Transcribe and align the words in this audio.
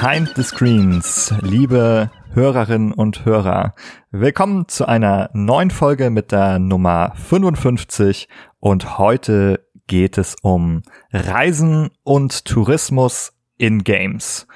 Behind 0.00 0.32
the 0.34 0.42
Screens, 0.42 1.34
liebe 1.42 2.10
Hörerinnen 2.32 2.90
und 2.90 3.26
Hörer, 3.26 3.74
willkommen 4.10 4.66
zu 4.66 4.86
einer 4.86 5.28
neuen 5.34 5.70
Folge 5.70 6.08
mit 6.08 6.32
der 6.32 6.58
Nummer 6.58 7.12
55 7.16 8.26
und 8.60 8.96
heute 8.96 9.62
geht 9.88 10.16
es 10.16 10.36
um 10.40 10.80
Reisen 11.12 11.90
und 12.02 12.46
Tourismus 12.46 13.34
in 13.58 13.84
Games. 13.84 14.46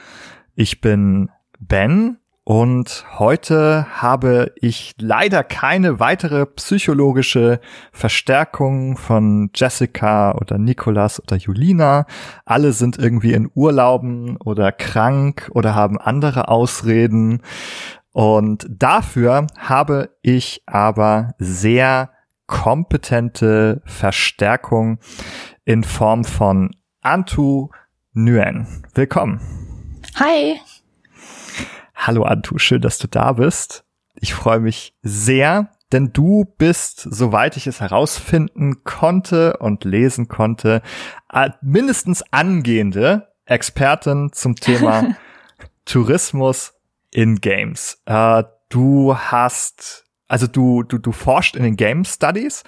Ich 0.55 0.81
bin 0.81 1.29
Ben 1.59 2.17
und 2.45 3.07
heute 3.19 3.87
habe 4.03 4.53
ich 4.57 4.95
leider 4.99 5.43
keine 5.43 5.99
weitere 5.99 6.45
psychologische 6.45 7.59
Verstärkung 7.91 8.99
von 8.99 9.51
Jessica 9.55 10.33
oder 10.33 10.59
Nicolas 10.59 11.23
oder 11.23 11.37
Julina. 11.37 12.07
Alle 12.45 12.73
sind 12.73 12.99
irgendwie 12.99 13.33
in 13.33 13.51
Urlauben 13.55 14.37
oder 14.37 14.73
krank 14.73 15.51
oder 15.55 15.75
haben 15.75 15.99
andere 15.99 16.49
Ausreden. 16.49 17.41
Und 18.13 18.67
dafür 18.69 19.47
habe 19.59 20.11
ich 20.21 20.63
aber 20.67 21.35
sehr 21.39 22.11
kompetente 22.47 23.81
Verstärkung 23.87 24.99
in 25.65 25.83
Form 25.83 26.25
von 26.25 26.77
Antu 27.01 27.71
Nguyen. 28.13 28.85
Willkommen. 28.95 29.41
Hi. 30.17 30.61
Hallo 31.95 32.25
Antu, 32.25 32.59
schön, 32.59 32.83
dass 32.83 32.99
du 32.99 33.07
da 33.07 33.33
bist. 33.33 33.85
Ich 34.15 34.35
freue 34.35 34.61
mich 34.61 34.95
sehr, 35.03 35.71
denn 35.93 36.13
du 36.13 36.45
bist, 36.59 37.07
soweit 37.09 37.57
ich 37.57 37.67
es 37.67 37.81
herausfinden 37.81 38.85
konnte 38.85 39.57
und 39.59 39.85
lesen 39.85 40.29
konnte, 40.29 40.83
mindestens 41.63 42.23
angehende 42.31 43.29
Expertin 43.47 44.31
zum 44.33 44.57
Thema 44.57 45.17
Tourismus 45.85 46.75
in 47.11 47.41
Games. 47.41 48.03
Äh, 48.07 48.45
du 48.69 49.17
hast, 49.17 50.05
also 50.27 50.47
du, 50.47 50.83
du, 50.83 50.99
du 50.99 51.13
forschst 51.13 51.55
in 51.57 51.63
den 51.63 51.77
Game 51.77 52.05
Studies. 52.05 52.65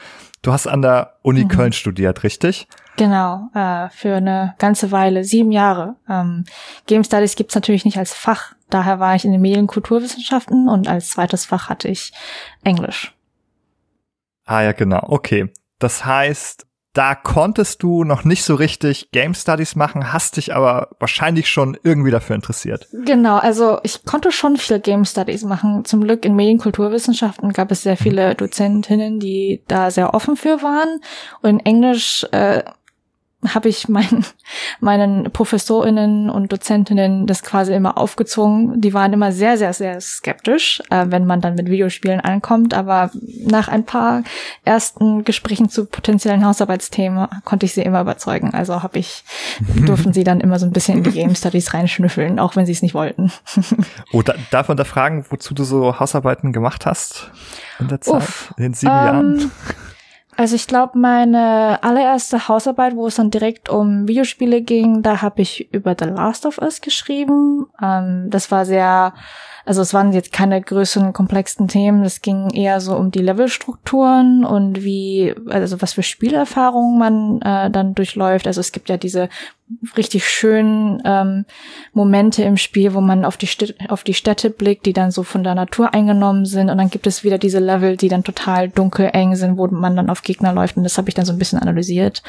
Du 0.46 0.52
hast 0.52 0.68
an 0.68 0.80
der 0.80 1.18
Uni 1.22 1.42
mhm. 1.42 1.48
Köln 1.48 1.72
studiert, 1.72 2.22
richtig? 2.22 2.68
Genau, 2.96 3.48
äh, 3.52 3.88
für 3.88 4.14
eine 4.14 4.54
ganze 4.58 4.92
Weile, 4.92 5.24
sieben 5.24 5.50
Jahre. 5.50 5.96
Ähm, 6.08 6.44
Game 6.86 7.02
Studies 7.02 7.34
gibt's 7.34 7.56
natürlich 7.56 7.84
nicht 7.84 7.98
als 7.98 8.14
Fach. 8.14 8.54
Daher 8.70 9.00
war 9.00 9.16
ich 9.16 9.24
in 9.24 9.32
den 9.32 9.40
Medienkulturwissenschaften 9.40 10.68
und 10.68 10.86
als 10.86 11.08
zweites 11.08 11.46
Fach 11.46 11.68
hatte 11.68 11.88
ich 11.88 12.12
Englisch. 12.62 13.12
Ah 14.44 14.62
ja, 14.62 14.70
genau. 14.70 15.02
Okay. 15.08 15.52
Das 15.80 16.04
heißt, 16.04 16.65
da 16.96 17.14
konntest 17.14 17.82
du 17.82 18.04
noch 18.04 18.24
nicht 18.24 18.42
so 18.42 18.54
richtig 18.54 19.10
Game 19.12 19.34
Studies 19.34 19.76
machen, 19.76 20.14
hast 20.14 20.38
dich 20.38 20.54
aber 20.54 20.88
wahrscheinlich 20.98 21.50
schon 21.50 21.76
irgendwie 21.82 22.10
dafür 22.10 22.36
interessiert. 22.36 22.88
Genau, 22.92 23.36
also 23.36 23.78
ich 23.82 24.04
konnte 24.04 24.32
schon 24.32 24.56
viel 24.56 24.80
Game 24.80 25.04
Studies 25.04 25.44
machen. 25.44 25.84
Zum 25.84 26.02
Glück 26.04 26.24
in 26.24 26.34
Medienkulturwissenschaften 26.34 27.52
gab 27.52 27.70
es 27.70 27.82
sehr 27.82 27.98
viele 27.98 28.34
Dozentinnen, 28.34 29.20
die 29.20 29.62
da 29.68 29.90
sehr 29.90 30.14
offen 30.14 30.36
für 30.36 30.62
waren. 30.62 31.00
Und 31.42 31.50
in 31.50 31.60
Englisch 31.60 32.24
äh, 32.32 32.62
habe 33.46 33.68
ich 33.68 33.88
meinen, 33.88 34.24
meinen 34.80 35.30
Professorinnen 35.30 36.30
und 36.30 36.52
Dozentinnen 36.52 37.26
das 37.26 37.42
quasi 37.42 37.74
immer 37.74 37.98
aufgezwungen. 37.98 38.80
Die 38.80 38.94
waren 38.94 39.12
immer 39.12 39.32
sehr, 39.32 39.58
sehr, 39.58 39.72
sehr 39.72 40.00
skeptisch, 40.00 40.82
äh, 40.90 41.06
wenn 41.08 41.26
man 41.26 41.40
dann 41.40 41.54
mit 41.54 41.68
Videospielen 41.68 42.20
ankommt. 42.20 42.74
Aber 42.74 43.10
nach 43.44 43.68
ein 43.68 43.84
paar 43.84 44.22
ersten 44.64 45.24
Gesprächen 45.24 45.68
zu 45.68 45.86
potenziellen 45.86 46.44
Hausarbeitsthemen 46.44 47.28
konnte 47.44 47.66
ich 47.66 47.74
sie 47.74 47.82
immer 47.82 48.00
überzeugen. 48.00 48.54
Also 48.54 48.82
habe 48.82 48.98
ich, 48.98 49.24
durften 49.86 50.12
sie 50.12 50.24
dann 50.24 50.40
immer 50.40 50.58
so 50.58 50.66
ein 50.66 50.72
bisschen 50.72 50.98
in 50.98 51.04
die 51.04 51.12
Game 51.12 51.34
Studies 51.34 51.74
reinschnüffeln, 51.74 52.38
auch 52.38 52.56
wenn 52.56 52.66
sie 52.66 52.72
es 52.72 52.82
nicht 52.82 52.94
wollten. 52.94 53.32
oh, 54.12 54.22
da, 54.22 54.34
darf 54.50 54.68
man 54.68 54.76
da 54.76 54.84
fragen, 54.84 55.24
wozu 55.30 55.54
du 55.54 55.64
so 55.64 55.98
Hausarbeiten 56.00 56.52
gemacht 56.52 56.86
hast 56.86 57.30
in 57.78 57.88
der 57.88 58.00
Zeit, 58.00 58.14
Uff, 58.14 58.54
in 58.56 58.62
den 58.64 58.74
sieben 58.74 58.92
ähm, 58.92 59.04
Jahren? 59.04 59.50
Also 60.36 60.54
ich 60.54 60.66
glaube, 60.66 60.98
meine 60.98 61.82
allererste 61.82 62.46
Hausarbeit, 62.48 62.94
wo 62.94 63.06
es 63.06 63.14
dann 63.14 63.30
direkt 63.30 63.70
um 63.70 64.06
Videospiele 64.06 64.60
ging, 64.60 65.00
da 65.02 65.22
habe 65.22 65.40
ich 65.40 65.72
über 65.72 65.96
The 65.98 66.04
Last 66.04 66.44
of 66.44 66.58
Us 66.58 66.82
geschrieben. 66.82 67.66
Ähm, 67.82 68.28
das 68.28 68.50
war 68.50 68.66
sehr 68.66 69.14
also 69.66 69.82
es 69.82 69.92
waren 69.92 70.12
jetzt 70.12 70.32
keine 70.32 70.62
größeren, 70.62 71.12
komplexen 71.12 71.66
Themen. 71.66 72.04
Es 72.04 72.22
ging 72.22 72.50
eher 72.50 72.80
so 72.80 72.94
um 72.96 73.10
die 73.10 73.20
Levelstrukturen 73.20 74.44
und 74.44 74.84
wie, 74.84 75.34
also 75.48 75.82
was 75.82 75.94
für 75.94 76.04
Spielerfahrungen 76.04 76.98
man 76.98 77.42
äh, 77.42 77.68
dann 77.68 77.94
durchläuft. 77.94 78.46
Also 78.46 78.60
es 78.60 78.70
gibt 78.70 78.88
ja 78.88 78.96
diese 78.96 79.28
richtig 79.96 80.28
schönen 80.28 81.02
ähm, 81.04 81.46
Momente 81.92 82.44
im 82.44 82.56
Spiel, 82.56 82.94
wo 82.94 83.00
man 83.00 83.24
auf 83.24 83.36
die, 83.36 83.48
Städte, 83.48 83.74
auf 83.88 84.04
die 84.04 84.14
Städte 84.14 84.50
blickt, 84.50 84.86
die 84.86 84.92
dann 84.92 85.10
so 85.10 85.24
von 85.24 85.42
der 85.42 85.56
Natur 85.56 85.92
eingenommen 85.92 86.44
sind. 86.44 86.70
Und 86.70 86.78
dann 86.78 86.90
gibt 86.90 87.08
es 87.08 87.24
wieder 87.24 87.36
diese 87.36 87.58
Level, 87.58 87.96
die 87.96 88.08
dann 88.08 88.22
total 88.22 88.68
dunkel 88.68 89.10
eng 89.12 89.34
sind, 89.34 89.58
wo 89.58 89.66
man 89.66 89.96
dann 89.96 90.10
auf 90.10 90.22
Gegner 90.22 90.52
läuft. 90.52 90.76
Und 90.76 90.84
das 90.84 90.96
habe 90.96 91.08
ich 91.08 91.16
dann 91.16 91.26
so 91.26 91.32
ein 91.32 91.40
bisschen 91.40 91.58
analysiert. 91.58 92.22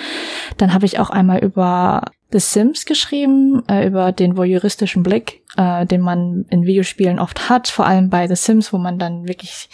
Dann 0.58 0.74
habe 0.74 0.88
ich 0.88 0.98
auch 0.98 1.12
einmal 1.12 1.38
über 1.44 2.02
The 2.32 2.40
Sims 2.40 2.86
geschrieben, 2.86 3.64
äh, 3.70 3.88
über 3.88 4.12
den 4.12 4.36
voyeuristischen 4.36 5.04
Blick, 5.04 5.44
äh, 5.56 5.86
den 5.86 6.02
man 6.02 6.46
in 6.50 6.66
Videospielen 6.66 7.20
oft 7.20 7.50
hat, 7.50 7.68
vor 7.68 7.86
allem 7.86 8.10
bei 8.10 8.28
The 8.28 8.36
Sims, 8.36 8.74
wo 8.74 8.78
man 8.78 9.00
dann 9.00 9.28
wirklich 9.28 9.70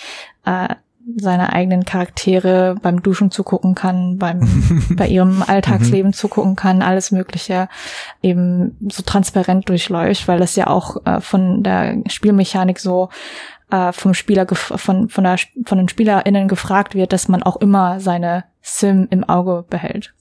äh, 0.45 0.75
seine 1.17 1.51
eigenen 1.51 1.85
Charaktere 1.85 2.75
beim 2.81 3.01
Duschen 3.01 3.31
zugucken 3.31 3.75
kann, 3.75 4.17
beim 4.17 4.85
bei 4.97 5.07
ihrem 5.07 5.43
Alltagsleben 5.45 6.09
mhm. 6.09 6.13
zugucken 6.13 6.55
kann, 6.55 6.81
alles 6.81 7.11
Mögliche 7.11 7.67
eben 8.21 8.77
so 8.89 9.03
transparent 9.03 9.67
durchläuft, 9.67 10.27
weil 10.27 10.39
das 10.39 10.55
ja 10.55 10.67
auch 10.67 11.05
äh, 11.05 11.19
von 11.19 11.63
der 11.63 11.97
Spielmechanik 12.07 12.79
so 12.79 13.09
äh, 13.71 13.91
vom 13.91 14.13
Spieler 14.13 14.45
von 14.47 15.09
von 15.09 15.23
der 15.23 15.37
von 15.65 15.77
den 15.77 15.89
SpielerInnen 15.89 16.47
gefragt 16.47 16.95
wird, 16.95 17.11
dass 17.11 17.27
man 17.27 17.43
auch 17.43 17.57
immer 17.57 17.99
seine 17.99 18.45
Sim 18.61 19.07
im 19.09 19.23
Auge 19.23 19.65
behält. 19.69 20.13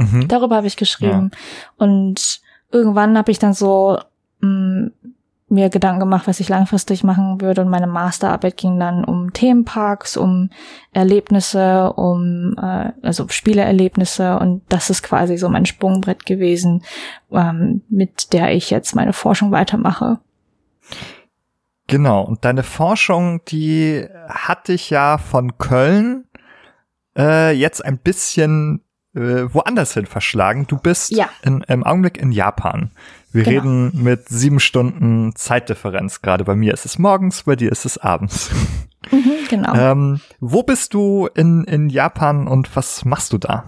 Mhm. 0.00 0.28
Darüber 0.28 0.56
habe 0.56 0.66
ich 0.66 0.76
geschrieben. 0.76 1.30
Ja. 1.32 1.86
Und 1.86 2.40
irgendwann 2.72 3.18
habe 3.18 3.30
ich 3.30 3.38
dann 3.38 3.52
so 3.52 3.98
mh, 4.40 4.48
mm, 4.48 4.92
mir 5.50 5.68
Gedanken 5.68 6.00
gemacht, 6.00 6.28
was 6.28 6.38
ich 6.38 6.48
langfristig 6.48 7.02
machen 7.02 7.40
würde. 7.40 7.62
Und 7.62 7.68
meine 7.68 7.88
Masterarbeit 7.88 8.56
ging 8.56 8.78
dann 8.78 9.04
um 9.04 9.32
Themenparks, 9.32 10.16
um 10.16 10.50
Erlebnisse, 10.92 11.92
um 11.92 12.54
äh, 12.56 12.92
also 13.02 13.26
Spieleerlebnisse. 13.28 14.38
Und 14.38 14.62
das 14.68 14.90
ist 14.90 15.02
quasi 15.02 15.36
so 15.36 15.48
mein 15.48 15.66
Sprungbrett 15.66 16.24
gewesen, 16.24 16.84
ähm, 17.32 17.82
mit 17.88 18.32
der 18.32 18.54
ich 18.54 18.70
jetzt 18.70 18.94
meine 18.94 19.12
Forschung 19.12 19.50
weitermache. 19.50 20.20
Genau. 21.88 22.22
Und 22.22 22.44
deine 22.44 22.62
Forschung, 22.62 23.44
die 23.46 24.06
hatte 24.28 24.72
ich 24.72 24.88
ja 24.88 25.18
von 25.18 25.58
Köln 25.58 26.26
äh, 27.18 27.50
jetzt 27.50 27.84
ein 27.84 27.98
bisschen 27.98 28.84
äh, 29.14 29.52
woanders 29.52 29.94
hin 29.94 30.06
verschlagen. 30.06 30.66
Du 30.66 30.76
bist 30.78 31.10
ja. 31.10 31.28
in, 31.42 31.62
im 31.62 31.84
Augenblick 31.84 32.18
in 32.18 32.32
Japan. 32.32 32.90
Wir 33.32 33.44
genau. 33.44 33.60
reden 33.60 34.02
mit 34.02 34.28
sieben 34.28 34.60
Stunden 34.60 35.34
Zeitdifferenz. 35.34 36.22
Gerade 36.22 36.44
bei 36.44 36.56
mir 36.56 36.74
ist 36.74 36.84
es 36.84 36.98
morgens, 36.98 37.44
bei 37.44 37.56
dir 37.56 37.70
ist 37.70 37.84
es 37.84 37.98
abends. 37.98 38.50
Mhm, 39.10 39.32
genau. 39.48 39.74
Ähm, 39.74 40.20
wo 40.40 40.62
bist 40.62 40.92
du 40.92 41.26
in, 41.34 41.64
in 41.64 41.88
Japan 41.88 42.46
und 42.46 42.76
was 42.76 43.06
machst 43.06 43.32
du 43.32 43.38
da? 43.38 43.64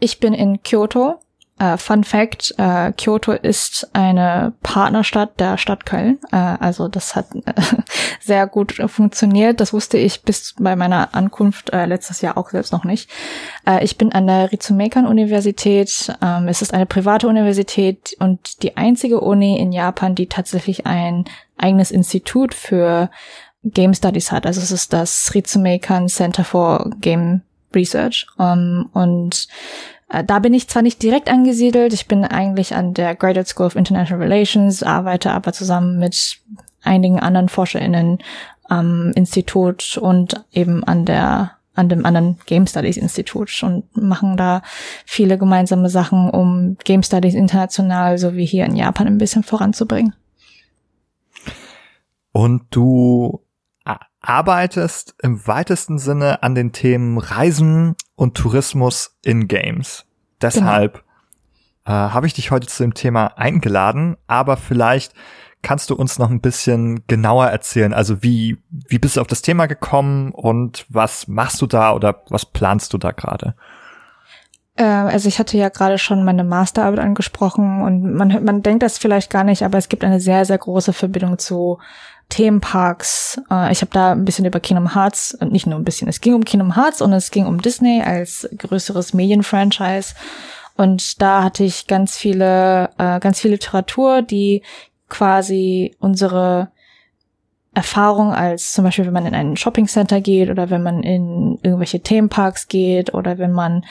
Ich 0.00 0.18
bin 0.18 0.34
in 0.34 0.60
Kyoto 0.64 1.20
Uh, 1.60 1.76
Fun 1.76 2.04
Fact, 2.04 2.54
uh, 2.58 2.92
Kyoto 2.96 3.32
ist 3.32 3.88
eine 3.92 4.52
Partnerstadt 4.62 5.40
der 5.40 5.58
Stadt 5.58 5.86
Köln. 5.86 6.18
Uh, 6.32 6.56
also 6.60 6.86
das 6.86 7.16
hat 7.16 7.26
sehr 8.20 8.46
gut 8.46 8.74
funktioniert. 8.86 9.60
Das 9.60 9.72
wusste 9.72 9.98
ich 9.98 10.22
bis 10.22 10.54
bei 10.58 10.76
meiner 10.76 11.14
Ankunft 11.14 11.72
letztes 11.72 12.20
Jahr 12.20 12.36
auch 12.36 12.50
selbst 12.50 12.72
noch 12.72 12.84
nicht. 12.84 13.10
ich 13.80 13.98
bin 13.98 14.12
an 14.12 14.26
der 14.26 14.52
Ritsumeikan-Universität. 14.52 16.14
Um, 16.20 16.28
ähm, 16.28 16.48
es 16.48 16.62
ist 16.62 16.74
eine 16.74 16.86
private 16.86 17.28
Universität 17.28 18.14
und 18.18 18.62
die 18.62 18.76
einzige 18.76 19.20
Uni 19.20 19.58
in 19.58 19.72
Japan, 19.72 20.14
die 20.14 20.26
tatsächlich 20.26 20.86
ein 20.86 21.24
eigenes 21.56 21.90
Institut 21.90 22.54
für 22.54 23.10
Game 23.64 23.94
Studies 23.94 24.30
hat. 24.32 24.46
Also 24.46 24.60
es 24.60 24.70
ist 24.70 24.92
das 24.92 25.34
Ritsumeikan 25.34 26.08
Center 26.08 26.44
for 26.44 26.90
Game 27.00 27.42
Research. 27.74 28.26
Um, 28.36 28.46
ähm, 28.46 28.90
und 28.92 29.48
da 30.08 30.38
bin 30.38 30.54
ich 30.54 30.68
zwar 30.68 30.82
nicht 30.82 31.02
direkt 31.02 31.30
angesiedelt, 31.30 31.92
ich 31.92 32.08
bin 32.08 32.24
eigentlich 32.24 32.74
an 32.74 32.94
der 32.94 33.14
Graduate 33.14 33.48
School 33.48 33.66
of 33.66 33.76
International 33.76 34.22
Relations, 34.22 34.82
arbeite 34.82 35.32
aber 35.32 35.52
zusammen 35.52 35.98
mit 35.98 36.40
einigen 36.82 37.20
anderen 37.20 37.48
ForscherInnen 37.48 38.18
am 38.64 39.12
Institut 39.14 39.98
und 39.98 40.44
eben 40.52 40.84
an 40.84 41.04
der 41.04 41.52
an 41.74 41.88
dem 41.88 42.04
anderen 42.04 42.38
Game 42.46 42.66
Studies 42.66 42.96
Institut 42.96 43.62
und 43.62 43.84
machen 43.96 44.36
da 44.36 44.62
viele 45.06 45.38
gemeinsame 45.38 45.88
Sachen, 45.88 46.28
um 46.28 46.76
Game 46.82 47.04
Studies 47.04 47.34
international 47.34 48.18
sowie 48.18 48.44
hier 48.44 48.64
in 48.64 48.74
Japan 48.74 49.06
ein 49.06 49.18
bisschen 49.18 49.44
voranzubringen. 49.44 50.12
Und 52.32 52.66
du 52.70 53.44
arbeitest 54.20 55.14
im 55.22 55.46
weitesten 55.46 55.98
Sinne 55.98 56.42
an 56.42 56.56
den 56.56 56.72
Themen 56.72 57.18
Reisen 57.18 57.94
und 58.18 58.36
Tourismus 58.36 59.16
in 59.22 59.46
Games. 59.46 60.04
Deshalb 60.42 61.04
genau. 61.84 62.06
äh, 62.06 62.10
habe 62.10 62.26
ich 62.26 62.34
dich 62.34 62.50
heute 62.50 62.66
zu 62.66 62.82
dem 62.82 62.92
Thema 62.92 63.38
eingeladen, 63.38 64.16
aber 64.26 64.56
vielleicht 64.56 65.14
kannst 65.62 65.90
du 65.90 65.94
uns 65.94 66.18
noch 66.18 66.28
ein 66.28 66.40
bisschen 66.40 67.06
genauer 67.06 67.46
erzählen? 67.46 67.94
Also 67.94 68.22
wie, 68.22 68.58
wie 68.70 68.98
bist 68.98 69.16
du 69.16 69.20
auf 69.20 69.28
das 69.28 69.42
Thema 69.42 69.66
gekommen 69.66 70.32
und 70.32 70.84
was 70.88 71.28
machst 71.28 71.62
du 71.62 71.66
da 71.66 71.92
oder 71.92 72.24
was 72.28 72.44
planst 72.44 72.92
du 72.92 72.98
da 72.98 73.12
gerade? 73.12 73.54
Äh, 74.74 74.82
also 74.82 75.28
ich 75.28 75.38
hatte 75.38 75.56
ja 75.56 75.68
gerade 75.68 75.98
schon 75.98 76.24
meine 76.24 76.42
Masterarbeit 76.42 76.98
angesprochen 76.98 77.82
und 77.82 78.14
man, 78.14 78.44
man 78.44 78.62
denkt 78.62 78.82
das 78.82 78.98
vielleicht 78.98 79.30
gar 79.30 79.44
nicht, 79.44 79.62
aber 79.62 79.78
es 79.78 79.88
gibt 79.88 80.02
eine 80.02 80.18
sehr, 80.18 80.44
sehr 80.44 80.58
große 80.58 80.92
Verbindung 80.92 81.38
zu 81.38 81.78
Themenparks. 82.28 83.40
Äh, 83.50 83.72
ich 83.72 83.80
habe 83.80 83.90
da 83.92 84.12
ein 84.12 84.24
bisschen 84.24 84.44
über 84.44 84.60
Kingdom 84.60 84.94
Hearts, 84.94 85.36
nicht 85.40 85.66
nur 85.66 85.78
ein 85.78 85.84
bisschen, 85.84 86.08
es 86.08 86.20
ging 86.20 86.34
um 86.34 86.44
Kingdom 86.44 86.76
Hearts 86.76 87.00
und 87.00 87.12
es 87.12 87.30
ging 87.30 87.46
um 87.46 87.60
Disney 87.60 88.02
als 88.02 88.48
größeres 88.56 89.14
Medienfranchise. 89.14 90.14
Und 90.76 91.20
da 91.20 91.42
hatte 91.42 91.64
ich 91.64 91.86
ganz 91.86 92.16
viele, 92.16 92.90
äh, 92.98 93.18
ganz 93.20 93.40
viel 93.40 93.50
Literatur, 93.50 94.22
die 94.22 94.62
quasi 95.08 95.96
unsere 95.98 96.70
Erfahrung 97.74 98.32
als 98.32 98.72
zum 98.72 98.84
Beispiel, 98.84 99.06
wenn 99.06 99.12
man 99.12 99.26
in 99.26 99.34
ein 99.34 99.56
Shoppingcenter 99.56 100.20
geht 100.20 100.50
oder 100.50 100.70
wenn 100.70 100.82
man 100.82 101.02
in 101.02 101.58
irgendwelche 101.62 102.00
Themenparks 102.00 102.66
geht 102.66 103.14
oder 103.14 103.38
wenn 103.38 103.52
man 103.52 103.84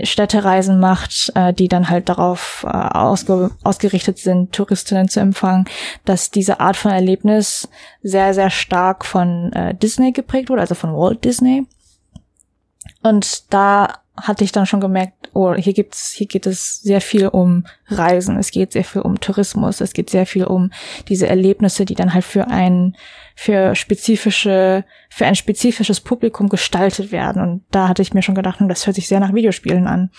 Städtereisen 0.00 0.78
macht, 0.78 1.32
äh, 1.34 1.52
die 1.52 1.68
dann 1.68 1.88
halt 1.88 2.08
darauf 2.08 2.64
äh, 2.64 2.68
ausge 2.68 3.50
ausgerichtet 3.64 4.18
sind, 4.18 4.52
Touristinnen 4.52 5.08
zu 5.08 5.20
empfangen, 5.20 5.64
dass 6.04 6.30
diese 6.30 6.60
Art 6.60 6.76
von 6.76 6.92
Erlebnis 6.92 7.68
sehr, 8.02 8.34
sehr 8.34 8.50
stark 8.50 9.04
von 9.04 9.52
äh, 9.54 9.74
Disney 9.74 10.12
geprägt 10.12 10.50
wurde, 10.50 10.60
also 10.60 10.74
von 10.74 10.94
Walt 10.94 11.24
Disney. 11.24 11.66
Und 13.02 13.52
da 13.52 13.94
hatte 14.16 14.44
ich 14.44 14.52
dann 14.52 14.66
schon 14.66 14.80
gemerkt, 14.80 15.21
oh, 15.34 15.54
hier 15.54 15.72
gibt's, 15.72 16.12
hier 16.12 16.26
geht 16.26 16.46
es 16.46 16.80
sehr 16.80 17.00
viel 17.00 17.28
um 17.28 17.64
Reisen, 17.86 18.38
es 18.38 18.50
geht 18.50 18.72
sehr 18.72 18.84
viel 18.84 19.02
um 19.02 19.20
Tourismus, 19.20 19.80
es 19.80 19.92
geht 19.92 20.10
sehr 20.10 20.26
viel 20.26 20.44
um 20.44 20.70
diese 21.08 21.26
Erlebnisse, 21.26 21.84
die 21.84 21.94
dann 21.94 22.14
halt 22.14 22.24
für 22.24 22.48
ein, 22.48 22.96
für 23.34 23.74
spezifische, 23.74 24.84
für 25.10 25.26
ein 25.26 25.34
spezifisches 25.34 26.00
Publikum 26.00 26.48
gestaltet 26.48 27.12
werden. 27.12 27.42
Und 27.42 27.64
da 27.70 27.88
hatte 27.88 28.02
ich 28.02 28.14
mir 28.14 28.22
schon 28.22 28.34
gedacht, 28.34 28.60
hm, 28.60 28.68
das 28.68 28.86
hört 28.86 28.96
sich 28.96 29.08
sehr 29.08 29.20
nach 29.20 29.34
Videospielen 29.34 29.86
an. 29.86 30.10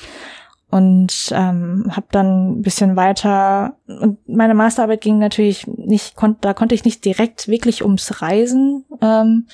Und 0.70 1.32
ähm, 1.32 1.86
habe 1.92 2.08
dann 2.10 2.54
ein 2.54 2.62
bisschen 2.64 2.96
weiter 2.96 3.78
und 3.86 4.18
meine 4.28 4.56
Masterarbeit 4.56 5.02
ging 5.02 5.20
natürlich 5.20 5.68
nicht, 5.68 6.16
kon 6.16 6.38
da 6.42 6.56
konnte 6.56 6.74
ich 6.74 6.84
nicht 6.84 7.06
direkt 7.06 7.48
wirklich 7.48 7.84
ums 7.84 8.24
Reisen, 8.24 8.84
ähm, 9.00 9.46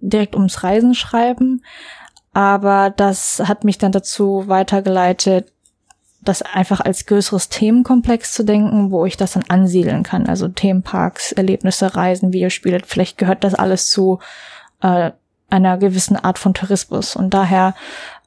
direkt 0.00 0.34
ums 0.34 0.62
Reisen 0.62 0.94
schreiben, 0.94 1.62
aber 2.36 2.90
das 2.90 3.40
hat 3.46 3.64
mich 3.64 3.78
dann 3.78 3.92
dazu 3.92 4.44
weitergeleitet, 4.46 5.50
das 6.20 6.42
einfach 6.42 6.80
als 6.80 7.06
größeres 7.06 7.48
Themenkomplex 7.48 8.34
zu 8.34 8.44
denken, 8.44 8.90
wo 8.90 9.06
ich 9.06 9.16
das 9.16 9.32
dann 9.32 9.44
ansiedeln 9.48 10.02
kann. 10.02 10.26
Also 10.26 10.46
Themenparks, 10.46 11.32
Erlebnisse, 11.32 11.96
Reisen, 11.96 12.34
Videospiele, 12.34 12.80
vielleicht 12.84 13.16
gehört 13.16 13.42
das 13.42 13.54
alles 13.54 13.88
zu 13.88 14.18
äh, 14.82 15.12
einer 15.48 15.78
gewissen 15.78 16.16
Art 16.16 16.38
von 16.38 16.52
Tourismus. 16.52 17.16
Und 17.16 17.32
daher, 17.32 17.74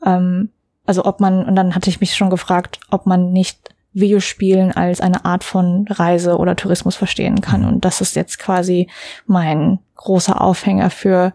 ähm, 0.04 0.50
also 0.88 1.06
ob 1.06 1.20
man, 1.20 1.46
und 1.46 1.56
dann 1.56 1.76
hatte 1.76 1.92
ich 1.92 2.02
mich 2.02 2.16
schon 2.16 2.32
gefragt, 2.32 2.80
ob 2.90 3.06
man 3.06 3.32
nicht 3.32 3.76
Videospielen 3.94 4.72
als 4.72 5.02
eine 5.02 5.24
Art 5.24 5.44
von 5.44 5.86
Reise 5.88 6.40
oder 6.40 6.56
Tourismus 6.56 6.96
verstehen 6.96 7.42
kann. 7.42 7.64
Und 7.64 7.86
das 7.86 8.02
ist 8.02 8.16
jetzt 8.16 8.40
quasi 8.40 8.90
mein 9.28 9.78
großer 9.98 10.42
Aufhänger 10.42 10.90
für 10.90 11.32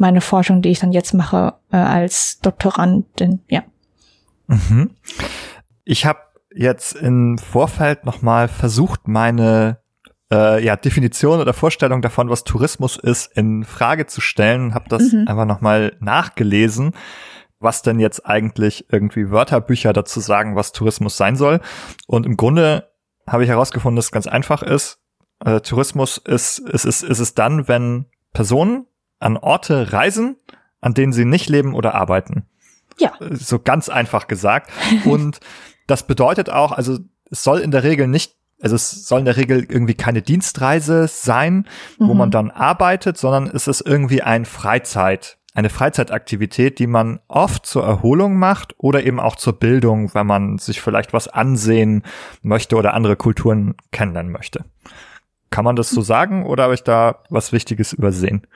meine 0.00 0.20
Forschung, 0.20 0.62
die 0.62 0.70
ich 0.70 0.80
dann 0.80 0.92
jetzt 0.92 1.14
mache 1.14 1.54
äh, 1.70 1.76
als 1.76 2.40
Doktorandin, 2.40 3.40
ja. 3.48 3.62
Mhm. 4.46 4.90
Ich 5.84 6.06
habe 6.06 6.20
jetzt 6.52 6.96
im 6.96 7.38
Vorfeld 7.38 8.04
nochmal 8.04 8.48
versucht, 8.48 9.06
meine 9.06 9.78
äh, 10.32 10.64
ja, 10.64 10.76
Definition 10.76 11.40
oder 11.40 11.52
Vorstellung 11.52 12.02
davon, 12.02 12.28
was 12.28 12.44
Tourismus 12.44 12.96
ist, 12.96 13.36
in 13.36 13.64
Frage 13.64 14.06
zu 14.06 14.20
stellen. 14.20 14.74
Habe 14.74 14.88
das 14.88 15.12
mhm. 15.12 15.26
einfach 15.28 15.46
nochmal 15.46 15.96
nachgelesen, 16.00 16.92
was 17.58 17.82
denn 17.82 18.00
jetzt 18.00 18.26
eigentlich 18.26 18.86
irgendwie 18.90 19.30
Wörterbücher 19.30 19.92
dazu 19.92 20.20
sagen, 20.20 20.56
was 20.56 20.72
Tourismus 20.72 21.16
sein 21.16 21.36
soll. 21.36 21.60
Und 22.06 22.26
im 22.26 22.36
Grunde 22.36 22.90
habe 23.26 23.44
ich 23.44 23.50
herausgefunden, 23.50 23.96
dass 23.96 24.06
es 24.06 24.12
ganz 24.12 24.26
einfach 24.26 24.62
ist. 24.62 24.98
Äh, 25.44 25.60
Tourismus 25.60 26.18
ist, 26.18 26.58
ist, 26.58 26.84
ist, 26.84 27.02
ist 27.02 27.18
es 27.18 27.34
dann, 27.34 27.68
wenn 27.68 28.06
Personen 28.32 28.86
an 29.20 29.36
Orte 29.36 29.92
reisen, 29.92 30.36
an 30.80 30.94
denen 30.94 31.12
sie 31.12 31.24
nicht 31.24 31.48
leben 31.48 31.74
oder 31.74 31.94
arbeiten. 31.94 32.46
Ja. 32.98 33.12
So 33.30 33.58
ganz 33.58 33.88
einfach 33.88 34.26
gesagt. 34.26 34.70
Und 35.04 35.40
das 35.86 36.06
bedeutet 36.06 36.50
auch, 36.50 36.72
also 36.72 36.98
es 37.30 37.44
soll 37.44 37.60
in 37.60 37.70
der 37.70 37.84
Regel 37.84 38.08
nicht, 38.08 38.34
also 38.60 38.76
es 38.76 39.06
soll 39.06 39.20
in 39.20 39.24
der 39.24 39.36
Regel 39.36 39.64
irgendwie 39.68 39.94
keine 39.94 40.22
Dienstreise 40.22 41.06
sein, 41.08 41.66
mhm. 41.98 42.08
wo 42.08 42.14
man 42.14 42.28
mhm. 42.28 42.32
dann 42.32 42.50
arbeitet, 42.50 43.16
sondern 43.16 43.46
es 43.46 43.68
ist 43.68 43.80
irgendwie 43.80 44.22
ein 44.22 44.44
Freizeit, 44.44 45.38
eine 45.54 45.70
Freizeitaktivität, 45.70 46.78
die 46.78 46.86
man 46.86 47.20
oft 47.28 47.66
zur 47.66 47.84
Erholung 47.84 48.36
macht 48.36 48.74
oder 48.78 49.04
eben 49.04 49.18
auch 49.18 49.36
zur 49.36 49.54
Bildung, 49.54 50.14
wenn 50.14 50.26
man 50.26 50.58
sich 50.58 50.80
vielleicht 50.80 51.12
was 51.12 51.28
ansehen 51.28 52.04
möchte 52.42 52.76
oder 52.76 52.94
andere 52.94 53.16
Kulturen 53.16 53.74
kennenlernen 53.90 54.32
möchte. 54.32 54.64
Kann 55.50 55.64
man 55.64 55.74
das 55.74 55.90
so 55.90 56.02
sagen 56.02 56.46
oder 56.46 56.64
habe 56.64 56.74
ich 56.74 56.84
da 56.84 57.24
was 57.28 57.52
Wichtiges 57.52 57.92
übersehen? 57.92 58.46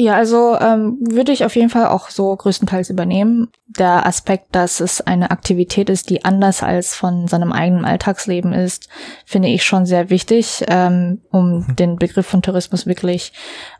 Ja, 0.00 0.14
also 0.14 0.56
ähm, 0.60 0.96
würde 1.00 1.32
ich 1.32 1.44
auf 1.44 1.56
jeden 1.56 1.70
Fall 1.70 1.86
auch 1.86 2.08
so 2.10 2.34
größtenteils 2.34 2.88
übernehmen. 2.88 3.48
Der 3.66 4.06
Aspekt, 4.06 4.54
dass 4.54 4.78
es 4.78 5.00
eine 5.00 5.32
Aktivität 5.32 5.90
ist, 5.90 6.08
die 6.08 6.24
anders 6.24 6.62
als 6.62 6.94
von 6.94 7.26
seinem 7.26 7.52
eigenen 7.52 7.84
Alltagsleben 7.84 8.52
ist, 8.52 8.88
finde 9.26 9.48
ich 9.48 9.64
schon 9.64 9.86
sehr 9.86 10.08
wichtig, 10.08 10.64
ähm, 10.68 11.20
um 11.32 11.66
mhm. 11.66 11.74
den 11.74 11.96
Begriff 11.96 12.26
von 12.26 12.42
Tourismus 12.42 12.86
wirklich 12.86 13.32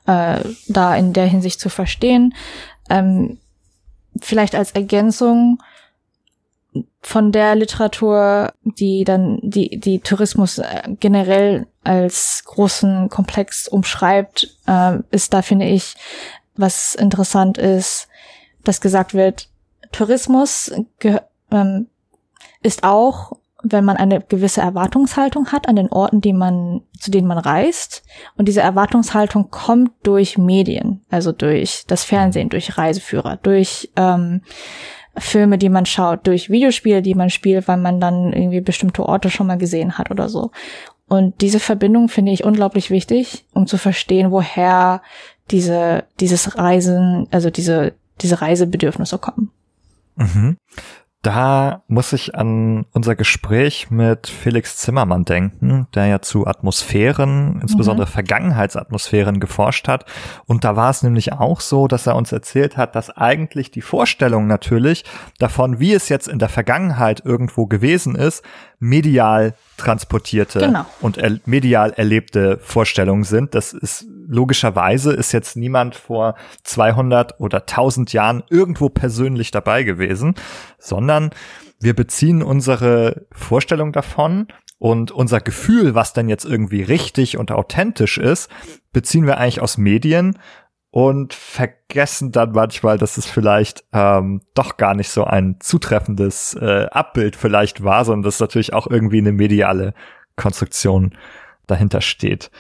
äh, 0.06 0.40
da 0.66 0.96
in 0.96 1.12
der 1.12 1.26
Hinsicht 1.26 1.60
zu 1.60 1.68
verstehen. 1.68 2.34
Ähm, 2.90 3.38
vielleicht 4.20 4.56
als 4.56 4.72
Ergänzung 4.72 5.62
von 7.00 7.30
der 7.30 7.54
Literatur, 7.54 8.52
die 8.64 9.04
dann 9.04 9.38
die, 9.42 9.78
die 9.78 10.00
Tourismus 10.00 10.58
äh, 10.58 10.82
generell 10.98 11.68
als 11.88 12.42
großen 12.44 13.08
Komplex 13.08 13.66
umschreibt, 13.66 14.56
äh, 14.66 14.98
ist 15.10 15.32
da, 15.32 15.42
finde 15.42 15.66
ich, 15.66 15.94
was 16.56 16.94
interessant 16.94 17.56
ist, 17.58 18.08
dass 18.64 18.80
gesagt 18.80 19.14
wird, 19.14 19.48
Tourismus 19.92 20.72
ähm, 21.50 21.86
ist 22.62 22.84
auch, 22.84 23.32
wenn 23.62 23.84
man 23.84 23.96
eine 23.96 24.20
gewisse 24.20 24.60
Erwartungshaltung 24.60 25.50
hat 25.50 25.68
an 25.68 25.76
den 25.76 25.90
Orten, 25.90 26.20
die 26.20 26.32
man, 26.32 26.82
zu 26.98 27.10
denen 27.10 27.26
man 27.26 27.38
reist. 27.38 28.04
Und 28.36 28.46
diese 28.46 28.60
Erwartungshaltung 28.60 29.50
kommt 29.50 29.90
durch 30.04 30.38
Medien, 30.38 31.04
also 31.10 31.32
durch 31.32 31.84
das 31.86 32.04
Fernsehen, 32.04 32.50
durch 32.50 32.78
Reiseführer, 32.78 33.36
durch 33.36 33.90
ähm, 33.96 34.42
Filme, 35.16 35.58
die 35.58 35.68
man 35.68 35.86
schaut, 35.86 36.26
durch 36.26 36.50
Videospiele, 36.50 37.02
die 37.02 37.14
man 37.14 37.30
spielt, 37.30 37.66
weil 37.66 37.78
man 37.78 38.00
dann 38.00 38.32
irgendwie 38.32 38.60
bestimmte 38.60 39.04
Orte 39.04 39.30
schon 39.30 39.48
mal 39.48 39.58
gesehen 39.58 39.98
hat 39.98 40.10
oder 40.10 40.28
so. 40.28 40.52
Und 41.08 41.40
diese 41.40 41.60
Verbindung 41.60 42.08
finde 42.08 42.32
ich 42.32 42.44
unglaublich 42.44 42.90
wichtig, 42.90 43.46
um 43.52 43.66
zu 43.66 43.78
verstehen, 43.78 44.30
woher 44.30 45.02
diese, 45.50 46.04
dieses 46.20 46.58
Reisen, 46.58 47.26
also 47.30 47.50
diese, 47.50 47.94
diese 48.20 48.40
Reisebedürfnisse 48.40 49.18
kommen. 49.18 49.50
Mhm. 50.16 50.56
Da 51.22 51.82
muss 51.88 52.12
ich 52.12 52.36
an 52.36 52.86
unser 52.92 53.16
Gespräch 53.16 53.90
mit 53.90 54.28
Felix 54.28 54.76
Zimmermann 54.76 55.24
denken, 55.24 55.88
der 55.92 56.06
ja 56.06 56.20
zu 56.20 56.46
Atmosphären, 56.46 57.58
insbesondere 57.60 58.06
mhm. 58.06 58.12
Vergangenheitsatmosphären 58.12 59.40
geforscht 59.40 59.88
hat. 59.88 60.04
Und 60.46 60.62
da 60.62 60.76
war 60.76 60.90
es 60.90 61.02
nämlich 61.02 61.32
auch 61.32 61.60
so, 61.60 61.88
dass 61.88 62.06
er 62.06 62.14
uns 62.14 62.30
erzählt 62.30 62.76
hat, 62.76 62.94
dass 62.94 63.10
eigentlich 63.10 63.72
die 63.72 63.80
Vorstellung 63.80 64.46
natürlich 64.46 65.04
davon, 65.40 65.80
wie 65.80 65.92
es 65.92 66.08
jetzt 66.08 66.28
in 66.28 66.38
der 66.38 66.48
Vergangenheit 66.48 67.24
irgendwo 67.24 67.66
gewesen 67.66 68.14
ist, 68.14 68.44
medial 68.78 69.54
transportierte 69.76 70.60
genau. 70.60 70.86
und 71.00 71.18
er 71.18 71.38
medial 71.46 71.92
erlebte 71.92 72.58
Vorstellungen 72.62 73.24
sind. 73.24 73.54
Das 73.54 73.72
ist 73.72 74.06
logischerweise 74.28 75.12
ist 75.12 75.32
jetzt 75.32 75.56
niemand 75.56 75.94
vor 75.94 76.34
200 76.64 77.40
oder 77.40 77.60
1000 77.60 78.12
Jahren 78.12 78.42
irgendwo 78.50 78.88
persönlich 78.88 79.50
dabei 79.50 79.82
gewesen, 79.82 80.34
sondern 80.78 81.30
wir 81.80 81.94
beziehen 81.94 82.42
unsere 82.42 83.26
Vorstellung 83.32 83.92
davon 83.92 84.48
und 84.78 85.10
unser 85.10 85.40
Gefühl, 85.40 85.94
was 85.94 86.12
dann 86.12 86.28
jetzt 86.28 86.44
irgendwie 86.44 86.82
richtig 86.82 87.36
und 87.36 87.50
authentisch 87.50 88.18
ist, 88.18 88.48
beziehen 88.92 89.26
wir 89.26 89.38
eigentlich 89.38 89.60
aus 89.60 89.78
Medien 89.78 90.38
und 90.90 91.34
vergessen 91.34 92.32
dann 92.32 92.52
manchmal, 92.52 92.98
dass 92.98 93.18
es 93.18 93.26
vielleicht 93.26 93.84
ähm, 93.92 94.40
doch 94.54 94.76
gar 94.76 94.94
nicht 94.94 95.10
so 95.10 95.24
ein 95.24 95.56
zutreffendes 95.60 96.54
äh, 96.54 96.86
Abbild 96.90 97.36
vielleicht 97.36 97.84
war, 97.84 98.04
sondern 98.04 98.22
dass 98.22 98.40
natürlich 98.40 98.72
auch 98.72 98.86
irgendwie 98.86 99.18
eine 99.18 99.32
mediale 99.32 99.94
Konstruktion 100.36 101.14
dahinter 101.66 102.00
steht. 102.00 102.50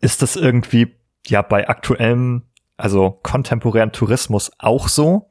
Ist 0.00 0.22
das 0.22 0.36
irgendwie 0.36 0.96
ja 1.26 1.42
bei 1.42 1.68
aktuellem, 1.68 2.42
also 2.78 3.18
kontemporären 3.22 3.92
Tourismus 3.92 4.50
auch 4.58 4.88
so? 4.88 5.30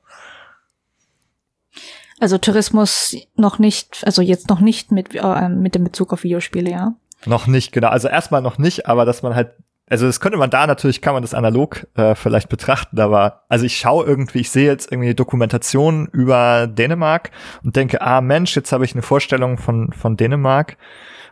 Also 2.20 2.38
Tourismus 2.38 3.18
noch 3.36 3.58
nicht, 3.58 4.04
also 4.06 4.22
jetzt 4.22 4.48
noch 4.50 4.60
nicht 4.60 4.92
mit, 4.92 5.16
äh, 5.16 5.50
mit 5.50 5.74
dem 5.74 5.84
Bezug 5.84 6.14
auf 6.14 6.24
Videospiele, 6.24 6.70
ja. 6.70 6.94
Noch 7.26 7.48
nicht, 7.48 7.72
genau. 7.72 7.90
Also 7.90 8.08
erstmal 8.08 8.44
noch 8.44 8.60
nicht, 8.60 8.88
aber 8.88 9.06
dass 9.06 9.24
man 9.24 9.34
halt, 9.34 9.54
also 9.92 10.06
das 10.06 10.22
könnte 10.22 10.38
man 10.38 10.50
da 10.50 10.66
natürlich, 10.68 11.02
kann 11.02 11.14
man 11.14 11.22
das 11.22 11.34
analog 11.34 11.86
äh, 11.96 12.16
vielleicht 12.16 12.48
betrachten, 12.48 12.98
aber 12.98 13.44
also 13.50 13.66
ich 13.66 13.76
schaue 13.76 14.06
irgendwie, 14.06 14.40
ich 14.40 14.50
sehe 14.50 14.66
jetzt 14.66 14.90
irgendwie 14.90 15.14
Dokumentationen 15.14 16.08
über 16.08 16.66
Dänemark 16.66 17.32
und 17.62 17.76
denke, 17.76 18.02
ah 18.02 18.22
Mensch, 18.22 18.56
jetzt 18.56 18.72
habe 18.72 18.86
ich 18.86 18.94
eine 18.94 19.02
Vorstellung 19.02 19.58
von, 19.58 19.92
von 19.92 20.16
Dänemark 20.16 20.78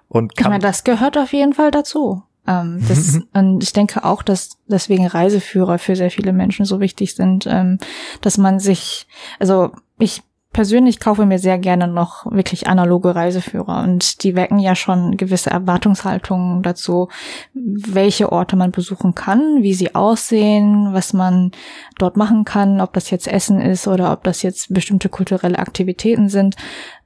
und 0.09 0.35
kann. 0.35 0.47
Ich 0.47 0.49
meine, 0.49 0.61
das 0.61 0.83
gehört 0.83 1.17
auf 1.17 1.31
jeden 1.31 1.53
Fall 1.53 1.71
dazu. 1.71 2.23
Ähm, 2.45 2.83
das, 2.85 3.21
und 3.33 3.63
ich 3.63 3.71
denke 3.71 4.03
auch, 4.03 4.23
dass 4.23 4.57
deswegen 4.67 5.07
Reiseführer 5.07 5.79
für 5.79 5.95
sehr 5.95 6.11
viele 6.11 6.33
Menschen 6.33 6.65
so 6.65 6.81
wichtig 6.81 7.15
sind, 7.15 7.47
ähm, 7.47 7.77
dass 8.19 8.37
man 8.37 8.59
sich, 8.59 9.07
also 9.39 9.71
ich 9.99 10.21
persönlich 10.59 10.99
kaufe 10.99 11.25
mir 11.25 11.39
sehr 11.39 11.57
gerne 11.57 11.87
noch 11.87 12.25
wirklich 12.29 12.67
analoge 12.67 13.15
Reiseführer 13.15 13.81
und 13.81 14.25
die 14.25 14.35
wecken 14.35 14.59
ja 14.59 14.75
schon 14.75 15.15
gewisse 15.15 15.51
Erwartungshaltungen 15.51 16.63
dazu, 16.63 17.07
welche 17.53 18.29
Orte 18.33 18.57
man 18.57 18.71
besuchen 18.71 19.15
kann, 19.15 19.63
wie 19.63 19.73
sie 19.73 19.95
aussehen, 19.95 20.89
was 20.91 21.13
man 21.13 21.53
dort 21.97 22.17
machen 22.17 22.43
kann, 22.43 22.81
ob 22.81 22.91
das 22.91 23.09
jetzt 23.09 23.29
Essen 23.29 23.61
ist 23.61 23.87
oder 23.87 24.11
ob 24.11 24.25
das 24.25 24.41
jetzt 24.41 24.73
bestimmte 24.73 25.07
kulturelle 25.07 25.59
Aktivitäten 25.59 26.27
sind, 26.27 26.57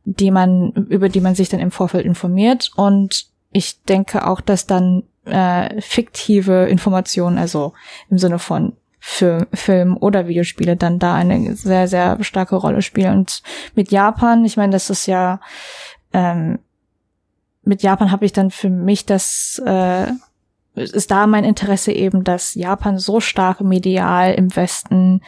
die 0.04 0.32
man, 0.32 0.72
über 0.90 1.08
die 1.08 1.22
man 1.22 1.36
sich 1.36 1.50
dann 1.50 1.60
im 1.60 1.70
Vorfeld 1.70 2.08
informiert. 2.08 2.72
Und 2.76 3.28
ich 3.52 3.84
denke 3.84 4.26
auch, 4.26 4.42
dass 4.42 4.66
dann 4.66 5.04
äh, 5.26 5.80
fiktive 5.80 6.66
Informationen, 6.66 7.38
also 7.38 7.74
im 8.10 8.18
Sinne 8.18 8.40
von 8.40 8.74
Film, 9.06 9.48
Film 9.54 9.98
oder 9.98 10.30
Videospiele 10.30 10.78
dann 10.78 10.98
da 10.98 11.14
eine 11.14 11.58
sehr, 11.58 11.90
sehr 11.90 12.24
starke 12.24 12.56
Rolle 12.56 12.82
spielen. 12.82 13.18
Und 13.18 13.44
mit 13.76 13.92
Japan, 13.92 14.46
ich 14.46 14.56
meine, 14.56 14.72
das 14.72 14.90
ist 14.90 15.08
ja, 15.08 15.42
ähm, 16.14 16.60
mit 17.64 17.84
Japan 17.84 18.12
habe 18.12 18.24
ich 18.24 18.32
dann 18.32 18.50
für 18.50 18.70
mich 18.70 19.06
das, 19.06 19.62
äh, 19.66 20.08
ist 20.76 21.12
da 21.12 21.28
mein 21.28 21.44
Interesse 21.44 21.92
eben, 21.92 22.24
dass 22.24 22.56
Japan 22.56 22.98
so 22.98 23.20
stark 23.20 23.60
medial 23.60 24.36
im 24.36 24.56
Westen 24.56 25.22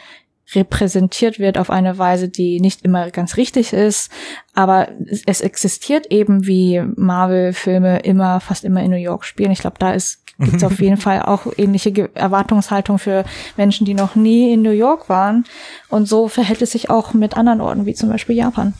repräsentiert 0.54 1.38
wird 1.38 1.58
auf 1.58 1.70
eine 1.70 1.98
Weise, 1.98 2.28
die 2.28 2.60
nicht 2.60 2.82
immer 2.82 3.10
ganz 3.10 3.36
richtig 3.36 3.72
ist, 3.72 4.10
aber 4.54 4.88
es 5.26 5.40
existiert 5.40 6.06
eben 6.12 6.46
wie 6.46 6.82
Marvel-Filme 6.96 8.00
immer, 8.00 8.40
fast 8.40 8.64
immer 8.64 8.82
in 8.82 8.90
New 8.90 8.96
York 8.96 9.24
spielen. 9.24 9.50
Ich 9.50 9.60
glaube, 9.60 9.76
da 9.78 9.92
ist 9.92 10.22
gibt 10.38 10.56
es 10.56 10.64
auf 10.64 10.80
jeden 10.80 10.98
Fall 10.98 11.22
auch 11.22 11.46
ähnliche 11.56 12.14
Erwartungshaltung 12.14 12.98
für 12.98 13.24
Menschen, 13.56 13.84
die 13.84 13.94
noch 13.94 14.14
nie 14.14 14.52
in 14.52 14.62
New 14.62 14.70
York 14.70 15.08
waren. 15.08 15.44
Und 15.88 16.06
so 16.06 16.28
verhält 16.28 16.62
es 16.62 16.72
sich 16.72 16.90
auch 16.90 17.14
mit 17.14 17.36
anderen 17.36 17.60
Orten, 17.60 17.86
wie 17.86 17.94
zum 17.94 18.10
Beispiel 18.10 18.36
Japan. 18.36 18.74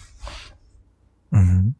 Mhm. 1.30 1.74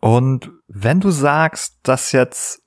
Und 0.00 0.50
wenn 0.66 1.00
du 1.00 1.10
sagst, 1.10 1.78
dass 1.82 2.12
jetzt 2.12 2.62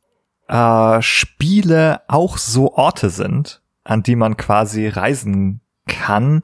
äh, 0.47 1.01
Spiele 1.01 2.01
auch 2.07 2.37
so 2.37 2.73
Orte 2.73 3.09
sind, 3.09 3.61
an 3.83 4.03
die 4.03 4.15
man 4.15 4.37
quasi 4.37 4.87
reisen 4.87 5.61
kann. 5.87 6.41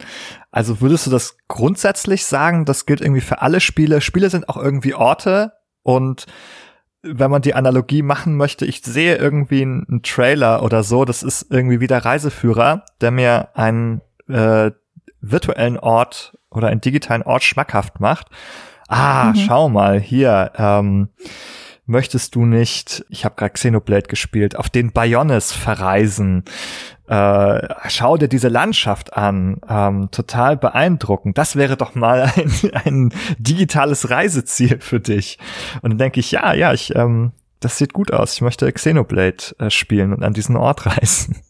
Also 0.51 0.81
würdest 0.81 1.07
du 1.07 1.11
das 1.11 1.37
grundsätzlich 1.47 2.25
sagen, 2.25 2.65
das 2.65 2.85
gilt 2.85 3.01
irgendwie 3.01 3.21
für 3.21 3.41
alle 3.41 3.59
Spiele? 3.59 4.01
Spiele 4.01 4.29
sind 4.29 4.49
auch 4.49 4.57
irgendwie 4.57 4.93
Orte 4.93 5.53
und 5.83 6.25
wenn 7.03 7.31
man 7.31 7.41
die 7.41 7.55
Analogie 7.55 8.03
machen 8.03 8.37
möchte, 8.37 8.65
ich 8.65 8.81
sehe 8.83 9.15
irgendwie 9.15 9.63
einen, 9.63 10.01
Trailer 10.03 10.63
oder 10.63 10.83
so, 10.83 11.03
das 11.03 11.23
ist 11.23 11.47
irgendwie 11.49 11.79
wie 11.79 11.87
der 11.87 12.05
Reiseführer, 12.05 12.85
der 13.01 13.11
mir 13.11 13.49
einen 13.55 14.01
äh, 14.27 14.71
virtuellen 15.19 15.77
Ort 15.77 16.37
oder 16.51 16.67
einen 16.67 16.81
digitalen 16.81 17.23
Ort 17.23 17.43
schmackhaft 17.43 17.99
macht. 17.99 18.27
Ah, 18.87 19.31
mhm. 19.33 19.35
schau 19.35 19.69
mal, 19.69 19.99
hier, 19.99 20.51
ähm, 20.57 21.09
möchtest 21.85 22.35
du 22.35 22.45
nicht, 22.45 23.05
ich 23.09 23.25
habe 23.25 23.35
gerade 23.35 23.53
Xenoblade 23.53 24.07
gespielt, 24.07 24.55
auf 24.55 24.69
den 24.69 24.91
Bionis 24.91 25.51
verreisen? 25.51 26.43
Äh, 27.11 27.67
schau 27.89 28.15
dir 28.15 28.29
diese 28.29 28.47
Landschaft 28.47 29.17
an, 29.17 29.59
ähm, 29.67 30.07
total 30.11 30.55
beeindruckend. 30.55 31.37
Das 31.37 31.57
wäre 31.57 31.75
doch 31.75 31.93
mal 31.93 32.31
ein, 32.35 32.51
ein 32.85 33.13
digitales 33.37 34.09
Reiseziel 34.09 34.79
für 34.79 35.01
dich. 35.01 35.37
Und 35.81 35.89
dann 35.89 35.97
denke 35.97 36.21
ich, 36.21 36.31
ja, 36.31 36.53
ja, 36.53 36.71
ich, 36.71 36.95
ähm, 36.95 37.33
das 37.59 37.77
sieht 37.77 37.91
gut 37.91 38.13
aus. 38.13 38.35
Ich 38.35 38.41
möchte 38.41 38.71
Xenoblade 38.71 39.43
äh, 39.59 39.69
spielen 39.69 40.13
und 40.13 40.23
an 40.23 40.31
diesen 40.31 40.55
Ort 40.55 40.85
reisen. 40.85 41.41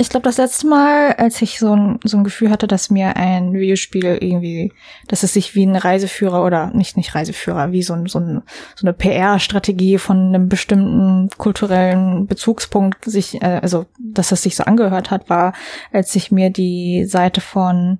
Ich 0.00 0.10
glaube, 0.10 0.24
das 0.24 0.36
letzte 0.36 0.68
Mal, 0.68 1.14
als 1.14 1.42
ich 1.42 1.58
so 1.58 1.74
ein, 1.74 1.98
so 2.04 2.16
ein 2.16 2.22
Gefühl 2.22 2.50
hatte, 2.50 2.68
dass 2.68 2.88
mir 2.88 3.16
ein 3.16 3.52
Videospiel 3.52 4.18
irgendwie, 4.20 4.72
dass 5.08 5.24
es 5.24 5.32
sich 5.32 5.56
wie 5.56 5.66
ein 5.66 5.74
Reiseführer 5.74 6.44
oder 6.44 6.68
nicht 6.68 6.96
nicht 6.96 7.16
Reiseführer, 7.16 7.72
wie 7.72 7.82
so, 7.82 7.94
ein, 7.94 8.06
so, 8.06 8.20
ein, 8.20 8.42
so 8.76 8.86
eine 8.86 8.92
PR-Strategie 8.92 9.98
von 9.98 10.28
einem 10.28 10.48
bestimmten 10.48 11.30
kulturellen 11.36 12.28
Bezugspunkt 12.28 13.04
sich, 13.06 13.42
äh, 13.42 13.58
also 13.60 13.86
dass 13.98 14.30
es 14.30 14.42
sich 14.42 14.54
so 14.54 14.62
angehört 14.62 15.10
hat, 15.10 15.28
war, 15.28 15.52
als 15.92 16.14
ich 16.14 16.30
mir 16.30 16.50
die 16.50 17.04
Seite 17.04 17.40
von 17.40 17.98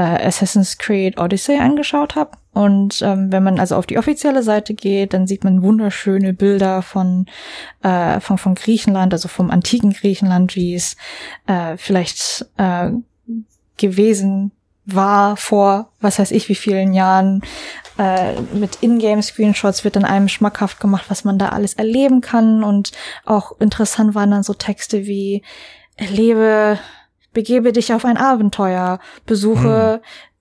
äh, 0.00 0.26
Assassin's 0.26 0.78
Creed 0.78 1.20
Odyssey 1.20 1.58
angeschaut 1.58 2.16
habe. 2.16 2.30
Und 2.52 3.02
ähm, 3.02 3.30
wenn 3.30 3.42
man 3.42 3.60
also 3.60 3.76
auf 3.76 3.84
die 3.84 3.98
offizielle 3.98 4.42
Seite 4.42 4.72
geht, 4.72 5.12
dann 5.12 5.26
sieht 5.26 5.44
man 5.44 5.62
wunderschöne 5.62 6.32
Bilder 6.32 6.80
von, 6.80 7.26
äh, 7.82 8.18
von, 8.20 8.38
von 8.38 8.54
Griechenland, 8.54 9.12
also 9.12 9.28
vom 9.28 9.50
antiken 9.50 9.92
Griechenland, 9.92 10.56
wie 10.56 10.74
es 10.74 10.96
äh, 11.46 11.76
vielleicht 11.76 12.46
äh, 12.56 12.90
gewesen 13.76 14.52
war 14.86 15.36
vor, 15.36 15.92
was 16.00 16.18
weiß 16.18 16.30
ich, 16.30 16.48
wie 16.48 16.54
vielen 16.54 16.94
Jahren. 16.94 17.42
Äh, 17.98 18.40
mit 18.54 18.82
Ingame-Screenshots 18.82 19.84
wird 19.84 19.96
dann 19.96 20.06
einem 20.06 20.28
schmackhaft 20.28 20.80
gemacht, 20.80 21.04
was 21.08 21.24
man 21.24 21.38
da 21.38 21.50
alles 21.50 21.74
erleben 21.74 22.22
kann. 22.22 22.64
Und 22.64 22.92
auch 23.26 23.60
interessant 23.60 24.14
waren 24.14 24.30
dann 24.30 24.42
so 24.42 24.54
Texte 24.54 25.06
wie, 25.06 25.42
erlebe 25.96 26.78
begebe 27.32 27.72
dich 27.72 27.92
auf 27.92 28.04
ein 28.04 28.16
Abenteuer, 28.16 28.98
besuche 29.26 30.00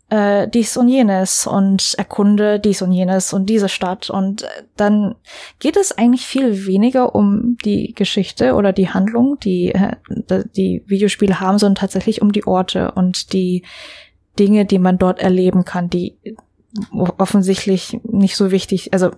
hm. 0.10 0.18
äh, 0.18 0.48
dies 0.48 0.78
und 0.78 0.88
jenes 0.88 1.48
und 1.48 1.96
erkunde 1.98 2.60
dies 2.60 2.82
und 2.82 2.92
jenes 2.92 3.34
und 3.34 3.48
diese 3.48 3.70
Stadt. 3.70 4.10
Und 4.10 4.44
äh, 4.44 4.48
dann 4.76 5.16
geht 5.60 5.78
es 5.78 5.98
eigentlich 5.98 6.26
viel 6.26 6.66
weniger 6.66 7.16
um 7.16 7.58
die 7.64 7.94
Geschichte 7.94 8.56
oder 8.56 8.74
die 8.74 8.90
Handlung, 8.90 9.38
die 9.40 9.74
äh, 9.74 9.96
die 10.56 10.84
Videospiele 10.88 11.40
haben, 11.40 11.60
sondern 11.60 11.82
tatsächlich 11.82 12.22
um 12.22 12.32
die 12.32 12.46
Orte 12.46 12.92
und 12.92 13.34
die 13.34 13.64
Dinge, 14.38 14.66
die 14.66 14.80
man 14.80 14.98
dort 14.98 15.20
erleben 15.20 15.66
kann, 15.66 15.90
die 15.90 16.16
offensichtlich 17.18 18.00
nicht 18.04 18.36
so 18.36 18.52
wichtig, 18.52 18.94
also 18.94 19.12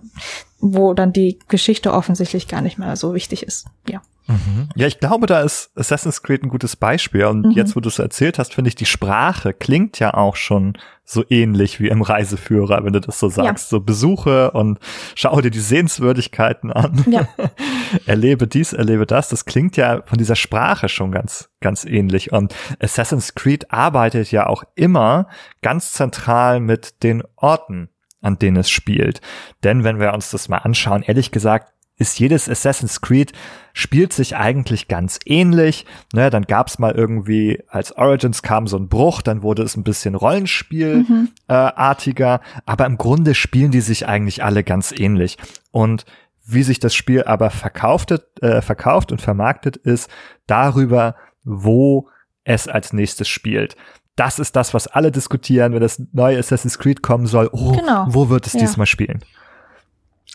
wo 0.58 0.94
dann 0.94 1.12
die 1.12 1.38
Geschichte 1.48 1.92
offensichtlich 1.92 2.48
gar 2.48 2.62
nicht 2.62 2.78
mehr 2.78 2.96
so 2.96 3.14
wichtig 3.14 3.42
ist. 3.42 3.66
Ja. 3.88 4.02
Mhm. 4.26 4.68
Ja, 4.76 4.86
ich 4.86 5.00
glaube, 5.00 5.26
da 5.26 5.40
ist 5.40 5.70
Assassin's 5.76 6.22
Creed 6.22 6.42
ein 6.42 6.48
gutes 6.48 6.76
Beispiel. 6.76 7.24
Und 7.24 7.46
mhm. 7.46 7.50
jetzt, 7.52 7.76
wo 7.76 7.80
du 7.80 7.88
es 7.88 7.98
erzählt 7.98 8.38
hast, 8.38 8.54
finde 8.54 8.68
ich, 8.68 8.74
die 8.74 8.86
Sprache 8.86 9.52
klingt 9.52 9.98
ja 9.98 10.14
auch 10.14 10.36
schon 10.36 10.74
so 11.04 11.24
ähnlich 11.28 11.80
wie 11.80 11.88
im 11.88 12.02
Reiseführer, 12.02 12.84
wenn 12.84 12.92
du 12.92 13.00
das 13.00 13.18
so 13.18 13.28
sagst. 13.28 13.66
Ja. 13.66 13.78
So 13.78 13.80
Besuche 13.80 14.52
und 14.52 14.78
schau 15.14 15.40
dir 15.40 15.50
die 15.50 15.60
Sehenswürdigkeiten 15.60 16.72
an. 16.72 17.04
Ja. 17.08 17.28
erlebe 18.06 18.46
dies, 18.46 18.72
erlebe 18.72 19.06
das. 19.06 19.28
Das 19.28 19.44
klingt 19.44 19.76
ja 19.76 20.02
von 20.04 20.18
dieser 20.18 20.36
Sprache 20.36 20.88
schon 20.88 21.10
ganz, 21.10 21.50
ganz 21.60 21.84
ähnlich. 21.84 22.32
Und 22.32 22.54
Assassin's 22.80 23.34
Creed 23.34 23.72
arbeitet 23.72 24.30
ja 24.30 24.46
auch 24.46 24.64
immer 24.74 25.28
ganz 25.60 25.92
zentral 25.92 26.60
mit 26.60 27.02
den 27.02 27.22
Orten 27.36 27.88
an 28.22 28.38
denen 28.38 28.56
es 28.56 28.70
spielt. 28.70 29.20
Denn 29.64 29.84
wenn 29.84 29.98
wir 29.98 30.14
uns 30.14 30.30
das 30.30 30.48
mal 30.48 30.58
anschauen, 30.58 31.02
ehrlich 31.02 31.32
gesagt, 31.32 31.72
ist 32.02 32.18
jedes 32.18 32.48
Assassin's 32.48 33.00
Creed 33.00 33.32
spielt 33.72 34.12
sich 34.12 34.36
eigentlich 34.36 34.88
ganz 34.88 35.18
ähnlich. 35.24 35.86
Ne, 36.12 36.28
dann 36.28 36.42
gab's 36.42 36.78
mal 36.78 36.92
irgendwie, 36.92 37.62
als 37.68 37.96
Origins 37.96 38.42
kam 38.42 38.66
so 38.66 38.76
ein 38.76 38.88
Bruch, 38.88 39.22
dann 39.22 39.42
wurde 39.42 39.62
es 39.62 39.74
ein 39.76 39.84
bisschen 39.84 40.14
Rollenspielartiger, 40.14 42.38
mhm. 42.38 42.44
äh, 42.44 42.60
aber 42.66 42.84
im 42.84 42.98
Grunde 42.98 43.34
spielen 43.34 43.70
die 43.70 43.80
sich 43.80 44.06
eigentlich 44.06 44.44
alle 44.44 44.62
ganz 44.62 44.92
ähnlich. 44.92 45.38
Und 45.70 46.04
wie 46.44 46.64
sich 46.64 46.80
das 46.80 46.94
Spiel 46.94 47.24
aber 47.24 47.48
verkauftet, 47.50 48.26
äh, 48.42 48.60
verkauft 48.60 49.10
und 49.12 49.22
vermarktet 49.22 49.78
ist, 49.78 50.10
darüber, 50.46 51.16
wo 51.44 52.10
es 52.44 52.68
als 52.68 52.92
nächstes 52.92 53.28
spielt. 53.28 53.76
Das 54.16 54.38
ist 54.38 54.56
das, 54.56 54.74
was 54.74 54.88
alle 54.88 55.10
diskutieren, 55.10 55.72
wenn 55.72 55.80
das 55.80 56.02
neue 56.12 56.38
Assassin's 56.38 56.78
Creed 56.78 57.02
kommen 57.02 57.26
soll. 57.26 57.48
Oh, 57.52 57.72
genau. 57.72 58.04
wo 58.08 58.28
wird 58.28 58.46
es 58.46 58.52
ja. 58.52 58.60
diesmal 58.60 58.84
spielen? 58.86 59.24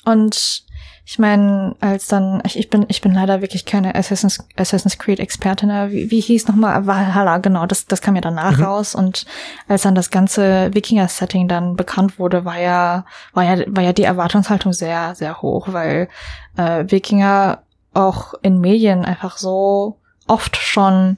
Und 0.05 0.65
ich 1.09 1.19
meine, 1.19 1.73
als 1.79 2.07
dann, 2.07 2.41
ich, 2.45 2.59
ich 2.59 2.69
bin, 2.69 2.85
ich 2.89 2.99
bin 2.99 3.13
leider 3.13 3.39
wirklich 3.41 3.65
keine 3.65 3.95
Assassin's, 3.95 4.45
Assassin's 4.57 4.97
Creed 4.97 5.21
Expertin. 5.21 5.69
Wie, 5.89 6.11
wie 6.11 6.19
hieß 6.19 6.49
nochmal? 6.49 6.85
Valhalla, 6.85 7.37
genau, 7.37 7.65
das, 7.65 7.85
das 7.85 8.01
kam 8.01 8.15
ja 8.15 8.21
danach 8.21 8.57
mhm. 8.57 8.63
raus. 8.63 8.93
Und 8.93 9.25
als 9.69 9.83
dann 9.83 9.95
das 9.95 10.11
ganze 10.11 10.73
Wikinger-Setting 10.73 11.47
dann 11.47 11.77
bekannt 11.77 12.19
wurde, 12.19 12.43
war 12.43 12.59
ja, 12.59 13.05
war 13.33 13.43
ja, 13.43 13.63
war 13.67 13.83
ja 13.83 13.93
die 13.93 14.03
Erwartungshaltung 14.03 14.73
sehr, 14.73 15.15
sehr 15.15 15.41
hoch, 15.41 15.69
weil 15.71 16.09
äh, 16.57 16.83
Wikinger 16.89 17.63
auch 17.93 18.33
in 18.41 18.59
Medien 18.59 19.05
einfach 19.05 19.37
so 19.37 20.01
oft 20.27 20.57
schon 20.57 21.17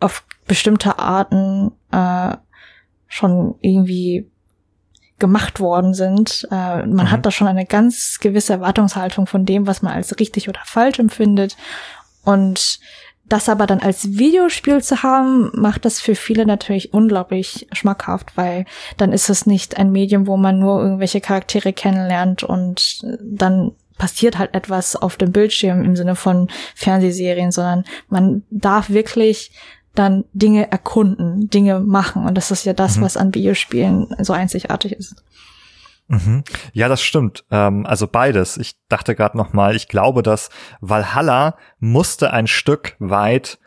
auf 0.00 0.24
bestimmte 0.48 0.98
Arten 0.98 1.70
äh, 1.92 2.36
schon 3.06 3.54
irgendwie 3.60 4.31
gemacht 5.18 5.60
worden 5.60 5.94
sind. 5.94 6.46
Äh, 6.50 6.84
man 6.86 7.06
mhm. 7.06 7.10
hat 7.10 7.26
da 7.26 7.30
schon 7.30 7.46
eine 7.46 7.66
ganz 7.66 8.18
gewisse 8.20 8.54
Erwartungshaltung 8.54 9.26
von 9.26 9.44
dem, 9.44 9.66
was 9.66 9.82
man 9.82 9.92
als 9.92 10.18
richtig 10.18 10.48
oder 10.48 10.60
falsch 10.64 10.98
empfindet. 10.98 11.56
Und 12.24 12.80
das 13.24 13.48
aber 13.48 13.66
dann 13.66 13.80
als 13.80 14.18
Videospiel 14.18 14.82
zu 14.82 15.02
haben, 15.02 15.50
macht 15.54 15.84
das 15.84 16.00
für 16.00 16.14
viele 16.14 16.44
natürlich 16.44 16.92
unglaublich 16.92 17.66
schmackhaft, 17.72 18.36
weil 18.36 18.66
dann 18.96 19.12
ist 19.12 19.30
es 19.30 19.46
nicht 19.46 19.78
ein 19.78 19.92
Medium, 19.92 20.26
wo 20.26 20.36
man 20.36 20.58
nur 20.58 20.82
irgendwelche 20.82 21.20
Charaktere 21.20 21.72
kennenlernt 21.72 22.42
und 22.42 23.00
dann 23.20 23.72
passiert 23.96 24.38
halt 24.38 24.54
etwas 24.54 24.96
auf 24.96 25.16
dem 25.16 25.32
Bildschirm 25.32 25.84
im 25.84 25.96
Sinne 25.96 26.16
von 26.16 26.48
Fernsehserien, 26.74 27.52
sondern 27.52 27.84
man 28.08 28.42
darf 28.50 28.90
wirklich 28.90 29.52
dann 29.94 30.24
Dinge 30.32 30.70
erkunden, 30.70 31.48
Dinge 31.50 31.80
machen. 31.80 32.26
Und 32.26 32.34
das 32.34 32.50
ist 32.50 32.64
ja 32.64 32.72
das, 32.72 32.96
mhm. 32.96 33.02
was 33.02 33.16
an 33.16 33.34
Videospielen 33.34 34.14
so 34.20 34.32
einzigartig 34.32 34.92
ist. 34.92 35.22
Mhm. 36.08 36.44
Ja, 36.72 36.88
das 36.88 37.02
stimmt. 37.02 37.44
Ähm, 37.50 37.86
also 37.86 38.06
beides. 38.06 38.56
Ich 38.56 38.76
dachte 38.88 39.14
gerade 39.14 39.36
noch 39.36 39.52
mal, 39.52 39.76
ich 39.76 39.88
glaube, 39.88 40.22
dass 40.22 40.50
Valhalla 40.80 41.56
musste 41.78 42.32
ein 42.32 42.46
Stück 42.46 42.96
weit 42.98 43.58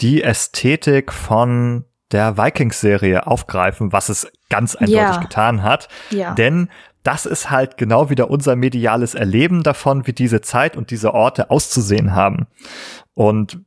die 0.00 0.22
Ästhetik 0.22 1.12
von 1.12 1.84
der 2.10 2.36
Vikings-Serie 2.36 3.26
aufgreifen, 3.26 3.92
was 3.92 4.08
es 4.08 4.30
ganz 4.50 4.74
eindeutig 4.74 4.96
ja. 4.96 5.16
getan 5.18 5.62
hat. 5.62 5.88
Ja. 6.10 6.34
Denn 6.34 6.68
das 7.02 7.26
ist 7.26 7.50
halt 7.50 7.76
genau 7.76 8.10
wieder 8.10 8.30
unser 8.30 8.54
mediales 8.54 9.14
Erleben 9.14 9.62
davon, 9.62 10.06
wie 10.06 10.12
diese 10.12 10.40
Zeit 10.40 10.76
und 10.76 10.90
diese 10.90 11.14
Orte 11.14 11.50
auszusehen 11.50 12.14
haben. 12.14 12.46
Und 13.14 13.60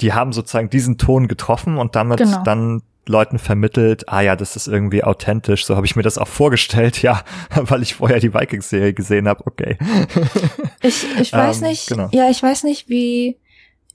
die 0.00 0.12
haben 0.12 0.32
sozusagen 0.32 0.70
diesen 0.70 0.98
Ton 0.98 1.28
getroffen 1.28 1.78
und 1.78 1.96
damit 1.96 2.18
genau. 2.18 2.42
dann 2.42 2.82
Leuten 3.08 3.38
vermittelt, 3.38 4.08
ah 4.08 4.20
ja, 4.20 4.36
das 4.36 4.54
ist 4.54 4.68
irgendwie 4.68 5.02
authentisch, 5.02 5.64
so 5.64 5.76
habe 5.76 5.86
ich 5.86 5.96
mir 5.96 6.02
das 6.02 6.18
auch 6.18 6.28
vorgestellt, 6.28 7.02
ja, 7.02 7.22
weil 7.54 7.82
ich 7.82 7.94
vorher 7.94 8.20
die 8.20 8.34
Vikings-Serie 8.34 8.92
gesehen 8.92 9.28
habe, 9.28 9.46
okay. 9.46 9.78
Ich, 10.80 11.04
ich 11.18 11.32
weiß 11.32 11.60
ähm, 11.60 11.68
nicht, 11.68 11.88
genau. 11.88 12.08
ja, 12.12 12.30
ich 12.30 12.40
weiß 12.40 12.62
nicht, 12.62 12.88
wie, 12.88 13.36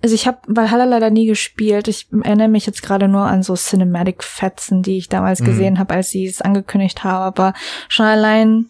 also 0.01 0.15
ich 0.15 0.27
habe 0.27 0.39
Valhalla 0.47 0.83
leider 0.83 1.09
nie 1.09 1.27
gespielt. 1.27 1.87
Ich 1.87 2.07
erinnere 2.11 2.49
mich 2.49 2.65
jetzt 2.65 2.83
gerade 2.83 3.07
nur 3.07 3.21
an 3.21 3.41
so 3.41 3.55
Cinematic-Fetzen, 3.55 4.83
die 4.83 4.97
ich 4.97 5.07
damals 5.07 5.39
mhm. 5.39 5.45
gesehen 5.45 5.79
habe, 5.79 5.93
als 5.93 6.09
sie 6.09 6.25
es 6.25 6.41
angekündigt 6.41 7.05
haben, 7.05 7.23
aber 7.23 7.53
schon 7.87 8.05
allein 8.05 8.65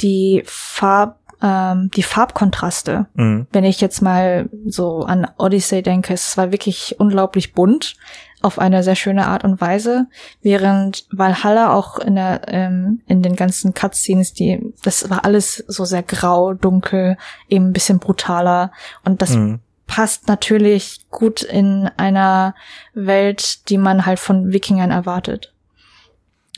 die 0.00 0.42
Farb 0.46 1.18
ähm, 1.42 1.90
die 1.94 2.02
Farbkontraste. 2.02 3.06
Mhm. 3.14 3.46
Wenn 3.52 3.64
ich 3.64 3.80
jetzt 3.80 4.00
mal 4.00 4.48
so 4.66 5.02
an 5.02 5.26
Odyssey 5.38 5.82
denke, 5.82 6.14
es 6.14 6.36
war 6.36 6.52
wirklich 6.52 6.96
unglaublich 6.98 7.52
bunt 7.52 7.96
auf 8.42 8.58
eine 8.58 8.82
sehr 8.82 8.94
schöne 8.94 9.26
Art 9.26 9.44
und 9.44 9.60
Weise, 9.60 10.06
während 10.42 11.06
Valhalla 11.10 11.74
auch 11.74 11.98
in 11.98 12.16
der 12.16 12.42
ähm, 12.46 13.00
in 13.06 13.22
den 13.22 13.34
ganzen 13.34 13.74
Cutscenes, 13.74 14.34
die 14.34 14.72
das 14.82 15.10
war 15.10 15.24
alles 15.24 15.64
so 15.66 15.84
sehr 15.84 16.02
grau, 16.02 16.54
dunkel, 16.54 17.16
eben 17.48 17.68
ein 17.68 17.72
bisschen 17.72 17.98
brutaler 17.98 18.72
und 19.04 19.22
das 19.22 19.30
mhm. 19.30 19.60
passt 19.86 20.28
natürlich 20.28 21.06
gut 21.10 21.42
in 21.42 21.90
einer 21.96 22.54
Welt, 22.94 23.68
die 23.68 23.78
man 23.78 24.06
halt 24.06 24.18
von 24.18 24.52
Wikingern 24.52 24.90
erwartet. 24.90 25.52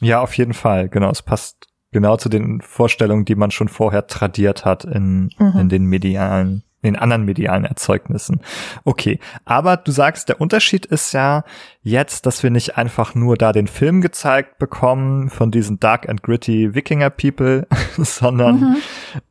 Ja, 0.01 0.21
auf 0.21 0.37
jeden 0.37 0.55
Fall, 0.55 0.89
genau, 0.89 1.11
es 1.11 1.23
passt 1.23 1.68
genau 1.91 2.17
zu 2.17 2.29
den 2.29 2.61
Vorstellungen, 2.61 3.25
die 3.25 3.35
man 3.35 3.51
schon 3.51 3.69
vorher 3.69 4.07
tradiert 4.07 4.65
hat 4.65 4.85
in, 4.85 5.31
mhm. 5.39 5.53
in 5.59 5.69
den 5.69 5.85
medialen 5.85 6.63
in 6.81 6.95
anderen 6.95 7.25
medialen 7.25 7.65
Erzeugnissen. 7.65 8.41
Okay, 8.85 9.19
aber 9.45 9.77
du 9.77 9.91
sagst, 9.91 10.29
der 10.29 10.41
Unterschied 10.41 10.87
ist 10.87 11.13
ja 11.13 11.43
jetzt, 11.83 12.25
dass 12.25 12.43
wir 12.45 12.51
nicht 12.51 12.77
einfach 12.77 13.17
nur 13.17 13.37
da 13.37 13.53
den 13.53 13.67
Film 13.67 14.01
gezeigt 14.01 14.59
bekommen 14.59 15.29
von 15.29 15.51
diesen 15.51 15.81
Dark 15.81 16.09
and 16.09 16.23
Gritty 16.23 16.75
Wikinger 16.75 17.11
People, 17.11 17.67
sondern 17.97 18.61
mhm. 18.61 18.77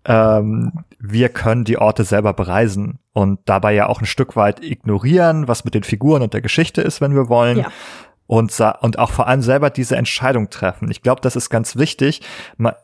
ähm, 0.06 0.72
wir 1.00 1.30
können 1.30 1.63
die 1.63 1.78
Orte 1.78 2.04
selber 2.04 2.34
bereisen 2.34 3.00
und 3.13 3.39
dabei 3.46 3.74
ja 3.74 3.88
auch 3.88 4.02
ein 4.02 4.08
Stück 4.08 4.36
weit 4.36 4.62
ignorieren, 4.62 5.48
was 5.48 5.63
mit 5.63 5.74
den 5.74 5.84
Figuren 5.84 6.24
und 6.24 6.34
der 6.34 6.41
Geschichte 6.41 6.82
ist, 6.82 7.00
wenn 7.00 7.15
wir 7.15 7.30
wollen. 7.30 7.60
Ja 7.60 7.72
und, 8.28 8.54
und 8.82 9.00
auch 9.00 9.12
vor 9.12 9.28
allem 9.28 9.42
selber 9.42 9.70
diese 9.70 9.96
Entscheidung 9.96 10.50
treffen. 10.50 10.92
Ich 10.92 11.02
glaube, 11.02 11.22
das 11.22 11.36
ist 11.36 11.50
ganz 11.50 11.78
wichtig, 11.78 12.22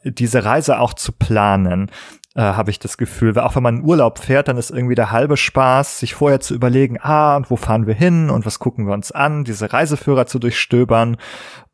diese 0.04 0.44
Reise 0.44 0.80
auch 0.80 0.94
zu 0.94 1.12
planen. 1.12 1.92
Äh, 2.36 2.42
habe 2.42 2.72
ich 2.72 2.80
das 2.80 2.98
Gefühl, 2.98 3.36
weil 3.36 3.44
auch 3.44 3.56
wenn 3.56 3.62
man 3.62 3.78
in 3.78 3.84
Urlaub 3.84 4.18
fährt, 4.18 4.48
dann 4.48 4.58
ist 4.58 4.72
irgendwie 4.72 4.96
der 4.96 5.12
halbe 5.12 5.38
Spaß, 5.38 6.00
sich 6.00 6.16
vorher 6.16 6.40
zu 6.40 6.56
überlegen, 6.56 6.98
ah, 7.00 7.36
und 7.36 7.52
wo 7.52 7.58
fahren 7.58 7.86
wir 7.86 7.94
hin 7.94 8.32
und 8.32 8.48
was 8.48 8.58
gucken 8.58 8.88
wir 8.88 8.94
uns 8.96 9.12
an, 9.12 9.44
diese 9.44 9.72
Reiseführer 9.72 10.26
zu 10.26 10.40
durchstöbern 10.40 11.18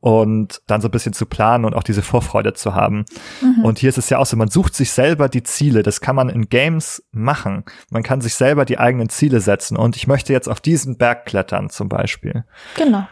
und 0.02 0.62
dann 0.68 0.82
so 0.82 0.90
ein 0.90 0.92
bisschen 0.92 1.14
zu 1.14 1.26
planen 1.26 1.64
und 1.64 1.76
auch 1.76 1.84
diese 1.84 2.02
Vorfreude 2.02 2.54
zu 2.56 2.76
haben. 2.76 3.06
Mhm. 3.42 3.64
Und 3.64 3.80
hier 3.80 3.88
ist 3.88 3.98
es 3.98 4.10
ja 4.10 4.18
auch 4.18 4.26
so, 4.26 4.36
man 4.36 4.50
sucht 4.50 4.76
sich 4.76 4.92
selber 4.92 5.30
die 5.30 5.44
Ziele. 5.44 5.82
Das 5.82 6.02
kann 6.02 6.18
man 6.18 6.28
in 6.28 6.50
Games 6.50 7.04
machen. 7.12 7.64
Man 7.90 8.04
kann 8.04 8.20
sich 8.20 8.36
selber 8.36 8.66
die 8.66 8.80
eigenen 8.80 9.08
Ziele 9.08 9.40
setzen. 9.40 9.78
Und 9.78 9.96
ich 9.96 10.08
möchte 10.08 10.34
jetzt 10.34 10.50
auf 10.50 10.60
diesen 10.60 10.98
Berg 10.98 11.26
klettern 11.26 11.70
zum 11.70 11.88
Beispiel. 11.88 12.44
Genau. 12.76 13.08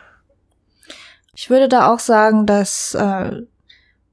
Ich 1.40 1.52
würde 1.52 1.70
da 1.70 1.94
auch 1.94 2.00
sagen, 2.00 2.48
dass 2.48 2.96
äh, 2.96 3.44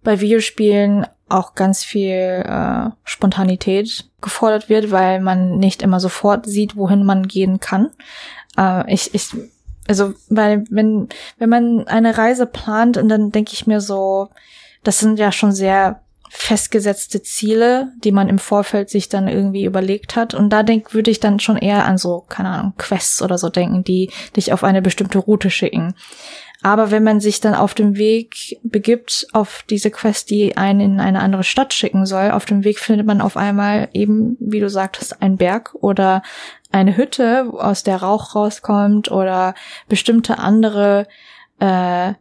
bei 0.02 0.20
Videospielen 0.20 1.06
auch 1.26 1.54
ganz 1.54 1.82
viel 1.82 2.12
äh, 2.12 2.90
Spontanität 3.02 4.10
gefordert 4.20 4.68
wird, 4.68 4.90
weil 4.90 5.20
man 5.20 5.56
nicht 5.56 5.80
immer 5.80 6.00
sofort 6.00 6.44
sieht, 6.44 6.76
wohin 6.76 7.02
man 7.02 7.26
gehen 7.26 7.60
kann. 7.60 7.88
Äh, 8.58 8.92
ich, 8.92 9.14
ich, 9.14 9.30
also, 9.88 10.12
weil, 10.28 10.64
wenn, 10.68 11.08
wenn 11.38 11.48
man 11.48 11.88
eine 11.88 12.18
Reise 12.18 12.44
plant 12.44 12.98
und 12.98 13.08
dann 13.08 13.32
denke 13.32 13.54
ich 13.54 13.66
mir 13.66 13.80
so, 13.80 14.28
das 14.82 14.98
sind 14.98 15.18
ja 15.18 15.32
schon 15.32 15.52
sehr 15.52 16.02
festgesetzte 16.28 17.22
Ziele, 17.22 17.92
die 18.02 18.12
man 18.12 18.28
im 18.28 18.38
Vorfeld 18.38 18.90
sich 18.90 19.08
dann 19.08 19.28
irgendwie 19.28 19.64
überlegt 19.64 20.14
hat. 20.16 20.34
Und 20.34 20.50
da 20.50 20.62
denk, 20.62 20.92
würde 20.92 21.10
ich 21.10 21.20
dann 21.20 21.40
schon 21.40 21.56
eher 21.56 21.87
an 21.87 21.96
so, 21.96 22.24
keine 22.28 22.50
Ahnung, 22.50 22.74
Quests 22.76 23.22
oder 23.22 23.38
so 23.38 23.48
denken, 23.48 23.82
die 23.84 24.10
dich 24.37 24.52
auf 24.52 24.64
eine 24.64 24.82
bestimmte 24.82 25.18
Route 25.18 25.48
schicken. 25.48 25.94
Aber 26.64 26.90
wenn 26.90 27.05
man 27.05 27.20
sich 27.20 27.42
dann 27.42 27.55
auf 27.55 27.74
dem 27.74 27.98
Weg 27.98 28.59
begibt, 28.62 29.27
auf 29.35 29.66
diese 29.68 29.90
Quest, 29.90 30.31
die 30.31 30.57
einen 30.57 30.81
in 30.81 30.98
eine 30.98 31.20
andere 31.20 31.44
Stadt 31.44 31.74
schicken 31.74 32.07
soll, 32.07 32.31
auf 32.31 32.46
dem 32.46 32.64
Weg 32.64 32.79
findet 32.79 33.07
man 33.07 33.20
auf 33.20 33.37
einmal 33.37 33.90
eben, 33.92 34.38
wie 34.40 34.61
du 34.61 34.70
sagtest, 34.70 35.20
einen 35.20 35.37
Berg 35.37 35.74
oder 35.74 36.22
eine 36.72 36.96
Hütte, 36.96 37.50
aus 37.53 37.83
der 37.83 37.98
Rauch 37.98 38.35
rauskommt 38.35 39.11
oder 39.11 39.55
bestimmte 39.90 40.38
andere 40.38 41.07
äh, 41.59 42.14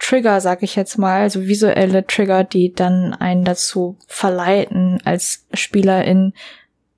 Trigger, 0.00 0.40
sag 0.40 0.64
ich 0.64 0.74
jetzt 0.74 0.98
mal, 0.98 1.20
also 1.20 1.42
visuelle 1.42 2.04
Trigger, 2.04 2.42
die 2.42 2.72
dann 2.74 3.14
einen 3.14 3.44
dazu 3.44 3.96
verleiten, 4.08 4.98
als 5.04 5.46
Spielerin 5.54 6.32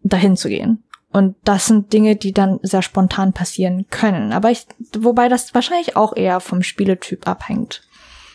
dahin 0.03 0.39
zu 0.39 0.49
gehen. 0.49 0.83
Und 1.13 1.37
das 1.45 1.67
sind 1.67 1.93
Dinge, 1.93 2.17
die 2.17 2.33
dann 2.33 2.59
sehr 2.63 2.83
spontan 2.83 3.33
passieren 3.33 3.87
können. 3.91 4.33
Aber 4.33 4.51
ich, 4.51 4.67
wobei 4.99 5.29
das 5.29 5.55
wahrscheinlich 5.55 5.97
auch 5.97 6.17
eher 6.17 6.41
vom 6.41 6.63
Spieletyp 6.63 7.29
abhängt. 7.29 7.83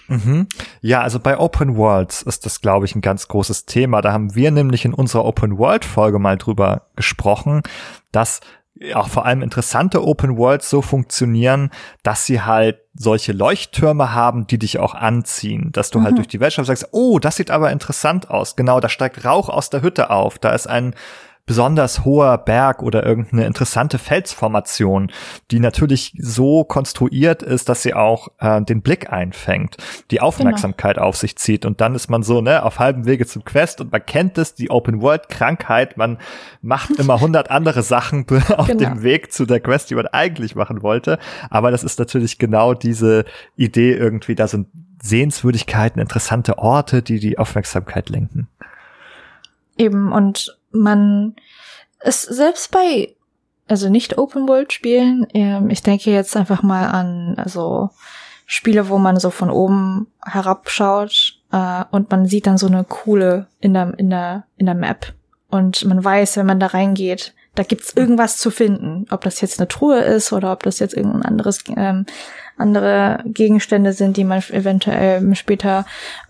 Mhm. 0.08 0.48
Ja, 0.82 1.02
also 1.02 1.20
bei 1.20 1.38
Open 1.38 1.76
Worlds 1.76 2.22
ist 2.22 2.46
das, 2.46 2.62
glaube 2.62 2.86
ich, 2.86 2.96
ein 2.96 3.02
ganz 3.02 3.28
großes 3.28 3.66
Thema. 3.66 4.02
Da 4.02 4.14
haben 4.14 4.36
wir 4.36 4.52
nämlich 4.52 4.86
in 4.86 4.94
unserer 4.94 5.26
Open 5.26 5.58
World 5.58 5.86
Folge 5.86 6.20
mal 6.20 6.38
drüber 6.38 6.88
gesprochen, 6.96 7.62
dass 8.12 8.40
auch 8.94 9.08
vor 9.08 9.26
allem 9.26 9.42
interessante 9.42 10.04
Open 10.04 10.38
Worlds 10.38 10.70
so 10.70 10.82
funktionieren, 10.82 11.72
dass 12.04 12.26
sie 12.26 12.42
halt 12.42 12.80
solche 12.94 13.32
Leuchttürme 13.32 14.14
haben, 14.14 14.48
die 14.48 14.60
dich 14.60 14.80
auch 14.80 14.94
anziehen, 14.94 15.72
dass 15.72 15.90
du 15.90 16.00
halt 16.00 16.04
mhm. 16.04 16.06
halt 16.06 16.18
durch 16.18 16.28
die 16.28 16.40
Welt 16.40 16.54
schaust 16.54 16.70
und 16.70 16.78
sagst, 16.78 16.94
oh, 16.94 17.20
das 17.20 17.38
sieht 17.38 17.52
aber 17.52 17.72
interessant 17.72 18.30
aus. 18.30 18.56
Genau, 18.56 18.80
da 18.80 18.90
steigt 18.90 19.26
Rauch 19.26 19.50
aus 19.50 19.70
der 19.70 19.82
Hütte 19.82 20.10
auf. 20.10 20.38
Da 20.38 20.52
ist 20.52 20.68
ein 20.68 20.94
besonders 21.48 22.04
hoher 22.04 22.38
Berg 22.38 22.84
oder 22.84 23.06
irgendeine 23.06 23.46
interessante 23.46 23.98
Felsformation, 23.98 25.10
die 25.50 25.60
natürlich 25.60 26.14
so 26.20 26.66
konstruiert 26.66 27.42
ist, 27.42 27.70
dass 27.70 27.82
sie 27.82 27.94
auch 27.94 28.28
äh, 28.40 28.62
den 28.62 28.82
Blick 28.82 29.12
einfängt, 29.12 29.78
die 30.12 30.20
Aufmerksamkeit 30.22 30.98
genau. 30.98 31.08
auf 31.08 31.16
sich 31.16 31.38
zieht 31.38 31.66
und 31.66 31.80
dann 31.82 31.96
ist 31.96 32.10
man 32.10 32.22
so 32.22 32.42
ne 32.42 32.64
auf 32.64 32.80
halbem 32.80 33.06
Wege 33.06 33.26
zum 33.26 33.46
Quest 33.46 33.80
und 33.80 33.94
man 33.94 34.06
kennt 34.06 34.38
es, 34.38 34.56
die 34.56 34.70
Open 34.70 35.02
World 35.02 35.30
Krankheit, 35.30 35.98
man 35.98 36.18
macht 36.62 36.92
immer 37.00 37.20
hundert 37.22 37.50
andere 37.50 37.82
Sachen 37.82 38.26
auf 38.58 38.68
genau. 38.68 38.80
dem 38.80 39.02
Weg 39.02 39.32
zu 39.32 39.46
der 39.46 39.62
Quest, 39.62 39.90
die 39.90 39.96
man 39.96 40.08
eigentlich 40.08 40.54
machen 40.56 40.84
wollte, 40.84 41.18
aber 41.50 41.72
das 41.72 41.86
ist 41.86 41.98
natürlich 41.98 42.40
genau 42.40 42.74
diese 42.74 43.24
Idee 43.56 43.94
irgendwie, 43.94 44.36
da 44.36 44.50
sind 44.50 44.68
Sehenswürdigkeiten, 45.02 46.02
interessante 46.02 46.58
Orte, 46.58 47.02
die 47.02 47.20
die 47.20 47.38
Aufmerksamkeit 47.38 48.10
lenken. 48.10 48.50
Eben 49.78 50.12
und 50.12 50.57
man 50.72 51.36
ist 52.04 52.24
selbst 52.24 52.72
bei, 52.72 53.16
also 53.68 53.90
nicht 53.90 54.18
Open 54.18 54.48
World 54.48 54.74
Spielen, 54.74 55.28
ähm, 55.34 55.70
ich 55.70 55.84
denke 55.84 56.12
jetzt 56.12 56.36
einfach 56.38 56.64
mal 56.64 56.88
an, 56.88 57.36
also 57.38 57.90
Spiele, 58.46 58.88
wo 58.90 58.98
man 58.98 59.20
so 59.20 59.30
von 59.30 59.50
oben 59.50 60.08
herabschaut 60.24 61.42
äh, 61.52 61.84
und 61.92 62.10
man 62.12 62.26
sieht 62.28 62.48
dann 62.48 62.58
so 62.58 62.68
eine 62.68 62.84
coole 62.86 63.48
in 63.60 63.74
der, 63.74 63.94
in 63.98 64.10
der, 64.10 64.46
in 64.56 64.66
der 64.66 64.76
Map. 64.76 65.14
Und 65.50 65.84
man 65.86 66.04
weiß, 66.04 66.38
wenn 66.38 66.46
man 66.46 66.60
da 66.60 66.68
reingeht, 66.68 67.34
da 67.56 67.64
gibt's 67.64 67.94
irgendwas 67.96 68.38
zu 68.38 68.52
finden. 68.52 69.06
Ob 69.10 69.22
das 69.22 69.42
jetzt 69.42 69.60
eine 69.60 69.68
Truhe 69.68 70.00
ist 70.00 70.32
oder 70.32 70.52
ob 70.52 70.64
das 70.64 70.80
jetzt 70.80 70.94
irgendein 70.94 71.24
anderes 71.24 71.64
ähm, 71.76 72.06
andere 72.58 73.24
Gegenstände 73.26 73.94
sind, 73.94 74.18
die 74.18 74.24
man 74.24 74.42
eventuell 74.50 75.36
später 75.36 75.86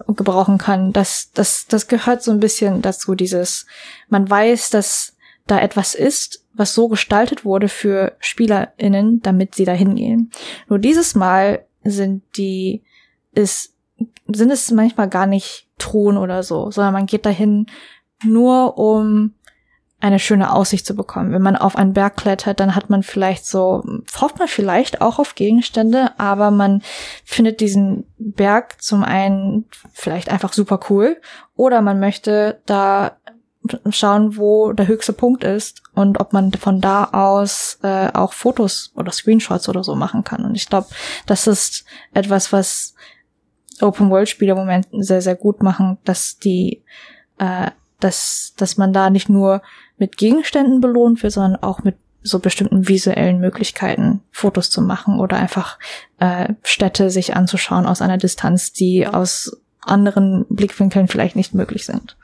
gebrauchen 0.07 0.57
kann. 0.57 0.93
Das, 0.93 1.31
das, 1.33 1.67
das 1.67 1.87
gehört 1.87 2.21
so 2.21 2.31
ein 2.31 2.39
bisschen 2.39 2.81
dazu, 2.81 3.15
dieses, 3.15 3.65
man 4.09 4.29
weiß, 4.29 4.69
dass 4.69 5.15
da 5.47 5.59
etwas 5.59 5.95
ist, 5.95 6.43
was 6.53 6.73
so 6.73 6.89
gestaltet 6.89 7.45
wurde 7.45 7.69
für 7.69 8.13
SpielerInnen, 8.19 9.21
damit 9.21 9.55
sie 9.55 9.65
da 9.65 9.71
hingehen. 9.71 10.31
Nur 10.67 10.79
dieses 10.79 11.15
Mal 11.15 11.65
sind 11.83 12.23
die, 12.35 12.83
ist, 13.33 13.73
sind 14.27 14.51
es 14.51 14.71
manchmal 14.71 15.07
gar 15.07 15.27
nicht 15.27 15.67
Thron 15.77 16.17
oder 16.17 16.43
so, 16.43 16.71
sondern 16.71 16.93
man 16.93 17.05
geht 17.05 17.25
dahin 17.25 17.67
nur 18.23 18.77
um 18.77 19.33
eine 19.99 20.19
schöne 20.19 20.53
Aussicht 20.53 20.85
zu 20.85 20.95
bekommen. 20.95 21.31
Wenn 21.31 21.41
man 21.41 21.55
auf 21.55 21.75
einen 21.75 21.93
Berg 21.93 22.17
klettert, 22.17 22.59
dann 22.59 22.75
hat 22.75 22.89
man 22.89 23.01
vielleicht 23.01 23.45
so, 23.45 23.83
hofft 24.19 24.37
man 24.37 24.47
vielleicht 24.47 25.01
auch 25.01 25.17
auf 25.17 25.33
Gegenstände, 25.33 26.11
aber 26.19 26.51
man 26.51 26.83
findet 27.25 27.59
diesen 27.61 28.05
Berg 28.19 28.81
zum 28.81 29.03
einen 29.03 29.65
vielleicht 29.93 30.29
einfach 30.29 30.53
super 30.53 30.79
cool 30.89 31.17
oder 31.55 31.81
man 31.81 31.99
möchte 31.99 32.61
da 32.67 33.17
schauen, 33.89 34.37
wo 34.37 34.71
der 34.71 34.87
höchste 34.87 35.13
Punkt 35.13 35.43
ist 35.43 35.81
und 35.93 36.19
ob 36.19 36.31
man 36.31 36.53
von 36.53 36.79
da 36.79 37.05
aus 37.05 37.79
äh, 37.81 38.09
auch 38.13 38.33
Fotos 38.33 38.91
oder 38.95 39.11
Screenshots 39.11 39.67
oder 39.67 39.83
so 39.83 39.95
machen 39.95 40.23
kann. 40.23 40.45
Und 40.45 40.55
ich 40.55 40.69
glaube, 40.69 40.87
das 41.25 41.47
ist 41.47 41.85
etwas, 42.13 42.53
was 42.53 42.93
Open-World-Spiele 43.81 44.51
im 44.51 44.57
Moment 44.57 44.87
sehr, 44.91 45.21
sehr 45.21 45.35
gut 45.35 45.61
machen, 45.61 45.97
dass 46.03 46.37
die, 46.37 46.83
äh, 47.39 47.71
dass, 47.99 48.53
dass 48.57 48.77
man 48.77 48.93
da 48.93 49.09
nicht 49.09 49.27
nur 49.27 49.61
mit 49.97 50.17
Gegenständen 50.17 50.81
belohnt 50.81 51.23
wird, 51.23 51.33
sondern 51.33 51.61
auch 51.61 51.83
mit 51.83 51.95
so 52.23 52.39
bestimmten 52.39 52.87
visuellen 52.87 53.39
Möglichkeiten 53.39 54.21
Fotos 54.31 54.69
zu 54.69 54.81
machen 54.81 55.19
oder 55.19 55.37
einfach 55.37 55.79
äh, 56.19 56.53
Städte 56.63 57.09
sich 57.09 57.35
anzuschauen 57.35 57.85
aus 57.85 58.01
einer 58.01 58.17
Distanz, 58.17 58.73
die 58.73 59.07
aus 59.07 59.57
anderen 59.81 60.45
Blickwinkeln 60.49 61.07
vielleicht 61.07 61.35
nicht 61.35 61.53
möglich 61.53 61.85
sind. 61.85 62.17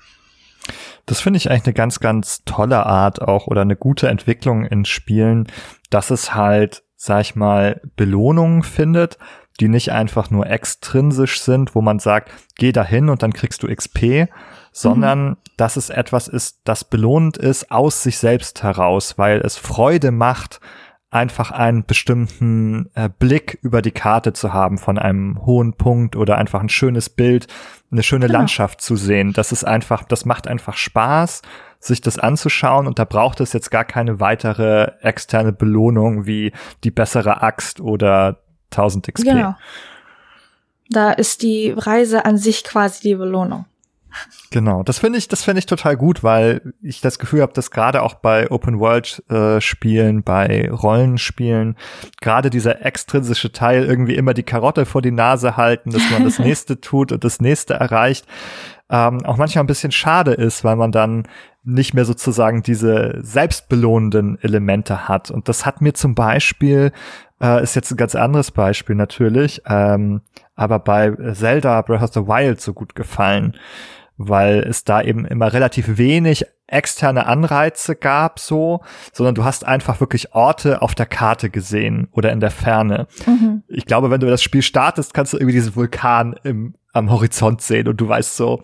Das 1.05 1.19
finde 1.19 1.37
ich 1.37 1.49
eigentlich 1.49 1.65
eine 1.65 1.73
ganz, 1.73 1.99
ganz 1.99 2.43
tolle 2.45 2.85
Art 2.85 3.21
auch 3.21 3.47
oder 3.47 3.61
eine 3.61 3.75
gute 3.75 4.07
Entwicklung 4.07 4.65
in 4.65 4.85
Spielen, 4.85 5.47
dass 5.89 6.11
es 6.11 6.33
halt, 6.33 6.83
sag 6.95 7.21
ich 7.21 7.35
mal, 7.35 7.81
Belohnungen 7.95 8.63
findet, 8.63 9.17
die 9.59 9.67
nicht 9.67 9.91
einfach 9.91 10.29
nur 10.29 10.47
extrinsisch 10.47 11.41
sind, 11.41 11.75
wo 11.75 11.81
man 11.81 11.99
sagt, 11.99 12.31
geh 12.55 12.71
dahin 12.71 13.09
und 13.09 13.23
dann 13.23 13.33
kriegst 13.33 13.63
du 13.63 13.73
XP, 13.73 14.27
sondern 14.71 15.25
mhm. 15.25 15.37
dass 15.57 15.77
es 15.77 15.89
etwas 15.89 16.27
ist, 16.27 16.61
das 16.63 16.83
belohnend 16.83 17.37
ist 17.37 17.71
aus 17.71 18.01
sich 18.01 18.17
selbst 18.17 18.63
heraus, 18.63 19.17
weil 19.17 19.39
es 19.41 19.57
Freude 19.57 20.11
macht, 20.11 20.59
einfach 21.13 21.51
einen 21.51 21.85
bestimmten 21.85 22.89
äh, 22.95 23.07
Blick 23.07 23.59
über 23.61 23.83
die 23.83 23.91
Karte 23.91 24.33
zu 24.33 24.51
haben 24.51 24.79
von 24.79 24.97
einem 24.97 25.45
hohen 25.45 25.73
Punkt 25.73 26.15
oder 26.15 26.39
einfach 26.39 26.59
ein 26.59 26.69
schönes 26.69 27.07
Bild, 27.09 27.45
eine 27.91 28.01
schöne 28.01 28.25
genau. 28.25 28.39
Landschaft 28.39 28.81
zu 28.81 28.95
sehen. 28.95 29.31
Das 29.31 29.51
ist 29.51 29.63
einfach, 29.63 30.03
das 30.03 30.25
macht 30.25 30.47
einfach 30.47 30.75
Spaß, 30.75 31.43
sich 31.79 32.01
das 32.01 32.17
anzuschauen 32.17 32.87
und 32.87 32.97
da 32.97 33.05
braucht 33.05 33.41
es 33.41 33.53
jetzt 33.53 33.69
gar 33.69 33.85
keine 33.85 34.19
weitere 34.19 34.91
externe 35.01 35.53
Belohnung 35.53 36.25
wie 36.25 36.51
die 36.83 36.91
bessere 36.91 37.43
Axt 37.43 37.79
oder 37.79 38.42
1000 38.77 39.13
XP. 39.13 39.25
Genau. 39.25 39.55
Da 40.89 41.11
ist 41.11 41.41
die 41.41 41.71
Reise 41.75 42.25
an 42.25 42.37
sich 42.37 42.63
quasi 42.63 43.01
die 43.01 43.15
Belohnung. 43.15 43.65
Genau, 44.51 44.83
das 44.83 44.99
finde 44.99 45.17
ich, 45.17 45.27
das 45.27 45.43
finde 45.43 45.59
ich 45.59 45.65
total 45.65 45.97
gut, 45.97 46.23
weil 46.23 46.73
ich 46.83 47.01
das 47.01 47.17
Gefühl 47.17 47.41
habe, 47.41 47.53
dass 47.53 47.71
gerade 47.71 48.03
auch 48.03 48.13
bei 48.13 48.51
Open 48.51 48.79
World 48.79 49.23
äh, 49.29 49.59
Spielen, 49.59 50.21
bei 50.21 50.69
Rollenspielen, 50.69 51.75
gerade 52.21 52.51
dieser 52.51 52.85
extrinsische 52.85 53.51
Teil 53.51 53.83
irgendwie 53.83 54.15
immer 54.15 54.35
die 54.35 54.43
Karotte 54.43 54.85
vor 54.85 55.01
die 55.01 55.11
Nase 55.11 55.57
halten, 55.57 55.89
dass 55.89 56.03
man 56.11 56.23
das 56.23 56.37
nächste 56.39 56.79
tut 56.79 57.11
und 57.11 57.23
das 57.23 57.41
nächste 57.41 57.73
erreicht, 57.73 58.27
ähm, 58.91 59.25
auch 59.25 59.37
manchmal 59.37 59.63
ein 59.63 59.67
bisschen 59.67 59.91
schade 59.91 60.33
ist, 60.33 60.63
weil 60.63 60.75
man 60.75 60.91
dann 60.91 61.27
nicht 61.63 61.93
mehr 61.95 62.05
sozusagen 62.05 62.61
diese 62.61 63.17
selbstbelohnenden 63.21 64.37
Elemente 64.41 65.07
hat. 65.07 65.31
Und 65.31 65.49
das 65.49 65.65
hat 65.65 65.81
mir 65.81 65.93
zum 65.93 66.13
Beispiel, 66.13 66.91
äh, 67.43 67.61
ist 67.61 67.75
jetzt 67.75 67.91
ein 67.91 67.97
ganz 67.97 68.15
anderes 68.15 68.51
Beispiel 68.51 68.95
natürlich, 68.95 69.61
ähm, 69.67 70.21
aber 70.55 70.79
bei 70.79 71.11
Zelda 71.33 71.81
Breath 71.81 72.03
of 72.03 72.13
the 72.13 72.21
Wild 72.21 72.61
so 72.61 72.73
gut 72.73 72.95
gefallen 72.95 73.57
weil 74.17 74.59
es 74.59 74.83
da 74.83 75.01
eben 75.01 75.25
immer 75.25 75.53
relativ 75.53 75.97
wenig 75.97 76.45
externe 76.67 77.25
Anreize 77.25 77.95
gab, 77.95 78.39
so, 78.39 78.81
sondern 79.11 79.35
du 79.35 79.43
hast 79.43 79.65
einfach 79.65 79.99
wirklich 79.99 80.33
Orte 80.33 80.81
auf 80.81 80.95
der 80.95 81.05
Karte 81.05 81.49
gesehen 81.49 82.07
oder 82.11 82.31
in 82.31 82.39
der 82.39 82.51
Ferne. 82.51 83.07
Mhm. 83.25 83.63
Ich 83.67 83.85
glaube, 83.85 84.11
wenn 84.11 84.19
du 84.19 84.27
das 84.27 84.41
Spiel 84.41 84.61
startest, 84.61 85.13
kannst 85.13 85.33
du 85.33 85.37
irgendwie 85.37 85.55
diesen 85.55 85.75
Vulkan 85.75 86.35
im, 86.43 86.75
am 86.93 87.11
Horizont 87.11 87.61
sehen 87.61 87.87
und 87.87 87.97
du 87.97 88.07
weißt 88.07 88.37
so, 88.37 88.63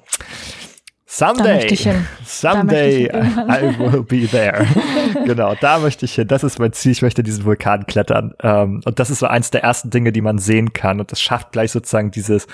Someday, 1.11 1.75
someday 2.23 3.09
I 3.09 3.75
will 3.79 4.03
be 4.03 4.27
there. 4.27 4.67
genau, 5.25 5.55
da 5.59 5.79
möchte 5.79 6.05
ich 6.05 6.13
hin. 6.13 6.27
Das 6.27 6.43
ist 6.43 6.59
mein 6.59 6.71
Ziel. 6.71 6.91
Ich 6.91 7.01
möchte 7.01 7.23
diesen 7.23 7.45
Vulkan 7.45 7.87
klettern. 7.87 8.35
Ähm, 8.43 8.81
und 8.85 8.99
das 8.99 9.09
ist 9.09 9.17
so 9.17 9.25
eins 9.25 9.49
der 9.49 9.63
ersten 9.63 9.89
Dinge, 9.89 10.11
die 10.11 10.21
man 10.21 10.37
sehen 10.37 10.71
kann. 10.71 10.99
Und 10.99 11.11
das 11.11 11.19
schafft 11.19 11.51
gleich 11.51 11.71
sozusagen 11.71 12.11
dieses, 12.11 12.45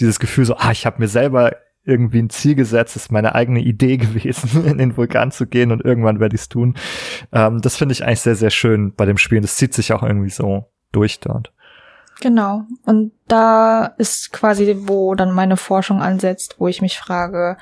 dieses 0.00 0.18
Gefühl 0.18 0.44
so, 0.44 0.56
ah, 0.56 0.72
ich 0.72 0.84
habe 0.84 0.96
mir 0.98 1.06
selber 1.06 1.52
irgendwie 1.84 2.18
ein 2.18 2.30
Ziel 2.30 2.56
gesetzt, 2.56 2.96
ist 2.96 3.12
meine 3.12 3.36
eigene 3.36 3.60
Idee 3.60 3.96
gewesen, 3.98 4.66
in 4.66 4.78
den 4.78 4.96
Vulkan 4.96 5.30
zu 5.30 5.46
gehen 5.46 5.70
und 5.70 5.84
irgendwann 5.84 6.18
werde 6.18 6.34
ich 6.34 6.42
es 6.42 6.48
tun. 6.48 6.74
Ähm, 7.32 7.60
das 7.60 7.76
finde 7.76 7.92
ich 7.92 8.04
eigentlich 8.04 8.22
sehr, 8.22 8.34
sehr 8.34 8.50
schön 8.50 8.94
bei 8.96 9.06
dem 9.06 9.16
Spiel. 9.16 9.40
Das 9.40 9.54
zieht 9.54 9.74
sich 9.74 9.92
auch 9.92 10.02
irgendwie 10.02 10.30
so 10.30 10.64
durch 10.90 11.20
dort. 11.20 11.52
Genau. 12.22 12.66
Und 12.86 13.10
da 13.26 13.86
ist 13.98 14.32
quasi, 14.32 14.76
wo 14.82 15.16
dann 15.16 15.32
meine 15.32 15.56
Forschung 15.56 16.00
ansetzt, 16.00 16.54
wo 16.58 16.68
ich 16.68 16.80
mich 16.80 16.96
frage, 16.96 17.56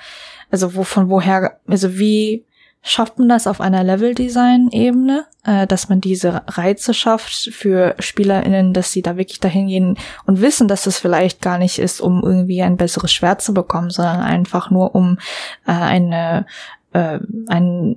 also 0.51 0.75
wo 0.75 0.85
von 0.85 1.09
woher, 1.09 1.59
also 1.67 1.99
wie 1.99 2.45
schafft 2.83 3.19
man 3.19 3.31
das 3.31 3.47
auf 3.47 3.63
einer 3.63 3.83
Level-Design-Ebene, 3.83 5.25
äh, 5.45 5.67
dass 5.67 5.89
man 5.89 6.03
diese 6.03 6.43
Reize 6.47 6.93
schafft 6.93 7.55
für 7.55 7.95
SpielerInnen, 7.99 8.75
dass 8.75 8.93
sie 8.93 9.01
da 9.01 9.17
wirklich 9.17 9.41
dahin 9.41 9.69
gehen 9.69 9.99
und 10.27 10.43
wissen, 10.43 10.69
dass 10.69 10.85
das 10.85 10.99
vielleicht 10.99 11.41
gar 11.41 11.57
nicht 11.57 11.79
ist, 11.79 12.03
um 12.03 12.23
irgendwie 12.23 12.61
ein 12.61 12.77
besseres 12.77 13.15
Schwert 13.15 13.41
zu 13.41 13.55
bekommen, 13.55 13.89
sondern 13.89 14.21
einfach 14.21 14.71
nur 14.71 14.95
um 14.95 15.19
äh, 15.67 15.73
eine, 15.73 16.45
äh, 16.93 17.19
ein, 17.49 17.97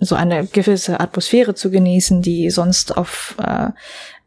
so 0.00 0.16
eine 0.16 0.46
gewisse 0.46 1.00
Atmosphäre 1.00 1.54
zu 1.54 1.70
genießen, 1.70 2.20
die 2.20 2.50
sonst 2.50 2.94
auf 2.94 3.36
äh, 3.42 3.70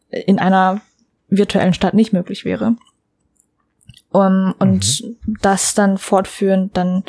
in 0.10 0.40
einer 0.40 0.82
virtuellen 1.30 1.74
Stadt 1.74 1.94
nicht 1.94 2.14
möglich 2.14 2.46
wäre. 2.46 2.76
Um, 4.10 4.56
und 4.60 5.04
mhm. 5.04 5.38
das 5.42 5.74
dann 5.74 5.98
fortführend 5.98 6.78
dann 6.78 7.04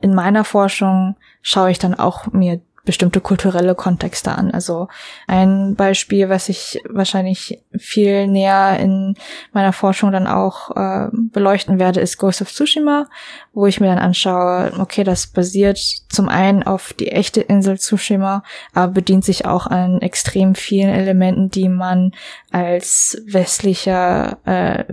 in 0.00 0.14
meiner 0.14 0.44
Forschung 0.44 1.16
schaue 1.40 1.70
ich 1.70 1.78
dann 1.78 1.94
auch 1.94 2.26
mir 2.32 2.60
bestimmte 2.84 3.20
kulturelle 3.20 3.74
Kontexte 3.74 4.32
an. 4.32 4.50
Also 4.50 4.88
ein 5.28 5.76
Beispiel, 5.76 6.28
was 6.28 6.48
ich 6.48 6.80
wahrscheinlich 6.88 7.62
viel 7.78 8.26
näher 8.26 8.78
in 8.80 9.14
meiner 9.52 9.72
Forschung 9.72 10.10
dann 10.10 10.26
auch 10.26 10.70
äh, 10.76 11.08
beleuchten 11.12 11.78
werde, 11.78 12.00
ist 12.00 12.18
Ghost 12.18 12.42
of 12.42 12.52
Tsushima, 12.52 13.06
wo 13.52 13.66
ich 13.66 13.80
mir 13.80 13.86
dann 13.86 13.98
anschaue, 13.98 14.72
okay, 14.78 15.04
das 15.04 15.28
basiert 15.28 15.78
zum 15.78 16.28
einen 16.28 16.64
auf 16.64 16.92
die 16.92 17.12
echte 17.12 17.40
Insel 17.40 17.78
Tsushima, 17.78 18.42
aber 18.74 18.92
bedient 18.92 19.24
sich 19.24 19.46
auch 19.46 19.66
an 19.66 20.00
extrem 20.00 20.54
vielen 20.54 20.90
Elementen, 20.90 21.50
die 21.50 21.68
man 21.68 22.12
als 22.50 23.22
westlicher 23.26 24.38
äh, 24.44 24.84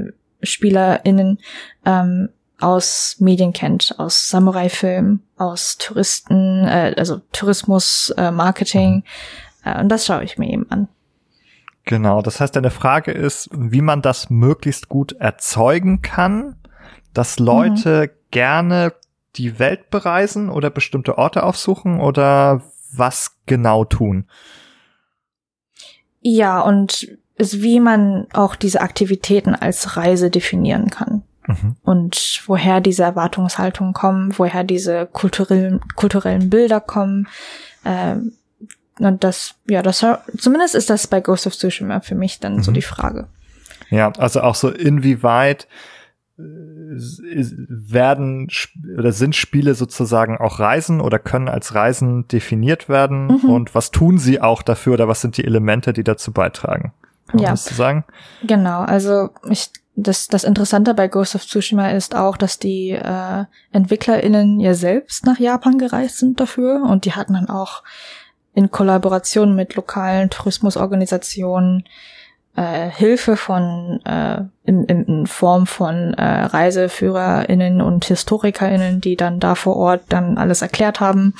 SpielerInnen 0.43 1.39
ähm, 1.85 2.29
aus 2.59 3.15
Medien 3.19 3.53
kennt, 3.53 3.95
aus 3.97 4.29
Samurai-Filmen, 4.29 5.23
aus 5.37 5.77
Touristen, 5.77 6.65
äh, 6.65 6.93
also 6.97 7.21
Tourismus, 7.31 8.13
äh, 8.17 8.31
Marketing. 8.31 9.03
Äh, 9.63 9.79
und 9.79 9.89
das 9.89 10.05
schaue 10.05 10.23
ich 10.23 10.37
mir 10.37 10.49
eben 10.49 10.69
an. 10.69 10.87
Genau, 11.85 12.21
das 12.21 12.39
heißt, 12.39 12.55
deine 12.55 12.71
Frage 12.71 13.11
ist, 13.11 13.49
wie 13.51 13.81
man 13.81 14.01
das 14.01 14.29
möglichst 14.29 14.89
gut 14.89 15.13
erzeugen 15.13 16.01
kann, 16.01 16.55
dass 17.13 17.39
Leute 17.39 18.09
mhm. 18.11 18.17
gerne 18.31 18.93
die 19.35 19.57
Welt 19.59 19.89
bereisen 19.89 20.49
oder 20.49 20.69
bestimmte 20.69 21.17
Orte 21.17 21.43
aufsuchen 21.43 21.99
oder 21.99 22.61
was 22.91 23.37
genau 23.45 23.85
tun? 23.85 24.25
Ja, 26.21 26.59
und 26.59 27.07
wie 27.37 27.79
man 27.79 28.27
auch 28.33 28.55
diese 28.55 28.81
Aktivitäten 28.81 29.55
als 29.55 29.95
Reise 29.95 30.29
definieren 30.29 30.89
kann. 30.89 31.23
Mhm. 31.49 31.75
Und 31.81 32.43
woher 32.45 32.79
diese 32.79 33.03
Erwartungshaltungen 33.03 33.93
kommen, 33.93 34.33
woher 34.37 34.63
diese 34.63 35.07
kulturellen, 35.07 35.81
kulturellen 35.95 36.49
Bilder 36.49 36.79
kommen. 36.79 37.27
Ähm, 37.83 38.33
und 38.99 39.23
das, 39.23 39.55
ja, 39.67 39.81
das, 39.81 40.05
zumindest 40.37 40.75
ist 40.75 40.89
das 40.89 41.07
bei 41.07 41.21
Ghost 41.21 41.47
of 41.47 41.55
Tsushima 41.55 42.01
für 42.01 42.15
mich 42.15 42.39
dann 42.39 42.57
mhm. 42.57 42.63
so 42.63 42.71
die 42.71 42.81
Frage. 42.81 43.27
Ja, 43.89 44.11
also 44.17 44.41
auch 44.41 44.55
so 44.55 44.69
inwieweit 44.69 45.67
äh, 46.37 46.41
werden 46.41 48.49
oder 48.97 49.11
sind 49.11 49.35
Spiele 49.35 49.73
sozusagen 49.73 50.37
auch 50.37 50.59
Reisen 50.59 51.01
oder 51.01 51.17
können 51.17 51.47
als 51.47 51.73
Reisen 51.73 52.27
definiert 52.27 52.89
werden 52.89 53.27
mhm. 53.27 53.49
und 53.49 53.73
was 53.73 53.89
tun 53.89 54.19
sie 54.19 54.39
auch 54.39 54.61
dafür 54.61 54.93
oder 54.93 55.07
was 55.07 55.21
sind 55.21 55.37
die 55.37 55.45
Elemente, 55.45 55.93
die 55.93 56.03
dazu 56.03 56.31
beitragen? 56.31 56.93
Kann 57.27 57.39
ja. 57.39 57.51
das 57.51 57.65
so 57.65 57.73
sagen? 57.73 58.03
Genau, 58.43 58.81
also 58.81 59.29
ich 59.49 59.71
das, 60.03 60.27
das 60.27 60.43
Interessante 60.43 60.93
bei 60.93 61.07
Ghost 61.07 61.35
of 61.35 61.45
Tsushima 61.45 61.89
ist 61.89 62.15
auch, 62.15 62.37
dass 62.37 62.59
die 62.59 62.91
äh, 62.91 63.45
EntwicklerInnen 63.71 64.59
ja 64.59 64.73
selbst 64.73 65.25
nach 65.25 65.39
Japan 65.39 65.77
gereist 65.77 66.17
sind 66.17 66.39
dafür 66.39 66.83
und 66.83 67.05
die 67.05 67.13
hatten 67.13 67.33
dann 67.33 67.49
auch 67.49 67.83
in 68.53 68.71
Kollaboration 68.71 69.55
mit 69.55 69.75
lokalen 69.75 70.29
Tourismusorganisationen 70.29 71.83
äh, 72.55 72.89
Hilfe 72.89 73.37
von 73.37 73.99
äh, 74.05 74.41
in, 74.65 74.83
in, 74.85 75.27
Form 75.27 75.65
von 75.65 76.13
äh, 76.13 76.23
ReiseführerInnen 76.23 77.81
und 77.81 78.05
HistorikerInnen, 78.05 79.01
die 79.01 79.15
dann 79.15 79.39
da 79.39 79.55
vor 79.55 79.75
Ort 79.77 80.01
dann 80.09 80.37
alles 80.37 80.61
erklärt 80.61 80.99
haben. 80.99 81.33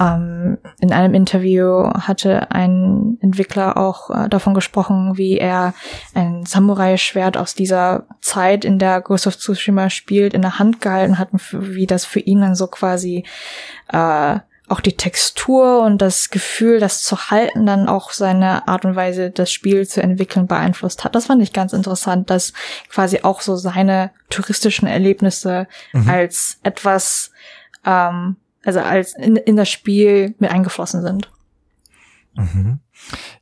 Ähm, 0.00 0.58
in 0.80 0.92
einem 0.92 1.14
Interview 1.14 1.88
hatte 1.92 2.50
ein 2.50 3.18
Entwickler 3.20 3.76
auch 3.76 4.10
äh, 4.10 4.28
davon 4.28 4.54
gesprochen, 4.54 5.16
wie 5.16 5.38
er 5.38 5.74
ein 6.14 6.46
Samurai-Schwert 6.46 7.36
aus 7.36 7.54
dieser 7.54 8.06
Zeit, 8.20 8.64
in 8.64 8.78
der 8.78 9.00
Ghost 9.00 9.26
of 9.26 9.36
Tsushima 9.36 9.90
spielt, 9.90 10.34
in 10.34 10.42
der 10.42 10.58
Hand 10.58 10.80
gehalten 10.80 11.18
hat 11.18 11.28
wie 11.52 11.86
das 11.86 12.04
für 12.04 12.20
ihn 12.20 12.40
dann 12.40 12.54
so 12.54 12.66
quasi 12.66 13.24
äh, 13.92 14.38
auch 14.68 14.80
die 14.80 14.96
Textur 14.96 15.82
und 15.82 16.00
das 16.00 16.30
Gefühl, 16.30 16.80
das 16.80 17.02
zu 17.02 17.30
halten, 17.30 17.66
dann 17.66 17.86
auch 17.88 18.12
seine 18.12 18.66
Art 18.66 18.84
und 18.86 18.96
Weise, 18.96 19.30
das 19.30 19.52
Spiel 19.52 19.86
zu 19.86 20.02
entwickeln, 20.02 20.46
beeinflusst 20.46 21.04
hat. 21.04 21.14
Das 21.14 21.26
fand 21.26 21.42
ich 21.42 21.52
ganz 21.52 21.74
interessant, 21.74 22.30
dass 22.30 22.54
quasi 22.88 23.20
auch 23.22 23.42
so 23.42 23.56
seine 23.56 24.10
touristischen 24.30 24.88
Erlebnisse 24.88 25.66
mhm. 25.92 26.08
als 26.08 26.58
etwas, 26.62 27.30
ähm, 27.84 28.36
also 28.64 28.80
als 28.80 29.14
in, 29.14 29.36
in 29.36 29.56
das 29.56 29.68
Spiel 29.68 30.34
mit 30.38 30.50
eingeflossen 30.50 31.02
sind. 31.02 31.30
Mhm. 32.34 32.80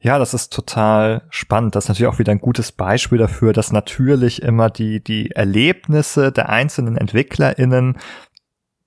Ja, 0.00 0.18
das 0.18 0.34
ist 0.34 0.52
total 0.52 1.22
spannend. 1.30 1.76
Das 1.76 1.84
ist 1.84 1.88
natürlich 1.88 2.12
auch 2.12 2.18
wieder 2.18 2.32
ein 2.32 2.40
gutes 2.40 2.72
Beispiel 2.72 3.18
dafür, 3.18 3.52
dass 3.52 3.70
natürlich 3.70 4.42
immer 4.42 4.70
die, 4.70 5.02
die 5.02 5.30
Erlebnisse 5.30 6.32
der 6.32 6.48
einzelnen 6.48 6.96
EntwicklerInnen 6.96 7.98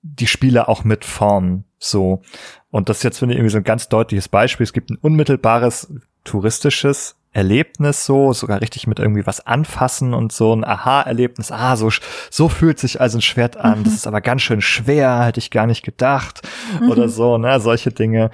die 0.02 0.26
Spiele 0.26 0.68
auch 0.68 0.84
mitformen. 0.84 1.65
So. 1.90 2.22
Und 2.70 2.88
das 2.88 2.98
ist 2.98 3.02
jetzt, 3.04 3.18
finde 3.18 3.34
ich, 3.34 3.38
irgendwie 3.38 3.52
so 3.52 3.58
ein 3.58 3.64
ganz 3.64 3.88
deutliches 3.88 4.28
Beispiel. 4.28 4.64
Es 4.64 4.72
gibt 4.72 4.90
ein 4.90 4.98
unmittelbares 5.00 5.92
touristisches 6.24 7.16
Erlebnis 7.32 8.06
so, 8.06 8.32
sogar 8.32 8.62
richtig 8.62 8.86
mit 8.86 8.98
irgendwie 8.98 9.26
was 9.26 9.46
anfassen 9.46 10.14
und 10.14 10.32
so 10.32 10.56
ein 10.56 10.64
Aha-Erlebnis. 10.64 11.52
Ah, 11.52 11.76
so, 11.76 11.90
so 12.30 12.48
fühlt 12.48 12.78
sich 12.78 13.00
also 13.00 13.18
ein 13.18 13.22
Schwert 13.22 13.58
an. 13.58 13.80
Mhm. 13.80 13.84
Das 13.84 13.92
ist 13.92 14.06
aber 14.06 14.22
ganz 14.22 14.40
schön 14.40 14.62
schwer, 14.62 15.24
hätte 15.24 15.38
ich 15.38 15.50
gar 15.50 15.66
nicht 15.66 15.84
gedacht. 15.84 16.48
Mhm. 16.80 16.90
Oder 16.90 17.08
so, 17.10 17.36
ne, 17.36 17.60
solche 17.60 17.92
Dinge. 17.92 18.30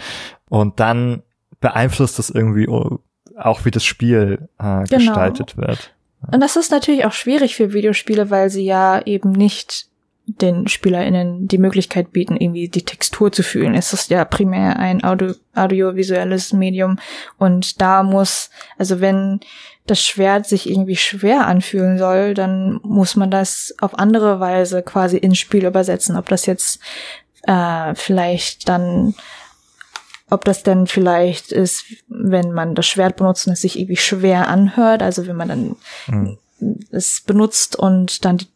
Und 0.49 0.79
dann 0.79 1.23
beeinflusst 1.61 2.19
das 2.19 2.31
irgendwie 2.31 2.69
auch, 2.69 3.65
wie 3.65 3.73
das 3.73 3.85
Spiel 3.85 4.49
äh, 4.59 4.85
genau. 4.85 4.87
gestaltet 4.87 5.57
wird. 5.57 5.95
Und 6.31 6.41
das 6.41 6.55
ist 6.55 6.71
natürlich 6.71 7.05
auch 7.05 7.13
schwierig 7.13 7.57
für 7.57 7.73
Videospiele, 7.73 8.31
weil 8.31 8.51
sie 8.51 8.65
ja 8.65 9.01
eben 9.05 9.33
nicht 9.33 9.87
den 10.27 10.69
SpielerInnen 10.69 11.49
die 11.49 11.59
Möglichkeit 11.59 12.13
bieten, 12.13 12.37
irgendwie 12.37 12.69
die 12.69 12.85
Textur 12.85 13.33
zu 13.33 13.43
fühlen. 13.43 13.75
Es 13.75 13.93
ist 13.93 14.11
ja 14.11 14.25
primär 14.25 14.79
ein 14.79 15.03
Audio 15.03 15.35
audiovisuelles 15.55 16.53
Medium 16.55 16.99
und 17.37 17.83
da 17.83 18.03
muss, 18.03 18.51
also 18.79 19.01
wenn 19.01 19.41
das 19.87 20.01
Schwert 20.01 20.47
sich 20.47 20.71
irgendwie 20.71 20.97
schwer 20.97 21.47
anfühlen 21.47 21.99
soll, 21.99 22.35
dann 22.35 22.81
muss 22.83 23.17
man 23.17 23.31
das 23.31 23.75
auf 23.81 23.99
andere 23.99 24.41
Weise 24.41 24.83
quasi 24.83 25.19
ins 25.19 25.39
Spiel 25.39 25.67
übersetzen. 25.67 26.17
Ob 26.17 26.29
das 26.29 26.47
jetzt 26.47 26.81
äh, 27.47 27.95
vielleicht 27.95 28.69
dann 28.69 29.15
ob 30.31 30.47
das 30.47 30.63
denn 30.63 30.87
vielleicht 30.87 31.53
ist, 31.53 31.85
wenn 32.09 32.53
man 32.53 32.75
das 32.75 32.87
Schwert 32.87 33.17
benutzt 33.17 33.47
und 33.47 33.53
es 33.53 33.61
sich 33.61 33.79
irgendwie 33.79 33.99
schwer 33.99 34.49
anhört, 34.49 35.03
also 35.03 35.27
wenn 35.27 35.37
man 35.37 35.49
dann 35.49 35.77
mhm. 36.07 36.39
es 36.91 37.21
benutzt 37.21 37.77
und 37.77 38.25
dann 38.25 38.39
die 38.39 38.47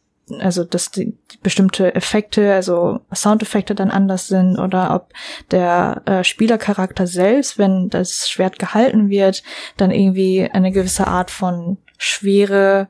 also 0.40 0.64
dass 0.64 0.90
die, 0.90 1.16
bestimmte 1.42 1.94
Effekte, 1.94 2.54
also 2.54 3.00
Soundeffekte 3.14 3.74
dann 3.74 3.90
anders 3.90 4.26
sind 4.26 4.58
oder 4.58 4.94
ob 4.94 5.12
der 5.50 6.02
äh, 6.06 6.24
Spielercharakter 6.24 7.06
selbst, 7.06 7.58
wenn 7.58 7.88
das 7.88 8.28
Schwert 8.28 8.58
gehalten 8.58 9.08
wird, 9.08 9.42
dann 9.76 9.90
irgendwie 9.90 10.48
eine 10.50 10.72
gewisse 10.72 11.06
Art 11.06 11.30
von 11.30 11.76
Schwere 11.98 12.88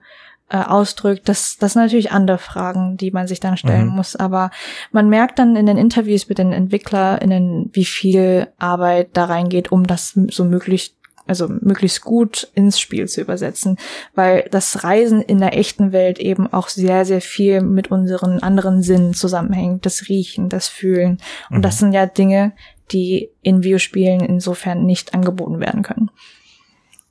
äh, 0.48 0.58
ausdrückt. 0.58 1.28
Das, 1.28 1.56
das 1.58 1.72
sind 1.72 1.82
natürlich 1.82 2.12
andere 2.12 2.38
Fragen, 2.38 2.96
die 2.96 3.10
man 3.10 3.26
sich 3.26 3.40
dann 3.40 3.56
stellen 3.56 3.88
mhm. 3.88 3.96
muss. 3.96 4.16
Aber 4.16 4.50
man 4.92 5.08
merkt 5.08 5.38
dann 5.38 5.56
in 5.56 5.66
den 5.66 5.76
Interviews 5.76 6.28
mit 6.28 6.38
den 6.38 6.52
EntwicklerInnen, 6.52 7.70
wie 7.72 7.84
viel 7.84 8.48
Arbeit 8.58 9.10
da 9.14 9.26
reingeht, 9.26 9.72
um 9.72 9.86
das 9.86 10.18
so 10.28 10.44
möglich 10.44 10.94
also 11.26 11.48
möglichst 11.48 12.02
gut 12.02 12.48
ins 12.54 12.78
Spiel 12.78 13.08
zu 13.08 13.20
übersetzen, 13.20 13.78
weil 14.14 14.48
das 14.50 14.84
Reisen 14.84 15.22
in 15.22 15.38
der 15.38 15.56
echten 15.56 15.92
Welt 15.92 16.18
eben 16.18 16.52
auch 16.52 16.68
sehr, 16.68 17.04
sehr 17.04 17.20
viel 17.20 17.60
mit 17.60 17.90
unseren 17.90 18.40
anderen 18.40 18.82
Sinnen 18.82 19.14
zusammenhängt. 19.14 19.86
Das 19.86 20.08
Riechen, 20.08 20.48
das 20.48 20.68
Fühlen. 20.68 21.18
Und 21.50 21.58
mhm. 21.58 21.62
das 21.62 21.78
sind 21.78 21.92
ja 21.92 22.06
Dinge, 22.06 22.52
die 22.92 23.30
in 23.42 23.62
Videospielen 23.62 24.20
insofern 24.20 24.84
nicht 24.84 25.14
angeboten 25.14 25.60
werden 25.60 25.82
können. 25.82 26.10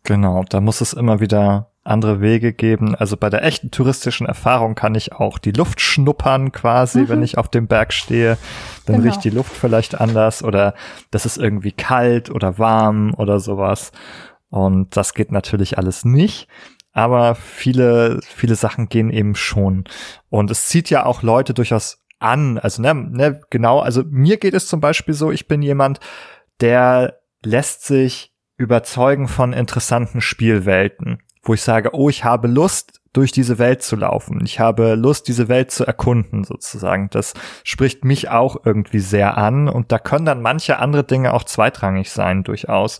Genau, 0.04 0.44
da 0.48 0.62
muss 0.62 0.82
es 0.82 0.94
immer 0.94 1.20
wieder 1.20 1.72
andere 1.86 2.20
Wege 2.20 2.52
geben. 2.52 2.96
Also 2.96 3.16
bei 3.16 3.30
der 3.30 3.44
echten 3.44 3.72
touristischen 3.72 4.26
Erfahrung 4.26 4.76
kann 4.76 4.96
ich 4.96 5.14
auch 5.14 5.38
die 5.38 5.52
Luft 5.52 5.80
schnuppern 5.80 6.52
quasi, 6.52 7.02
mhm. 7.02 7.10
wenn 7.10 7.24
ich 7.24 7.38
auf 7.38 7.48
dem 7.48 7.68
Berg 7.68 7.94
stehe. 7.94 8.38
Dann 8.86 8.98
genau. 8.98 9.08
riecht 9.08 9.24
die 9.24 9.30
Luft 9.30 9.56
vielleicht 9.56 10.00
anders 10.00 10.44
oder 10.44 10.74
das 11.12 11.26
ist 11.26 11.38
irgendwie 11.38 11.72
kalt 11.72 12.30
oder 12.30 12.58
warm 12.58 13.14
oder 13.16 13.40
sowas. 13.40 13.92
Und 14.50 14.98
das 14.98 15.14
geht 15.14 15.32
natürlich 15.32 15.78
alles 15.78 16.06
nicht. 16.06 16.48
Aber 16.92 17.36
viele, 17.36 18.20
viele 18.24 18.56
Sachen 18.56 18.88
gehen 18.90 19.10
eben 19.10 19.36
schon. 19.36 19.84
Und 20.30 20.50
es 20.50 20.68
zieht 20.68 20.90
ja 20.90 21.06
auch 21.06 21.22
Leute 21.22 21.54
durchaus 21.54 22.04
an. 22.20 22.58
Also, 22.58 22.82
ne, 22.82 22.96
ne, 22.96 23.42
genau. 23.50 23.80
Also 23.80 24.04
mir 24.10 24.38
geht 24.38 24.54
es 24.54 24.68
zum 24.68 24.80
Beispiel 24.80 25.14
so, 25.14 25.32
ich 25.32 25.48
bin 25.48 25.62
jemand, 25.62 26.00
der 26.62 27.20
lässt 27.44 27.86
sich 27.86 28.34
überzeugen 28.58 29.28
von 29.28 29.52
interessanten 29.52 30.22
Spielwelten 30.22 31.20
wo 31.46 31.54
ich 31.54 31.62
sage, 31.62 31.92
oh, 31.94 32.10
ich 32.10 32.24
habe 32.24 32.48
Lust, 32.48 33.02
durch 33.16 33.32
diese 33.32 33.60
Welt 33.60 33.82
zu 33.82 33.96
laufen. 33.96 34.42
Ich 34.44 34.60
habe 34.60 34.96
Lust, 34.96 35.30
diese 35.30 35.48
Welt 35.48 35.72
zu 35.72 35.86
erkunden, 35.86 36.44
sozusagen. 36.44 37.08
Das 37.12 37.34
spricht 37.64 38.04
mich 38.04 38.30
auch 38.30 38.58
irgendwie 38.66 39.00
sehr 39.00 39.38
an. 39.38 39.70
Und 39.70 39.94
da 39.94 40.00
können 40.00 40.26
dann 40.26 40.42
manche 40.42 40.80
andere 40.80 41.06
Dinge 41.06 41.34
auch 41.34 41.46
zweitrangig 41.46 42.12
sein, 42.12 42.44
durchaus. 42.44 43.00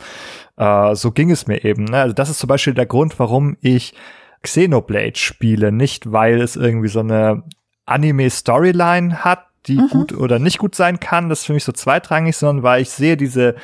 Äh, 0.56 0.96
so 0.96 1.12
ging 1.12 1.32
es 1.32 1.48
mir 1.48 1.66
eben. 1.66 1.84
Ne? 1.84 2.00
Also 2.00 2.14
das 2.14 2.30
ist 2.30 2.40
zum 2.40 2.48
Beispiel 2.48 2.74
der 2.74 2.86
Grund, 2.86 3.20
warum 3.20 3.58
ich 3.60 3.94
Xenoblade 4.42 5.18
spiele. 5.18 5.74
Nicht, 5.74 6.14
weil 6.14 6.40
es 6.40 6.56
irgendwie 6.56 6.88
so 6.88 7.02
eine 7.02 7.44
Anime-Storyline 7.86 9.26
hat, 9.26 9.48
die 9.68 9.80
mhm. 9.80 9.90
gut 9.90 10.14
oder 10.14 10.40
nicht 10.40 10.60
gut 10.60 10.76
sein 10.76 11.02
kann. 11.02 11.28
Das 11.28 11.42
ist 11.42 11.46
für 11.48 11.54
mich 11.54 11.66
so 11.66 11.74
zweitrangig, 11.74 12.38
sondern 12.38 12.64
weil 12.64 12.82
ich 12.82 12.90
sehe 12.90 13.18
diese 13.18 13.56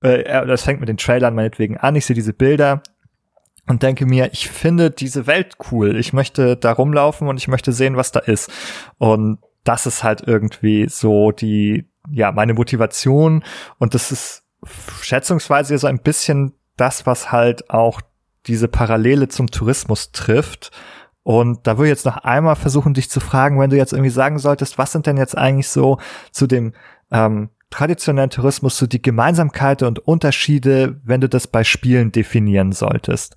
äh, 0.00 0.46
das 0.46 0.62
fängt 0.62 0.80
mit 0.80 0.88
den 0.88 0.96
Trailern 0.96 1.34
meinetwegen 1.34 1.76
an. 1.76 1.94
Ich 1.94 2.06
sehe 2.06 2.16
diese 2.16 2.32
Bilder 2.32 2.82
und 3.70 3.82
denke 3.82 4.04
mir, 4.04 4.32
ich 4.32 4.48
finde 4.48 4.90
diese 4.90 5.26
Welt 5.26 5.56
cool. 5.70 5.96
Ich 5.96 6.12
möchte 6.12 6.56
da 6.56 6.72
rumlaufen 6.72 7.28
und 7.28 7.38
ich 7.38 7.48
möchte 7.48 7.72
sehen, 7.72 7.96
was 7.96 8.12
da 8.12 8.20
ist. 8.20 8.50
Und 8.98 9.38
das 9.64 9.86
ist 9.86 10.02
halt 10.02 10.22
irgendwie 10.26 10.88
so 10.88 11.30
die, 11.30 11.88
ja, 12.10 12.32
meine 12.32 12.54
Motivation. 12.54 13.44
Und 13.78 13.94
das 13.94 14.10
ist 14.10 14.42
schätzungsweise 15.00 15.78
so 15.78 15.86
ein 15.86 16.00
bisschen 16.00 16.52
das, 16.76 17.06
was 17.06 17.30
halt 17.30 17.70
auch 17.70 18.00
diese 18.46 18.68
Parallele 18.68 19.28
zum 19.28 19.50
Tourismus 19.50 20.12
trifft. 20.12 20.72
Und 21.22 21.66
da 21.66 21.76
würde 21.76 21.88
ich 21.88 21.96
jetzt 21.96 22.06
noch 22.06 22.16
einmal 22.16 22.56
versuchen, 22.56 22.94
dich 22.94 23.08
zu 23.08 23.20
fragen, 23.20 23.60
wenn 23.60 23.70
du 23.70 23.76
jetzt 23.76 23.92
irgendwie 23.92 24.10
sagen 24.10 24.38
solltest, 24.38 24.78
was 24.78 24.92
sind 24.92 25.06
denn 25.06 25.16
jetzt 25.16 25.36
eigentlich 25.38 25.68
so 25.68 25.98
zu 26.32 26.46
dem 26.46 26.72
ähm, 27.12 27.50
traditionellen 27.70 28.30
Tourismus 28.30 28.76
so 28.76 28.86
die 28.86 29.02
Gemeinsamkeiten 29.02 29.86
und 29.86 29.98
Unterschiede, 30.00 31.00
wenn 31.04 31.20
du 31.20 31.28
das 31.28 31.46
bei 31.46 31.64
Spielen 31.64 32.12
definieren 32.12 32.72
solltest? 32.72 33.36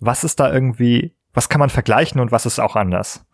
Was 0.00 0.24
ist 0.24 0.40
da 0.40 0.52
irgendwie, 0.52 1.14
was 1.34 1.48
kann 1.48 1.58
man 1.58 1.70
vergleichen 1.70 2.20
und 2.20 2.32
was 2.32 2.46
ist 2.46 2.58
auch 2.58 2.76
anders? 2.76 3.24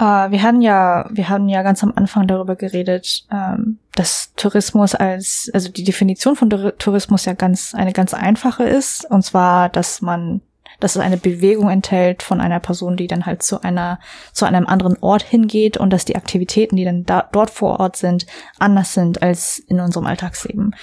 Uh, 0.00 0.30
wir 0.30 0.42
hatten 0.42 0.62
ja, 0.62 1.06
wir 1.10 1.28
haben 1.28 1.50
ja 1.50 1.62
ganz 1.62 1.82
am 1.82 1.92
Anfang 1.94 2.26
darüber 2.26 2.56
geredet, 2.56 3.26
ähm, 3.30 3.78
dass 3.94 4.32
Tourismus 4.34 4.94
als, 4.94 5.50
also 5.52 5.70
die 5.70 5.84
Definition 5.84 6.36
von 6.36 6.48
Tourismus 6.48 7.26
ja 7.26 7.34
ganz 7.34 7.74
eine 7.74 7.92
ganz 7.92 8.14
einfache 8.14 8.64
ist, 8.64 9.04
und 9.10 9.22
zwar, 9.22 9.68
dass 9.68 10.00
man 10.00 10.40
dass 10.80 10.96
es 10.96 11.02
eine 11.02 11.16
Bewegung 11.16 11.70
enthält 11.70 12.22
von 12.22 12.40
einer 12.40 12.60
Person, 12.60 12.96
die 12.96 13.06
dann 13.06 13.26
halt 13.26 13.42
zu 13.42 13.62
einer, 13.62 14.00
zu 14.32 14.44
einem 14.44 14.66
anderen 14.66 14.96
Ort 15.00 15.22
hingeht 15.22 15.76
und 15.76 15.90
dass 15.90 16.04
die 16.04 16.16
Aktivitäten, 16.16 16.76
die 16.76 16.84
dann 16.84 17.04
da, 17.04 17.28
dort 17.32 17.50
vor 17.50 17.78
Ort 17.80 17.96
sind, 17.96 18.26
anders 18.58 18.94
sind 18.94 19.22
als 19.22 19.58
in 19.58 19.80
unserem 19.80 20.06
Alltagsleben. 20.06 20.74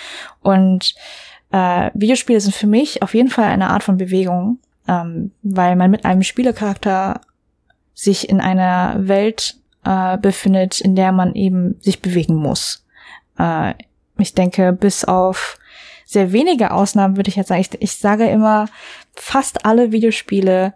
Und 0.42 0.96
äh, 1.52 1.90
Videospiele 1.94 2.40
sind 2.40 2.56
für 2.56 2.68
mich 2.68 3.02
auf 3.02 3.14
jeden 3.14 3.30
Fall 3.30 3.46
eine 3.46 3.70
Art 3.70 3.84
von 3.84 3.98
Bewegung, 3.98 4.60
ähm, 4.88 5.32
weil 5.42 5.76
man 5.76 5.92
mit 5.92 6.06
einem 6.06 6.24
Spielercharakter 6.24 7.22
sich 7.94 8.30
in 8.30 8.40
einer 8.40 8.96
Welt 9.08 9.58
äh, 9.84 10.18
befindet, 10.18 10.82
in 10.82 10.96
der 10.96 11.12
man 11.12 11.34
eben 11.34 11.76
sich 11.82 12.02
bewegen 12.02 12.36
muss. 12.36 12.86
Äh, 13.40 13.74
ich 14.18 14.34
denke, 14.34 14.74
bis 14.74 15.06
auf 15.06 15.58
sehr 16.06 16.32
wenige 16.32 16.72
Ausnahmen 16.72 17.18
würde 17.18 17.30
ich 17.30 17.36
jetzt 17.36 17.50
sagen. 17.50 17.62
Ich, 17.62 17.82
ich 17.82 17.96
sage 17.96 18.28
immer, 18.28 18.68
fast 19.18 19.66
alle 19.66 19.92
Videospiele 19.92 20.74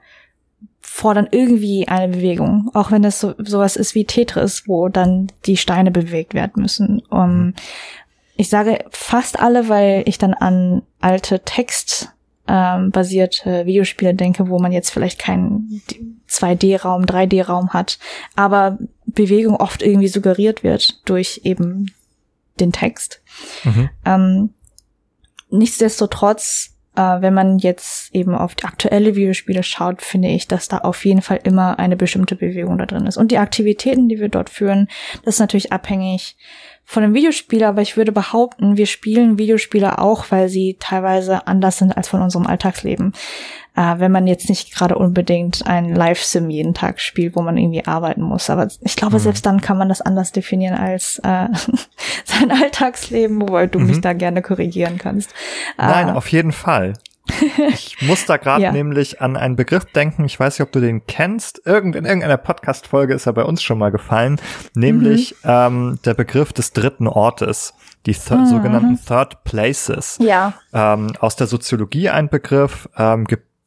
fordern 0.81 1.27
irgendwie 1.31 1.87
eine 1.87 2.09
Bewegung, 2.09 2.69
auch 2.73 2.91
wenn 2.91 3.03
es 3.03 3.19
so 3.19 3.33
sowas 3.37 3.75
ist 3.75 3.95
wie 3.95 4.05
Tetris, 4.05 4.67
wo 4.67 4.89
dann 4.89 5.27
die 5.45 5.57
Steine 5.57 5.91
bewegt 5.91 6.33
werden 6.33 6.61
müssen. 6.61 7.01
Um, 7.09 7.37
mhm. 7.37 7.53
Ich 8.35 8.49
sage 8.49 8.85
fast 8.89 9.39
alle, 9.39 9.69
weil 9.69 10.03
ich 10.07 10.17
dann 10.17 10.33
an 10.33 10.81
alte 10.99 11.41
Text 11.41 12.11
ähm, 12.47 12.89
basierte 12.91 13.65
Videospiele 13.65 14.15
denke, 14.15 14.49
wo 14.49 14.57
man 14.59 14.71
jetzt 14.71 14.89
vielleicht 14.89 15.19
keinen 15.19 15.81
2D-Raum, 16.27 17.03
3D-Raum 17.05 17.69
hat, 17.69 17.99
aber 18.35 18.79
Bewegung 19.05 19.55
oft 19.57 19.83
irgendwie 19.83 20.07
suggeriert 20.07 20.63
wird 20.63 21.07
durch 21.07 21.41
eben 21.43 21.93
den 22.59 22.71
Text. 22.71 23.21
Mhm. 23.63 23.89
Ähm, 24.05 24.49
nichtsdestotrotz, 25.49 26.70
äh, 26.95 27.21
wenn 27.21 27.33
man 27.33 27.57
jetzt 27.57 28.13
eben 28.13 28.35
auf 28.35 28.55
die 28.55 28.65
aktuelle 28.65 29.15
Videospiele 29.15 29.63
schaut, 29.63 30.01
finde 30.01 30.29
ich, 30.29 30.47
dass 30.47 30.67
da 30.67 30.79
auf 30.79 31.05
jeden 31.05 31.21
Fall 31.21 31.39
immer 31.43 31.79
eine 31.79 31.95
bestimmte 31.95 32.35
Bewegung 32.35 32.77
da 32.77 32.85
drin 32.85 33.07
ist. 33.07 33.17
Und 33.17 33.31
die 33.31 33.37
Aktivitäten, 33.37 34.09
die 34.09 34.19
wir 34.19 34.29
dort 34.29 34.49
führen, 34.49 34.87
das 35.23 35.35
ist 35.35 35.39
natürlich 35.39 35.71
abhängig 35.71 36.35
von 36.83 37.03
einem 37.03 37.13
Videospiel, 37.13 37.63
aber 37.63 37.81
ich 37.81 37.95
würde 37.95 38.11
behaupten, 38.11 38.75
wir 38.75 38.85
spielen 38.85 39.37
Videospiele 39.37 39.99
auch, 39.99 40.25
weil 40.29 40.49
sie 40.49 40.75
teilweise 40.79 41.47
anders 41.47 41.77
sind 41.77 41.95
als 41.95 42.09
von 42.09 42.21
unserem 42.21 42.47
Alltagsleben. 42.47 43.13
Äh, 43.75 43.99
wenn 43.99 44.11
man 44.11 44.27
jetzt 44.27 44.49
nicht 44.49 44.73
gerade 44.73 44.95
unbedingt 44.95 45.65
ein 45.65 45.95
Live-Sim 45.95 46.49
jeden 46.49 46.73
Tag 46.73 46.99
spielt, 46.99 47.37
wo 47.37 47.41
man 47.41 47.57
irgendwie 47.57 47.85
arbeiten 47.85 48.21
muss. 48.21 48.49
Aber 48.49 48.67
ich 48.81 48.95
glaube, 48.97 49.15
mhm. 49.15 49.21
selbst 49.21 49.45
dann 49.45 49.61
kann 49.61 49.77
man 49.77 49.87
das 49.87 50.01
anders 50.01 50.33
definieren 50.33 50.75
als 50.75 51.19
äh, 51.19 51.47
sein 52.25 52.51
Alltagsleben, 52.51 53.41
wobei 53.41 53.67
du 53.67 53.79
mhm. 53.79 53.87
mich 53.87 54.01
da 54.01 54.11
gerne 54.11 54.41
korrigieren 54.41 54.97
kannst. 54.97 55.33
Nein, 55.77 56.09
äh, 56.09 56.11
auf 56.11 56.27
jeden 56.27 56.51
Fall. 56.51 56.93
Ich 57.69 58.01
muss 58.07 58.25
da 58.25 58.37
gerade 58.37 58.63
ja. 58.63 58.71
nämlich 58.71 59.21
an 59.21 59.37
einen 59.37 59.55
Begriff 59.55 59.85
denken, 59.85 60.25
ich 60.25 60.39
weiß 60.39 60.59
nicht, 60.59 60.67
ob 60.67 60.71
du 60.71 60.81
den 60.81 61.05
kennst. 61.05 61.61
Irgend, 61.65 61.95
in 61.95 62.05
irgendeiner 62.05 62.37
Podcast-Folge 62.37 63.13
ist 63.13 63.25
er 63.25 63.33
bei 63.33 63.43
uns 63.43 63.63
schon 63.63 63.77
mal 63.77 63.91
gefallen, 63.91 64.39
nämlich 64.73 65.35
mhm. 65.43 65.49
ähm, 65.49 65.99
der 66.05 66.13
Begriff 66.13 66.51
des 66.53 66.73
dritten 66.73 67.07
Ortes, 67.07 67.73
die 68.05 68.13
th 68.13 68.31
mhm. 68.31 68.45
sogenannten 68.47 68.99
Third 69.05 69.43
Places. 69.43 70.17
Ja. 70.21 70.53
Ähm, 70.73 71.13
aus 71.19 71.35
der 71.35 71.47
Soziologie 71.47 72.09
ein 72.09 72.29
Begriff, 72.29 72.89
ähm, 72.97 73.25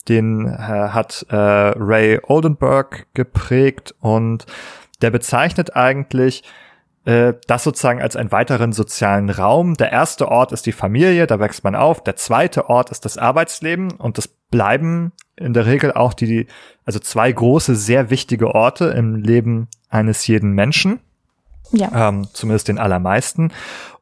den 0.08 0.46
äh, 0.46 0.50
hat 0.58 1.26
äh, 1.30 1.36
Ray 1.36 2.20
Oldenburg 2.22 3.06
geprägt 3.14 3.94
und 4.00 4.46
der 5.02 5.10
bezeichnet 5.10 5.76
eigentlich 5.76 6.42
äh, 7.04 7.34
das 7.46 7.64
sozusagen 7.64 8.00
als 8.00 8.16
einen 8.16 8.32
weiteren 8.32 8.72
sozialen 8.72 9.30
Raum. 9.30 9.74
Der 9.74 9.92
erste 9.92 10.28
Ort 10.28 10.52
ist 10.52 10.66
die 10.66 10.72
Familie, 10.72 11.26
da 11.26 11.38
wächst 11.38 11.64
man 11.64 11.74
auf. 11.74 12.02
Der 12.02 12.16
zweite 12.16 12.70
Ort 12.70 12.90
ist 12.90 13.04
das 13.04 13.18
Arbeitsleben 13.18 13.92
und 13.92 14.18
das 14.18 14.28
bleiben 14.28 15.12
in 15.36 15.52
der 15.52 15.66
Regel 15.66 15.92
auch 15.92 16.14
die, 16.14 16.46
also 16.84 16.98
zwei 16.98 17.30
große, 17.30 17.74
sehr 17.74 18.10
wichtige 18.10 18.54
Orte 18.54 18.86
im 18.86 19.16
Leben 19.16 19.68
eines 19.90 20.26
jeden 20.26 20.52
Menschen. 20.52 21.00
Ja. 21.72 22.08
Ähm, 22.08 22.28
zumindest 22.32 22.68
den 22.68 22.78
allermeisten. 22.78 23.52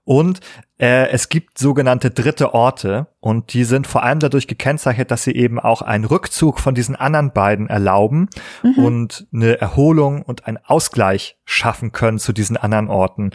Und 0.05 0.41
äh, 0.83 1.11
es 1.11 1.29
gibt 1.29 1.59
sogenannte 1.59 2.11
dritte 2.11 2.55
Orte 2.55 3.07
und 3.21 3.55
die 3.55 3.62
sind 3.62 3.87
vor 3.87 4.03
allem 4.03 4.18
dadurch 4.18 4.49
gekennzeichnet, 4.49 5.12
dass 5.12 5.23
sie 5.23 5.31
eben 5.31 5.61
auch 5.61 5.81
einen 5.81 6.05
Rückzug 6.05 6.59
von 6.59 6.75
diesen 6.75 6.97
anderen 6.97 7.33
beiden 7.33 7.68
erlauben 7.68 8.29
mhm. 8.64 8.85
und 8.85 9.27
eine 9.33 9.61
Erholung 9.61 10.23
und 10.23 10.49
einen 10.49 10.59
Ausgleich 10.64 11.38
schaffen 11.45 11.92
können 11.92 12.18
zu 12.18 12.33
diesen 12.33 12.57
anderen 12.57 12.88
Orten. 12.88 13.31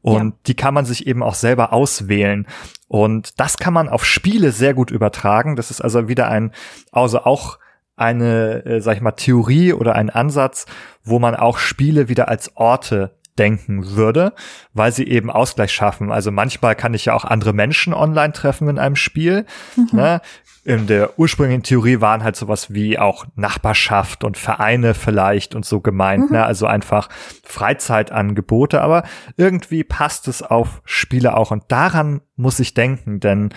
Und 0.00 0.28
ja. 0.30 0.36
die 0.46 0.54
kann 0.54 0.74
man 0.74 0.84
sich 0.84 1.08
eben 1.08 1.24
auch 1.24 1.34
selber 1.34 1.72
auswählen. 1.72 2.46
Und 2.86 3.40
das 3.40 3.58
kann 3.58 3.74
man 3.74 3.88
auf 3.88 4.04
Spiele 4.04 4.52
sehr 4.52 4.72
gut 4.72 4.92
übertragen. 4.92 5.56
Das 5.56 5.72
ist 5.72 5.80
also 5.80 6.06
wieder 6.06 6.28
ein, 6.28 6.52
also 6.92 7.24
auch 7.24 7.58
eine, 7.96 8.64
äh, 8.64 8.80
sag 8.80 8.94
ich 8.94 9.02
mal, 9.02 9.10
Theorie 9.10 9.72
oder 9.72 9.96
ein 9.96 10.08
Ansatz, 10.08 10.66
wo 11.02 11.18
man 11.18 11.34
auch 11.34 11.58
Spiele 11.58 12.08
wieder 12.08 12.28
als 12.28 12.56
Orte 12.56 13.16
denken 13.38 13.96
würde, 13.96 14.34
weil 14.74 14.92
sie 14.92 15.06
eben 15.06 15.30
Ausgleich 15.30 15.72
schaffen. 15.72 16.12
Also 16.12 16.30
manchmal 16.30 16.74
kann 16.74 16.94
ich 16.94 17.06
ja 17.06 17.14
auch 17.14 17.24
andere 17.24 17.52
Menschen 17.52 17.94
online 17.94 18.32
treffen 18.32 18.68
in 18.68 18.78
einem 18.78 18.96
Spiel. 18.96 19.46
Mhm. 19.76 19.88
Ne? 19.92 20.20
In 20.64 20.86
der 20.86 21.18
ursprünglichen 21.18 21.62
Theorie 21.62 22.00
waren 22.00 22.22
halt 22.22 22.36
sowas 22.36 22.72
wie 22.72 22.98
auch 22.98 23.26
Nachbarschaft 23.34 24.22
und 24.22 24.36
Vereine 24.36 24.94
vielleicht 24.94 25.54
und 25.54 25.64
so 25.64 25.80
gemeint, 25.80 26.30
mhm. 26.30 26.36
ne? 26.36 26.44
also 26.44 26.66
einfach 26.66 27.08
Freizeitangebote, 27.42 28.80
aber 28.80 29.02
irgendwie 29.36 29.82
passt 29.82 30.28
es 30.28 30.42
auf 30.42 30.82
Spiele 30.84 31.36
auch 31.36 31.50
und 31.50 31.64
daran 31.68 32.20
muss 32.36 32.60
ich 32.60 32.74
denken, 32.74 33.18
denn 33.18 33.50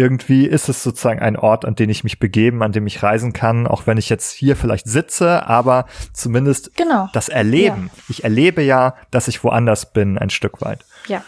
irgendwie 0.00 0.46
ist 0.46 0.70
es 0.70 0.82
sozusagen 0.82 1.20
ein 1.20 1.36
Ort, 1.36 1.66
an 1.66 1.74
den 1.74 1.90
ich 1.90 2.04
mich 2.04 2.18
begeben, 2.18 2.62
an 2.62 2.72
dem 2.72 2.86
ich 2.86 3.02
reisen 3.02 3.34
kann, 3.34 3.66
auch 3.66 3.86
wenn 3.86 3.98
ich 3.98 4.08
jetzt 4.08 4.32
hier 4.32 4.56
vielleicht 4.56 4.88
sitze, 4.88 5.46
aber 5.46 5.84
zumindest 6.14 6.74
genau. 6.74 7.10
das 7.12 7.28
Erleben. 7.28 7.90
Ja. 7.94 8.02
Ich 8.08 8.24
erlebe 8.24 8.62
ja, 8.62 8.94
dass 9.10 9.28
ich 9.28 9.44
woanders 9.44 9.92
bin, 9.92 10.16
ein 10.16 10.30
Stück 10.30 10.62
weit. 10.62 10.86
Ja. 11.06 11.22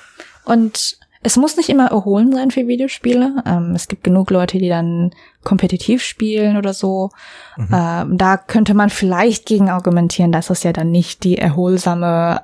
Und 0.44 0.96
es 1.22 1.37
muss 1.37 1.58
nicht 1.58 1.68
immer 1.68 1.88
erholen 1.88 2.32
sein 2.32 2.50
für 2.50 2.66
Videospiele. 2.66 3.42
Ähm, 3.44 3.74
es 3.76 3.88
gibt 3.88 4.04
genug 4.04 4.30
Leute, 4.30 4.56
die 4.56 4.70
dann 4.70 5.11
kompetitiv 5.44 6.02
spielen 6.02 6.56
oder 6.56 6.72
so. 6.72 7.11
Mhm. 7.58 7.68
Ähm, 7.72 8.18
da 8.18 8.38
könnte 8.38 8.72
man 8.72 8.88
vielleicht 8.88 9.44
gegen 9.44 9.68
argumentieren, 9.68 10.32
dass 10.32 10.48
es 10.48 10.62
ja 10.62 10.72
dann 10.72 10.90
nicht 10.90 11.24
die 11.24 11.37
erholsame 11.37 12.40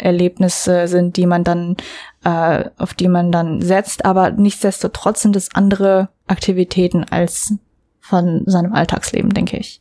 Erlebnisse 0.00 0.88
sind, 0.88 1.16
die 1.16 1.26
man 1.26 1.44
dann 1.44 1.76
äh, 2.24 2.70
auf 2.78 2.94
die 2.94 3.08
man 3.08 3.30
dann 3.30 3.60
setzt, 3.60 4.04
aber 4.04 4.30
nichtsdestotrotz 4.30 5.22
sind 5.22 5.36
es 5.36 5.54
andere 5.54 6.08
Aktivitäten 6.26 7.04
als 7.04 7.54
von 8.00 8.42
seinem 8.46 8.72
Alltagsleben, 8.72 9.32
denke 9.32 9.56
ich. 9.56 9.80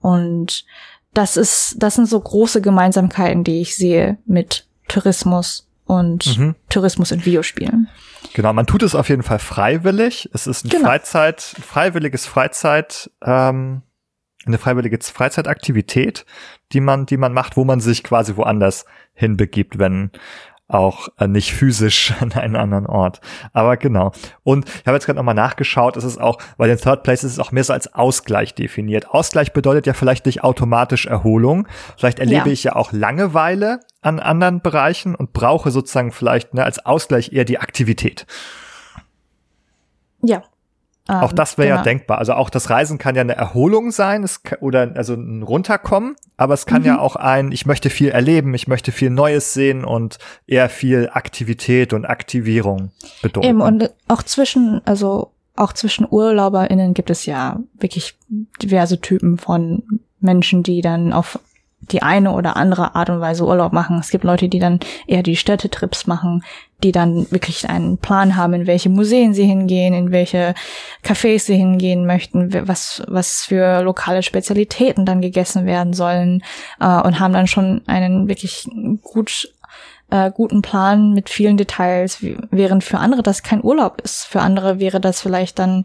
Und 0.00 0.64
das 1.12 1.36
ist, 1.36 1.76
das 1.78 1.96
sind 1.96 2.06
so 2.06 2.20
große 2.20 2.60
Gemeinsamkeiten, 2.60 3.44
die 3.44 3.60
ich 3.60 3.76
sehe 3.76 4.18
mit 4.26 4.66
Tourismus 4.88 5.68
und 5.84 6.38
mhm. 6.38 6.54
Tourismus 6.68 7.10
in 7.10 7.24
Videospielen. 7.24 7.88
Genau, 8.34 8.52
man 8.52 8.66
tut 8.66 8.82
es 8.82 8.94
auf 8.94 9.08
jeden 9.08 9.22
Fall 9.22 9.38
freiwillig. 9.38 10.28
Es 10.32 10.46
ist 10.46 10.64
ein 10.64 10.68
genau. 10.68 10.86
Freizeit, 10.86 11.40
freiwilliges 11.40 12.26
Freizeit, 12.26 13.10
ähm, 13.24 13.82
eine 14.46 14.58
freiwillige 14.58 14.98
Freizeitaktivität, 15.02 16.24
die 16.72 16.80
man, 16.80 17.06
die 17.06 17.16
man 17.16 17.32
macht, 17.32 17.56
wo 17.56 17.64
man 17.64 17.80
sich 17.80 18.02
quasi 18.02 18.36
woanders 18.36 18.86
hinbegibt, 19.14 19.78
wenn 19.78 20.10
auch 20.70 21.08
äh, 21.18 21.26
nicht 21.26 21.52
physisch 21.52 22.14
an 22.20 22.32
einen 22.32 22.56
anderen 22.56 22.86
Ort. 22.86 23.20
Aber 23.52 23.76
genau. 23.76 24.12
Und 24.42 24.68
ich 24.68 24.86
habe 24.86 24.96
jetzt 24.96 25.06
gerade 25.06 25.18
nochmal 25.18 25.34
nachgeschaut, 25.34 25.96
es 25.96 26.04
ist 26.04 26.20
auch, 26.20 26.38
bei 26.56 26.66
den 26.66 26.78
Third 26.78 27.02
Places 27.02 27.24
ist 27.24 27.32
es 27.32 27.38
auch 27.38 27.52
mehr 27.52 27.64
so 27.64 27.72
als 27.72 27.92
Ausgleich 27.92 28.54
definiert. 28.54 29.10
Ausgleich 29.10 29.52
bedeutet 29.52 29.86
ja 29.86 29.94
vielleicht 29.94 30.26
nicht 30.26 30.44
automatisch 30.44 31.06
Erholung. 31.06 31.66
Vielleicht 31.96 32.20
erlebe 32.20 32.48
ja. 32.48 32.52
ich 32.52 32.64
ja 32.64 32.76
auch 32.76 32.92
Langeweile 32.92 33.80
an 34.00 34.20
anderen 34.20 34.62
Bereichen 34.62 35.14
und 35.14 35.32
brauche 35.32 35.70
sozusagen 35.70 36.12
vielleicht 36.12 36.54
ne, 36.54 36.64
als 36.64 36.84
Ausgleich 36.86 37.32
eher 37.32 37.44
die 37.44 37.58
Aktivität. 37.58 38.26
Ja, 40.22 40.42
auch 41.10 41.30
ähm, 41.30 41.36
das 41.36 41.58
wäre 41.58 41.68
genau. 41.68 41.78
ja 41.80 41.84
denkbar. 41.84 42.18
Also 42.18 42.34
auch 42.34 42.50
das 42.50 42.70
Reisen 42.70 42.98
kann 42.98 43.14
ja 43.14 43.22
eine 43.22 43.36
Erholung 43.36 43.90
sein, 43.90 44.22
es 44.22 44.40
oder 44.60 44.92
also 44.94 45.14
ein 45.14 45.42
Runterkommen, 45.42 46.16
aber 46.36 46.54
es 46.54 46.66
kann 46.66 46.82
mhm. 46.82 46.88
ja 46.88 46.98
auch 46.98 47.16
ein, 47.16 47.52
ich 47.52 47.66
möchte 47.66 47.90
viel 47.90 48.08
erleben, 48.08 48.54
ich 48.54 48.68
möchte 48.68 48.92
viel 48.92 49.10
Neues 49.10 49.52
sehen 49.52 49.84
und 49.84 50.18
eher 50.46 50.68
viel 50.68 51.10
Aktivität 51.12 51.92
und 51.92 52.04
Aktivierung 52.04 52.92
bedeuten. 53.22 53.46
Eben, 53.46 53.60
und 53.60 53.90
auch 54.08 54.22
zwischen, 54.22 54.80
also 54.84 55.32
auch 55.56 55.72
zwischen 55.72 56.06
UrlauberInnen 56.08 56.94
gibt 56.94 57.10
es 57.10 57.26
ja 57.26 57.60
wirklich 57.78 58.16
diverse 58.62 59.00
Typen 59.00 59.38
von 59.38 59.82
Menschen, 60.20 60.62
die 60.62 60.80
dann 60.80 61.12
auf 61.12 61.38
die 61.80 62.02
eine 62.02 62.32
oder 62.32 62.56
andere 62.56 62.94
Art 62.94 63.10
und 63.10 63.20
Weise 63.20 63.44
Urlaub 63.44 63.72
machen. 63.72 63.98
Es 63.98 64.10
gibt 64.10 64.24
Leute, 64.24 64.48
die 64.48 64.58
dann 64.58 64.80
eher 65.06 65.22
die 65.22 65.36
Städtetrips 65.36 66.06
machen, 66.06 66.44
die 66.82 66.92
dann 66.92 67.30
wirklich 67.30 67.68
einen 67.68 67.98
Plan 67.98 68.36
haben, 68.36 68.54
in 68.54 68.66
welche 68.66 68.88
Museen 68.88 69.34
sie 69.34 69.44
hingehen, 69.44 69.94
in 69.94 70.12
welche 70.12 70.54
Cafés 71.04 71.40
sie 71.40 71.56
hingehen 71.56 72.06
möchten, 72.06 72.52
was, 72.68 73.02
was 73.06 73.44
für 73.44 73.82
lokale 73.82 74.22
Spezialitäten 74.22 75.04
dann 75.04 75.20
gegessen 75.20 75.66
werden 75.66 75.92
sollen 75.92 76.42
äh, 76.80 77.00
und 77.00 77.20
haben 77.20 77.32
dann 77.32 77.46
schon 77.46 77.82
einen 77.86 78.28
wirklich 78.28 78.68
gut 79.02 79.52
äh, 80.10 80.30
guten 80.30 80.62
Plan 80.62 81.12
mit 81.12 81.30
vielen 81.30 81.56
Details, 81.56 82.18
während 82.50 82.84
für 82.84 82.98
andere 82.98 83.22
das 83.22 83.42
kein 83.42 83.62
Urlaub 83.62 84.00
ist. 84.00 84.24
Für 84.24 84.40
andere 84.40 84.80
wäre 84.80 85.00
das 85.00 85.20
vielleicht 85.20 85.58
dann 85.58 85.84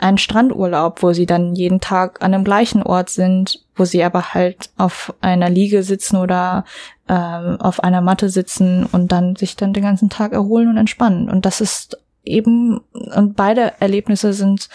ein 0.00 0.18
Strandurlaub, 0.18 1.02
wo 1.02 1.12
sie 1.12 1.26
dann 1.26 1.54
jeden 1.54 1.80
Tag 1.80 2.22
an 2.22 2.32
dem 2.32 2.44
gleichen 2.44 2.82
Ort 2.82 3.10
sind, 3.10 3.64
wo 3.74 3.84
sie 3.84 4.04
aber 4.04 4.34
halt 4.34 4.70
auf 4.76 5.12
einer 5.20 5.50
Liege 5.50 5.82
sitzen 5.82 6.16
oder 6.16 6.64
ähm, 7.08 7.60
auf 7.60 7.82
einer 7.82 8.00
Matte 8.00 8.28
sitzen 8.28 8.86
und 8.86 9.10
dann 9.10 9.34
sich 9.34 9.56
dann 9.56 9.72
den 9.72 9.82
ganzen 9.82 10.08
Tag 10.08 10.32
erholen 10.32 10.68
und 10.68 10.76
entspannen. 10.76 11.28
Und 11.28 11.46
das 11.46 11.60
ist 11.60 11.98
eben, 12.24 12.80
und 12.92 13.34
beide 13.34 13.80
Erlebnisse 13.80 14.32
sind, 14.32 14.68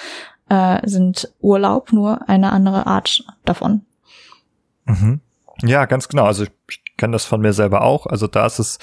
äh, 0.49 0.85
sind 0.85 1.33
Urlaub, 1.39 1.93
nur 1.93 2.27
eine 2.27 2.51
andere 2.51 2.85
Art 2.85 3.23
davon. 3.45 3.85
Mhm. 4.85 5.21
Ja, 5.63 5.85
ganz 5.85 6.09
genau. 6.09 6.25
Also 6.25 6.43
ich 6.43 6.97
kenne 6.97 7.13
das 7.13 7.25
von 7.25 7.41
mir 7.41 7.53
selber 7.53 7.81
auch. 7.81 8.07
Also 8.07 8.27
da 8.27 8.45
ist 8.45 8.59
es 8.59 8.79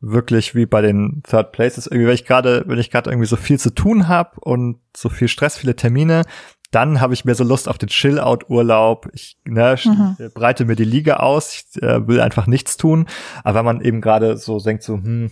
wirklich 0.00 0.54
wie 0.54 0.66
bei 0.66 0.82
den 0.82 1.22
Third 1.28 1.52
Places. 1.52 1.86
Irgendwie, 1.86 2.06
wenn 2.06 2.14
ich 2.14 2.26
gerade, 2.26 2.64
wenn 2.66 2.78
ich 2.78 2.90
gerade 2.90 3.10
irgendwie 3.10 3.26
so 3.26 3.36
viel 3.36 3.58
zu 3.58 3.74
tun 3.74 4.08
habe 4.08 4.38
und 4.40 4.80
so 4.96 5.08
viel 5.08 5.28
Stress, 5.28 5.58
viele 5.58 5.76
Termine, 5.76 6.22
dann 6.70 7.00
habe 7.00 7.14
ich 7.14 7.24
mir 7.24 7.34
so 7.34 7.44
Lust 7.44 7.68
auf 7.68 7.78
den 7.78 7.88
Chill-Out-Urlaub. 7.88 9.08
Ich 9.12 9.38
ne, 9.44 9.76
mhm. 9.84 10.16
breite 10.34 10.64
mir 10.64 10.76
die 10.76 10.84
Liga 10.84 11.16
aus, 11.16 11.54
ich 11.54 11.82
äh, 11.82 12.06
will 12.06 12.20
einfach 12.20 12.46
nichts 12.46 12.76
tun. 12.76 13.06
Aber 13.44 13.58
wenn 13.58 13.64
man 13.64 13.80
eben 13.80 14.00
gerade 14.00 14.36
so 14.36 14.58
denkt, 14.58 14.82
so, 14.82 14.94
hm, 14.94 15.30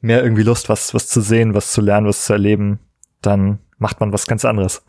mehr 0.00 0.22
irgendwie 0.22 0.42
Lust, 0.42 0.68
was, 0.68 0.94
was 0.94 1.08
zu 1.08 1.20
sehen, 1.20 1.54
was 1.54 1.72
zu 1.72 1.80
lernen, 1.80 2.06
was 2.06 2.24
zu 2.24 2.32
erleben, 2.32 2.78
dann 3.22 3.58
macht 3.78 4.00
man 4.00 4.12
was 4.12 4.26
ganz 4.26 4.44
anderes. 4.44 4.82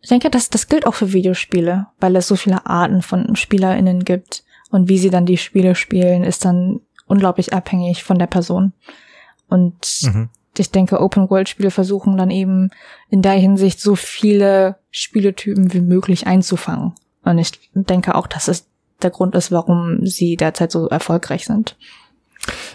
ich 0.00 0.08
denke, 0.08 0.30
das, 0.30 0.50
das 0.50 0.68
gilt 0.68 0.86
auch 0.86 0.94
für 0.94 1.12
Videospiele, 1.12 1.86
weil 1.98 2.16
es 2.16 2.28
so 2.28 2.36
viele 2.36 2.66
Arten 2.66 3.02
von 3.02 3.34
SpielerInnen 3.34 4.04
gibt. 4.04 4.44
Und 4.70 4.88
wie 4.88 4.98
sie 4.98 5.10
dann 5.10 5.26
die 5.26 5.36
Spiele 5.36 5.74
spielen, 5.74 6.24
ist 6.24 6.44
dann 6.44 6.80
unglaublich 7.06 7.52
abhängig 7.52 8.04
von 8.04 8.18
der 8.18 8.26
Person. 8.26 8.72
Und 9.48 10.02
mhm. 10.02 10.28
ich 10.56 10.70
denke, 10.70 11.00
Open-World-Spiele 11.00 11.70
versuchen 11.70 12.16
dann 12.16 12.30
eben 12.30 12.70
in 13.08 13.22
der 13.22 13.32
Hinsicht 13.32 13.80
so 13.80 13.94
viele 13.94 14.76
Spieletypen 14.90 15.72
wie 15.72 15.80
möglich 15.80 16.26
einzufangen. 16.26 16.94
Und 17.22 17.38
ich 17.38 17.52
denke 17.74 18.14
auch, 18.14 18.26
dass 18.26 18.48
es 18.48 18.68
der 19.02 19.10
Grund 19.10 19.34
ist, 19.34 19.52
warum 19.52 20.06
sie 20.06 20.36
derzeit 20.36 20.72
so 20.72 20.88
erfolgreich 20.88 21.46
sind. 21.46 21.76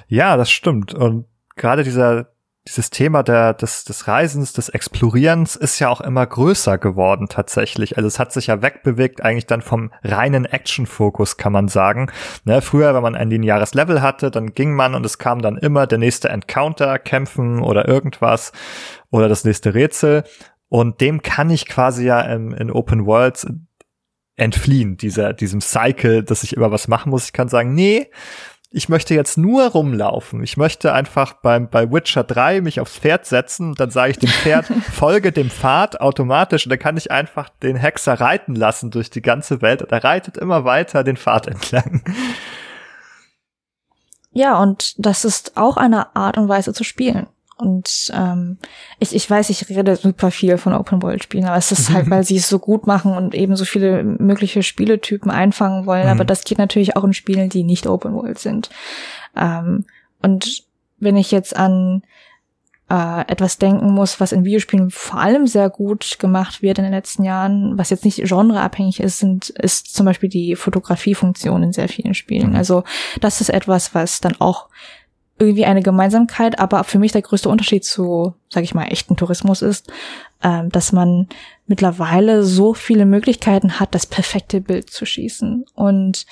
Ja, 0.07 0.37
das 0.37 0.51
stimmt. 0.51 0.93
Und 0.93 1.25
gerade 1.55 1.83
dieser 1.83 2.27
dieses 2.67 2.91
Thema 2.91 3.23
der, 3.23 3.55
des, 3.55 3.85
des 3.85 4.07
Reisens, 4.07 4.53
des 4.53 4.69
Explorierens 4.69 5.55
ist 5.55 5.79
ja 5.79 5.89
auch 5.89 5.99
immer 5.99 6.25
größer 6.25 6.77
geworden 6.77 7.27
tatsächlich. 7.27 7.97
Also 7.97 8.07
es 8.07 8.19
hat 8.19 8.31
sich 8.31 8.47
ja 8.47 8.61
wegbewegt 8.61 9.23
eigentlich 9.23 9.47
dann 9.47 9.61
vom 9.61 9.91
reinen 10.03 10.45
Action-Fokus, 10.45 11.37
kann 11.37 11.53
man 11.53 11.67
sagen. 11.69 12.11
Ne, 12.45 12.61
früher, 12.61 12.93
wenn 12.93 13.01
man 13.01 13.15
ein 13.15 13.31
lineares 13.31 13.73
Level 13.73 14.03
hatte, 14.03 14.29
dann 14.29 14.53
ging 14.53 14.75
man 14.75 14.93
und 14.93 15.05
es 15.05 15.17
kam 15.17 15.41
dann 15.41 15.57
immer 15.57 15.87
der 15.87 15.97
nächste 15.97 16.29
Encounter, 16.29 16.99
Kämpfen 16.99 17.61
oder 17.61 17.87
irgendwas 17.87 18.51
oder 19.09 19.27
das 19.27 19.43
nächste 19.43 19.73
Rätsel. 19.73 20.23
Und 20.69 21.01
dem 21.01 21.23
kann 21.23 21.49
ich 21.49 21.67
quasi 21.67 22.05
ja 22.05 22.21
in, 22.21 22.51
in 22.51 22.69
Open 22.69 23.07
Worlds 23.07 23.47
entfliehen, 24.35 24.97
dieser, 24.97 25.33
diesem 25.33 25.61
Cycle, 25.61 26.23
dass 26.23 26.43
ich 26.43 26.55
immer 26.55 26.71
was 26.71 26.87
machen 26.87 27.09
muss. 27.09 27.25
Ich 27.25 27.33
kann 27.33 27.49
sagen, 27.49 27.73
nee, 27.73 28.09
ich 28.73 28.87
möchte 28.87 29.13
jetzt 29.13 29.37
nur 29.37 29.67
rumlaufen. 29.67 30.41
Ich 30.43 30.55
möchte 30.55 30.93
einfach 30.93 31.33
beim, 31.33 31.69
bei 31.69 31.91
Witcher 31.91 32.23
3 32.23 32.61
mich 32.61 32.79
aufs 32.79 32.97
Pferd 32.97 33.25
setzen. 33.25 33.75
Dann 33.75 33.89
sage 33.89 34.11
ich 34.11 34.19
dem 34.19 34.29
Pferd, 34.29 34.65
folge 34.93 35.33
dem 35.33 35.49
Pfad 35.49 35.99
automatisch. 35.99 36.65
Und 36.65 36.69
dann 36.69 36.79
kann 36.79 36.95
ich 36.95 37.11
einfach 37.11 37.49
den 37.49 37.75
Hexer 37.75 38.13
reiten 38.13 38.55
lassen 38.55 38.89
durch 38.89 39.09
die 39.09 39.21
ganze 39.21 39.61
Welt. 39.61 39.81
Und 39.81 39.91
er 39.91 40.05
reitet 40.05 40.37
immer 40.37 40.63
weiter 40.63 41.03
den 41.03 41.17
Pfad 41.17 41.47
entlang. 41.47 42.01
Ja, 44.31 44.57
und 44.57 45.05
das 45.05 45.25
ist 45.25 45.57
auch 45.57 45.75
eine 45.75 46.15
Art 46.15 46.37
und 46.37 46.47
Weise 46.47 46.71
zu 46.71 46.85
spielen. 46.85 47.27
Und 47.61 48.11
ähm, 48.15 48.57
ich, 48.97 49.13
ich 49.13 49.29
weiß, 49.29 49.51
ich 49.51 49.69
rede 49.69 49.95
super 49.95 50.31
viel 50.31 50.57
von 50.57 50.73
Open 50.73 51.03
World 51.03 51.21
Spielen, 51.21 51.45
aber 51.45 51.57
es 51.57 51.71
ist 51.71 51.91
halt, 51.91 52.09
weil 52.09 52.23
sie 52.23 52.37
es 52.37 52.49
so 52.49 52.57
gut 52.57 52.87
machen 52.87 53.13
und 53.13 53.35
eben 53.35 53.55
so 53.55 53.65
viele 53.65 54.03
mögliche 54.03 54.63
Spieletypen 54.63 55.29
einfangen 55.29 55.85
wollen. 55.85 56.05
Mhm. 56.05 56.09
Aber 56.09 56.25
das 56.25 56.43
geht 56.43 56.57
natürlich 56.57 56.95
auch 56.97 57.03
in 57.03 57.13
Spielen, 57.13 57.49
die 57.49 57.63
nicht 57.63 57.85
Open 57.85 58.15
World 58.15 58.39
sind. 58.39 58.71
Ähm, 59.37 59.85
und 60.23 60.63
wenn 60.97 61.17
ich 61.17 61.29
jetzt 61.29 61.55
an 61.55 62.01
äh, 62.89 63.21
etwas 63.27 63.59
denken 63.59 63.91
muss, 63.91 64.19
was 64.19 64.31
in 64.31 64.43
Videospielen 64.43 64.89
vor 64.89 65.19
allem 65.19 65.45
sehr 65.45 65.69
gut 65.69 66.17
gemacht 66.17 66.63
wird 66.63 66.79
in 66.79 66.83
den 66.83 66.93
letzten 66.93 67.23
Jahren, 67.23 67.77
was 67.77 67.91
jetzt 67.91 68.05
nicht 68.05 68.23
genreabhängig 68.23 69.01
ist, 69.01 69.19
sind, 69.19 69.51
ist 69.51 69.93
zum 69.93 70.07
Beispiel 70.07 70.29
die 70.29 70.55
Fotografiefunktion 70.55 71.61
in 71.61 71.73
sehr 71.73 71.89
vielen 71.89 72.15
Spielen. 72.15 72.49
Mhm. 72.49 72.55
Also 72.55 72.83
das 73.19 73.39
ist 73.39 73.49
etwas, 73.49 73.93
was 73.93 74.19
dann 74.19 74.35
auch 74.39 74.67
irgendwie 75.41 75.65
eine 75.65 75.81
Gemeinsamkeit, 75.81 76.59
aber 76.59 76.83
für 76.83 76.99
mich 76.99 77.11
der 77.11 77.23
größte 77.23 77.49
Unterschied 77.49 77.83
zu, 77.83 78.35
sag 78.49 78.63
ich 78.63 78.75
mal, 78.75 78.85
echten 78.85 79.17
Tourismus 79.17 79.63
ist, 79.63 79.91
ähm, 80.43 80.69
dass 80.69 80.91
man 80.91 81.27
mittlerweile 81.65 82.43
so 82.43 82.75
viele 82.75 83.05
Möglichkeiten 83.05 83.79
hat, 83.79 83.95
das 83.95 84.05
perfekte 84.05 84.61
Bild 84.61 84.91
zu 84.91 85.05
schießen. 85.05 85.65
Und 85.73 86.27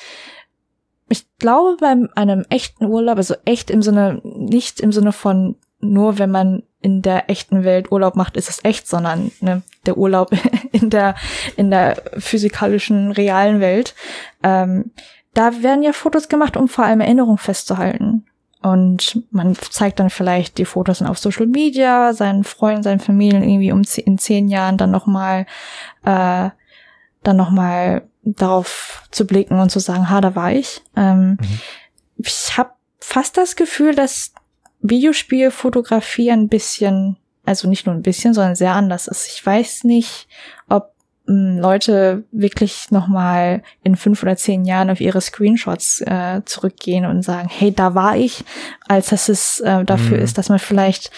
ich 1.09 1.25
glaube, 1.39 1.77
bei 1.79 1.95
einem 2.15 2.45
echten 2.49 2.85
Urlaub, 2.85 3.17
also 3.17 3.33
echt 3.45 3.71
im 3.71 3.81
Sinne, 3.81 4.21
nicht 4.23 4.79
im 4.79 4.91
Sinne 4.91 5.11
von 5.11 5.55
nur 5.81 6.19
wenn 6.19 6.29
man 6.29 6.63
in 6.81 7.01
der 7.01 7.29
echten 7.29 7.63
Welt 7.63 7.91
Urlaub 7.91 8.15
macht, 8.15 8.37
ist 8.37 8.49
es 8.49 8.63
echt, 8.63 8.87
sondern 8.87 9.31
ne, 9.41 9.63
der 9.85 9.97
Urlaub 9.97 10.31
in 10.71 10.89
der 10.89 11.15
in 11.55 11.71
der 11.71 12.03
physikalischen 12.17 13.11
realen 13.11 13.59
Welt. 13.59 13.95
Ähm, 14.43 14.91
da 15.33 15.63
werden 15.63 15.83
ja 15.83 15.93
Fotos 15.93 16.27
gemacht, 16.27 16.57
um 16.57 16.67
vor 16.67 16.85
allem 16.85 17.01
Erinnerungen 17.01 17.37
festzuhalten. 17.37 18.25
Und 18.61 19.23
man 19.31 19.55
zeigt 19.55 19.99
dann 19.99 20.09
vielleicht 20.09 20.57
die 20.57 20.65
Fotos 20.65 21.01
auf 21.01 21.17
Social 21.17 21.47
Media, 21.47 22.13
seinen 22.13 22.43
Freunden, 22.43 22.83
seinen 22.83 22.99
Familien 22.99 23.43
irgendwie 23.43 23.71
um 23.71 23.83
in 23.97 24.17
zehn 24.17 24.49
Jahren 24.49 24.77
dann 24.77 24.91
nochmal, 24.91 25.45
äh, 26.03 26.49
dann 27.23 27.37
nochmal 27.37 28.03
darauf 28.23 29.03
zu 29.11 29.25
blicken 29.25 29.59
und 29.59 29.69
zu 29.69 29.79
sagen, 29.79 30.09
ha, 30.09 30.19
da 30.19 30.35
war 30.35 30.51
ich. 30.51 30.81
Ähm, 30.97 31.37
mhm. 31.39 31.59
Ich 32.17 32.57
habe 32.57 32.71
fast 32.99 33.37
das 33.37 33.55
Gefühl, 33.55 33.95
dass 33.95 34.33
Videospielfotografie 34.81 36.31
ein 36.31 36.49
bisschen, 36.49 37.17
also 37.45 37.69
nicht 37.69 37.85
nur 37.85 37.95
ein 37.95 38.01
bisschen, 38.01 38.33
sondern 38.33 38.55
sehr 38.55 38.73
anders 38.73 39.07
ist. 39.07 39.27
Ich 39.27 39.45
weiß 39.45 39.85
nicht, 39.85 40.27
ob 40.67 40.93
Leute 41.29 42.23
wirklich 42.31 42.89
nochmal 42.89 43.61
in 43.83 43.95
fünf 43.95 44.23
oder 44.23 44.35
zehn 44.35 44.65
Jahren 44.65 44.89
auf 44.89 44.99
ihre 44.99 45.21
Screenshots 45.21 46.01
äh, 46.01 46.41
zurückgehen 46.45 47.05
und 47.05 47.21
sagen, 47.21 47.49
hey, 47.51 47.71
da 47.71 47.93
war 47.93 48.17
ich, 48.17 48.43
als 48.87 49.09
dass 49.09 49.29
es 49.29 49.59
äh, 49.59 49.85
dafür 49.85 50.17
mhm. 50.17 50.23
ist, 50.23 50.39
dass 50.39 50.49
man 50.49 50.57
vielleicht 50.57 51.11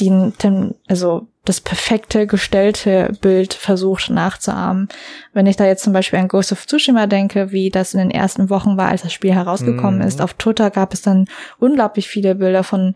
den, 0.00 0.32
den, 0.42 0.74
also 0.88 1.28
das 1.44 1.60
perfekte 1.60 2.26
gestellte 2.26 3.12
Bild 3.20 3.54
versucht 3.54 4.10
nachzuahmen. 4.10 4.88
Wenn 5.32 5.46
ich 5.46 5.56
da 5.56 5.66
jetzt 5.66 5.84
zum 5.84 5.92
Beispiel 5.92 6.18
an 6.18 6.28
Ghost 6.28 6.50
of 6.50 6.66
Tsushima 6.66 7.06
denke, 7.06 7.52
wie 7.52 7.70
das 7.70 7.94
in 7.94 8.00
den 8.00 8.10
ersten 8.10 8.50
Wochen 8.50 8.76
war, 8.76 8.88
als 8.88 9.02
das 9.02 9.12
Spiel 9.12 9.34
herausgekommen 9.34 10.00
mhm. 10.00 10.06
ist, 10.06 10.20
auf 10.20 10.34
Twitter 10.34 10.70
gab 10.70 10.92
es 10.92 11.02
dann 11.02 11.26
unglaublich 11.58 12.08
viele 12.08 12.34
Bilder 12.34 12.64
von 12.64 12.94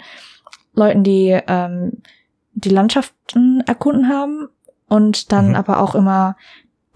Leuten, 0.74 1.04
die 1.04 1.38
ähm, 1.46 2.02
die 2.54 2.70
Landschaften 2.70 3.62
erkunden 3.66 4.08
haben 4.08 4.48
und 4.88 5.32
dann 5.32 5.50
mhm. 5.50 5.54
aber 5.54 5.80
auch 5.80 5.94
immer 5.94 6.36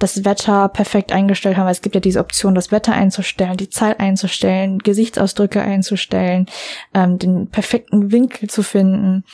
das 0.00 0.24
Wetter 0.24 0.68
perfekt 0.68 1.12
eingestellt 1.12 1.56
haben. 1.56 1.68
Es 1.68 1.82
gibt 1.82 1.94
ja 1.94 2.00
diese 2.00 2.20
Option, 2.20 2.54
das 2.54 2.72
Wetter 2.72 2.92
einzustellen, 2.92 3.56
die 3.56 3.68
Zeit 3.68 4.00
einzustellen, 4.00 4.78
Gesichtsausdrücke 4.78 5.60
einzustellen, 5.60 6.46
ähm, 6.94 7.18
den 7.18 7.48
perfekten 7.48 8.10
Winkel 8.10 8.48
zu 8.48 8.62
finden. 8.62 9.24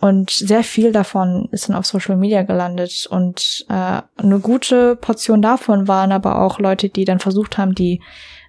Und 0.00 0.30
sehr 0.30 0.62
viel 0.62 0.92
davon 0.92 1.48
ist 1.52 1.68
dann 1.68 1.76
auf 1.76 1.86
Social 1.86 2.16
Media 2.16 2.42
gelandet. 2.42 3.06
Und 3.10 3.66
äh, 3.68 4.02
eine 4.16 4.40
gute 4.40 4.96
Portion 4.96 5.42
davon 5.42 5.86
waren 5.86 6.12
aber 6.12 6.40
auch 6.40 6.58
Leute, 6.58 6.88
die 6.88 7.04
dann 7.04 7.18
versucht 7.18 7.58
haben, 7.58 7.74
die 7.74 8.00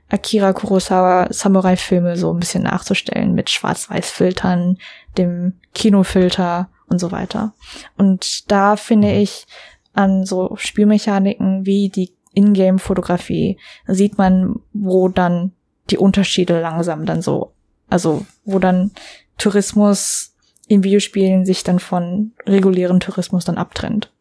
Akira 0.10 0.54
Kurosawa 0.54 1.28
Samurai-Filme 1.30 2.16
so 2.16 2.34
ein 2.34 2.40
bisschen 2.40 2.64
nachzustellen 2.64 3.34
mit 3.34 3.50
Schwarz-Weiß-Filtern, 3.50 4.78
dem 5.18 5.54
Kinofilter 5.74 6.70
und 6.88 7.00
so 7.00 7.12
weiter. 7.12 7.54
Und 7.98 8.52
da 8.52 8.76
finde 8.76 9.10
mhm. 9.10 9.16
ich 9.16 9.48
an 9.94 10.26
so 10.26 10.56
Spielmechaniken 10.58 11.66
wie 11.66 11.90
die 11.90 12.14
Ingame-Fotografie 12.34 13.58
sieht 13.88 14.18
man, 14.18 14.60
wo 14.74 15.10
dann 15.10 15.54
die 15.90 15.98
Unterschiede 15.98 16.60
langsam 16.62 17.06
dann 17.06 17.22
so, 17.22 17.54
also 17.90 18.26
wo 18.46 18.60
dann 18.60 18.92
Tourismus 19.38 20.36
in 20.68 20.84
Videospielen 20.84 21.46
sich 21.46 21.64
dann 21.64 21.80
von 21.80 22.34
regulären 22.46 23.00
Tourismus 23.00 23.46
dann 23.46 23.58
abtrennt. 23.58 24.12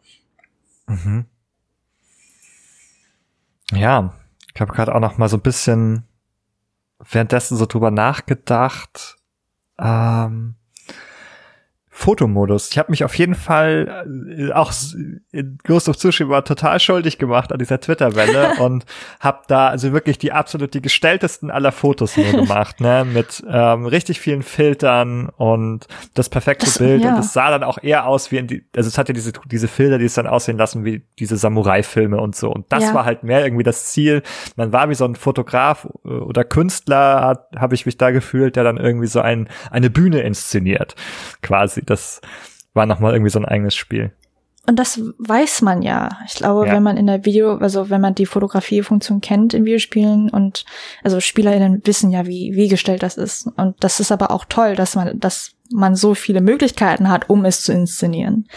Mhm. 0.86 1.26
Ja, 3.72 4.14
ich 4.54 4.60
habe 4.60 4.72
gerade 4.72 4.94
auch 4.94 5.00
noch 5.00 5.18
mal 5.18 5.28
so 5.28 5.36
ein 5.36 5.42
bisschen 5.42 6.04
währenddessen 6.98 7.56
so 7.56 7.66
drüber 7.66 7.90
nachgedacht. 7.90 9.16
Ähm, 9.78 10.54
Fotomodus. 11.96 12.70
Ich 12.70 12.76
habe 12.78 12.92
mich 12.92 13.04
auf 13.04 13.14
jeden 13.14 13.34
Fall 13.34 14.04
äh, 14.38 14.52
auch 14.52 14.70
in 15.32 15.56
Ghost 15.64 15.88
of 15.88 15.96
Tsushima 15.96 16.42
total 16.42 16.78
schuldig 16.78 17.16
gemacht 17.16 17.52
an 17.52 17.58
dieser 17.58 17.80
Twitter-Welle 17.80 18.56
und 18.58 18.84
habe 19.18 19.40
da 19.48 19.68
also 19.68 19.94
wirklich 19.94 20.18
die 20.18 20.30
absolut 20.30 20.74
die 20.74 20.82
gestelltesten 20.82 21.50
aller 21.50 21.72
Fotos 21.72 22.18
nur 22.18 22.30
gemacht, 22.32 22.82
ne, 22.82 23.06
mit 23.10 23.42
ähm, 23.48 23.86
richtig 23.86 24.20
vielen 24.20 24.42
Filtern 24.42 25.30
und 25.30 25.88
das 26.12 26.28
perfekte 26.28 26.66
das, 26.66 26.76
Bild 26.76 27.02
ja. 27.02 27.14
und 27.14 27.20
es 27.20 27.32
sah 27.32 27.50
dann 27.50 27.64
auch 27.64 27.78
eher 27.82 28.06
aus 28.06 28.30
wie 28.30 28.36
in 28.36 28.46
die, 28.46 28.66
also 28.76 28.88
es 28.88 28.98
hatte 28.98 29.14
diese 29.14 29.32
diese 29.46 29.66
Filter, 29.66 29.96
die 29.96 30.04
es 30.04 30.14
dann 30.14 30.26
aussehen 30.26 30.58
lassen 30.58 30.84
wie 30.84 31.02
diese 31.18 31.38
Samurai-Filme 31.38 32.20
und 32.20 32.36
so 32.36 32.52
und 32.52 32.66
das 32.68 32.84
ja. 32.84 32.94
war 32.94 33.06
halt 33.06 33.22
mehr 33.22 33.42
irgendwie 33.42 33.64
das 33.64 33.86
Ziel. 33.86 34.22
Man 34.54 34.70
war 34.70 34.90
wie 34.90 34.94
so 34.94 35.06
ein 35.06 35.14
Fotograf 35.14 35.88
äh, 36.04 36.08
oder 36.08 36.44
Künstler, 36.44 37.46
habe 37.56 37.74
ich 37.74 37.86
mich 37.86 37.96
da 37.96 38.10
gefühlt, 38.10 38.54
der 38.54 38.64
dann 38.64 38.76
irgendwie 38.76 39.06
so 39.06 39.22
ein 39.22 39.48
eine 39.70 39.88
Bühne 39.88 40.20
inszeniert, 40.20 40.94
quasi 41.40 41.85
das 41.86 42.20
war 42.74 42.86
nochmal 42.86 43.12
irgendwie 43.14 43.30
so 43.30 43.38
ein 43.38 43.44
eigenes 43.46 43.74
Spiel. 43.74 44.12
und 44.68 44.78
das 44.80 45.00
weiß 45.18 45.62
man 45.62 45.80
ja. 45.82 46.18
Ich 46.26 46.34
glaube, 46.34 46.66
Ja. 46.66 46.72
wenn 46.72 46.82
man 46.82 46.96
in 46.96 47.06
der 47.06 47.24
Video, 47.24 47.56
also 47.58 47.88
wenn 47.88 48.00
man 48.00 48.16
die 48.16 48.26
Fotografiefunktion 48.26 49.20
kennt 49.20 49.54
in 49.54 49.64
Videospielen 49.64 50.28
und 50.28 50.64
also 51.04 51.20
SpielerInnen 51.20 51.82
wissen 51.84 52.10
ja, 52.10 52.26
wie, 52.26 52.52
wie 52.56 52.66
gestellt 52.68 53.04
das 53.04 53.16
ist. 53.16 53.46
Und 53.56 53.76
das 53.80 54.00
ist 54.00 54.10
aber 54.10 54.32
auch 54.32 54.44
toll, 54.48 54.74
dass 54.74 54.96
man, 54.96 55.20
dass 55.20 55.52
man 55.70 55.94
so 55.94 56.14
viele 56.14 56.40
Möglichkeiten 56.40 57.08
hat, 57.08 57.30
um 57.30 57.44
es 57.44 57.62
zu 57.62 57.72
inszenieren. 57.72 58.48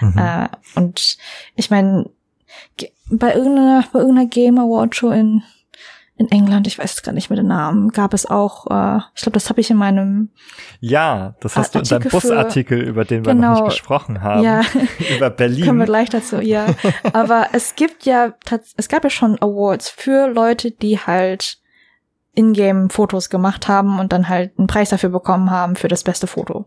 Mhm. 0.00 0.16
Äh, 0.18 0.48
und 0.74 1.18
ich 1.54 1.70
meine, 1.70 2.08
bei 3.10 3.34
irgendeiner, 3.34 3.84
bei 3.92 3.98
irgendeiner 4.00 4.28
Game 4.28 4.58
Award 4.58 4.96
Show 4.96 5.10
in, 5.10 5.42
in 6.18 6.30
England, 6.30 6.66
ich 6.66 6.78
weiß 6.78 6.90
jetzt 6.96 7.02
gar 7.04 7.12
nicht 7.12 7.30
mehr 7.30 7.36
den 7.38 7.46
Namen, 7.46 7.90
gab 7.90 8.12
es 8.12 8.26
auch, 8.26 8.66
äh, 8.70 8.98
ich 9.14 9.22
glaube, 9.22 9.34
das 9.34 9.48
habe 9.48 9.60
ich 9.60 9.70
in 9.70 9.76
meinem, 9.76 10.30
Ja, 10.80 11.34
das 11.40 11.56
hast 11.56 11.74
du 11.74 11.78
in 11.78 11.84
deinem 11.84 12.02
Artikel 12.02 12.20
Busartikel, 12.20 12.80
über 12.82 13.04
den 13.04 13.24
wir 13.24 13.34
noch 13.34 13.40
Genau. 13.40 13.54
nicht 13.54 13.76
gesprochen 13.76 14.20
haben, 14.22 14.42
ja, 14.42 14.60
über 15.16 15.30
Kommen 15.30 15.30
wir 15.30 15.30
Berlin. 15.30 15.84
gleich 15.84 16.10
dazu, 16.10 16.40
ja. 16.40 16.66
Aber 17.12 17.46
es 17.52 17.76
gibt 17.76 18.04
ja, 18.04 18.34
es 18.76 18.88
gab 18.88 19.04
ja 19.04 19.10
schon 19.10 19.40
Awards 19.40 19.88
für 19.88 20.26
Leute, 20.28 20.70
die 20.72 20.98
halt 20.98 21.58
Ingame-Fotos 22.34 23.30
gemacht 23.30 23.68
haben 23.68 23.98
und 23.98 24.12
dann 24.12 24.28
halt 24.28 24.58
einen 24.58 24.66
Preis 24.66 24.90
dafür 24.90 25.10
bekommen 25.10 25.50
haben 25.50 25.76
für 25.76 25.88
das 25.88 26.04
beste 26.04 26.26
Foto. 26.26 26.66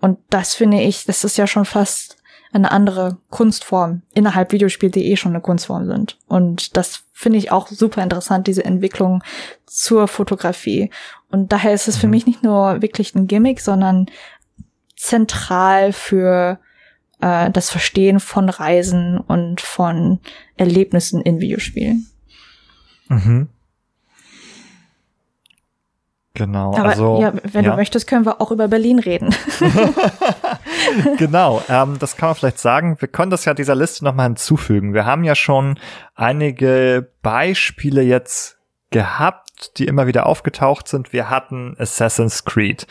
Und 0.00 0.18
das 0.30 0.54
finde 0.54 0.80
ich, 0.80 1.04
das 1.04 1.24
ist 1.24 1.36
ja 1.36 1.46
schon 1.46 1.64
fast 1.64 2.16
eine 2.54 2.70
andere 2.70 3.18
Kunstform 3.30 4.02
innerhalb 4.14 4.52
Videospiele, 4.52 4.92
die 4.92 5.10
eh 5.10 5.16
schon 5.16 5.32
eine 5.32 5.40
Kunstform 5.40 5.86
sind. 5.86 6.18
Und 6.28 6.76
das 6.76 7.04
finde 7.12 7.38
ich 7.38 7.50
auch 7.50 7.68
super 7.68 8.02
interessant, 8.02 8.46
diese 8.46 8.64
Entwicklung 8.64 9.22
zur 9.66 10.08
Fotografie. 10.08 10.90
Und 11.30 11.52
daher 11.52 11.74
ist 11.74 11.88
es 11.88 11.96
für 11.96 12.06
Mhm. 12.06 12.10
mich 12.10 12.26
nicht 12.26 12.42
nur 12.42 12.80
wirklich 12.80 13.14
ein 13.14 13.26
Gimmick, 13.26 13.60
sondern 13.60 14.06
zentral 14.96 15.92
für 15.92 16.58
äh, 17.20 17.50
das 17.50 17.70
Verstehen 17.70 18.20
von 18.20 18.48
Reisen 18.48 19.18
und 19.18 19.60
von 19.60 20.20
Erlebnissen 20.56 21.20
in 21.22 21.40
Videospielen. 21.40 22.06
Mhm. 23.08 23.48
Genau, 26.36 26.74
Aber 26.74 26.88
also 26.88 27.20
ja, 27.20 27.32
wenn 27.52 27.64
ja. 27.64 27.70
du 27.70 27.76
möchtest, 27.76 28.08
können 28.08 28.26
wir 28.26 28.40
auch 28.40 28.50
über 28.50 28.66
Berlin 28.66 28.98
reden. 28.98 29.32
genau, 31.18 31.62
ähm, 31.68 31.96
das 32.00 32.16
kann 32.16 32.30
man 32.30 32.34
vielleicht 32.34 32.58
sagen. 32.58 32.96
Wir 32.98 33.06
können 33.06 33.30
das 33.30 33.44
ja 33.44 33.54
dieser 33.54 33.76
Liste 33.76 34.04
nochmal 34.04 34.26
hinzufügen. 34.26 34.94
Wir 34.94 35.06
haben 35.06 35.22
ja 35.22 35.36
schon 35.36 35.78
einige 36.16 37.08
Beispiele 37.22 38.02
jetzt 38.02 38.58
gehabt, 38.90 39.78
die 39.78 39.86
immer 39.86 40.08
wieder 40.08 40.26
aufgetaucht 40.26 40.88
sind. 40.88 41.12
Wir 41.12 41.30
hatten 41.30 41.76
Assassin's 41.78 42.44
Creed 42.44 42.88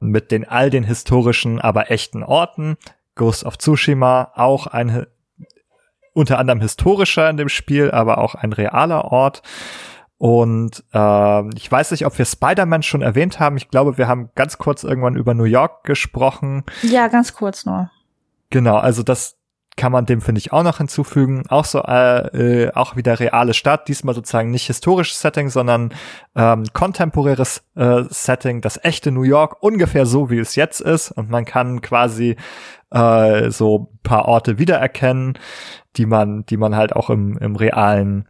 mit 0.00 0.32
den 0.32 0.48
all 0.48 0.70
den 0.70 0.84
historischen, 0.84 1.60
aber 1.60 1.90
echten 1.90 2.22
Orten. 2.22 2.78
Ghost 3.14 3.44
of 3.44 3.58
Tsushima, 3.58 4.32
auch 4.34 4.66
ein 4.66 5.06
unter 6.14 6.38
anderem 6.38 6.60
historischer 6.60 7.28
in 7.28 7.36
dem 7.36 7.48
Spiel, 7.48 7.90
aber 7.90 8.18
auch 8.18 8.34
ein 8.34 8.52
realer 8.52 9.04
Ort. 9.04 9.42
Und 10.18 10.84
ähm, 10.92 11.50
ich 11.56 11.70
weiß 11.70 11.92
nicht, 11.92 12.04
ob 12.04 12.18
wir 12.18 12.24
Spider-Man 12.24 12.82
schon 12.82 13.02
erwähnt 13.02 13.38
haben. 13.38 13.56
Ich 13.56 13.70
glaube, 13.70 13.98
wir 13.98 14.08
haben 14.08 14.30
ganz 14.34 14.58
kurz 14.58 14.82
irgendwann 14.82 15.16
über 15.16 15.32
New 15.32 15.44
York 15.44 15.84
gesprochen. 15.84 16.64
ja, 16.82 17.06
ganz 17.06 17.34
kurz 17.34 17.64
nur. 17.64 17.90
Genau, 18.50 18.76
also 18.76 19.02
das 19.02 19.38
kann 19.78 19.92
man 19.92 20.06
dem, 20.06 20.20
finde 20.20 20.40
ich, 20.40 20.52
auch 20.52 20.64
noch 20.64 20.78
hinzufügen. 20.78 21.44
Auch 21.48 21.64
so, 21.64 21.80
äh, 21.82 22.64
äh, 22.64 22.72
auch 22.74 22.96
wieder 22.96 23.20
reale 23.20 23.54
Stadt, 23.54 23.86
diesmal 23.88 24.14
sozusagen 24.14 24.50
nicht 24.50 24.66
historisches 24.66 25.20
Setting, 25.20 25.48
sondern 25.48 25.94
ähm, 26.34 26.64
kontemporäres 26.72 27.62
äh, 27.76 28.02
Setting, 28.08 28.60
das 28.60 28.82
echte 28.82 29.12
New 29.12 29.22
York, 29.22 29.62
ungefähr 29.62 30.04
so, 30.04 30.30
wie 30.30 30.38
es 30.38 30.56
jetzt 30.56 30.80
ist. 30.80 31.12
Und 31.12 31.30
man 31.30 31.44
kann 31.44 31.80
quasi 31.80 32.36
äh, 32.90 33.50
so 33.50 33.88
ein 33.94 33.98
paar 34.02 34.26
Orte 34.26 34.58
wiedererkennen, 34.58 35.38
die 35.96 36.06
man, 36.06 36.44
die 36.46 36.56
man 36.56 36.74
halt 36.74 36.94
auch 36.96 37.08
im, 37.08 37.38
im 37.38 37.54
realen 37.54 38.28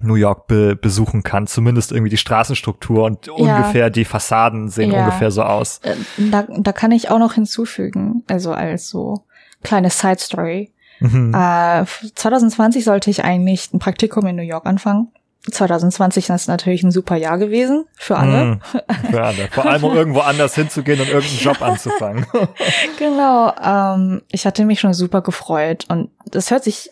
New 0.00 0.14
York 0.14 0.46
be 0.46 0.76
besuchen 0.76 1.22
kann. 1.22 1.46
Zumindest 1.46 1.92
irgendwie 1.92 2.10
die 2.10 2.16
Straßenstruktur 2.16 3.04
und 3.04 3.28
ungefähr 3.28 3.90
die 3.90 4.04
Fassaden 4.04 4.68
sehen 4.68 4.90
Ja. 4.92 5.00
ungefähr 5.04 5.30
so 5.30 5.42
aus. 5.42 5.80
Äh, 5.82 5.94
Da, 6.30 6.46
da 6.48 6.72
kann 6.72 6.92
ich 6.92 7.10
auch 7.10 7.18
noch 7.18 7.34
hinzufügen, 7.34 8.24
also 8.28 8.52
als 8.52 8.88
so 8.88 9.24
kleine 9.62 9.90
Side 9.90 10.18
Story. 10.20 10.72
Mhm. 11.00 11.34
Äh, 11.34 11.84
2020 12.14 12.84
sollte 12.84 13.10
ich 13.10 13.24
eigentlich 13.24 13.72
ein 13.72 13.78
Praktikum 13.78 14.26
in 14.26 14.36
New 14.36 14.42
York 14.42 14.66
anfangen. 14.66 15.08
2020 15.50 16.28
ist 16.28 16.48
natürlich 16.48 16.82
ein 16.82 16.90
super 16.90 17.16
Jahr 17.16 17.38
gewesen 17.38 17.86
für 17.96 18.18
alle. 18.18 18.44
Mm, 18.44 18.60
für 19.10 19.22
alle. 19.22 19.48
Vor 19.50 19.64
allem, 19.64 19.84
um 19.84 19.94
irgendwo 19.96 20.20
anders 20.20 20.54
hinzugehen 20.54 21.00
und 21.00 21.08
irgendeinen 21.08 21.40
Job 21.40 21.62
anzufangen. 21.62 22.26
Genau, 22.98 23.50
ähm, 23.64 24.20
ich 24.30 24.44
hatte 24.44 24.66
mich 24.66 24.80
schon 24.80 24.92
super 24.92 25.22
gefreut 25.22 25.86
und 25.88 26.10
das 26.26 26.50
hört 26.50 26.64
sich 26.64 26.90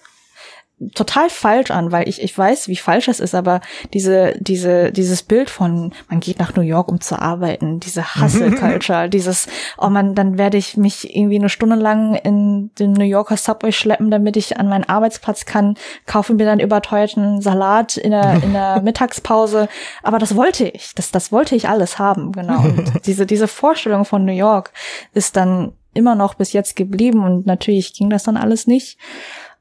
total 0.94 1.28
falsch 1.28 1.70
an, 1.70 1.90
weil 1.90 2.08
ich, 2.08 2.22
ich 2.22 2.36
weiß, 2.36 2.68
wie 2.68 2.76
falsch 2.76 3.06
das 3.06 3.18
ist, 3.18 3.34
aber 3.34 3.60
diese, 3.92 4.34
diese, 4.38 4.92
dieses 4.92 5.22
Bild 5.22 5.50
von, 5.50 5.92
man 6.08 6.20
geht 6.20 6.38
nach 6.38 6.54
New 6.54 6.62
York, 6.62 6.88
um 6.88 7.00
zu 7.00 7.20
arbeiten, 7.20 7.80
diese 7.80 8.14
Hustle-Culture, 8.14 9.08
dieses, 9.10 9.48
oh 9.76 9.88
man, 9.88 10.14
dann 10.14 10.38
werde 10.38 10.56
ich 10.56 10.76
mich 10.76 11.14
irgendwie 11.14 11.38
eine 11.38 11.48
Stunde 11.48 11.76
lang 11.76 12.14
in 12.14 12.70
den 12.78 12.92
New 12.92 13.04
Yorker 13.04 13.36
Subway 13.36 13.72
schleppen, 13.72 14.10
damit 14.10 14.36
ich 14.36 14.58
an 14.58 14.68
meinen 14.68 14.88
Arbeitsplatz 14.88 15.46
kann, 15.46 15.74
kaufe 16.06 16.34
mir 16.34 16.46
dann 16.46 16.60
überteuerten 16.60 17.40
Salat 17.40 17.96
in 17.96 18.12
der, 18.12 18.40
in 18.42 18.52
der 18.52 18.80
Mittagspause, 18.84 19.68
aber 20.04 20.18
das 20.18 20.36
wollte 20.36 20.68
ich, 20.68 20.94
das, 20.94 21.10
das 21.10 21.32
wollte 21.32 21.56
ich 21.56 21.68
alles 21.68 21.98
haben, 21.98 22.30
genau. 22.32 22.60
Und 22.60 22.92
diese, 23.06 23.26
diese 23.26 23.48
Vorstellung 23.48 24.04
von 24.04 24.24
New 24.24 24.32
York 24.32 24.72
ist 25.12 25.36
dann 25.36 25.72
immer 25.94 26.14
noch 26.14 26.34
bis 26.34 26.52
jetzt 26.52 26.76
geblieben 26.76 27.24
und 27.24 27.46
natürlich 27.46 27.92
ging 27.92 28.10
das 28.10 28.22
dann 28.22 28.36
alles 28.36 28.66
nicht. 28.66 28.98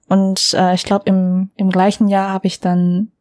Und 0.07 0.53
äh, 0.53 0.73
ich 0.73 0.83
glaube, 0.83 1.03
im, 1.05 1.51
im 1.55 1.69
gleichen 1.69 2.07
Jahr 2.07 2.31
habe 2.31 2.47
ich 2.47 2.59
dann 2.59 3.11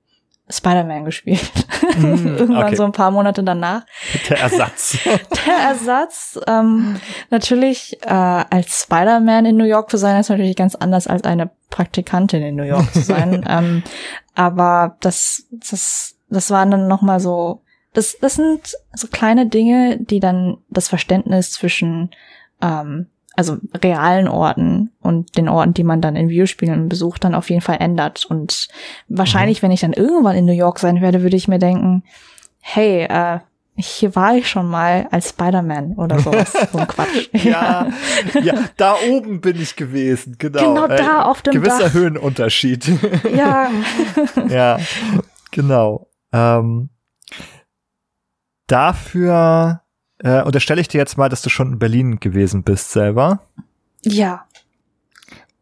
Spider-Man 0.49 1.05
gespielt. 1.05 1.51
Irgendwann 1.97 2.49
Mm, 2.49 2.57
okay. 2.57 2.77
so 2.77 2.85
ein 2.85 2.93
paar 2.93 3.11
Monate 3.11 3.43
danach. 3.43 3.85
Der 4.29 4.41
Ersatz. 4.41 4.99
Der 5.05 5.55
Ersatz, 5.71 6.39
ähm, 6.47 6.97
natürlich 7.31 7.99
äh, 8.03 8.09
als 8.09 8.83
Spider-Man 8.83 9.47
in 9.47 9.57
New 9.57 9.65
York 9.65 9.91
zu 9.91 9.97
sein, 9.97 10.21
ist 10.21 10.29
natürlich 10.29 10.57
ganz 10.57 10.75
anders 10.75 11.07
als 11.07 11.25
eine 11.25 11.51
Praktikantin 11.71 12.43
in 12.43 12.55
New 12.55 12.63
York 12.63 12.93
zu 12.93 13.01
sein. 13.01 13.45
ähm, 13.49 13.83
aber 14.35 14.97
das, 15.01 15.47
das, 15.51 16.17
das 16.29 16.51
waren 16.51 16.71
dann 16.71 16.87
noch 16.87 17.03
mal 17.03 17.19
so, 17.19 17.63
das, 17.93 18.17
das 18.21 18.35
sind 18.35 18.77
so 18.93 19.09
kleine 19.09 19.47
Dinge, 19.47 19.99
die 19.99 20.21
dann 20.21 20.59
das 20.69 20.89
Verständnis 20.89 21.51
zwischen 21.51 22.11
ähm, 22.63 23.09
also 23.37 23.59
realen 23.83 24.29
Orten 24.29 24.93
und 25.01 25.37
den 25.37 25.49
Orten, 25.49 25.75
die 25.75 25.85
man 25.85 26.01
dann 26.01 26.17
in 26.17 26.29
Videospielen 26.29 26.89
besucht, 26.89 27.23
dann 27.23 27.35
auf 27.35 27.51
jeden 27.51 27.61
Fall 27.61 27.77
ändert. 27.81 28.25
Und 28.25 28.69
wahrscheinlich, 29.09 29.63
wenn 29.63 29.71
ich 29.71 29.81
dann 29.81 29.93
irgendwann 29.93 30.37
in 30.37 30.47
New 30.47 30.53
York 30.53 30.79
sein 30.79 31.01
werde, 31.03 31.23
würde 31.23 31.37
ich 31.37 31.47
mir 31.47 31.59
denken, 31.59 32.03
hey, 32.61 33.03
äh, 33.05 33.41
hier 33.79 34.17
war 34.17 34.35
ich 34.35 34.49
schon 34.49 34.67
mal 34.67 35.07
als 35.11 35.31
Spider-Man 35.31 35.95
oder 35.97 36.19
sowas. 36.19 36.53
So 36.73 36.79
ein 36.79 36.89
Quatsch. 36.89 37.29
ja, 37.33 37.89
ja, 38.43 38.55
da 38.77 38.97
oben 39.09 39.41
bin 39.41 39.61
ich 39.61 39.77
gewesen, 39.77 40.37
genau. 40.39 40.75
Genau 40.75 40.89
da 40.89 41.23
auf 41.23 41.43
dem 41.43 41.53
gewisser 41.53 41.85
Dach. 41.85 41.95
Höhenunterschied. 41.95 42.91
ja. 43.37 43.71
ja, 44.49 44.79
genau. 45.51 46.09
Ähm, 46.33 46.89
dafür 48.67 49.83
äh, 50.19 50.43
unterstelle 50.43 50.81
ich 50.81 50.89
dir 50.89 50.99
jetzt 50.99 51.19
mal, 51.19 51.29
dass 51.29 51.43
du 51.43 51.51
schon 51.51 51.73
in 51.75 51.79
Berlin 51.79 52.21
gewesen 52.21 52.63
bist 52.63 52.91
selber. 52.93 53.41
Ja. 54.03 54.45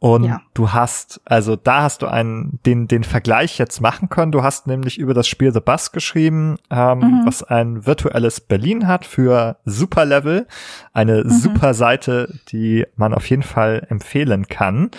Und 0.00 0.24
Ja. 0.24 0.42
du 0.52 0.70
hast, 0.72 1.22
also 1.24 1.56
da 1.56 1.80
hast 1.82 2.02
du 2.02 2.06
einen, 2.08 2.58
den, 2.66 2.88
den 2.88 3.04
Vergleich 3.04 3.56
jetzt 3.56 3.80
machen 3.80 4.10
können. 4.10 4.32
Du 4.32 4.42
hast 4.42 4.66
nämlich 4.66 4.98
über 4.98 5.14
das 5.14 5.26
Spiel 5.26 5.50
The 5.50 5.60
Bus 5.60 5.92
geschrieben, 5.92 6.58
ähm, 6.70 6.98
Mhm. 6.98 7.22
was 7.24 7.42
ein 7.42 7.86
virtuelles 7.86 8.40
Berlin 8.42 8.86
hat 8.86 9.06
für 9.06 9.56
Superlevel. 9.64 10.46
Eine 10.92 11.24
Mhm. 11.24 11.30
super 11.30 11.72
Seite, 11.72 12.34
die 12.50 12.84
man 12.96 13.14
auf 13.14 13.30
jeden 13.30 13.42
Fall 13.44 13.86
empfehlen 13.88 14.46
kann, 14.46 14.90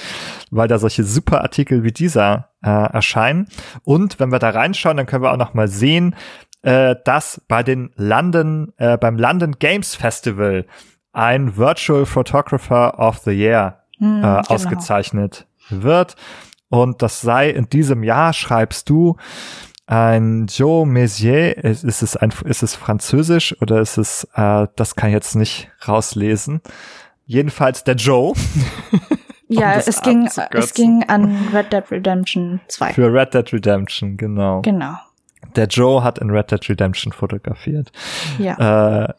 weil 0.50 0.68
da 0.68 0.80
solche 0.80 1.04
super 1.04 1.42
Artikel 1.42 1.84
wie 1.84 1.92
dieser 1.92 2.50
äh, 2.64 2.70
erscheinen. 2.94 3.48
Und 3.84 4.20
wenn 4.20 4.32
wir 4.32 4.40
da 4.40 4.50
reinschauen, 4.50 4.98
dann 4.98 5.06
können 5.06 5.22
wir 5.22 5.32
auch 5.32 5.38
noch 5.38 5.54
mal 5.54 5.68
sehen, 5.68 6.16
äh, 6.66 6.96
dass 7.06 7.42
bei 7.48 7.64
den 7.64 7.92
London, 7.96 8.74
äh, 8.78 8.98
beim 8.98 9.18
London 9.18 9.56
Games 9.60 9.96
Festival 9.96 10.66
ein 11.14 11.56
Virtual 11.56 12.06
Photographer 12.06 13.00
of 13.00 13.20
the 13.20 13.32
Year 13.32 13.86
Hm, 14.00 14.18
äh, 14.18 14.22
genau. 14.22 14.42
ausgezeichnet 14.48 15.48
wird. 15.70 16.16
Und 16.70 17.02
das 17.02 17.22
sei 17.22 17.50
in 17.50 17.70
diesem 17.70 18.04
Jahr, 18.04 18.34
schreibst 18.34 18.90
du, 18.90 19.16
ein 19.88 20.48
Joe 20.48 20.86
Mézier, 20.86 21.52
ist 21.52 21.84
ist 21.84 22.02
es 22.02 22.18
ein, 22.18 22.34
ist 22.46 22.64
es 22.64 22.76
französisch 22.76 23.56
oder 23.62 23.82
ist 23.82 23.98
es, 23.98 24.28
äh, 24.34 24.68
das 24.76 24.96
kann 24.96 25.10
ich 25.10 25.14
jetzt 25.14 25.36
nicht 25.36 25.70
rauslesen. 25.88 26.62
Jedenfalls 27.26 27.84
der 27.84 27.96
Joe 27.96 28.34
Ja, 29.48 29.76
das 29.76 29.88
es 29.88 30.02
ging, 30.02 30.28
es 30.52 30.74
ging 30.74 31.04
an 31.08 31.50
Red 31.54 31.72
Dead 31.72 31.84
Redemption 31.92 32.62
2. 32.68 32.94
für 32.94 33.14
Red 33.14 33.36
Dead 33.36 33.54
Redemption, 33.54 34.18
genau. 34.18 34.64
Genau. 34.64 34.96
Der 35.56 35.68
Joe 35.68 36.04
hat 36.04 36.20
in 36.20 36.30
Red 36.30 36.52
Dead 36.52 36.70
Redemption 36.70 37.14
fotografiert. 37.14 37.92
Ja. 38.38 39.06
Äh, 39.06 39.14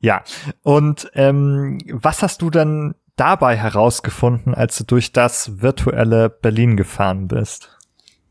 ja, 0.00 0.22
und 0.62 1.10
ähm, 1.14 1.78
was 1.90 2.22
hast 2.22 2.42
du 2.42 2.50
dann 2.50 2.94
dabei 3.16 3.56
herausgefunden, 3.56 4.54
als 4.54 4.76
du 4.78 4.84
durch 4.84 5.12
das 5.12 5.62
virtuelle 5.62 6.28
Berlin 6.28 6.76
gefahren 6.76 7.28
bist? 7.28 7.70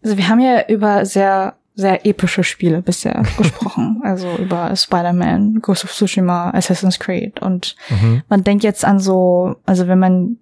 Also 0.03 0.17
wir 0.17 0.27
haben 0.27 0.39
ja 0.39 0.67
über 0.67 1.05
sehr, 1.05 1.55
sehr 1.73 2.05
epische 2.05 2.43
Spiele 2.43 2.81
bisher 2.81 3.23
gesprochen. 3.37 4.01
Also 4.03 4.35
über 4.35 4.75
Spider-Man, 4.75 5.61
Ghost 5.61 5.85
of 5.85 5.91
Tsushima, 5.91 6.51
Assassin's 6.51 6.99
Creed. 6.99 7.41
Und 7.41 7.75
mhm. 7.89 8.21
man 8.29 8.43
denkt 8.43 8.63
jetzt 8.63 8.85
an 8.85 8.99
so, 8.99 9.55
also 9.65 9.87
wenn 9.87 9.99
man 9.99 10.37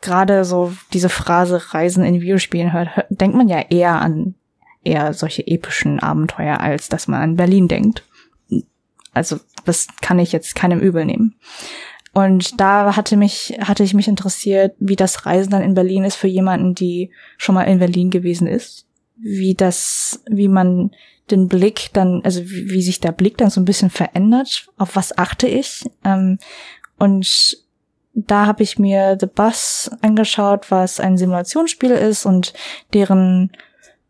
gerade 0.00 0.44
so 0.44 0.72
diese 0.92 1.08
Phrase 1.08 1.74
Reisen 1.74 2.04
in 2.04 2.20
Videospielen 2.20 2.72
hört, 2.72 2.90
denkt 3.10 3.36
man 3.36 3.48
ja 3.48 3.60
eher 3.70 4.00
an 4.00 4.34
eher 4.84 5.14
solche 5.14 5.46
epischen 5.46 6.00
Abenteuer, 6.00 6.60
als 6.60 6.88
dass 6.88 7.08
man 7.08 7.20
an 7.20 7.36
Berlin 7.36 7.68
denkt. 7.68 8.04
Also 9.12 9.38
das 9.64 9.86
kann 10.00 10.18
ich 10.18 10.32
jetzt 10.32 10.54
keinem 10.54 10.80
übel 10.80 11.04
nehmen. 11.04 11.36
Und 12.12 12.60
da 12.60 12.94
hatte 12.96 13.16
mich, 13.16 13.58
hatte 13.60 13.82
ich 13.82 13.92
mich 13.92 14.06
interessiert, 14.06 14.76
wie 14.78 14.96
das 14.96 15.26
Reisen 15.26 15.50
dann 15.50 15.62
in 15.62 15.74
Berlin 15.74 16.04
ist 16.04 16.14
für 16.14 16.28
jemanden, 16.28 16.74
die 16.74 17.10
schon 17.38 17.56
mal 17.56 17.64
in 17.64 17.80
Berlin 17.80 18.10
gewesen 18.10 18.46
ist. 18.46 18.86
Wie 19.16 19.54
das, 19.54 20.22
wie 20.28 20.48
man 20.48 20.92
den 21.30 21.48
Blick 21.48 21.90
dann, 21.92 22.22
also 22.24 22.42
wie, 22.44 22.70
wie 22.70 22.82
sich 22.82 23.00
der 23.00 23.12
Blick 23.12 23.38
dann 23.38 23.50
so 23.50 23.60
ein 23.60 23.64
bisschen 23.64 23.90
verändert. 23.90 24.68
Auf 24.76 24.94
was 24.94 25.16
achte 25.18 25.48
ich? 25.48 25.84
Ähm, 26.04 26.38
und 26.98 27.58
da 28.14 28.46
habe 28.46 28.62
ich 28.62 28.78
mir 28.78 29.16
The 29.18 29.26
Bus 29.26 29.90
angeschaut, 30.00 30.70
was 30.70 31.00
ein 31.00 31.18
Simulationsspiel 31.18 31.90
ist 31.90 32.26
und 32.26 32.52
deren, 32.92 33.50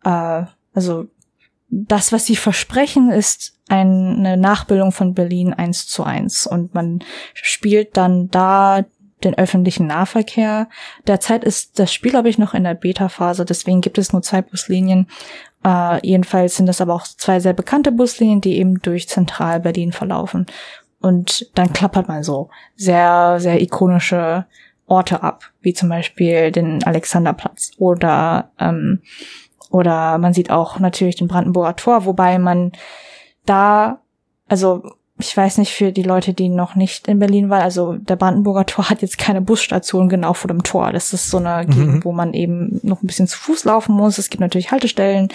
äh, 0.04 0.42
also 0.74 1.06
das, 1.70 2.12
was 2.12 2.26
sie 2.26 2.36
versprechen, 2.36 3.10
ist 3.10 3.58
eine 3.68 4.36
Nachbildung 4.36 4.92
von 4.92 5.14
Berlin 5.14 5.54
eins 5.54 5.86
zu 5.86 6.04
eins 6.04 6.46
und 6.46 6.74
man 6.74 7.00
spielt 7.32 7.96
dann 7.96 8.28
da 8.30 8.84
den 9.24 9.38
öffentlichen 9.38 9.86
Nahverkehr. 9.86 10.68
Derzeit 11.06 11.44
ist 11.44 11.78
das 11.78 11.92
Spiel, 11.92 12.10
glaube 12.10 12.28
ich, 12.28 12.36
noch 12.36 12.52
in 12.52 12.64
der 12.64 12.74
Beta-Phase, 12.74 13.44
deswegen 13.46 13.80
gibt 13.80 13.96
es 13.96 14.12
nur 14.12 14.22
zwei 14.22 14.42
Buslinien. 14.42 15.08
Äh, 15.64 16.06
jedenfalls 16.06 16.56
sind 16.56 16.66
das 16.66 16.82
aber 16.82 16.94
auch 16.94 17.04
zwei 17.04 17.40
sehr 17.40 17.54
bekannte 17.54 17.90
Buslinien, 17.90 18.42
die 18.42 18.58
eben 18.58 18.80
durch 18.82 19.08
Zentral-Berlin 19.08 19.92
verlaufen. 19.92 20.46
Und 21.00 21.50
dann 21.54 21.72
klappert 21.72 22.08
man 22.08 22.22
so 22.22 22.50
sehr, 22.76 23.36
sehr 23.38 23.60
ikonische 23.62 24.46
Orte 24.86 25.22
ab, 25.22 25.44
wie 25.60 25.72
zum 25.72 25.88
Beispiel 25.88 26.50
den 26.50 26.82
Alexanderplatz 26.84 27.72
oder 27.78 28.50
ähm, 28.58 29.00
oder 29.74 30.18
man 30.18 30.32
sieht 30.32 30.50
auch 30.50 30.78
natürlich 30.78 31.16
den 31.16 31.26
Brandenburger 31.26 31.74
Tor, 31.74 32.04
wobei 32.04 32.38
man 32.38 32.70
da, 33.44 33.98
also 34.46 34.84
ich 35.18 35.36
weiß 35.36 35.58
nicht 35.58 35.72
für 35.72 35.90
die 35.90 36.04
Leute, 36.04 36.32
die 36.32 36.48
noch 36.48 36.76
nicht 36.76 37.08
in 37.08 37.18
Berlin 37.18 37.50
waren, 37.50 37.62
also 37.62 37.94
der 37.94 38.14
Brandenburger 38.14 38.66
Tor 38.66 38.88
hat 38.88 39.02
jetzt 39.02 39.18
keine 39.18 39.40
Busstation 39.40 40.08
genau 40.08 40.32
vor 40.32 40.46
dem 40.46 40.62
Tor. 40.62 40.92
Das 40.92 41.12
ist 41.12 41.28
so 41.28 41.38
eine 41.38 41.66
mhm. 41.66 41.70
Gegend, 41.70 42.04
wo 42.04 42.12
man 42.12 42.34
eben 42.34 42.78
noch 42.84 43.02
ein 43.02 43.06
bisschen 43.08 43.26
zu 43.26 43.36
Fuß 43.36 43.64
laufen 43.64 43.96
muss. 43.96 44.18
Es 44.18 44.30
gibt 44.30 44.40
natürlich 44.40 44.70
Haltestellen, 44.70 45.28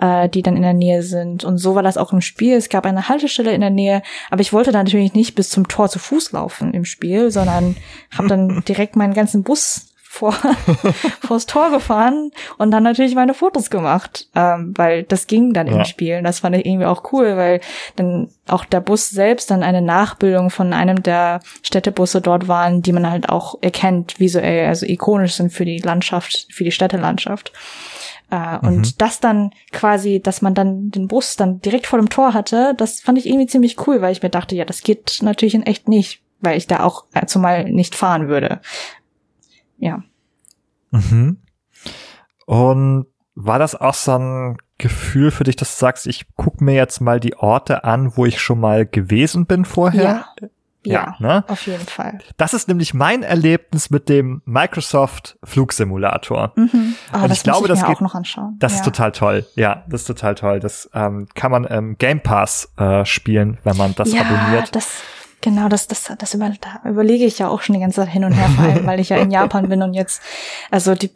äh, 0.00 0.26
die 0.26 0.42
dann 0.42 0.56
in 0.56 0.62
der 0.62 0.74
Nähe 0.74 1.02
sind. 1.02 1.44
Und 1.44 1.58
so 1.58 1.74
war 1.74 1.82
das 1.82 1.98
auch 1.98 2.14
im 2.14 2.22
Spiel. 2.22 2.56
Es 2.56 2.70
gab 2.70 2.86
eine 2.86 3.10
Haltestelle 3.10 3.52
in 3.52 3.60
der 3.60 3.70
Nähe, 3.70 4.02
aber 4.30 4.40
ich 4.40 4.54
wollte 4.54 4.72
da 4.72 4.82
natürlich 4.82 5.12
nicht 5.12 5.34
bis 5.34 5.50
zum 5.50 5.68
Tor 5.68 5.90
zu 5.90 5.98
Fuß 5.98 6.32
laufen 6.32 6.72
im 6.72 6.86
Spiel, 6.86 7.30
sondern 7.30 7.76
habe 8.16 8.28
dann 8.28 8.62
direkt 8.68 8.96
meinen 8.96 9.12
ganzen 9.12 9.42
Bus 9.42 9.91
vor 10.12 10.32
vors 11.26 11.46
Tor 11.46 11.70
gefahren 11.70 12.32
und 12.58 12.70
dann 12.70 12.82
natürlich 12.82 13.14
meine 13.14 13.32
Fotos 13.32 13.70
gemacht, 13.70 14.28
ähm, 14.34 14.74
weil 14.76 15.04
das 15.04 15.26
ging 15.26 15.54
dann 15.54 15.66
ja. 15.66 15.78
im 15.78 15.84
Spiel. 15.86 16.18
Und 16.18 16.24
das 16.24 16.40
fand 16.40 16.54
ich 16.54 16.66
irgendwie 16.66 16.84
auch 16.84 17.12
cool, 17.14 17.38
weil 17.38 17.62
dann 17.96 18.28
auch 18.46 18.66
der 18.66 18.80
Bus 18.80 19.08
selbst 19.08 19.50
dann 19.50 19.62
eine 19.62 19.80
Nachbildung 19.80 20.50
von 20.50 20.74
einem 20.74 21.02
der 21.02 21.40
Städtebusse 21.62 22.20
dort 22.20 22.46
waren, 22.46 22.82
die 22.82 22.92
man 22.92 23.10
halt 23.10 23.30
auch 23.30 23.56
erkennt 23.62 24.20
visuell, 24.20 24.68
also 24.68 24.84
ikonisch 24.84 25.32
sind 25.32 25.50
für 25.50 25.64
die 25.64 25.78
Landschaft, 25.78 26.46
für 26.50 26.64
die 26.64 26.72
Städtelandschaft. 26.72 27.50
Äh, 28.30 28.58
und 28.58 28.76
mhm. 28.76 28.92
das 28.98 29.18
dann 29.18 29.52
quasi, 29.72 30.20
dass 30.20 30.42
man 30.42 30.52
dann 30.52 30.90
den 30.90 31.08
Bus 31.08 31.36
dann 31.36 31.62
direkt 31.62 31.86
vor 31.86 31.98
dem 31.98 32.10
Tor 32.10 32.34
hatte, 32.34 32.74
das 32.76 33.00
fand 33.00 33.16
ich 33.16 33.26
irgendwie 33.26 33.46
ziemlich 33.46 33.86
cool, 33.86 34.02
weil 34.02 34.12
ich 34.12 34.22
mir 34.22 34.30
dachte, 34.30 34.54
ja, 34.56 34.66
das 34.66 34.82
geht 34.82 35.20
natürlich 35.22 35.54
in 35.54 35.62
echt 35.62 35.88
nicht, 35.88 36.20
weil 36.40 36.58
ich 36.58 36.66
da 36.66 36.80
auch 36.80 37.04
äh, 37.14 37.24
zumal 37.24 37.64
nicht 37.64 37.94
fahren 37.94 38.28
würde 38.28 38.60
ja. 39.82 40.02
Mhm. 40.92 41.38
Und 42.46 43.06
war 43.34 43.58
das 43.58 43.74
auch 43.74 43.94
so 43.94 44.16
ein 44.16 44.58
Gefühl 44.78 45.30
für 45.30 45.44
dich, 45.44 45.56
dass 45.56 45.74
du 45.74 45.80
sagst, 45.80 46.06
ich 46.06 46.26
guck 46.36 46.60
mir 46.60 46.74
jetzt 46.74 47.00
mal 47.00 47.18
die 47.18 47.36
Orte 47.36 47.84
an, 47.84 48.16
wo 48.16 48.26
ich 48.26 48.40
schon 48.40 48.60
mal 48.60 48.86
gewesen 48.86 49.46
bin 49.46 49.64
vorher? 49.64 50.02
Ja. 50.40 50.48
Ja, 50.84 50.92
ja 50.92 51.16
ne? 51.20 51.44
auf 51.46 51.66
jeden 51.66 51.86
Fall. 51.86 52.18
Das 52.36 52.54
ist 52.54 52.66
nämlich 52.66 52.92
mein 52.92 53.22
Erlebnis 53.22 53.90
mit 53.90 54.08
dem 54.08 54.42
Microsoft 54.44 55.38
Flugsimulator. 55.44 56.52
Mhm. 56.56 56.96
Oh, 57.12 57.18
Und 57.18 57.28
das 57.28 57.38
ich 57.38 57.44
glaube, 57.44 57.66
ich 57.66 57.68
das 57.68 57.86
geht, 57.86 57.96
auch 57.96 58.00
noch 58.00 58.14
anschauen. 58.16 58.56
Das 58.58 58.72
ja. 58.72 58.78
ist 58.78 58.84
total 58.84 59.12
toll. 59.12 59.46
Ja, 59.54 59.84
das 59.88 60.02
ist 60.02 60.06
total 60.08 60.34
toll. 60.34 60.58
Das 60.58 60.90
ähm, 60.92 61.28
kann 61.34 61.52
man 61.52 61.64
im 61.64 61.98
Game 61.98 62.20
Pass 62.20 62.72
äh, 62.76 63.04
spielen, 63.04 63.58
wenn 63.62 63.76
man 63.76 63.94
das 63.94 64.12
ja, 64.12 64.22
abonniert. 64.22 64.74
Das 64.74 65.02
Genau, 65.42 65.68
das, 65.68 65.88
das, 65.88 66.10
das 66.18 66.34
über, 66.34 66.52
da 66.60 66.88
überlege 66.88 67.24
ich 67.24 67.40
ja 67.40 67.48
auch 67.48 67.62
schon 67.62 67.74
die 67.74 67.80
ganze 67.80 67.96
Zeit 67.96 68.10
hin 68.10 68.24
und 68.24 68.32
her, 68.32 68.48
vor 68.48 68.64
allem, 68.64 68.86
weil 68.86 69.00
ich 69.00 69.08
ja 69.08 69.16
in 69.16 69.30
Japan 69.32 69.68
bin 69.68 69.82
und 69.82 69.92
jetzt, 69.92 70.22
also 70.70 70.94
die, 70.94 71.10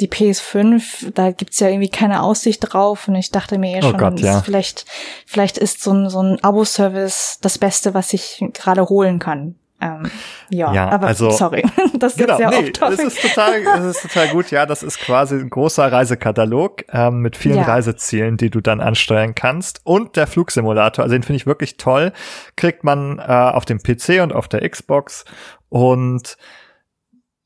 die 0.00 0.08
PS5, 0.08 1.12
da 1.14 1.30
gibt's 1.30 1.60
ja 1.60 1.68
irgendwie 1.68 1.88
keine 1.88 2.24
Aussicht 2.24 2.58
drauf 2.60 3.06
und 3.06 3.14
ich 3.14 3.30
dachte 3.30 3.58
mir 3.58 3.70
ja 3.70 3.78
oh 3.78 3.90
schon, 3.90 3.98
Gott, 3.98 4.18
ja. 4.18 4.42
vielleicht, 4.42 4.86
vielleicht 5.24 5.56
ist 5.56 5.82
so 5.82 5.92
ein, 5.92 6.10
so 6.10 6.20
ein 6.20 6.42
Abo-Service 6.42 7.38
das 7.42 7.58
Beste, 7.58 7.94
was 7.94 8.12
ich 8.12 8.44
gerade 8.52 8.88
holen 8.88 9.20
kann. 9.20 9.54
Ähm, 9.80 10.10
ja, 10.50 10.72
ja, 10.72 10.88
aber 10.88 11.08
also, 11.08 11.30
sorry, 11.30 11.64
das 11.98 12.16
genau, 12.16 12.34
ist 12.34 12.40
ja 12.40 12.50
nee, 12.50 12.70
das 12.70 12.98
ist 12.98 13.20
total, 13.20 13.64
das 13.64 13.96
ist 13.96 14.02
total 14.02 14.28
gut. 14.28 14.50
Ja, 14.50 14.66
das 14.66 14.82
ist 14.82 15.00
quasi 15.00 15.36
ein 15.36 15.50
großer 15.50 15.90
Reisekatalog 15.90 16.84
ähm, 16.92 17.20
mit 17.20 17.36
vielen 17.36 17.56
ja. 17.56 17.64
Reisezielen, 17.64 18.36
die 18.36 18.50
du 18.50 18.60
dann 18.60 18.80
ansteuern 18.80 19.34
kannst. 19.34 19.80
Und 19.84 20.16
der 20.16 20.26
Flugsimulator, 20.26 21.02
also 21.02 21.14
den 21.14 21.22
finde 21.22 21.36
ich 21.36 21.46
wirklich 21.46 21.76
toll, 21.76 22.12
kriegt 22.56 22.84
man 22.84 23.18
äh, 23.18 23.22
auf 23.22 23.64
dem 23.64 23.82
PC 23.82 24.22
und 24.22 24.32
auf 24.32 24.48
der 24.48 24.68
Xbox. 24.68 25.24
Und 25.68 26.36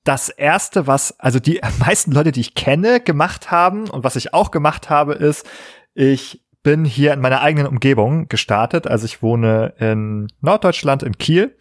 das 0.05 0.29
erste, 0.29 0.87
was 0.87 1.19
also 1.19 1.41
die 1.41 1.61
meisten 1.79 2.13
Leute, 2.13 2.31
die 2.31 2.41
ich 2.41 2.55
kenne, 2.55 3.01
gemacht 3.01 3.51
haben 3.51 3.89
und 3.89 4.05
was 4.05 4.17
ich 4.17 4.35
auch 4.35 4.51
gemacht 4.51 4.91
habe, 4.91 5.15
ist, 5.15 5.47
ich 5.95 6.45
bin 6.63 6.85
hier 6.85 7.13
in 7.13 7.21
meiner 7.21 7.41
eigenen 7.41 7.67
Umgebung 7.67 8.29
gestartet. 8.29 8.87
Also 8.87 9.07
ich 9.07 9.23
wohne 9.23 9.75
in 9.79 10.29
Norddeutschland, 10.41 11.03
in 11.03 11.17
Kiel 11.17 11.57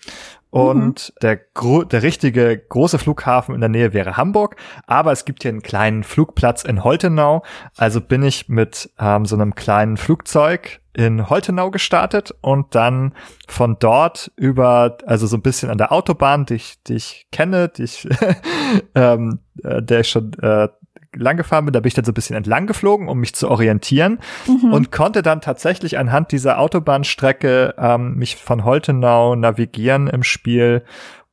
und 0.50 1.14
mhm. 1.16 1.20
der, 1.22 1.38
gro 1.38 1.84
der 1.84 2.04
richtige 2.04 2.58
große 2.58 3.00
Flughafen 3.00 3.54
in 3.54 3.62
der 3.62 3.70
Nähe 3.70 3.93
wäre 3.93 4.18
Hamburg. 4.18 4.56
Aber 4.86 5.12
es 5.12 5.26
gibt 5.26 5.43
hier 5.43 5.50
einen 5.50 5.62
kleinen 5.62 6.04
Flugplatz 6.04 6.64
in 6.64 6.84
Holtenau. 6.84 7.43
Also 7.76 8.02
bin 8.02 8.24
ich 8.24 8.50
mit 8.50 8.89
ähm, 9.00 9.26
so 9.26 9.36
einem 9.36 9.56
kleinen 9.56 9.98
Flugzeug 9.98 10.82
in 10.93 11.30
Holtenau 11.30 11.70
gestartet 11.70 12.34
und 12.41 12.74
dann 12.74 13.14
von 13.48 13.78
dort 13.80 14.32
über, 14.36 14.98
also 15.06 15.28
so 15.28 15.38
ein 15.38 15.43
bisschen 15.43 15.70
an 15.70 15.78
der 15.78 15.91
Autobahn, 15.91 16.45
die 16.45 16.56
ich, 16.56 16.82
die 16.88 16.95
ich 16.95 17.28
kenne, 17.32 17.70
die 17.70 17.84
ich, 17.84 18.08
ähm, 18.95 19.39
äh, 19.64 19.84
der 19.84 20.00
ich 20.00 20.10
schon 20.10 20.34
äh, 20.41 20.70
lang 21.18 21.38
gefahren 21.38 21.65
bin, 21.65 21.74
da 21.74 21.80
bin 21.80 21.88
ich 21.88 21.93
dann 21.93 22.05
so 22.05 22.11
ein 22.11 22.15
bisschen 22.15 22.36
entlang 22.36 22.68
geflogen, 22.68 23.07
um 23.07 23.20
mich 23.20 23.36
zu 23.36 23.49
orientieren 23.49 24.20
mhm. 24.47 24.74
und 24.74 24.91
konnte 24.91 25.22
dann 25.22 25.41
tatsächlich 25.41 25.97
anhand 25.97 26.32
dieser 26.32 26.59
Autobahnstrecke 26.59 27.76
ähm, 27.78 28.15
mich 28.15 28.36
von 28.36 28.63
Holtenau 28.63 29.36
navigieren 29.36 30.07
im 30.07 30.24
Spiel, 30.24 30.84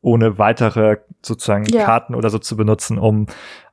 ohne 0.00 0.38
weitere 0.38 0.98
sozusagen 1.22 1.64
ja. 1.66 1.84
Karten 1.84 2.14
oder 2.14 2.30
so 2.30 2.38
zu 2.38 2.56
benutzen, 2.56 2.98
um 2.98 3.26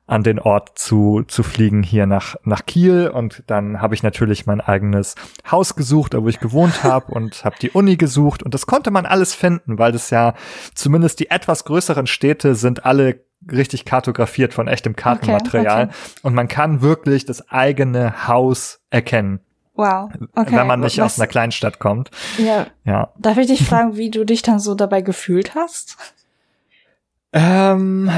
an 0.06 0.22
den 0.22 0.38
Ort 0.38 0.78
zu, 0.78 1.22
zu 1.26 1.42
fliegen 1.42 1.82
hier 1.82 2.06
nach, 2.06 2.36
nach 2.44 2.66
Kiel. 2.66 3.08
Und 3.08 3.44
dann 3.46 3.80
habe 3.80 3.94
ich 3.94 4.02
natürlich 4.02 4.46
mein 4.46 4.60
eigenes 4.60 5.14
Haus 5.50 5.76
gesucht, 5.76 6.14
wo 6.14 6.28
ich 6.28 6.40
gewohnt 6.40 6.84
habe 6.84 7.12
und 7.14 7.44
habe 7.44 7.56
die 7.60 7.70
Uni 7.70 7.96
gesucht. 7.96 8.42
Und 8.42 8.52
das 8.52 8.66
konnte 8.66 8.90
man 8.90 9.06
alles 9.06 9.34
finden, 9.34 9.78
weil 9.78 9.92
das 9.92 10.10
ja 10.10 10.34
zumindest 10.74 11.20
die 11.20 11.30
etwas 11.30 11.64
größeren 11.64 12.06
Städte 12.06 12.54
sind 12.54 12.84
alle 12.84 13.24
richtig 13.50 13.84
kartografiert 13.84 14.54
von 14.54 14.68
echtem 14.68 14.96
Kartenmaterial. 14.96 15.84
Okay, 15.84 15.92
okay. 15.92 16.20
Und 16.22 16.34
man 16.34 16.48
kann 16.48 16.82
wirklich 16.82 17.24
das 17.24 17.48
eigene 17.50 18.28
Haus 18.28 18.80
erkennen. 18.90 19.40
Wow. 19.74 20.10
Okay. 20.34 20.54
Wenn 20.54 20.66
man 20.66 20.80
nicht 20.80 20.98
Was? 20.98 21.14
aus 21.14 21.20
einer 21.20 21.26
Kleinstadt 21.26 21.78
kommt. 21.78 22.10
Ja. 22.38 22.66
ja. 22.84 23.12
Darf 23.18 23.38
ich 23.38 23.46
dich 23.46 23.64
fragen, 23.64 23.96
wie 23.96 24.10
du 24.10 24.24
dich 24.24 24.42
dann 24.42 24.58
so 24.58 24.74
dabei 24.74 25.00
gefühlt 25.00 25.54
hast? 25.54 25.96
Ähm, 27.32 28.10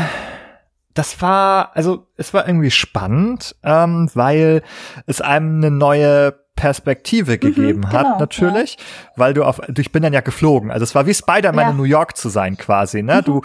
das 0.95 1.23
war, 1.23 1.77
also 1.77 2.09
es 2.17 2.35
war 2.35 2.47
irgendwie 2.47 2.73
spannend, 2.73 3.55
ähm, 3.63 4.11
weil 4.15 4.63
es 5.07 5.21
einem 5.21 5.59
eine 5.59 5.71
neue 5.71 6.35
Perspektive 6.57 7.33
mhm, 7.33 7.41
gegeben 7.41 7.81
mhm, 7.81 7.93
hat, 7.93 8.05
genau, 8.05 8.19
natürlich, 8.19 8.77
ja. 8.77 9.13
weil 9.17 9.35
du 9.35 9.45
auf, 9.45 9.61
ich 9.77 9.93
bin 9.93 10.03
dann 10.03 10.13
ja 10.13 10.21
geflogen. 10.21 10.71
Also 10.71 10.85
es 10.85 10.95
war 10.95 11.07
wie 11.07 11.15
Spider-Man 11.15 11.65
ja. 11.65 11.71
in 11.71 11.77
New 11.77 11.85
York 11.85 12.17
zu 12.17 12.29
sein, 12.29 12.57
quasi, 12.57 13.03
ne? 13.03 13.17
Mhm. 13.17 13.25
Du, 13.25 13.43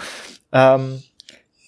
ähm, 0.52 1.04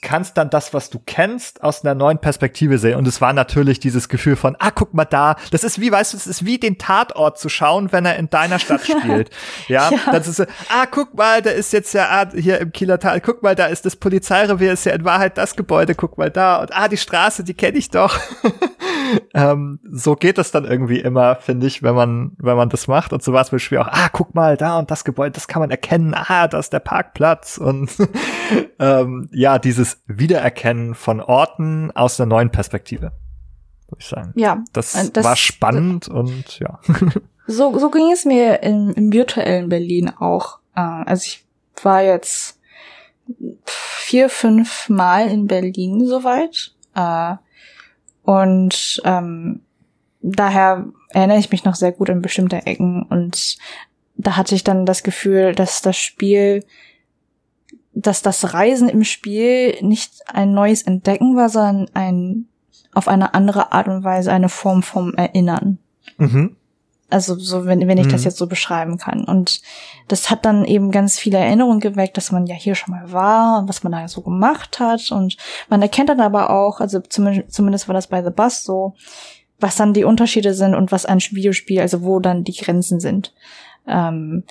kannst 0.02 0.38
dann 0.38 0.49
das, 0.49 0.74
was 0.74 0.89
du 0.89 0.99
kennst, 0.99 1.64
aus 1.64 1.84
einer 1.84 1.95
neuen 1.95 2.18
Perspektive 2.18 2.78
sehen. 2.80 2.97
Und 2.97 3.08
es 3.08 3.22
war 3.22 3.34
natürlich 3.34 3.80
dieses 3.80 4.10
Gefühl 4.10 4.36
von, 4.36 4.56
ah, 4.60 4.72
guck 4.72 4.93
mal 4.93 5.06
da, 5.06 5.36
das 5.52 5.64
ist 5.64 5.80
wie, 5.80 5.91
weißt 5.91 6.14
du, 6.14 6.18
es 6.18 6.28
ist 6.28 6.45
wie 6.45 6.58
den 6.58 6.78
Tatort 6.78 7.38
zu 7.38 7.49
schauen, 7.49 7.91
wenn 7.91 8.06
er 8.06 8.18
in 8.18 8.30
deiner 8.30 8.60
Stadt 8.60 8.82
spielt. 8.86 9.30
Ja, 9.68 9.91
ja. 9.91 10.12
das 10.12 10.28
ist 10.28 10.38
so, 10.38 10.43
ah, 10.70 10.86
guck 10.89 11.14
mal, 11.14 11.41
da 11.41 11.52
ist 11.52 11.72
jetzt 11.72 11.93
ja 11.93 12.08
ah, 12.10 12.30
hier 12.34 12.60
im 12.60 12.72
Kieler 12.72 12.99
Tal, 12.99 13.22
guck 13.22 13.43
mal, 13.43 13.56
da 13.56 13.68
ist 13.68 13.86
das 13.86 13.95
Polizeirevier, 13.95 14.74
ist 14.74 14.86
ja 14.86 14.93
in 14.93 15.06
Wahrheit 15.06 15.38
das 15.38 15.56
Gebäude, 15.56 15.93
guck 15.93 16.18
mal 16.18 16.32
da. 16.32 16.62
Und 16.62 16.76
ah, 16.76 16.88
die 16.88 16.97
Straße, 16.97 17.43
die 17.43 17.54
kenne 17.54 17.78
ich 17.78 17.89
doch. 17.89 18.20
ähm, 19.34 19.80
so 19.91 20.16
geht 20.16 20.38
es 20.38 20.52
dann 20.52 20.66
irgendwie 20.66 20.99
immer, 20.99 21.36
finde 21.36 21.68
ich, 21.68 21.84
wenn 21.84 21.95
man, 21.95 22.32
wenn 22.38 22.58
man 22.58 22.70
das 22.70 22.88
macht. 22.88 23.14
Und 23.14 23.24
so 23.24 23.34
war 23.34 23.41
es 23.41 23.52
beim 23.52 23.60
Spiel 23.60 23.78
auch, 23.78 23.88
ah, 23.88 24.10
guck 24.12 24.34
mal, 24.34 24.58
da 24.58 24.80
und 24.80 24.89
das 24.89 25.04
Gebäude, 25.04 25.32
das 25.32 25.47
kann 25.47 25.62
man 25.62 25.70
erkennen, 25.70 26.14
ah, 26.16 26.47
da 26.47 26.60
ist 26.60 26.74
der 26.74 26.80
Parkplatz. 26.80 27.58
Und 27.58 27.91
ähm, 28.80 29.30
ja, 29.32 29.60
dieses 29.60 29.90
Wiedererkennen 30.07 30.95
von 30.95 31.19
Orten 31.19 31.91
aus 31.91 32.19
einer 32.19 32.27
neuen 32.27 32.51
Perspektive, 32.51 33.11
würde 33.87 33.99
ich 33.99 34.07
sagen. 34.07 34.33
Ja. 34.35 34.63
Das, 34.73 34.95
äh, 34.95 35.09
das 35.11 35.25
war 35.25 35.35
spannend 35.35 36.07
und 36.07 36.59
ja. 36.59 36.79
So, 37.47 37.77
so 37.77 37.89
ging 37.89 38.11
es 38.11 38.23
mir 38.23 38.63
im, 38.63 38.93
im 38.93 39.11
virtuellen 39.11 39.67
Berlin 39.67 40.09
auch. 40.09 40.59
Äh, 40.75 40.81
also 40.81 41.23
ich 41.25 41.45
war 41.83 42.01
jetzt 42.01 42.59
vier, 43.65 44.29
fünf 44.29 44.87
Mal 44.89 45.27
in 45.27 45.47
Berlin 45.47 46.05
soweit. 46.05 46.73
Äh, 46.95 47.35
und 48.23 49.01
ähm, 49.03 49.61
daher 50.21 50.85
erinnere 51.09 51.39
ich 51.39 51.51
mich 51.51 51.65
noch 51.65 51.75
sehr 51.75 51.91
gut 51.91 52.09
an 52.09 52.21
bestimmte 52.21 52.65
Ecken 52.65 53.03
und 53.03 53.57
da 54.15 54.37
hatte 54.37 54.53
ich 54.53 54.63
dann 54.63 54.85
das 54.85 55.03
Gefühl, 55.03 55.55
dass 55.55 55.81
das 55.81 55.97
Spiel, 55.97 56.63
dass 57.93 58.21
das 58.21 58.53
Reisen 58.53 58.89
im 58.89 59.03
Spiel 59.03 59.77
nicht 59.81 60.13
ein 60.27 60.53
neues 60.53 60.83
Entdecken 60.83 61.35
war, 61.35 61.49
sondern 61.49 61.87
ein 61.93 62.47
auf 62.93 63.07
eine 63.07 63.33
andere 63.33 63.71
Art 63.71 63.87
und 63.87 64.03
Weise 64.03 64.31
eine 64.31 64.49
Form 64.49 64.83
vom 64.83 65.13
Erinnern. 65.13 65.77
Mhm. 66.17 66.55
Also 67.09 67.35
so, 67.35 67.65
wenn, 67.65 67.85
wenn 67.87 67.97
ich 67.97 68.07
mhm. 68.07 68.11
das 68.11 68.23
jetzt 68.23 68.37
so 68.37 68.47
beschreiben 68.47 68.97
kann. 68.97 69.25
Und 69.25 69.61
das 70.07 70.29
hat 70.29 70.45
dann 70.45 70.63
eben 70.63 70.91
ganz 70.91 71.19
viele 71.19 71.37
Erinnerungen 71.37 71.81
geweckt, 71.81 72.15
dass 72.15 72.31
man 72.31 72.47
ja 72.47 72.55
hier 72.55 72.75
schon 72.75 72.93
mal 72.93 73.11
war 73.11 73.59
und 73.59 73.69
was 73.69 73.83
man 73.83 73.91
da 73.91 74.07
so 74.07 74.21
gemacht 74.21 74.79
hat. 74.79 75.11
Und 75.11 75.37
man 75.69 75.81
erkennt 75.81 76.09
dann 76.09 76.21
aber 76.21 76.49
auch, 76.49 76.79
also 76.79 77.01
zumindest, 77.01 77.53
zumindest 77.53 77.87
war 77.87 77.93
das 77.93 78.07
bei 78.07 78.23
The 78.23 78.29
Bus 78.29 78.63
so, 78.63 78.95
was 79.59 79.75
dann 79.75 79.93
die 79.93 80.05
Unterschiede 80.05 80.53
sind 80.53 80.73
und 80.73 80.91
was 80.91 81.05
ein 81.05 81.19
Videospiel, 81.19 81.81
also 81.81 82.01
wo 82.01 82.19
dann 82.19 82.43
die 82.43 82.55
Grenzen 82.55 82.99
sind. 82.99 83.33
Ähm, 83.87 84.43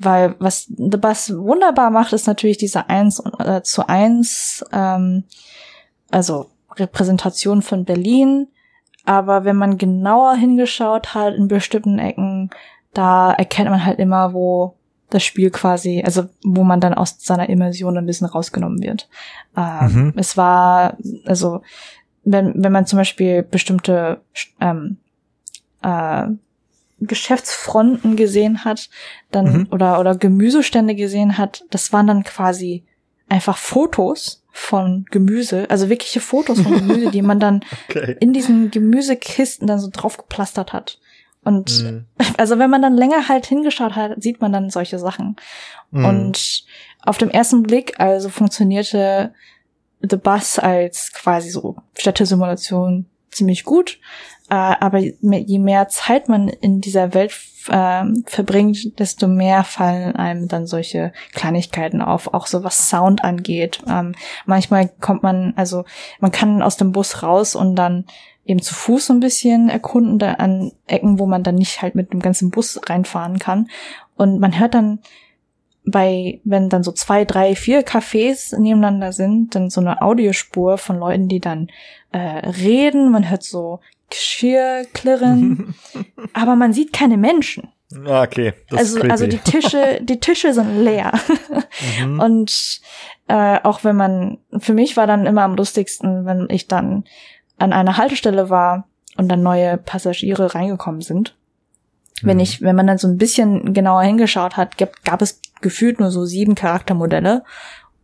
weil 0.00 0.34
was 0.38 0.66
The 0.76 0.96
Bus 0.96 1.32
wunderbar 1.36 1.90
macht, 1.90 2.12
ist 2.12 2.26
natürlich 2.26 2.58
diese 2.58 2.88
eins 2.88 3.22
äh, 3.38 3.62
zu 3.62 3.86
eins, 3.88 4.64
ähm, 4.72 5.24
also 6.10 6.50
Repräsentation 6.76 7.62
von 7.62 7.84
Berlin 7.84 8.48
aber 9.04 9.44
wenn 9.44 9.56
man 9.56 9.78
genauer 9.78 10.34
hingeschaut 10.34 11.14
hat 11.14 11.34
in 11.34 11.48
bestimmten 11.48 11.98
Ecken, 11.98 12.50
da 12.92 13.32
erkennt 13.32 13.70
man 13.70 13.84
halt 13.84 13.98
immer, 13.98 14.32
wo 14.32 14.76
das 15.08 15.24
Spiel 15.24 15.50
quasi, 15.50 16.02
also 16.04 16.28
wo 16.44 16.62
man 16.62 16.80
dann 16.80 16.94
aus 16.94 17.16
seiner 17.18 17.48
Immersion 17.48 17.98
ein 17.98 18.06
bisschen 18.06 18.28
rausgenommen 18.28 18.80
wird. 18.82 19.08
Ähm, 19.56 19.92
mhm. 19.92 20.12
Es 20.16 20.36
war, 20.36 20.96
also 21.24 21.62
wenn, 22.22 22.62
wenn 22.62 22.72
man 22.72 22.86
zum 22.86 22.98
Beispiel 22.98 23.42
bestimmte 23.42 24.20
ähm, 24.60 24.98
äh, 25.82 26.26
Geschäftsfronten 27.00 28.16
gesehen 28.16 28.64
hat, 28.64 28.90
dann 29.30 29.52
mhm. 29.52 29.68
oder 29.70 30.00
oder 30.00 30.16
Gemüsestände 30.16 30.94
gesehen 30.94 31.38
hat, 31.38 31.64
das 31.70 31.92
waren 31.92 32.06
dann 32.06 32.24
quasi 32.24 32.84
einfach 33.28 33.56
Fotos 33.56 34.42
von 34.52 35.06
Gemüse, 35.10 35.68
also 35.70 35.88
wirkliche 35.88 36.20
Fotos 36.20 36.60
von 36.60 36.72
Gemüse, 36.72 37.10
die 37.10 37.22
man 37.22 37.40
dann 37.40 37.60
okay. 37.88 38.16
in 38.20 38.32
diesen 38.32 38.70
Gemüsekisten 38.70 39.66
dann 39.66 39.78
so 39.78 39.88
draufgeplastert 39.90 40.72
hat. 40.72 40.98
Und 41.42 41.82
mhm. 41.82 42.06
also 42.36 42.58
wenn 42.58 42.70
man 42.70 42.82
dann 42.82 42.96
länger 42.96 43.28
halt 43.28 43.46
hingeschaut 43.46 43.96
hat, 43.96 44.22
sieht 44.22 44.40
man 44.40 44.52
dann 44.52 44.70
solche 44.70 44.98
Sachen. 44.98 45.36
Mhm. 45.90 46.04
Und 46.04 46.64
auf 47.02 47.18
dem 47.18 47.30
ersten 47.30 47.62
Blick 47.62 47.98
also 47.98 48.28
funktionierte 48.28 49.32
The 50.02 50.16
Bus 50.16 50.58
als 50.58 51.12
quasi 51.12 51.50
so 51.50 51.76
Städtesimulation 51.96 53.06
ziemlich 53.30 53.64
gut. 53.64 53.98
Äh, 54.50 54.74
aber 54.80 54.98
je 54.98 55.58
mehr 55.60 55.88
Zeit 55.88 56.28
man 56.28 56.48
in 56.48 56.80
dieser 56.80 57.14
Welt 57.14 57.32
äh, 57.68 58.04
verbringt, 58.26 58.98
desto 58.98 59.28
mehr 59.28 59.62
fallen 59.62 60.16
einem 60.16 60.48
dann 60.48 60.66
solche 60.66 61.12
Kleinigkeiten 61.32 62.02
auf, 62.02 62.34
auch 62.34 62.48
so 62.48 62.64
was 62.64 62.90
Sound 62.90 63.22
angeht. 63.22 63.80
Ähm, 63.88 64.16
manchmal 64.46 64.90
kommt 65.00 65.22
man, 65.22 65.54
also 65.54 65.84
man 66.18 66.32
kann 66.32 66.62
aus 66.62 66.76
dem 66.76 66.90
Bus 66.90 67.22
raus 67.22 67.54
und 67.54 67.76
dann 67.76 68.06
eben 68.44 68.60
zu 68.60 68.74
Fuß 68.74 69.06
so 69.06 69.12
ein 69.12 69.20
bisschen 69.20 69.68
erkunden 69.68 70.18
da 70.18 70.32
an 70.32 70.72
Ecken, 70.88 71.20
wo 71.20 71.26
man 71.26 71.44
dann 71.44 71.54
nicht 71.54 71.80
halt 71.80 71.94
mit 71.94 72.12
dem 72.12 72.18
ganzen 72.18 72.50
Bus 72.50 72.80
reinfahren 72.88 73.38
kann. 73.38 73.68
Und 74.16 74.40
man 74.40 74.58
hört 74.58 74.74
dann 74.74 74.98
bei, 75.84 76.40
wenn 76.42 76.68
dann 76.68 76.82
so 76.82 76.90
zwei, 76.90 77.24
drei, 77.24 77.54
vier 77.54 77.86
Cafés 77.86 78.58
nebeneinander 78.58 79.12
sind, 79.12 79.54
dann 79.54 79.70
so 79.70 79.80
eine 79.80 80.02
Audiospur 80.02 80.76
von 80.76 80.98
Leuten, 80.98 81.28
die 81.28 81.40
dann 81.40 81.68
äh, 82.10 82.18
reden. 82.18 83.12
Man 83.12 83.30
hört 83.30 83.44
so 83.44 83.78
Geschirr 84.10 84.84
klirren, 84.92 85.74
aber 86.32 86.56
man 86.56 86.72
sieht 86.72 86.92
keine 86.92 87.16
Menschen. 87.16 87.68
Ah, 88.06 88.22
okay. 88.22 88.54
Das 88.68 88.80
also, 88.80 89.00
also 89.02 89.26
die 89.26 89.38
Tische, 89.38 90.00
die 90.02 90.20
Tische 90.20 90.52
sind 90.54 90.84
leer. 90.84 91.12
mhm. 92.00 92.20
Und 92.20 92.80
äh, 93.28 93.58
auch 93.62 93.84
wenn 93.84 93.96
man, 93.96 94.38
für 94.58 94.74
mich 94.74 94.96
war 94.96 95.06
dann 95.06 95.26
immer 95.26 95.42
am 95.42 95.56
lustigsten, 95.56 96.24
wenn 96.24 96.46
ich 96.50 96.68
dann 96.68 97.04
an 97.58 97.72
einer 97.72 97.96
Haltestelle 97.96 98.48
war 98.48 98.88
und 99.16 99.28
dann 99.28 99.42
neue 99.42 99.76
Passagiere 99.76 100.54
reingekommen 100.54 101.00
sind. 101.00 101.36
Mhm. 102.22 102.28
Wenn 102.28 102.40
ich, 102.40 102.62
wenn 102.62 102.76
man 102.76 102.86
dann 102.86 102.98
so 102.98 103.08
ein 103.08 103.18
bisschen 103.18 103.74
genauer 103.74 104.02
hingeschaut 104.02 104.56
hat, 104.56 104.78
gab, 104.78 105.02
gab 105.04 105.22
es 105.22 105.40
gefühlt 105.60 106.00
nur 106.00 106.10
so 106.10 106.24
sieben 106.24 106.54
Charaktermodelle 106.54 107.44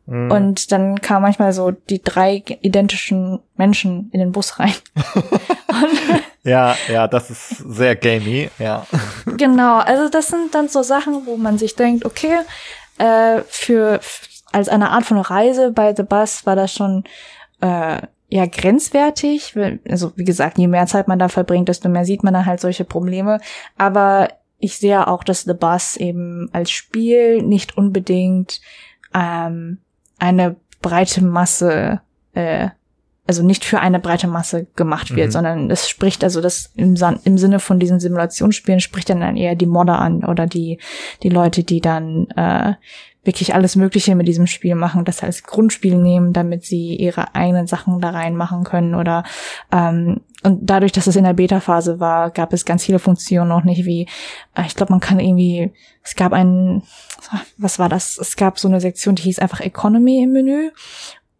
Mhm. 0.06 0.30
Und 0.30 0.72
dann 0.72 1.00
kamen 1.00 1.22
manchmal 1.22 1.52
so 1.52 1.70
die 1.70 2.02
drei 2.02 2.42
identischen 2.60 3.40
Menschen 3.56 4.08
in 4.12 4.20
den 4.20 4.32
Bus 4.32 4.58
rein. 4.58 4.74
ja, 6.44 6.76
ja, 6.88 7.08
das 7.08 7.30
ist 7.30 7.48
sehr 7.58 7.96
gamey, 7.96 8.50
ja. 8.58 8.86
Genau, 9.36 9.78
also 9.78 10.08
das 10.08 10.28
sind 10.28 10.54
dann 10.54 10.68
so 10.68 10.82
Sachen, 10.82 11.26
wo 11.26 11.36
man 11.36 11.58
sich 11.58 11.74
denkt, 11.74 12.04
okay, 12.04 12.38
äh, 12.98 13.42
für 13.48 14.00
als 14.52 14.68
eine 14.68 14.90
Art 14.90 15.04
von 15.04 15.18
Reise 15.18 15.72
bei 15.72 15.94
The 15.94 16.04
Bus 16.04 16.46
war 16.46 16.56
das 16.56 16.72
schon 16.72 17.04
äh, 17.60 18.00
ja 18.28 18.46
grenzwertig. 18.46 19.54
Also 19.88 20.12
wie 20.16 20.24
gesagt, 20.24 20.58
je 20.58 20.68
mehr 20.68 20.86
Zeit 20.86 21.08
man 21.08 21.18
da 21.18 21.28
verbringt, 21.28 21.68
desto 21.68 21.88
mehr 21.88 22.04
sieht 22.04 22.22
man 22.22 22.34
dann 22.34 22.46
halt 22.46 22.60
solche 22.60 22.84
Probleme. 22.84 23.40
Aber 23.76 24.28
ich 24.58 24.78
sehe 24.78 25.06
auch, 25.08 25.24
dass 25.24 25.42
The 25.42 25.52
Bus 25.54 25.96
eben 25.96 26.48
als 26.52 26.70
Spiel 26.70 27.42
nicht 27.42 27.76
unbedingt 27.76 28.60
ähm, 29.12 29.78
eine 30.18 30.56
breite 30.82 31.24
Masse, 31.24 32.00
äh, 32.34 32.68
also 33.26 33.42
nicht 33.42 33.64
für 33.64 33.80
eine 33.80 33.98
breite 33.98 34.28
Masse 34.28 34.66
gemacht 34.76 35.14
wird, 35.16 35.28
mhm. 35.28 35.32
sondern 35.32 35.70
es 35.70 35.88
spricht 35.88 36.22
also 36.22 36.40
das 36.40 36.72
im, 36.76 36.96
im 37.24 37.38
Sinne 37.38 37.58
von 37.58 37.80
diesen 37.80 37.98
Simulationsspielen 37.98 38.80
spricht 38.80 39.10
dann 39.10 39.36
eher 39.36 39.56
die 39.56 39.66
Modder 39.66 39.98
an 39.98 40.24
oder 40.24 40.46
die 40.46 40.78
die 41.22 41.28
Leute, 41.28 41.64
die 41.64 41.80
dann 41.80 42.28
äh, 42.36 42.74
wirklich 43.24 43.54
alles 43.54 43.74
Mögliche 43.74 44.14
mit 44.14 44.28
diesem 44.28 44.46
Spiel 44.46 44.76
machen, 44.76 45.04
das 45.04 45.24
als 45.24 45.42
Grundspiel 45.42 45.96
nehmen, 45.96 46.32
damit 46.32 46.64
sie 46.64 46.94
ihre 46.94 47.34
eigenen 47.34 47.66
Sachen 47.66 48.00
da 48.00 48.10
reinmachen 48.10 48.62
können 48.62 48.94
oder 48.94 49.24
ähm, 49.72 50.20
und 50.46 50.60
dadurch, 50.62 50.92
dass 50.92 51.08
es 51.08 51.16
in 51.16 51.24
der 51.24 51.32
Beta-Phase 51.32 51.98
war, 51.98 52.30
gab 52.30 52.52
es 52.52 52.64
ganz 52.64 52.84
viele 52.84 53.00
Funktionen 53.00 53.48
noch 53.48 53.64
nicht 53.64 53.84
wie, 53.84 54.06
äh, 54.54 54.62
ich 54.64 54.76
glaube, 54.76 54.92
man 54.92 55.00
kann 55.00 55.18
irgendwie, 55.18 55.72
es 56.04 56.14
gab 56.14 56.32
einen, 56.32 56.84
was 57.56 57.78
war 57.78 57.88
das? 57.88 58.18
Es 58.18 58.36
gab 58.36 58.58
so 58.58 58.68
eine 58.68 58.80
Sektion, 58.80 59.14
die 59.14 59.24
hieß 59.24 59.38
einfach 59.38 59.60
Economy 59.60 60.22
im 60.22 60.32
Menü 60.32 60.70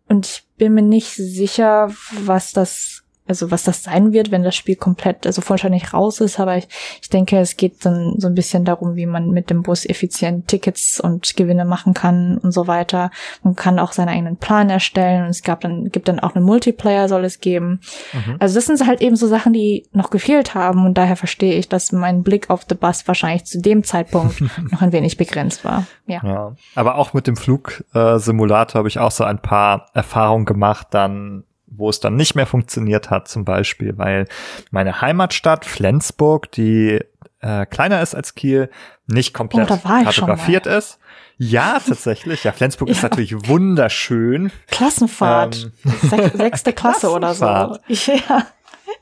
und 0.09 0.26
ich 0.26 0.47
bin 0.57 0.74
mir 0.74 0.82
nicht 0.82 1.14
sicher, 1.14 1.93
was 2.12 2.53
das 2.53 2.95
also 3.29 3.51
was 3.51 3.64
das 3.64 3.83
sein 3.83 4.12
wird, 4.12 4.31
wenn 4.31 4.43
das 4.43 4.55
Spiel 4.55 4.77
komplett, 4.77 5.27
also 5.27 5.41
vollständig 5.41 5.93
raus 5.93 6.20
ist, 6.20 6.39
aber 6.39 6.57
ich, 6.57 6.68
ich 7.03 7.09
denke, 7.09 7.39
es 7.39 7.57
geht 7.57 7.85
dann 7.85 8.14
so 8.18 8.29
ein 8.29 8.35
bisschen 8.35 8.64
darum, 8.64 8.97
wie 8.97 9.07
man 9.07 9.31
mit 9.31 9.51
dem 9.51 9.62
Bus 9.62 9.85
effizient 9.85 10.49
Tickets 10.49 11.01
und 11.01 11.37
Gewinne 11.37 11.64
machen 11.64 11.95
kann 11.95 12.39
und 12.39 12.53
so 12.53 12.66
weiter. 12.66 13.11
Man 13.43 13.57
kann 13.57 13.79
auch 13.79 13.93
seinen 13.93 14.09
eigenen 14.09 14.37
Plan 14.37 14.70
erstellen 14.70 15.24
und 15.24 15.31
es 15.31 15.43
gab 15.43 15.61
dann, 15.61 15.91
gibt 15.91 16.09
dann 16.09 16.20
auch 16.20 16.35
einen 16.35 16.45
Multiplayer 16.45 17.09
soll 17.09 17.24
es 17.24 17.41
geben. 17.41 17.81
Mhm. 18.12 18.37
Also 18.39 18.55
das 18.55 18.66
sind 18.66 18.87
halt 18.87 19.01
eben 19.01 19.16
so 19.16 19.27
Sachen, 19.27 19.53
die 19.53 19.87
noch 19.93 20.11
gefehlt 20.11 20.55
haben 20.55 20.87
und 20.87 20.95
daher 20.95 21.16
verstehe 21.16 21.55
ich, 21.55 21.68
dass 21.68 21.93
mein 21.93 22.22
Blick 22.22 22.51
auf 22.51 22.64
The 22.68 22.74
Bus 22.74 23.07
wahrscheinlich 23.09 23.45
zu 23.45 23.61
dem 23.61 23.85
Zeitpunkt 23.85 24.41
noch 24.70 24.83
ein 24.83 24.93
wenig 24.93 25.16
begrenzt 25.16 25.64
war. 25.64 25.87
Ja. 26.07 26.20
ja. 26.24 26.57
Aber 26.74 26.97
auch 26.97 27.12
mit 27.12 27.27
dem 27.27 27.37
Flugsimulator 27.37 28.79
habe 28.79 28.89
ich 28.89 28.99
auch 28.99 29.11
so 29.11 29.24
ein 29.24 29.41
paar 29.41 29.91
Erfahrungen 29.95 30.45
gemacht, 30.45 30.89
dann 30.91 31.45
wo 31.67 31.91
es 31.91 32.01
dann 32.01 32.17
nicht 32.17 32.35
mehr 32.35 32.47
funktioniert 32.47 33.11
hat, 33.11 33.29
zum 33.29 33.45
Beispiel, 33.45 33.99
weil 33.99 34.27
meine 34.71 35.01
Heimatstadt 35.01 35.64
Flensburg, 35.64 36.51
die 36.53 37.01
äh, 37.41 37.67
kleiner 37.67 38.03
ist 38.03 38.14
als 38.14 38.35
Kiel, 38.35 38.71
nicht 39.07 39.35
komplett 39.35 39.71
oh, 39.71 39.79
kartografiert 39.79 40.67
ist. 40.67 40.99
Ja, 41.39 41.79
tatsächlich. 41.87 42.45
Ja, 42.45 42.53
Flensburg 42.53 42.89
ja. 42.89 42.95
ist 42.95 43.03
natürlich 43.03 43.49
wunderschön. 43.49 44.51
Klassenfahrt. 44.69 45.71
Ähm. 45.85 45.93
Sech, 46.09 46.33
sechste 46.33 46.73
Klasse 46.75 47.11
oder 47.11 47.35
so. 47.35 47.79
Ja. 47.89 48.47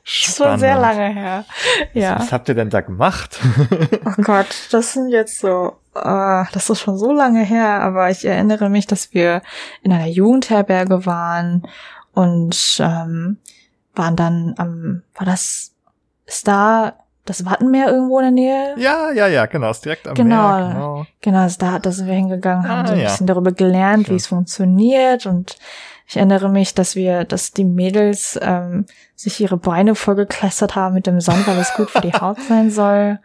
Schon 0.03 0.59
sehr 0.59 0.77
lange 0.79 1.13
her. 1.13 1.45
Ja. 1.93 2.15
Was, 2.15 2.25
was, 2.25 2.31
habt 2.31 2.49
ihr 2.49 2.55
denn 2.55 2.69
da 2.69 2.81
gemacht? 2.81 3.39
oh 4.05 4.11
Gott, 4.21 4.47
das 4.71 4.93
sind 4.93 5.09
jetzt 5.09 5.39
so, 5.39 5.77
uh, 5.95 6.43
das 6.51 6.69
ist 6.69 6.79
schon 6.79 6.97
so 6.97 7.11
lange 7.11 7.43
her, 7.43 7.81
aber 7.81 8.11
ich 8.11 8.25
erinnere 8.25 8.69
mich, 8.69 8.85
dass 8.85 9.13
wir 9.13 9.41
in 9.81 9.91
einer 9.91 10.07
Jugendherberge 10.07 11.05
waren 11.05 11.67
und 12.15 12.77
ähm, 12.79 13.37
waren 13.93 14.15
dann 14.15 14.55
am, 14.57 15.03
war 15.15 15.25
das, 15.25 15.73
ist 16.25 16.47
da 16.47 16.93
das 17.25 17.45
Wattenmeer 17.45 17.89
irgendwo 17.89 18.19
in 18.19 18.25
der 18.25 18.31
Nähe? 18.31 18.75
Ja, 18.77 19.11
ja, 19.11 19.27
ja, 19.27 19.45
genau, 19.45 19.71
ist 19.71 19.83
direkt 19.83 20.07
am 20.07 20.15
genau, 20.15 20.57
Meer. 20.57 20.67
Genau, 20.69 21.05
genau, 21.21 21.45
ist 21.45 21.61
da, 21.61 21.79
da 21.79 21.91
sind 21.91 22.07
wir 22.07 22.13
hingegangen, 22.13 22.67
haben 22.67 22.85
ah, 22.85 22.87
so 22.87 22.93
ein 22.93 22.99
ja. 22.99 23.05
bisschen 23.05 23.27
darüber 23.27 23.51
gelernt, 23.51 24.09
wie 24.09 24.15
es 24.15 24.27
funktioniert 24.27 25.25
und 25.25 25.57
ich 26.07 26.17
erinnere 26.17 26.49
mich, 26.49 26.75
dass 26.75 26.95
wir, 26.95 27.23
dass 27.23 27.51
die 27.51 27.65
Mädels 27.65 28.39
ähm, 28.41 28.85
sich 29.15 29.39
ihre 29.39 29.57
Beine 29.57 29.95
vollgeklästert 29.95 30.75
haben 30.75 30.93
mit 30.93 31.07
dem 31.07 31.19
Sand, 31.19 31.47
weil 31.47 31.57
es 31.57 31.73
gut 31.73 31.89
für 31.89 32.01
die 32.01 32.13
Haut 32.13 32.37
sein 32.47 32.69
soll. 32.69 33.19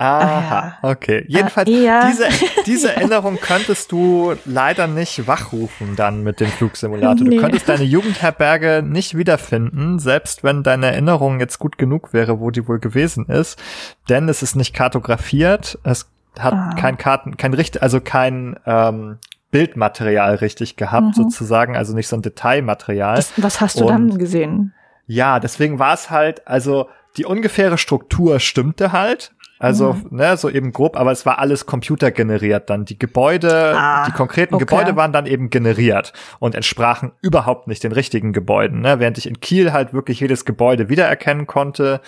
Aha, 0.00 0.78
ah, 0.80 0.90
okay. 0.90 1.24
Jedenfalls, 1.26 1.68
äh, 1.68 1.84
ja. 1.84 2.08
diese, 2.08 2.28
diese 2.66 2.94
Erinnerung 2.94 3.36
könntest 3.40 3.90
du 3.90 4.34
leider 4.44 4.86
nicht 4.86 5.26
wachrufen 5.26 5.96
dann 5.96 6.22
mit 6.22 6.38
dem 6.38 6.46
Flugsimulator. 6.46 7.26
Nee. 7.26 7.36
Du 7.36 7.42
könntest 7.42 7.68
deine 7.68 7.82
Jugendherberge 7.82 8.84
nicht 8.86 9.16
wiederfinden, 9.16 9.98
selbst 9.98 10.44
wenn 10.44 10.62
deine 10.62 10.86
Erinnerung 10.86 11.40
jetzt 11.40 11.58
gut 11.58 11.78
genug 11.78 12.12
wäre, 12.12 12.38
wo 12.38 12.52
die 12.52 12.68
wohl 12.68 12.78
gewesen 12.78 13.26
ist. 13.26 13.60
Denn 14.08 14.28
es 14.28 14.40
ist 14.40 14.54
nicht 14.54 14.72
kartografiert, 14.72 15.80
es 15.82 16.08
hat 16.38 16.54
ah. 16.54 16.70
kein 16.78 16.96
Karten, 16.96 17.36
kein 17.36 17.52
richtig, 17.52 17.82
also 17.82 18.00
kein 18.00 18.54
ähm, 18.66 19.18
Bildmaterial 19.50 20.36
richtig 20.36 20.76
gehabt, 20.76 21.06
mhm. 21.06 21.24
sozusagen, 21.24 21.76
also 21.76 21.92
nicht 21.94 22.06
so 22.06 22.14
ein 22.14 22.22
Detailmaterial. 22.22 23.16
Das, 23.16 23.32
was 23.36 23.60
hast 23.60 23.80
du 23.80 23.86
Und, 23.86 23.90
dann 24.10 24.18
gesehen? 24.18 24.74
Ja, 25.08 25.40
deswegen 25.40 25.80
war 25.80 25.94
es 25.94 26.08
halt, 26.08 26.46
also 26.46 26.88
die 27.16 27.24
ungefähre 27.24 27.78
Struktur 27.78 28.38
stimmte 28.38 28.92
halt, 28.92 29.32
also, 29.58 29.94
mhm. 29.94 30.16
ne, 30.16 30.36
so 30.36 30.48
eben 30.48 30.72
grob, 30.72 30.96
aber 30.96 31.10
es 31.10 31.26
war 31.26 31.38
alles 31.38 31.66
computergeneriert 31.66 32.70
dann. 32.70 32.84
Die 32.84 32.98
Gebäude, 32.98 33.74
ah, 33.76 34.06
die 34.06 34.12
konkreten 34.12 34.54
okay. 34.54 34.64
Gebäude 34.64 34.96
waren 34.96 35.12
dann 35.12 35.26
eben 35.26 35.50
generiert 35.50 36.12
und 36.38 36.54
entsprachen 36.54 37.12
überhaupt 37.22 37.66
nicht 37.66 37.82
den 37.82 37.92
richtigen 37.92 38.32
Gebäuden, 38.32 38.80
ne? 38.80 39.00
Während 39.00 39.18
ich 39.18 39.26
in 39.26 39.40
Kiel 39.40 39.72
halt 39.72 39.92
wirklich 39.92 40.20
jedes 40.20 40.44
Gebäude 40.44 40.88
wiedererkennen 40.88 41.46
konnte, 41.46 42.00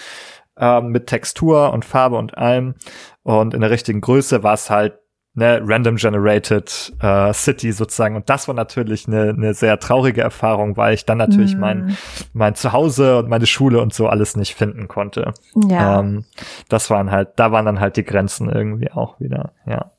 ähm, 0.56 0.88
mit 0.88 1.06
Textur 1.06 1.72
und 1.72 1.84
Farbe 1.84 2.16
und 2.16 2.36
allem. 2.38 2.74
Und 3.22 3.54
in 3.54 3.60
der 3.60 3.70
richtigen 3.70 4.00
Größe 4.00 4.42
war 4.42 4.54
es 4.54 4.70
halt 4.70 4.99
ne, 5.34 5.60
random 5.64 5.96
generated 5.96 6.92
äh, 7.00 7.32
City 7.32 7.72
sozusagen. 7.72 8.16
Und 8.16 8.28
das 8.28 8.48
war 8.48 8.54
natürlich 8.54 9.06
eine, 9.06 9.30
eine 9.30 9.54
sehr 9.54 9.78
traurige 9.78 10.20
Erfahrung, 10.20 10.76
weil 10.76 10.94
ich 10.94 11.04
dann 11.04 11.18
natürlich 11.18 11.56
mm. 11.56 11.60
mein, 11.60 11.96
mein 12.32 12.54
Zuhause 12.54 13.18
und 13.18 13.28
meine 13.28 13.46
Schule 13.46 13.80
und 13.80 13.94
so 13.94 14.08
alles 14.08 14.36
nicht 14.36 14.54
finden 14.54 14.88
konnte. 14.88 15.32
Ja. 15.68 16.00
Ähm, 16.00 16.24
das 16.68 16.90
waren 16.90 17.10
halt, 17.10 17.30
da 17.36 17.52
waren 17.52 17.66
dann 17.66 17.80
halt 17.80 17.96
die 17.96 18.04
Grenzen 18.04 18.48
irgendwie 18.48 18.90
auch 18.90 19.20
wieder, 19.20 19.52
ja. 19.66 19.92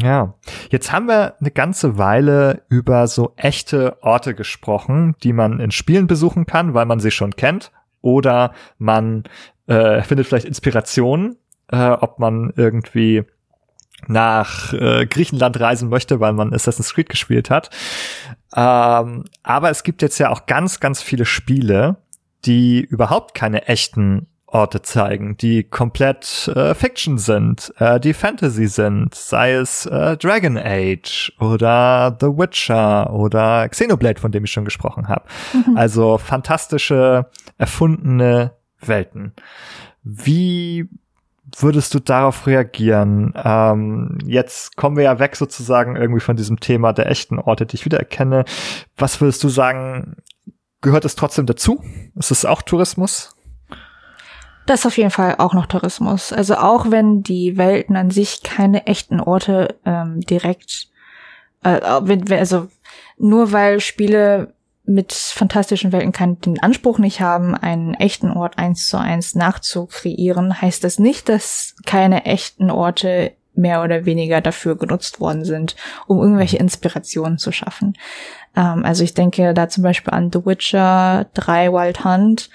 Ja, 0.00 0.34
jetzt 0.70 0.92
haben 0.92 1.08
wir 1.08 1.34
eine 1.40 1.50
ganze 1.50 1.98
Weile 1.98 2.62
über 2.68 3.08
so 3.08 3.32
echte 3.36 4.00
Orte 4.02 4.34
gesprochen, 4.34 5.16
die 5.24 5.32
man 5.32 5.58
in 5.58 5.72
Spielen 5.72 6.06
besuchen 6.06 6.46
kann, 6.46 6.74
weil 6.74 6.86
man 6.86 7.00
sie 7.00 7.10
schon 7.10 7.34
kennt, 7.34 7.72
oder 8.00 8.54
man 8.78 9.24
äh, 9.66 10.00
findet 10.02 10.26
vielleicht 10.26 10.46
Inspirationen 10.46 11.36
äh, 11.70 11.90
ob 11.90 12.18
man 12.18 12.52
irgendwie 12.56 13.24
nach 14.06 14.72
äh, 14.72 15.06
Griechenland 15.06 15.60
reisen 15.60 15.88
möchte, 15.88 16.20
weil 16.20 16.32
man 16.32 16.52
Assassin's 16.52 16.94
Creed 16.94 17.08
gespielt 17.08 17.50
hat. 17.50 17.70
Ähm, 18.54 19.24
aber 19.42 19.70
es 19.70 19.82
gibt 19.82 20.02
jetzt 20.02 20.18
ja 20.18 20.30
auch 20.30 20.46
ganz, 20.46 20.80
ganz 20.80 21.02
viele 21.02 21.24
Spiele, 21.24 21.96
die 22.44 22.80
überhaupt 22.80 23.34
keine 23.34 23.68
echten 23.68 24.26
Orte 24.46 24.82
zeigen, 24.82 25.36
die 25.36 25.62
komplett 25.62 26.48
äh, 26.48 26.74
Fiction 26.74 27.18
sind, 27.18 27.72
äh, 27.78 28.00
die 28.00 28.14
Fantasy 28.14 28.66
sind, 28.66 29.14
sei 29.14 29.52
es 29.52 29.86
äh, 29.86 30.16
Dragon 30.16 30.58
Age 30.58 31.32
oder 31.38 32.16
The 32.20 32.26
Witcher 32.26 33.12
oder 33.12 33.68
Xenoblade, 33.68 34.20
von 34.20 34.32
dem 34.32 34.44
ich 34.44 34.50
schon 34.50 34.64
gesprochen 34.64 35.08
habe. 35.08 35.24
Mhm. 35.52 35.76
Also 35.76 36.18
fantastische, 36.18 37.30
erfundene 37.58 38.56
Welten. 38.80 39.34
Wie 40.02 40.88
würdest 41.58 41.94
du 41.94 42.00
darauf 42.00 42.46
reagieren? 42.46 43.32
Ähm, 43.36 44.18
jetzt 44.24 44.76
kommen 44.76 44.96
wir 44.96 45.04
ja 45.04 45.18
weg 45.18 45.36
sozusagen 45.36 45.96
irgendwie 45.96 46.20
von 46.20 46.36
diesem 46.36 46.60
Thema 46.60 46.92
der 46.92 47.10
echten 47.10 47.38
Orte, 47.38 47.66
die 47.66 47.76
ich 47.76 47.84
wiedererkenne. 47.84 48.44
Was 48.96 49.20
würdest 49.20 49.42
du 49.44 49.48
sagen, 49.48 50.16
gehört 50.80 51.04
es 51.04 51.16
trotzdem 51.16 51.46
dazu? 51.46 51.82
Ist 52.16 52.30
es 52.30 52.44
auch 52.44 52.62
Tourismus? 52.62 53.34
Das 54.66 54.80
ist 54.80 54.86
auf 54.86 54.98
jeden 54.98 55.10
Fall 55.10 55.36
auch 55.38 55.54
noch 55.54 55.66
Tourismus. 55.66 56.32
Also 56.32 56.56
auch 56.56 56.90
wenn 56.90 57.22
die 57.22 57.56
Welten 57.56 57.96
an 57.96 58.10
sich 58.10 58.42
keine 58.42 58.86
echten 58.86 59.20
Orte 59.20 59.78
ähm, 59.84 60.20
direkt, 60.20 60.88
äh, 61.64 61.80
also 61.80 62.68
nur 63.18 63.52
weil 63.52 63.80
Spiele 63.80 64.54
mit 64.90 65.12
fantastischen 65.12 65.92
Welten 65.92 66.12
keinen 66.12 66.40
den 66.40 66.60
Anspruch 66.60 66.98
nicht 66.98 67.20
haben, 67.20 67.54
einen 67.54 67.94
echten 67.94 68.30
Ort 68.30 68.58
eins 68.58 68.88
zu 68.88 68.98
eins 68.98 69.36
nachzukreieren, 69.36 70.60
heißt 70.60 70.82
das 70.82 70.98
nicht, 70.98 71.28
dass 71.28 71.76
keine 71.86 72.24
echten 72.26 72.70
Orte 72.70 73.32
mehr 73.54 73.82
oder 73.82 74.04
weniger 74.04 74.40
dafür 74.40 74.76
genutzt 74.76 75.20
worden 75.20 75.44
sind, 75.44 75.76
um 76.06 76.20
irgendwelche 76.20 76.56
Inspirationen 76.56 77.38
zu 77.38 77.52
schaffen. 77.52 77.96
Ähm, 78.56 78.84
also 78.84 79.04
ich 79.04 79.14
denke 79.14 79.54
da 79.54 79.68
zum 79.68 79.84
Beispiel 79.84 80.12
an 80.12 80.30
The 80.32 80.44
Witcher 80.44 81.26
3 81.34 81.72
Wild 81.72 82.04
Hunt. 82.04 82.50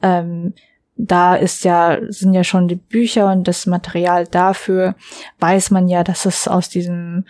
Ähm, 0.00 0.54
da 0.96 1.34
ist 1.34 1.64
ja, 1.64 1.98
sind 2.08 2.34
ja 2.34 2.44
schon 2.44 2.68
die 2.68 2.76
Bücher 2.76 3.32
und 3.32 3.48
das 3.48 3.66
Material 3.66 4.26
dafür, 4.26 4.94
weiß 5.40 5.70
man 5.70 5.88
ja, 5.88 6.04
dass 6.04 6.24
es 6.26 6.46
aus 6.46 6.68
diesem 6.68 7.24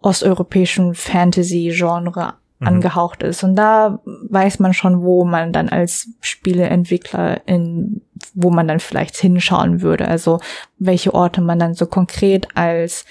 osteuropäischen 0.00 0.94
Fantasy-Genre 0.94 2.34
Mhm. 2.62 2.68
angehaucht 2.68 3.22
ist. 3.22 3.42
Und 3.42 3.56
da 3.56 4.00
weiß 4.04 4.60
man 4.60 4.72
schon, 4.72 5.02
wo 5.02 5.24
man 5.24 5.52
dann 5.52 5.68
als 5.68 6.08
Spieleentwickler 6.20 7.46
in, 7.46 8.02
wo 8.34 8.50
man 8.50 8.68
dann 8.68 8.80
vielleicht 8.80 9.16
hinschauen 9.16 9.82
würde. 9.82 10.08
Also 10.08 10.40
welche 10.78 11.12
Orte 11.12 11.40
man 11.40 11.58
dann 11.58 11.74
so 11.74 11.86
konkret 11.86 12.48
als 12.54 13.04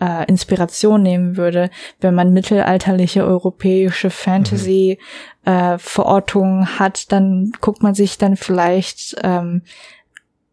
äh, 0.00 0.26
Inspiration 0.26 1.02
nehmen 1.02 1.36
würde, 1.36 1.70
wenn 2.00 2.14
man 2.14 2.32
mittelalterliche 2.32 3.24
europäische 3.24 4.10
Fantasy 4.10 4.98
mhm. 5.44 5.52
äh, 5.52 5.78
Verortungen 5.78 6.78
hat, 6.78 7.10
dann 7.10 7.52
guckt 7.60 7.82
man 7.82 7.94
sich 7.94 8.18
dann 8.18 8.36
vielleicht 8.36 9.16
ähm, 9.22 9.62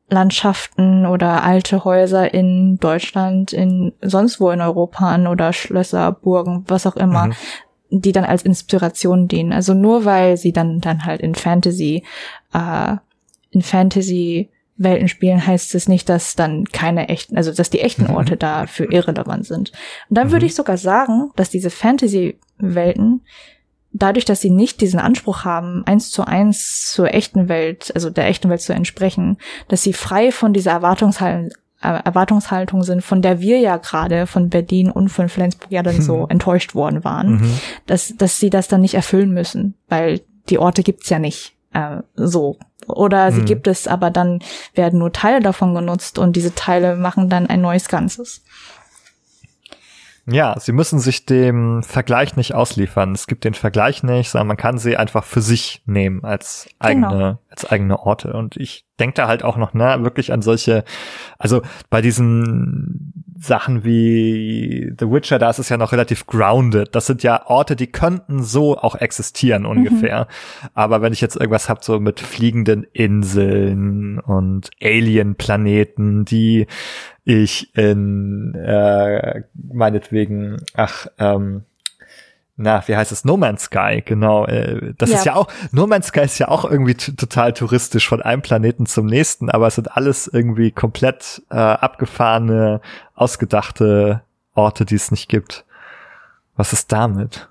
Landschaften 0.07 1.07
oder 1.07 1.43
alte 1.43 1.83
Häuser 1.83 2.31
in 2.31 2.77
Deutschland, 2.77 3.53
in 3.53 3.91
sonst 4.01 4.39
wo 4.39 4.51
in 4.51 4.61
Europa 4.61 5.09
an 5.09 5.27
oder 5.27 5.51
Schlösser, 5.51 6.11
Burgen, 6.11 6.63
was 6.67 6.87
auch 6.87 6.95
immer. 6.95 7.27
Mhm 7.27 7.33
die 8.01 8.11
dann 8.11 8.25
als 8.25 8.43
Inspiration 8.43 9.27
dienen. 9.27 9.53
Also 9.53 9.73
nur 9.73 10.05
weil 10.05 10.37
sie 10.37 10.53
dann 10.53 10.81
dann 10.81 11.05
halt 11.05 11.21
in 11.21 11.35
Fantasy 11.35 12.03
äh, 12.53 12.95
in 13.51 13.61
Fantasy 13.61 14.49
Welten 14.77 15.07
spielen, 15.07 15.45
heißt 15.45 15.73
es 15.75 15.87
nicht, 15.87 16.09
dass 16.09 16.35
dann 16.35 16.65
keine 16.65 17.07
echten, 17.07 17.37
also 17.37 17.53
dass 17.53 17.69
die 17.69 17.79
echten 17.79 18.05
mhm. 18.05 18.15
Orte 18.15 18.35
dafür 18.35 18.91
irrelevant 18.91 19.45
sind. 19.45 19.71
Und 20.09 20.17
dann 20.17 20.27
mhm. 20.27 20.31
würde 20.33 20.45
ich 20.45 20.55
sogar 20.55 20.77
sagen, 20.77 21.31
dass 21.37 21.49
diese 21.49 21.69
Fantasy-Welten 21.69 23.21
dadurch, 23.93 24.25
dass 24.25 24.41
sie 24.41 24.49
nicht 24.49 24.81
diesen 24.81 24.99
Anspruch 24.99 25.45
haben, 25.45 25.83
eins 25.85 26.11
zu 26.11 26.27
eins 26.27 26.91
zur 26.91 27.13
echten 27.13 27.47
Welt, 27.47 27.91
also 27.95 28.09
der 28.09 28.27
echten 28.27 28.49
Welt 28.49 28.61
zu 28.61 28.73
entsprechen, 28.73 29.37
dass 29.69 29.83
sie 29.83 29.93
frei 29.93 30.33
von 30.33 30.51
dieser 30.51 30.71
Erwartungshaltung 30.71 31.51
Erwartungshaltung 31.85 32.83
sind, 32.83 33.03
von 33.03 33.21
der 33.21 33.39
wir 33.39 33.59
ja 33.59 33.77
gerade 33.77 34.27
von 34.27 34.49
Berlin 34.49 34.91
und 34.91 35.09
von 35.09 35.29
Flensburg 35.29 35.71
ja 35.71 35.83
dann 35.83 36.01
so 36.01 36.23
mhm. 36.23 36.29
enttäuscht 36.29 36.75
worden 36.75 37.03
waren, 37.03 37.41
mhm. 37.41 37.59
dass, 37.85 38.15
dass 38.17 38.39
sie 38.39 38.49
das 38.49 38.67
dann 38.67 38.81
nicht 38.81 38.95
erfüllen 38.95 39.31
müssen, 39.31 39.75
weil 39.87 40.21
die 40.49 40.59
Orte 40.59 40.83
gibt's 40.83 41.09
ja 41.09 41.19
nicht 41.19 41.55
äh, 41.73 41.97
so. 42.15 42.57
Oder 42.87 43.31
sie 43.31 43.41
mhm. 43.41 43.45
gibt 43.45 43.67
es, 43.67 43.87
aber 43.87 44.11
dann 44.11 44.39
werden 44.75 44.99
nur 44.99 45.11
Teile 45.11 45.39
davon 45.39 45.73
genutzt 45.73 46.19
und 46.19 46.35
diese 46.35 46.53
Teile 46.53 46.95
machen 46.95 47.29
dann 47.29 47.47
ein 47.47 47.61
neues 47.61 47.87
Ganzes. 47.87 48.43
Ja, 50.27 50.59
sie 50.59 50.71
müssen 50.71 50.99
sich 50.99 51.25
dem 51.25 51.83
Vergleich 51.83 52.35
nicht 52.35 52.55
ausliefern. 52.55 53.11
Es 53.11 53.27
gibt 53.27 53.43
den 53.43 53.53
Vergleich 53.53 54.01
nicht, 54.01 54.29
sondern 54.29 54.47
man 54.47 54.57
kann 54.57 54.79
sie 54.79 54.97
einfach 54.97 55.23
für 55.23 55.41
sich 55.41 55.83
nehmen 55.85 56.23
als 56.23 56.67
eigene, 56.79 57.07
genau. 57.07 57.39
als 57.49 57.69
eigene 57.69 57.99
Orte. 57.99 58.33
Und 58.33 58.57
ich 58.57 58.85
denke 58.99 59.15
da 59.15 59.27
halt 59.27 59.43
auch 59.43 59.57
noch, 59.57 59.73
ne, 59.73 59.97
wirklich 60.01 60.33
an 60.33 60.41
solche, 60.41 60.83
also 61.37 61.61
bei 61.91 62.01
diesen 62.01 63.13
Sachen 63.37 63.83
wie 63.83 64.93
The 64.97 65.11
Witcher, 65.11 65.37
da 65.37 65.49
ist 65.49 65.59
es 65.59 65.69
ja 65.69 65.77
noch 65.77 65.91
relativ 65.91 66.25
grounded. 66.25 66.95
Das 66.95 67.05
sind 67.05 67.21
ja 67.21 67.45
Orte, 67.45 67.75
die 67.75 67.91
könnten 67.91 68.41
so 68.41 68.77
auch 68.77 68.95
existieren 68.95 69.63
mhm. 69.63 69.69
ungefähr. 69.69 70.21
Mhm. 70.21 70.69
Aber 70.73 71.01
wenn 71.03 71.13
ich 71.13 71.21
jetzt 71.21 71.35
irgendwas 71.35 71.69
hab 71.69 71.83
so 71.83 71.99
mit 71.99 72.19
fliegenden 72.19 72.83
Inseln 72.93 74.19
und 74.19 74.71
Alien-Planeten, 74.81 76.25
die 76.25 76.65
ich 77.25 77.75
in 77.75 78.53
äh, 78.55 79.43
meinetwegen, 79.53 80.57
ach, 80.75 81.07
ähm, 81.17 81.65
na, 82.55 82.87
wie 82.87 82.95
heißt 82.95 83.11
es? 83.11 83.25
No 83.25 83.35
Man's 83.35 83.63
Sky, 83.63 84.01
genau. 84.05 84.45
Äh, 84.45 84.93
das 84.97 85.09
ja. 85.09 85.17
ist 85.17 85.25
ja 85.25 85.35
auch, 85.35 85.47
No 85.71 85.87
Man's 85.87 86.07
Sky 86.07 86.21
ist 86.21 86.39
ja 86.39 86.47
auch 86.47 86.63
irgendwie 86.63 86.93
total 86.93 87.51
touristisch 87.51 88.07
von 88.07 88.21
einem 88.21 88.41
Planeten 88.41 88.85
zum 88.85 89.07
nächsten, 89.07 89.49
aber 89.49 89.67
es 89.67 89.75
sind 89.75 89.97
alles 89.97 90.27
irgendwie 90.27 90.71
komplett 90.71 91.41
äh, 91.49 91.55
abgefahrene, 91.55 92.79
ausgedachte 93.15 94.21
Orte, 94.53 94.85
die 94.85 94.95
es 94.95 95.11
nicht 95.11 95.27
gibt. 95.27 95.65
Was 96.55 96.71
ist 96.71 96.91
damit? 96.91 97.49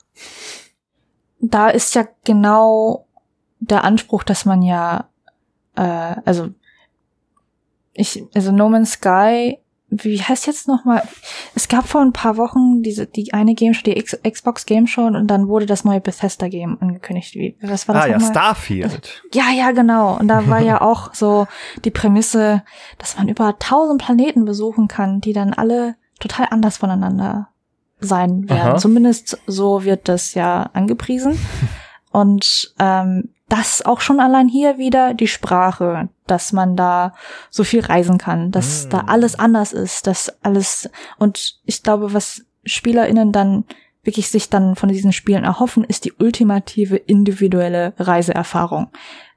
Da 1.41 1.69
ist 1.69 1.95
ja 1.95 2.07
genau 2.25 3.07
der 3.59 3.85
Anspruch, 3.85 4.23
dass 4.23 4.47
man 4.47 4.63
ja, 4.63 5.09
äh, 5.77 6.15
also 6.25 6.51
ich, 7.93 8.25
also 8.35 8.53
No 8.53 8.71
Man's 8.71 8.93
Sky 8.93 9.59
wie 9.89 10.21
heißt 10.21 10.47
jetzt 10.47 10.67
nochmal? 10.67 11.03
Es 11.55 11.69
gab 11.69 11.87
vor 11.87 12.01
ein 12.01 12.13
paar 12.13 12.37
Wochen 12.37 12.83
diese, 12.83 13.07
die 13.07 13.33
eine 13.33 13.55
Game 13.55 13.75
Show, 13.75 13.83
die 13.85 13.97
X 13.97 14.19
Xbox 14.29 14.67
Game 14.67 14.87
Show 14.87 15.03
und 15.03 15.27
dann 15.29 15.49
wurde 15.49 15.67
das 15.67 15.85
neue 15.85 16.01
Bethesda 16.01 16.49
Game 16.49 16.79
angekündigt. 16.81 17.35
Wie, 17.35 17.57
was 17.63 17.87
war 17.87 17.95
das? 17.95 18.05
Ah, 18.05 18.09
ja, 18.09 18.21
Starfield. 18.21 19.23
Ja, 19.35 19.51
ja, 19.51 19.73
genau. 19.73 20.17
Und 20.19 20.29
da 20.29 20.49
war 20.49 20.61
ja 20.61 20.81
auch 20.81 21.13
so 21.15 21.47
die 21.85 21.91
Prämisse, 21.91 22.63
dass 22.99 23.17
man 23.17 23.29
über 23.29 23.59
tausend 23.59 24.01
Planeten 24.01 24.45
besuchen 24.45 24.89
kann, 24.89 25.21
die 25.21 25.33
dann 25.33 25.53
alle 25.53 25.97
total 26.21 26.49
anders 26.51 26.79
voneinander 26.79 27.49
sein 28.01 28.49
werden. 28.49 28.73
Aha. 28.73 28.77
Zumindest 28.77 29.39
so 29.47 29.85
wird 29.85 30.09
das 30.09 30.35
ja 30.35 30.71
angepriesen. 30.73 31.39
Und 32.15 32.73
ähm, 32.79 33.31
das 33.49 33.85
auch 33.85 34.01
schon 34.01 34.21
allein 34.21 34.47
hier 34.47 34.79
wieder 34.79 35.15
die 35.15 35.27
Sprache, 35.27 36.09
dass 36.29 36.53
man 36.53 36.77
da 36.77 37.13
so 37.51 37.65
viel 37.65 37.81
reisen 37.81 38.19
kann, 38.19 38.53
dass 38.53 38.87
mm. 38.87 38.91
da 38.91 38.99
alles 39.09 39.37
anders 39.37 39.73
ist, 39.73 40.07
dass 40.07 40.33
alles 40.45 40.89
und 41.19 41.57
ich 41.65 41.83
glaube, 41.83 42.15
was 42.15 42.47
SpielerInnen 42.65 43.33
dann 43.33 43.65
wirklich 44.05 44.31
sich 44.31 44.49
dann 44.49 44.77
von 44.77 44.91
diesen 44.91 45.13
Spielen 45.13 45.43
erhoffen, 45.43 45.83
ist 45.83 46.05
die 46.05 46.13
ultimative 46.13 46.95
individuelle 46.95 47.95
Reiseerfahrung, 47.99 48.91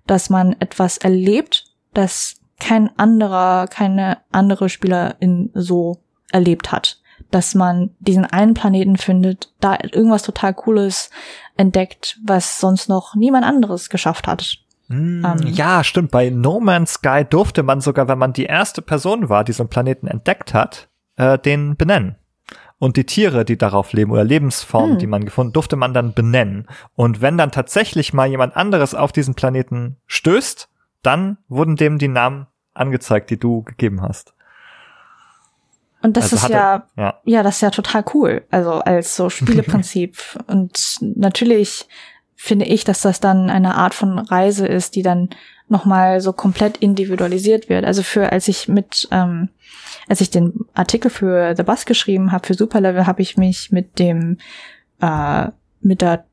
dass 0.05 0.29
man 0.29 0.55
etwas 0.59 0.99
erlebt, 0.99 1.65
das 1.95 2.35
kein 2.59 2.95
anderer, 2.99 3.65
keine 3.67 4.19
andere 4.31 4.69
Spielerin 4.69 5.49
so 5.55 5.97
erlebt 6.31 6.71
hat 6.71 7.01
dass 7.31 7.55
man 7.55 7.91
diesen 7.99 8.25
einen 8.25 8.53
Planeten 8.53 8.97
findet, 8.97 9.53
da 9.59 9.77
irgendwas 9.81 10.23
total 10.23 10.53
Cooles 10.53 11.09
entdeckt, 11.55 12.19
was 12.25 12.59
sonst 12.59 12.89
noch 12.89 13.15
niemand 13.15 13.45
anderes 13.45 13.89
geschafft 13.89 14.27
hat. 14.27 14.57
Mm, 14.87 15.25
ähm, 15.25 15.39
ja, 15.45 15.83
stimmt. 15.83 16.11
Bei 16.11 16.29
No 16.29 16.59
Man's 16.59 16.93
Sky 16.93 17.25
durfte 17.29 17.63
man 17.63 17.81
sogar, 17.81 18.07
wenn 18.07 18.17
man 18.17 18.33
die 18.33 18.45
erste 18.45 18.81
Person 18.81 19.29
war, 19.29 19.43
die 19.43 19.51
so 19.51 19.63
einen 19.63 19.69
Planeten 19.69 20.07
entdeckt 20.07 20.53
hat, 20.53 20.87
äh, 21.17 21.37
den 21.37 21.75
benennen. 21.75 22.15
Und 22.79 22.95
die 22.95 23.05
Tiere, 23.05 23.43
die 23.43 23.57
darauf 23.57 23.91
leben 23.93 24.11
oder 24.11 24.23
Lebensformen, 24.23 24.91
hm. 24.91 24.99
die 24.99 25.07
man 25.07 25.25
gefunden, 25.25 25.53
durfte 25.53 25.75
man 25.75 25.93
dann 25.93 26.13
benennen. 26.13 26.67
Und 26.93 27.21
wenn 27.21 27.37
dann 27.37 27.51
tatsächlich 27.51 28.13
mal 28.13 28.27
jemand 28.27 28.55
anderes 28.55 28.93
auf 28.93 29.11
diesen 29.11 29.33
Planeten 29.33 29.97
stößt, 30.05 30.69
dann 31.01 31.37
wurden 31.47 31.75
dem 31.75 31.97
die 31.97 32.07
Namen 32.07 32.47
angezeigt, 32.73 33.31
die 33.31 33.39
du 33.39 33.63
gegeben 33.63 34.01
hast. 34.01 34.35
Und 36.07 36.15
das 36.15 36.31
also 36.31 36.37
ist 36.37 36.43
hatte, 36.43 36.53
ja, 36.53 36.87
ja, 36.95 37.21
ja, 37.25 37.43
das 37.43 37.55
ist 37.55 37.61
ja 37.61 37.69
total 37.69 38.05
cool. 38.13 38.45
Also 38.49 38.75
als 38.75 39.17
so 39.17 39.29
Spieleprinzip. 39.29 40.17
und 40.47 40.79
natürlich 41.01 41.85
finde 42.37 42.63
ich, 42.63 42.85
dass 42.85 43.01
das 43.01 43.19
dann 43.19 43.49
eine 43.49 43.75
Art 43.75 43.93
von 43.93 44.17
Reise 44.17 44.65
ist, 44.65 44.95
die 44.95 45.01
dann 45.01 45.31
nochmal 45.67 46.21
so 46.21 46.31
komplett 46.31 46.77
individualisiert 46.77 47.67
wird. 47.67 47.83
Also 47.83 48.03
für, 48.03 48.31
als 48.31 48.47
ich 48.47 48.69
mit, 48.69 49.09
ähm, 49.11 49.49
als 50.07 50.21
ich 50.21 50.29
den 50.29 50.53
Artikel 50.73 51.11
für 51.11 51.53
The 51.57 51.63
Bus 51.63 51.85
geschrieben 51.85 52.31
habe, 52.31 52.47
für 52.47 52.53
Superlevel, 52.53 53.05
habe 53.05 53.21
ich 53.21 53.35
mich 53.35 53.73
mit 53.73 53.99
dem, 53.99 54.37
äh, 55.01 55.47
mit 55.81 55.99
der 55.99 56.23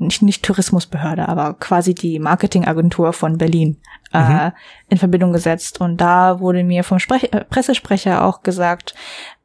nicht, 0.00 0.22
nicht 0.22 0.44
Tourismusbehörde, 0.44 1.28
aber 1.28 1.54
quasi 1.54 1.94
die 1.94 2.18
Marketingagentur 2.18 3.12
von 3.12 3.38
Berlin 3.38 3.78
äh, 4.12 4.20
mhm. 4.20 4.52
in 4.88 4.98
Verbindung 4.98 5.32
gesetzt. 5.32 5.80
Und 5.80 5.98
da 5.98 6.40
wurde 6.40 6.64
mir 6.64 6.84
vom 6.84 6.98
Sprech 6.98 7.32
äh, 7.32 7.44
Pressesprecher 7.44 8.24
auch 8.24 8.42
gesagt, 8.42 8.94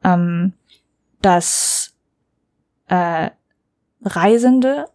ähm, 0.02 0.52
dass 1.20 1.94
äh, 2.88 3.30
Reisende, 4.04 4.86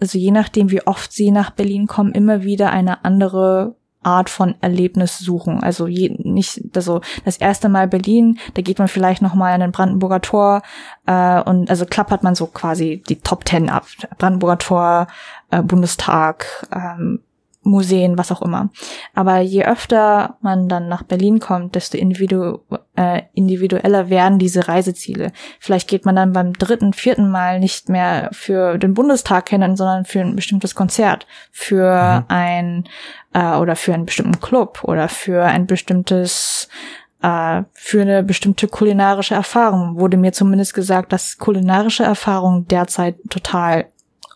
also 0.00 0.18
je 0.18 0.30
nachdem, 0.30 0.70
wie 0.70 0.86
oft 0.86 1.12
sie 1.12 1.30
nach 1.30 1.50
Berlin 1.50 1.86
kommen, 1.86 2.12
immer 2.12 2.42
wieder 2.42 2.70
eine 2.70 3.04
andere 3.04 3.76
Art 4.04 4.30
von 4.30 4.54
Erlebnis 4.60 5.18
suchen. 5.18 5.62
Also 5.62 5.86
je, 5.86 6.16
nicht, 6.18 6.62
also 6.76 7.00
das 7.24 7.36
erste 7.36 7.68
Mal 7.68 7.88
Berlin, 7.88 8.38
da 8.54 8.62
geht 8.62 8.78
man 8.78 8.88
vielleicht 8.88 9.22
noch 9.22 9.34
mal 9.34 9.52
an 9.52 9.60
den 9.60 9.72
Brandenburger 9.72 10.20
Tor 10.20 10.62
äh, 11.06 11.42
und 11.42 11.70
also 11.70 11.86
klappert 11.86 12.22
man 12.22 12.34
so 12.34 12.46
quasi 12.46 13.02
die 13.08 13.20
Top 13.20 13.44
Ten 13.44 13.70
ab. 13.70 13.86
Brandenburger 14.18 14.58
Tor, 14.58 15.06
äh, 15.50 15.62
Bundestag, 15.62 16.66
ähm, 16.72 17.20
Museen, 17.64 18.18
was 18.18 18.30
auch 18.30 18.42
immer. 18.42 18.70
Aber 19.14 19.40
je 19.40 19.64
öfter 19.64 20.36
man 20.40 20.68
dann 20.68 20.88
nach 20.88 21.02
Berlin 21.02 21.40
kommt, 21.40 21.74
desto 21.74 21.96
individu 21.96 22.60
äh, 22.96 23.22
individueller 23.34 24.10
werden 24.10 24.38
diese 24.38 24.68
Reiseziele. 24.68 25.32
Vielleicht 25.58 25.88
geht 25.88 26.04
man 26.04 26.14
dann 26.14 26.32
beim 26.32 26.52
dritten, 26.52 26.92
vierten 26.92 27.30
Mal 27.30 27.58
nicht 27.58 27.88
mehr 27.88 28.28
für 28.32 28.78
den 28.78 28.94
Bundestag 28.94 29.48
hin, 29.48 29.76
sondern 29.76 30.04
für 30.04 30.20
ein 30.20 30.36
bestimmtes 30.36 30.74
Konzert, 30.74 31.26
für 31.50 32.20
mhm. 32.20 32.24
ein 32.28 32.84
äh, 33.34 33.56
oder 33.56 33.76
für 33.76 33.92
einen 33.92 34.06
bestimmten 34.06 34.40
Club 34.40 34.80
oder 34.84 35.08
für 35.08 35.44
ein 35.44 35.66
bestimmtes 35.66 36.68
äh, 37.20 37.62
für 37.72 38.00
eine 38.00 38.22
bestimmte 38.22 38.68
kulinarische 38.68 39.34
Erfahrung. 39.34 39.98
Wurde 39.98 40.16
mir 40.16 40.32
zumindest 40.32 40.72
gesagt, 40.72 41.12
dass 41.12 41.36
kulinarische 41.36 42.04
Erfahrungen 42.04 42.66
derzeit 42.68 43.16
total 43.28 43.88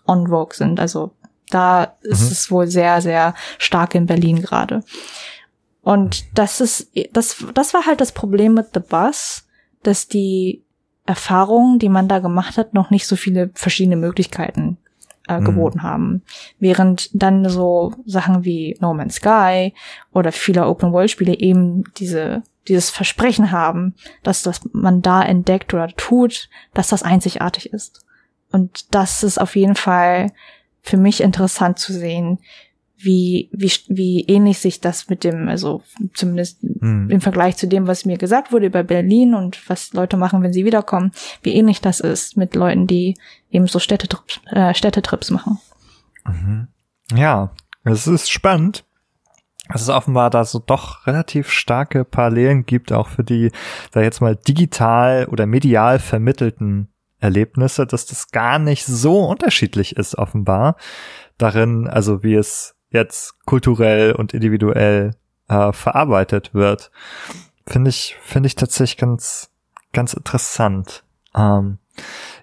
on 0.06 0.28
vogue 0.28 0.54
sind. 0.54 0.80
Also 0.80 1.12
da 1.50 1.94
mhm. 2.02 2.10
ist 2.10 2.30
es 2.30 2.50
wohl 2.50 2.66
sehr, 2.66 3.00
sehr 3.00 3.34
stark 3.58 3.94
in 3.94 4.06
Berlin 4.06 4.42
gerade. 4.42 4.82
Und 5.82 6.36
das 6.36 6.60
ist, 6.60 6.90
das, 7.12 7.44
das 7.54 7.72
war 7.72 7.86
halt 7.86 8.00
das 8.00 8.12
Problem 8.12 8.54
mit 8.54 8.68
The 8.74 8.80
Bus, 8.80 9.46
dass 9.82 10.08
die 10.08 10.64
Erfahrungen, 11.06 11.78
die 11.78 11.88
man 11.88 12.08
da 12.08 12.18
gemacht 12.18 12.58
hat, 12.58 12.74
noch 12.74 12.90
nicht 12.90 13.06
so 13.06 13.16
viele 13.16 13.50
verschiedene 13.54 13.96
Möglichkeiten 13.96 14.76
äh, 15.28 15.40
mhm. 15.40 15.44
geboten 15.44 15.82
haben. 15.82 16.22
Während 16.58 17.10
dann 17.12 17.48
so 17.48 17.92
Sachen 18.06 18.44
wie 18.44 18.76
No 18.80 18.94
Man's 18.94 19.16
Sky 19.16 19.74
oder 20.12 20.32
viele 20.32 20.66
Open-World-Spiele 20.66 21.38
eben 21.38 21.84
diese, 21.96 22.42
dieses 22.66 22.90
Versprechen 22.90 23.52
haben, 23.52 23.94
dass 24.22 24.42
das 24.42 24.60
man 24.72 25.02
da 25.02 25.22
entdeckt 25.22 25.74
oder 25.74 25.88
tut, 25.88 26.48
dass 26.74 26.88
das 26.88 27.02
einzigartig 27.02 27.72
ist. 27.72 28.04
Und 28.50 28.94
das 28.94 29.22
ist 29.22 29.40
auf 29.40 29.56
jeden 29.56 29.76
Fall 29.76 30.32
für 30.82 30.96
mich 30.96 31.20
interessant 31.20 31.78
zu 31.78 31.92
sehen, 31.92 32.38
wie, 33.00 33.48
wie, 33.52 33.70
wie 33.88 34.20
ähnlich 34.22 34.58
sich 34.58 34.80
das 34.80 35.08
mit 35.08 35.22
dem, 35.22 35.48
also 35.48 35.82
zumindest 36.14 36.62
mhm. 36.62 37.08
im 37.10 37.20
Vergleich 37.20 37.56
zu 37.56 37.68
dem, 37.68 37.86
was 37.86 38.04
mir 38.04 38.18
gesagt 38.18 38.52
wurde 38.52 38.66
über 38.66 38.82
Berlin 38.82 39.34
und 39.34 39.68
was 39.68 39.92
Leute 39.92 40.16
machen, 40.16 40.42
wenn 40.42 40.52
sie 40.52 40.64
wiederkommen, 40.64 41.12
wie 41.42 41.54
ähnlich 41.54 41.80
das 41.80 42.00
ist 42.00 42.36
mit 42.36 42.56
Leuten, 42.56 42.86
die 42.86 43.16
eben 43.50 43.68
so 43.68 43.78
Städtetrips, 43.78 44.40
äh, 44.50 44.74
Städtetrips 44.74 45.30
machen. 45.30 45.58
Mhm. 46.26 46.68
Ja, 47.14 47.52
es 47.84 48.06
ist 48.06 48.30
spannend. 48.30 48.84
dass 49.70 49.82
es 49.82 49.90
offenbar 49.90 50.30
da 50.30 50.44
so 50.44 50.58
doch 50.58 51.06
relativ 51.06 51.50
starke 51.50 52.04
Parallelen 52.04 52.64
gibt, 52.64 52.90
auch 52.90 53.08
für 53.08 53.22
die, 53.22 53.52
da 53.92 54.00
jetzt 54.00 54.20
mal 54.20 54.34
digital 54.34 55.26
oder 55.26 55.44
medial 55.46 55.98
vermittelten 55.98 56.88
Erlebnisse, 57.20 57.86
dass 57.86 58.06
das 58.06 58.30
gar 58.30 58.58
nicht 58.58 58.86
so 58.86 59.24
unterschiedlich 59.26 59.96
ist, 59.96 60.16
offenbar. 60.16 60.76
Darin, 61.36 61.86
also 61.86 62.22
wie 62.22 62.34
es 62.34 62.77
jetzt 62.90 63.44
kulturell 63.44 64.12
und 64.12 64.34
individuell 64.34 65.14
äh, 65.48 65.72
verarbeitet 65.72 66.54
wird. 66.54 66.90
Finde 67.66 67.90
ich, 67.90 68.16
finde 68.22 68.46
ich 68.46 68.54
tatsächlich 68.54 68.96
ganz, 68.96 69.50
ganz 69.92 70.14
interessant. 70.14 71.04
Ähm, 71.34 71.78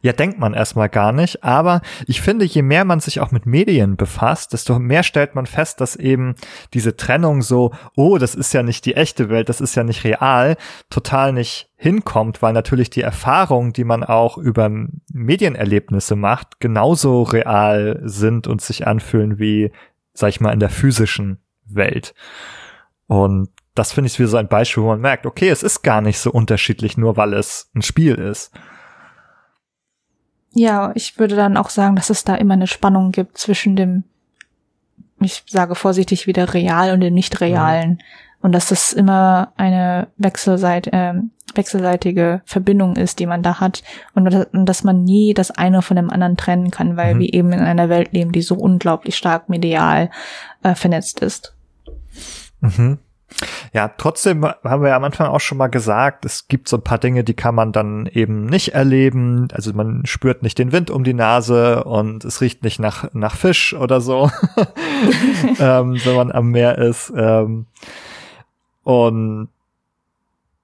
ja, 0.02 0.14
denkt 0.14 0.38
man 0.38 0.54
erstmal 0.54 0.90
gar 0.90 1.12
nicht, 1.12 1.44
aber 1.44 1.82
ich 2.06 2.22
finde, 2.22 2.46
je 2.46 2.62
mehr 2.62 2.86
man 2.86 3.00
sich 3.00 3.20
auch 3.20 3.32
mit 3.32 3.46
Medien 3.46 3.96
befasst, 3.96 4.54
desto 4.54 4.78
mehr 4.78 5.02
stellt 5.02 5.34
man 5.34 5.46
fest, 5.46 5.82
dass 5.82 5.96
eben 5.96 6.36
diese 6.74 6.96
Trennung 6.96 7.42
so, 7.42 7.72
oh, 7.96 8.18
das 8.18 8.36
ist 8.36 8.54
ja 8.54 8.62
nicht 8.62 8.86
die 8.86 8.96
echte 8.96 9.30
Welt, 9.30 9.50
das 9.50 9.62
ist 9.62 9.76
ja 9.76 9.84
nicht 9.84 10.04
real, 10.04 10.58
total 10.90 11.34
nicht 11.34 11.72
hinkommt, 11.76 12.42
weil 12.42 12.54
natürlich 12.54 12.90
die 12.90 13.02
Erfahrungen, 13.02 13.74
die 13.74 13.84
man 13.84 14.04
auch 14.04 14.38
über 14.38 14.70
Medienerlebnisse 15.12 16.16
macht, 16.16 16.60
genauso 16.60 17.24
real 17.24 18.02
sind 18.04 18.48
und 18.48 18.62
sich 18.62 18.86
anfühlen 18.86 19.40
wie, 19.40 19.72
sag 20.16 20.30
ich 20.30 20.42
mal, 20.42 20.54
in 20.54 20.60
der 20.60 20.70
physischen 20.70 21.40
Welt. 21.66 22.16
Und 23.08 23.50
das 23.76 23.92
finde 23.92 24.08
ich 24.08 24.20
wie 24.20 24.26
so 24.26 24.38
ein 24.38 24.48
Beispiel, 24.48 24.82
wo 24.82 24.88
man 24.88 25.02
merkt, 25.02 25.26
okay, 25.26 25.50
es 25.50 25.62
ist 25.62 25.84
gar 25.84 26.02
nicht 26.02 26.18
so 26.18 26.32
unterschiedlich, 26.32 26.98
nur 26.98 27.18
weil 27.18 27.34
es 27.34 27.70
ein 27.76 27.82
Spiel 27.82 28.16
ist. 28.16 28.52
Ja, 30.54 30.94
ich 30.96 31.20
würde 31.20 31.36
dann 31.36 31.58
auch 31.58 31.70
sagen, 31.70 31.98
dass 31.98 32.10
es 32.10 32.24
da 32.24 32.36
immer 32.36 32.54
eine 32.54 32.68
Spannung 32.68 33.12
gibt 33.12 33.38
zwischen 33.38 33.76
dem, 33.76 34.06
ich 35.20 35.44
sage 35.48 35.76
vorsichtig 35.76 36.28
wieder 36.28 36.54
real 36.54 36.94
und 36.94 37.02
dem 37.02 37.14
nicht 37.14 37.42
realen. 37.42 37.92
Mhm. 37.92 38.00
Und 38.46 38.52
dass 38.52 38.68
das 38.68 38.94
immer 38.94 39.54
eine 39.58 40.10
Wechselseit, 40.18 40.86
äh, 40.94 41.16
wechselseitige 41.56 42.44
Verbindung 42.46 42.96
ist, 42.96 43.18
die 43.18 43.26
man 43.26 43.42
da 43.42 43.60
hat. 43.60 43.82
Und, 44.14 44.32
und, 44.54 44.68
dass 44.68 44.84
man 44.84 45.04
nie 45.04 45.34
das 45.34 45.50
eine 45.50 45.82
von 45.82 45.98
dem 45.98 46.12
anderen 46.12 46.38
trennen 46.38 46.70
kann, 46.70 46.96
weil 46.96 47.16
mhm. 47.16 47.20
wir 47.22 47.34
eben 47.34 47.52
in 47.54 47.62
einer 47.62 47.90
Welt 47.90 48.14
leben, 48.14 48.32
die 48.32 48.44
so 48.44 48.54
unglaublich 48.54 49.16
stark 49.16 49.50
medial 49.50 50.12
äh, 50.62 50.76
vernetzt 50.76 51.22
ist. 51.22 51.56
Mhm. 52.60 53.00
Ja, 53.74 53.88
trotzdem 53.88 54.46
haben 54.46 54.84
wir 54.84 54.90
ja 54.90 54.96
am 54.96 55.06
Anfang 55.06 55.26
auch 55.26 55.42
schon 55.42 55.58
mal 55.58 55.66
gesagt, 55.66 56.24
es 56.24 56.48
gibt 56.48 56.70
so 56.70 56.78
ein 56.78 56.84
paar 56.84 57.00
Dinge, 57.00 57.24
die 57.24 57.34
kann 57.34 57.56
man 57.56 57.72
dann 57.72 58.06
eben 58.06 58.46
nicht 58.46 58.76
erleben. 58.76 59.48
Also 59.54 59.74
man 59.74 60.06
spürt 60.06 60.44
nicht 60.44 60.60
den 60.60 60.72
Wind 60.72 60.92
um 60.92 61.04
die 61.04 61.16
Nase 61.16 61.84
und 61.84 62.24
es 62.24 62.42
riecht 62.42 62.64
nicht 62.64 62.78
nach, 62.78 63.12
nach 63.14 63.36
Fisch 63.36 63.74
oder 63.74 64.02
so, 64.02 64.30
ähm, 65.60 66.00
wenn 66.04 66.16
man 66.16 66.32
am 66.32 66.52
Meer 66.52 66.78
ist. 66.78 67.12
Ähm, 67.18 67.66
und 68.86 69.50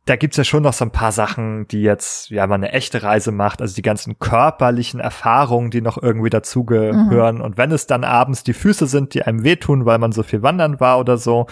da 0.06 0.16
gibt's 0.16 0.38
ja 0.38 0.44
schon 0.44 0.64
noch 0.64 0.74
so 0.74 0.86
ein 0.86 0.92
paar 0.92 1.12
Sachen, 1.12 1.68
die 1.68 1.82
jetzt, 1.82 2.30
ja, 2.30 2.46
man 2.46 2.64
eine 2.64 2.72
echte 2.72 3.02
Reise 3.02 3.32
macht, 3.32 3.62
also 3.62 3.76
die 3.76 3.82
ganzen 3.82 4.20
körperlichen 4.20 5.00
Erfahrungen, 5.00 5.72
die 5.72 5.82
noch 5.82 6.02
irgendwie 6.02 6.30
dazugehören. 6.30 7.38
Mhm. 7.38 7.42
Und 7.42 7.58
wenn 7.58 7.72
es 7.72 7.88
dann 7.88 8.04
abends 8.04 8.44
die 8.44 8.54
Füße 8.54 8.86
sind, 8.86 9.16
die 9.16 9.24
einem 9.24 9.44
wehtun, 9.44 9.86
weil 9.86 9.98
man 9.98 10.12
so 10.12 10.22
viel 10.22 10.44
wandern 10.44 10.80
war 10.80 11.00
oder 11.00 11.18
so, 11.18 11.48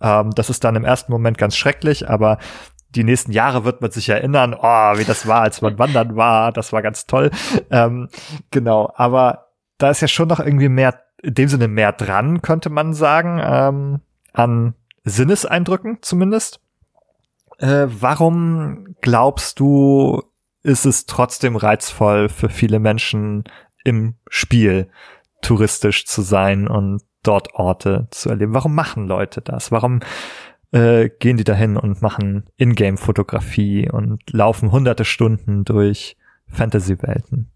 ähm, 0.00 0.30
das 0.34 0.50
ist 0.50 0.62
dann 0.64 0.76
im 0.76 0.84
ersten 0.84 1.10
Moment 1.10 1.36
ganz 1.36 1.56
schrecklich, 1.56 2.08
aber 2.08 2.38
die 2.90 3.04
nächsten 3.04 3.32
Jahre 3.32 3.64
wird 3.64 3.80
man 3.80 3.90
sich 3.90 4.08
erinnern, 4.08 4.54
oh, 4.54 4.98
wie 4.98 5.04
das 5.04 5.26
war, 5.26 5.40
als 5.40 5.62
man 5.62 5.78
wandern 5.78 6.14
war, 6.14 6.52
das 6.52 6.72
war 6.72 6.82
ganz 6.82 7.06
toll. 7.06 7.30
Ähm, 7.70 8.08
genau, 8.52 8.92
aber 8.94 9.48
da 9.78 9.90
ist 9.90 10.00
ja 10.00 10.08
schon 10.08 10.28
noch 10.28 10.38
irgendwie 10.38 10.68
mehr, 10.68 11.00
in 11.22 11.34
dem 11.34 11.48
Sinne 11.48 11.66
mehr 11.66 11.92
dran, 11.92 12.40
könnte 12.40 12.70
man 12.70 12.92
sagen, 12.92 13.40
ähm, 13.42 14.00
an 14.32 14.74
Sinneseindrücken 15.04 15.98
zumindest. 16.00 16.60
Äh, 17.58 17.86
warum 17.88 18.96
glaubst 19.00 19.60
du, 19.60 20.22
ist 20.62 20.86
es 20.86 21.06
trotzdem 21.06 21.56
reizvoll 21.56 22.28
für 22.28 22.48
viele 22.48 22.80
Menschen 22.80 23.44
im 23.84 24.14
Spiel 24.28 24.88
touristisch 25.42 26.06
zu 26.06 26.22
sein 26.22 26.66
und 26.66 27.02
dort 27.22 27.54
Orte 27.54 28.08
zu 28.10 28.30
erleben? 28.30 28.54
Warum 28.54 28.74
machen 28.74 29.06
Leute 29.06 29.40
das? 29.40 29.70
Warum 29.70 30.00
äh, 30.72 31.10
gehen 31.10 31.36
die 31.36 31.44
dahin 31.44 31.76
und 31.76 32.02
machen 32.02 32.46
Ingame-Fotografie 32.56 33.90
und 33.90 34.20
laufen 34.32 34.72
hunderte 34.72 35.04
Stunden 35.04 35.64
durch 35.64 36.16
Fantasy-Welten? 36.48 37.53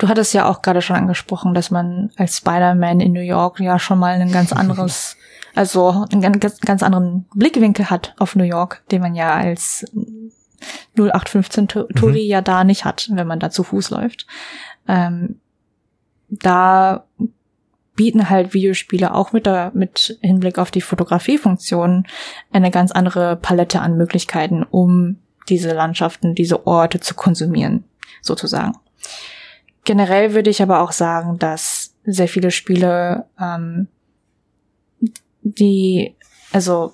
Du 0.00 0.08
hattest 0.08 0.32
ja 0.32 0.48
auch 0.48 0.62
gerade 0.62 0.80
schon 0.80 0.96
angesprochen, 0.96 1.52
dass 1.52 1.70
man 1.70 2.10
als 2.16 2.38
Spider-Man 2.38 3.00
in 3.00 3.12
New 3.12 3.20
York 3.20 3.60
ja 3.60 3.78
schon 3.78 3.98
mal 3.98 4.18
ein 4.18 4.32
ganz 4.32 4.50
anderes 4.50 5.18
also 5.54 6.06
einen 6.10 6.22
ganz, 6.22 6.60
ganz 6.60 6.82
anderen 6.82 7.26
Blickwinkel 7.34 7.90
hat 7.90 8.14
auf 8.18 8.34
New 8.34 8.44
York, 8.44 8.82
den 8.90 9.02
man 9.02 9.14
ja 9.14 9.34
als 9.34 9.84
0815 10.96 11.68
Touri 11.68 12.24
mhm. 12.24 12.30
ja 12.30 12.40
da 12.40 12.64
nicht 12.64 12.86
hat, 12.86 13.10
wenn 13.12 13.26
man 13.26 13.40
da 13.40 13.50
zu 13.50 13.62
Fuß 13.62 13.90
läuft. 13.90 14.26
Ähm, 14.88 15.38
da 16.30 17.04
bieten 17.94 18.30
halt 18.30 18.54
Videospiele 18.54 19.14
auch 19.14 19.32
mit 19.32 19.44
der, 19.44 19.70
mit 19.74 20.18
Hinblick 20.22 20.58
auf 20.58 20.70
die 20.70 20.80
Fotografiefunktion 20.80 22.06
eine 22.52 22.70
ganz 22.70 22.90
andere 22.90 23.36
Palette 23.36 23.82
an 23.82 23.98
Möglichkeiten, 23.98 24.62
um 24.62 25.18
diese 25.50 25.74
Landschaften, 25.74 26.34
diese 26.34 26.66
Orte 26.66 27.00
zu 27.00 27.14
konsumieren, 27.14 27.84
sozusagen. 28.22 28.78
Generell 29.84 30.34
würde 30.34 30.50
ich 30.50 30.62
aber 30.62 30.80
auch 30.80 30.92
sagen, 30.92 31.38
dass 31.38 31.94
sehr 32.04 32.28
viele 32.28 32.50
Spiele 32.50 33.26
ähm, 33.40 33.88
die, 35.42 36.16
also 36.52 36.92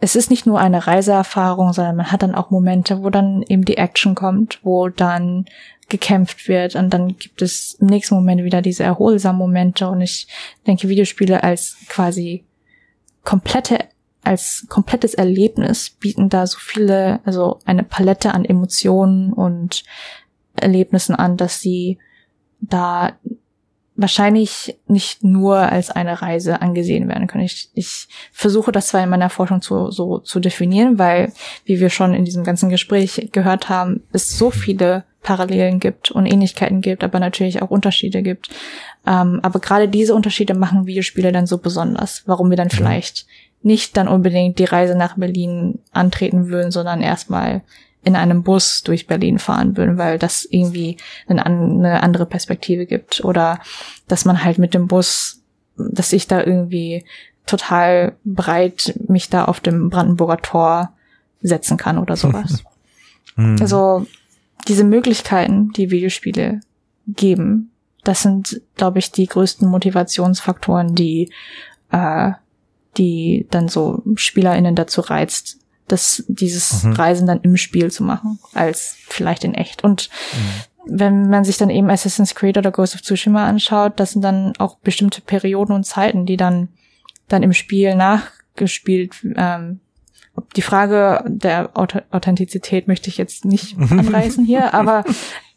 es 0.00 0.16
ist 0.16 0.30
nicht 0.30 0.44
nur 0.44 0.58
eine 0.58 0.86
Reiseerfahrung, 0.86 1.72
sondern 1.72 1.96
man 1.96 2.12
hat 2.12 2.22
dann 2.22 2.34
auch 2.34 2.50
Momente, 2.50 3.02
wo 3.02 3.10
dann 3.10 3.42
eben 3.48 3.64
die 3.64 3.78
Action 3.78 4.14
kommt, 4.14 4.60
wo 4.62 4.88
dann 4.88 5.46
gekämpft 5.88 6.48
wird 6.48 6.76
und 6.76 6.90
dann 6.90 7.16
gibt 7.16 7.42
es 7.42 7.74
im 7.80 7.88
nächsten 7.88 8.14
Moment 8.14 8.42
wieder 8.44 8.62
diese 8.62 8.84
erholsamen 8.84 9.38
Momente 9.38 9.88
und 9.88 10.00
ich 10.00 10.28
denke 10.66 10.88
Videospiele 10.88 11.42
als 11.42 11.76
quasi 11.88 12.44
komplette 13.22 13.78
als 14.24 14.66
komplettes 14.68 15.14
Erlebnis 15.14 15.90
bieten 15.90 16.30
da 16.30 16.46
so 16.46 16.58
viele, 16.58 17.20
also 17.24 17.60
eine 17.66 17.84
Palette 17.84 18.32
an 18.32 18.46
Emotionen 18.46 19.32
und 19.32 19.84
Erlebnissen 20.64 21.14
an, 21.14 21.36
dass 21.36 21.60
sie 21.60 21.98
da 22.60 23.12
wahrscheinlich 23.96 24.76
nicht 24.88 25.22
nur 25.22 25.56
als 25.56 25.90
eine 25.90 26.20
Reise 26.20 26.60
angesehen 26.60 27.08
werden 27.08 27.28
können. 27.28 27.44
Ich, 27.44 27.70
ich 27.74 28.08
versuche 28.32 28.72
das 28.72 28.88
zwar 28.88 29.04
in 29.04 29.08
meiner 29.08 29.30
Forschung 29.30 29.62
zu, 29.62 29.90
so 29.90 30.18
zu 30.18 30.40
definieren, 30.40 30.98
weil, 30.98 31.32
wie 31.64 31.78
wir 31.78 31.90
schon 31.90 32.12
in 32.12 32.24
diesem 32.24 32.42
ganzen 32.42 32.70
Gespräch 32.70 33.28
gehört 33.30 33.68
haben, 33.68 34.02
es 34.12 34.36
so 34.36 34.50
viele 34.50 35.04
Parallelen 35.22 35.78
gibt 35.78 36.10
und 36.10 36.26
Ähnlichkeiten 36.26 36.80
gibt, 36.80 37.04
aber 37.04 37.20
natürlich 37.20 37.62
auch 37.62 37.70
Unterschiede 37.70 38.22
gibt. 38.22 38.50
Ähm, 39.06 39.38
aber 39.42 39.60
gerade 39.60 39.88
diese 39.88 40.14
Unterschiede 40.14 40.54
machen 40.54 40.86
Videospiele 40.86 41.30
dann 41.30 41.46
so 41.46 41.58
besonders, 41.58 42.24
warum 42.26 42.50
wir 42.50 42.56
dann 42.56 42.70
vielleicht 42.70 43.26
nicht 43.62 43.96
dann 43.96 44.08
unbedingt 44.08 44.58
die 44.58 44.64
Reise 44.64 44.96
nach 44.96 45.16
Berlin 45.16 45.78
antreten 45.92 46.48
würden, 46.48 46.70
sondern 46.70 47.00
erstmal 47.00 47.62
in 48.04 48.16
einem 48.16 48.42
Bus 48.42 48.82
durch 48.82 49.06
Berlin 49.06 49.38
fahren 49.38 49.76
würden, 49.76 49.98
weil 49.98 50.18
das 50.18 50.44
irgendwie 50.44 50.98
eine, 51.26 52.02
andere 52.02 52.26
Perspektive 52.26 52.86
gibt. 52.86 53.24
Oder 53.24 53.60
dass 54.08 54.24
man 54.24 54.44
halt 54.44 54.58
mit 54.58 54.74
dem 54.74 54.86
Bus, 54.86 55.42
dass 55.76 56.12
ich 56.12 56.28
da 56.28 56.42
irgendwie 56.42 57.04
total 57.46 58.16
breit 58.24 58.98
mich 59.08 59.30
da 59.30 59.46
auf 59.46 59.60
dem 59.60 59.90
Brandenburger 59.90 60.38
Tor 60.38 60.92
setzen 61.40 61.76
kann 61.76 61.98
oder 61.98 62.16
sowas. 62.16 62.64
hm. 63.36 63.56
Also 63.60 64.06
diese 64.68 64.84
Möglichkeiten, 64.84 65.70
die 65.72 65.90
Videospiele 65.90 66.60
geben, 67.06 67.70
das 68.02 68.22
sind, 68.22 68.60
glaube 68.76 68.98
ich, 68.98 69.12
die 69.12 69.26
größten 69.26 69.68
Motivationsfaktoren, 69.68 70.94
die, 70.94 71.30
äh, 71.90 72.32
die 72.96 73.46
dann 73.50 73.68
so 73.68 74.02
SpielerInnen 74.14 74.74
dazu 74.74 75.00
reizt, 75.00 75.58
das, 75.88 76.24
dieses 76.28 76.84
mhm. 76.84 76.92
Reisen 76.92 77.26
dann 77.26 77.40
im 77.42 77.56
Spiel 77.56 77.90
zu 77.90 78.02
machen, 78.02 78.38
als 78.52 78.96
vielleicht 79.06 79.44
in 79.44 79.54
echt. 79.54 79.84
Und 79.84 80.08
mhm. 80.32 80.98
wenn 80.98 81.28
man 81.28 81.44
sich 81.44 81.56
dann 81.56 81.70
eben 81.70 81.90
Assassin's 81.90 82.34
Creed 82.34 82.56
oder 82.56 82.70
Ghost 82.70 82.94
of 82.94 83.02
Tsushima 83.02 83.46
anschaut, 83.46 83.94
das 83.96 84.12
sind 84.12 84.22
dann 84.22 84.54
auch 84.58 84.78
bestimmte 84.78 85.20
Perioden 85.20 85.74
und 85.74 85.84
Zeiten, 85.84 86.26
die 86.26 86.36
dann, 86.36 86.68
dann 87.28 87.42
im 87.42 87.52
Spiel 87.52 87.94
nachgespielt, 87.94 89.14
ähm, 89.36 89.80
die 90.56 90.62
Frage 90.62 91.22
der 91.28 91.70
Authentizität 91.74 92.88
möchte 92.88 93.08
ich 93.08 93.18
jetzt 93.18 93.44
nicht 93.44 93.78
anreißen 93.90 94.44
hier, 94.44 94.74
aber 94.74 95.04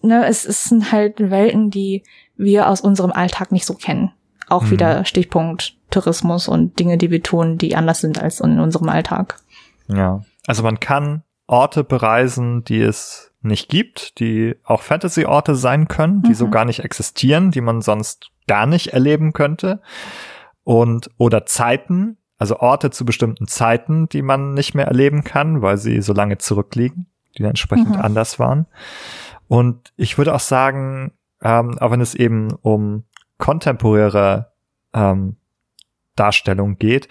ne, 0.01 0.25
es, 0.25 0.45
es 0.45 0.65
sind 0.65 0.91
halt 0.91 1.32
Welten, 1.32 1.71
die 1.71 2.03
wir 2.36 2.69
aus 2.69 2.82
unserem 2.82 3.11
Alltag 3.11 3.51
nicht 3.51 3.65
so 3.65 3.73
kennen. 3.73 4.11
Auch 4.47 4.63
mhm. 4.63 4.71
wieder 4.71 5.05
Stichpunkt 5.05 5.75
Tourismus 5.89 6.47
und 6.47 6.80
Dinge, 6.80 6.97
die 6.97 7.11
wir 7.11 7.23
tun, 7.23 7.57
die 7.57 7.75
anders 7.75 8.01
sind 8.01 8.21
als 8.21 8.39
in 8.39 8.59
unserem 8.59 8.89
Alltag. 8.89 9.39
Ja. 9.88 10.21
Also 10.45 10.63
man 10.63 10.79
kann 10.79 11.23
Orte 11.47 11.83
bereisen, 11.83 12.64
die 12.64 12.81
es 12.81 13.34
nicht 13.41 13.69
gibt, 13.69 14.19
die 14.19 14.55
auch 14.64 14.81
Fantasy-Orte 14.81 15.55
sein 15.55 15.88
können, 15.88 16.22
die 16.23 16.30
mhm. 16.30 16.35
so 16.35 16.49
gar 16.49 16.65
nicht 16.65 16.80
existieren, 16.80 17.51
die 17.51 17.61
man 17.61 17.81
sonst 17.81 18.31
gar 18.47 18.65
nicht 18.65 18.88
erleben 18.88 19.34
könnte. 19.34 19.81
Und, 20.64 21.09
oder 21.18 21.45
Zeiten, 21.45 22.18
also 22.38 22.59
Orte 22.59 22.91
zu 22.91 23.05
bestimmten 23.05 23.47
Zeiten, 23.47 24.09
die 24.09 24.22
man 24.22 24.53
nicht 24.53 24.76
mehr 24.76 24.88
erleben 24.88 25.23
kann, 25.23 25.61
weil 25.61 25.77
sie 25.77 26.01
so 26.01 26.14
lange 26.14 26.38
zurückliegen, 26.38 27.07
die 27.38 27.43
dann 27.43 27.51
entsprechend 27.51 27.91
mhm. 27.91 28.01
anders 28.01 28.39
waren. 28.39 28.68
Und 29.47 29.93
ich 29.95 30.18
würde 30.18 30.35
auch 30.35 30.41
sagen, 30.41 31.14
ähm, 31.41 31.77
auch 31.80 31.91
wenn 31.91 32.01
es 32.01 32.15
eben 32.15 32.51
um 32.61 33.05
kontemporäre 33.38 34.51
ähm, 34.93 35.38
Darstellung 36.15 36.77
geht, 36.77 37.07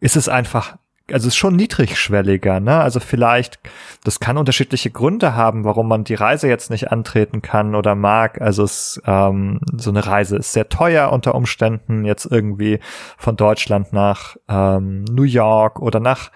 ist 0.00 0.16
es 0.16 0.28
einfach 0.28 0.78
also 1.10 1.28
es 1.28 1.34
ist 1.34 1.36
schon 1.36 1.56
niedrigschwelliger, 1.56 2.60
ne? 2.60 2.80
Also 2.80 3.00
vielleicht, 3.00 3.58
das 4.04 4.20
kann 4.20 4.38
unterschiedliche 4.38 4.90
Gründe 4.90 5.34
haben, 5.34 5.64
warum 5.64 5.88
man 5.88 6.04
die 6.04 6.14
Reise 6.14 6.48
jetzt 6.48 6.70
nicht 6.70 6.92
antreten 6.92 7.42
kann 7.42 7.74
oder 7.74 7.94
mag. 7.94 8.40
Also 8.40 8.62
es, 8.62 9.00
ähm, 9.06 9.60
so 9.76 9.90
eine 9.90 10.06
Reise 10.06 10.36
ist 10.36 10.52
sehr 10.52 10.68
teuer 10.68 11.10
unter 11.12 11.34
Umständen, 11.34 12.04
jetzt 12.04 12.26
irgendwie 12.26 12.80
von 13.18 13.36
Deutschland 13.36 13.92
nach 13.92 14.36
ähm, 14.48 15.04
New 15.04 15.24
York 15.24 15.80
oder 15.80 16.00
nach 16.00 16.30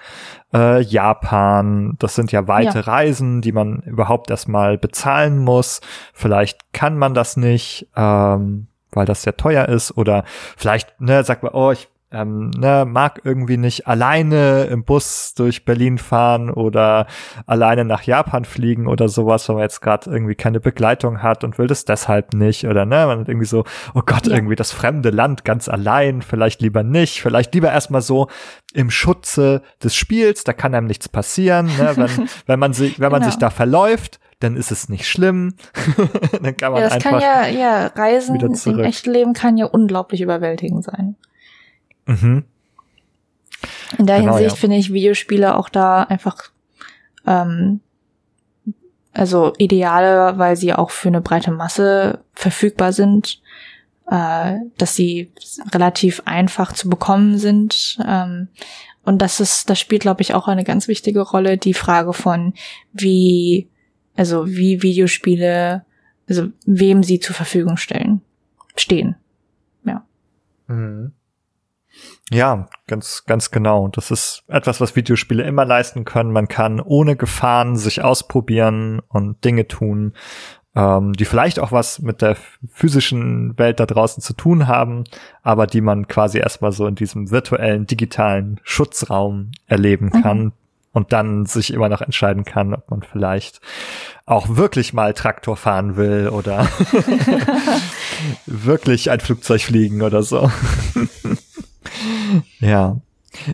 äh, 0.53 0.81
Japan. 0.83 1.95
Das 1.99 2.15
sind 2.15 2.33
ja 2.33 2.49
weite 2.49 2.79
ja. 2.79 2.85
Reisen, 2.85 3.41
die 3.41 3.53
man 3.53 3.81
überhaupt 3.81 4.31
erstmal 4.31 4.79
bezahlen 4.79 5.39
muss. 5.39 5.81
Vielleicht 6.13 6.73
kann 6.73 6.99
man 6.99 7.15
das 7.15 7.37
nicht, 7.37 7.89
ähm, 7.97 8.67
weil 8.93 9.07
das 9.07 9.23
sehr 9.23 9.37
teuer 9.37 9.69
ist. 9.69 9.97
Oder 9.97 10.25
vielleicht, 10.57 11.01
ne, 11.01 11.23
sagt 11.25 11.43
man, 11.43 11.53
oh, 11.53 11.73
ich 11.73 11.89
ähm, 12.13 12.51
ne, 12.51 12.85
mag 12.87 13.21
irgendwie 13.25 13.57
nicht 13.57 13.89
alleine 13.89 14.65
im 14.65 14.85
Bus 14.85 15.35
durch 15.35 15.65
Berlin 15.65 15.99
fahren 15.99 16.51
oder 16.51 17.07
alleine 17.47 17.85
nach 17.85 18.03
Japan 18.03 18.45
fliegen 18.45 18.87
oder 18.87 19.09
sowas, 19.09 19.49
weil 19.49 19.57
man 19.57 19.63
jetzt 19.65 19.81
gerade 19.81 20.11
irgendwie 20.11 20.37
keine 20.37 20.61
Begleitung 20.61 21.23
hat 21.23 21.43
und 21.43 21.59
will 21.59 21.67
das 21.67 21.85
deshalb 21.85 22.33
nicht 22.33 22.67
oder 22.67 22.87
ne, 22.87 23.07
man 23.07 23.21
hat 23.21 23.29
irgendwie 23.29 23.47
so, 23.47 23.65
oh 23.95 24.03
Gott, 24.07 24.27
ja. 24.29 24.35
irgendwie 24.35 24.55
das 24.55 24.71
fremde 24.71 25.11
Land 25.11 25.45
ganz 25.45 25.69
allein, 25.69 26.23
vielleicht 26.23 26.63
lieber 26.63 26.85
nicht, 26.85 27.21
vielleicht 27.23 27.53
lieber 27.55 27.73
erstmal 27.73 28.03
so 28.03 28.29
im 28.73 28.91
Schutze 28.91 29.63
des 29.83 29.97
Spiels, 29.97 30.45
da 30.45 30.53
kann 30.53 30.75
einem 30.75 30.87
nichts 30.87 31.09
passieren, 31.09 31.67
ne, 31.67 31.93
wenn, 31.97 32.29
wenn 32.47 32.59
man 32.61 32.73
sich, 32.73 33.01
wenn 33.01 33.11
man 33.11 33.21
genau. 33.21 33.33
sich 33.33 33.39
da 33.41 33.51
verläuft, 33.51 34.21
dann 34.39 34.57
ist 34.57 34.71
es 34.71 34.89
nicht 34.89 35.09
schlimm. 35.09 35.55
dann 36.43 36.57
kann 36.57 36.73
man 36.73 36.83
ja, 36.83 36.89
das 36.89 36.95
einfach 36.95 37.11
kann 37.11 37.21
ja, 37.21 37.47
ja, 37.47 37.87
Reisen 37.87 38.39
im 38.39 38.81
echten 38.81 39.11
Leben 39.11 39.33
kann 39.33 39.57
ja 39.57 39.67
unglaublich 39.67 40.21
überwältigend 40.21 40.85
sein. 40.85 41.17
Mhm. 42.07 42.45
In 43.99 44.07
der 44.07 44.21
genau, 44.21 44.37
Hinsicht 44.37 44.57
ja. 44.57 44.61
finde 44.61 44.77
ich 44.77 44.93
Videospiele 44.93 45.57
auch 45.57 45.69
da 45.69 46.03
einfach 46.03 46.51
ähm, 47.27 47.81
also 49.17 49.55
ideale, 49.57 50.39
weil 50.39 50.57
sie 50.57 50.75
auch 50.75 50.91
für 50.91 51.09
eine 51.09 51.23
breite 51.23 51.51
Masse 51.51 52.21
verfügbar 52.35 52.93
sind, 52.93 53.41
äh, 54.11 54.57
dass 54.77 54.95
sie 54.95 55.33
relativ 55.73 56.23
einfach 56.27 56.73
zu 56.73 56.91
bekommen 56.91 57.39
sind. 57.39 57.99
Ähm, 58.07 58.49
und 59.05 59.23
das 59.23 59.41
ist, 59.41 59.71
das 59.71 59.81
spielt, 59.81 60.03
glaube 60.03 60.21
ich, 60.21 60.35
auch 60.35 60.49
eine 60.49 60.65
ganz 60.65 60.87
wichtige 60.87 61.21
Rolle, 61.21 61.57
die 61.57 61.75
Frage 61.75 62.13
von 62.13 62.53
wie, 62.93 63.69
also 64.17 64.47
wie 64.47 64.83
Videospiele, 64.83 65.85
also 66.29 66.49
wem 66.67 67.03
sie 67.03 67.19
zur 67.19 67.35
Verfügung 67.35 67.79
stellen, 67.79 68.21
stehen. 68.77 69.17
Ja. 69.85 70.05
Mhm. 70.67 71.13
Ja, 72.33 72.67
ganz, 72.89 73.25
ganz 73.27 73.51
genau. 73.51 73.89
Das 73.89 74.11
ist 74.11 74.43
etwas, 74.49 74.81
was 74.81 74.97
Videospiele 74.97 75.45
immer 75.45 75.65
leisten 75.65 76.05
können. 76.05 76.33
Man 76.33 76.49
kann 76.49 76.81
ohne 76.81 77.17
Gefahren 77.17 77.77
sich 77.77 78.03
ausprobieren 78.03 79.01
und 79.09 79.45
Dinge 79.45 79.69
tun, 79.69 80.13
ähm, 80.75 81.13
die 81.13 81.25
vielleicht 81.25 81.61
auch 81.61 81.71
was 81.71 82.01
mit 82.01 82.23
der 82.23 82.37
physischen 82.73 83.57
Welt 83.59 83.79
da 83.79 83.87
draußen 83.87 84.23
zu 84.23 84.33
tun 84.33 84.67
haben, 84.67 85.05
aber 85.43 85.69
die 85.69 85.81
man 85.81 86.09
quasi 86.09 86.39
erstmal 86.39 86.73
so 86.73 86.87
in 86.89 86.97
diesem 86.97 87.31
virtuellen, 87.31 87.87
digitalen 87.87 88.61
Schutzraum 88.65 89.53
erleben 89.67 90.11
mhm. 90.13 90.23
kann. 90.23 90.39
Mhm. 90.39 90.53
Und 90.93 91.13
dann 91.13 91.45
sich 91.45 91.75
immer 91.75 91.91
noch 91.91 92.01
entscheiden 92.01 92.47
kann, 92.47 92.73
ob 92.73 92.91
man 92.91 93.03
vielleicht 93.03 93.61
auch 94.25 94.57
wirklich 94.57 94.95
mal 94.95 95.13
Traktor 95.13 95.59
fahren 95.59 95.97
will 95.97 96.31
oder 96.31 96.67
wirklich 98.47 99.11
ein 99.11 99.21
Flugzeug 99.21 99.61
fliegen 99.61 100.01
oder 100.01 100.23
so. 100.23 100.51
Ja. 102.61 103.01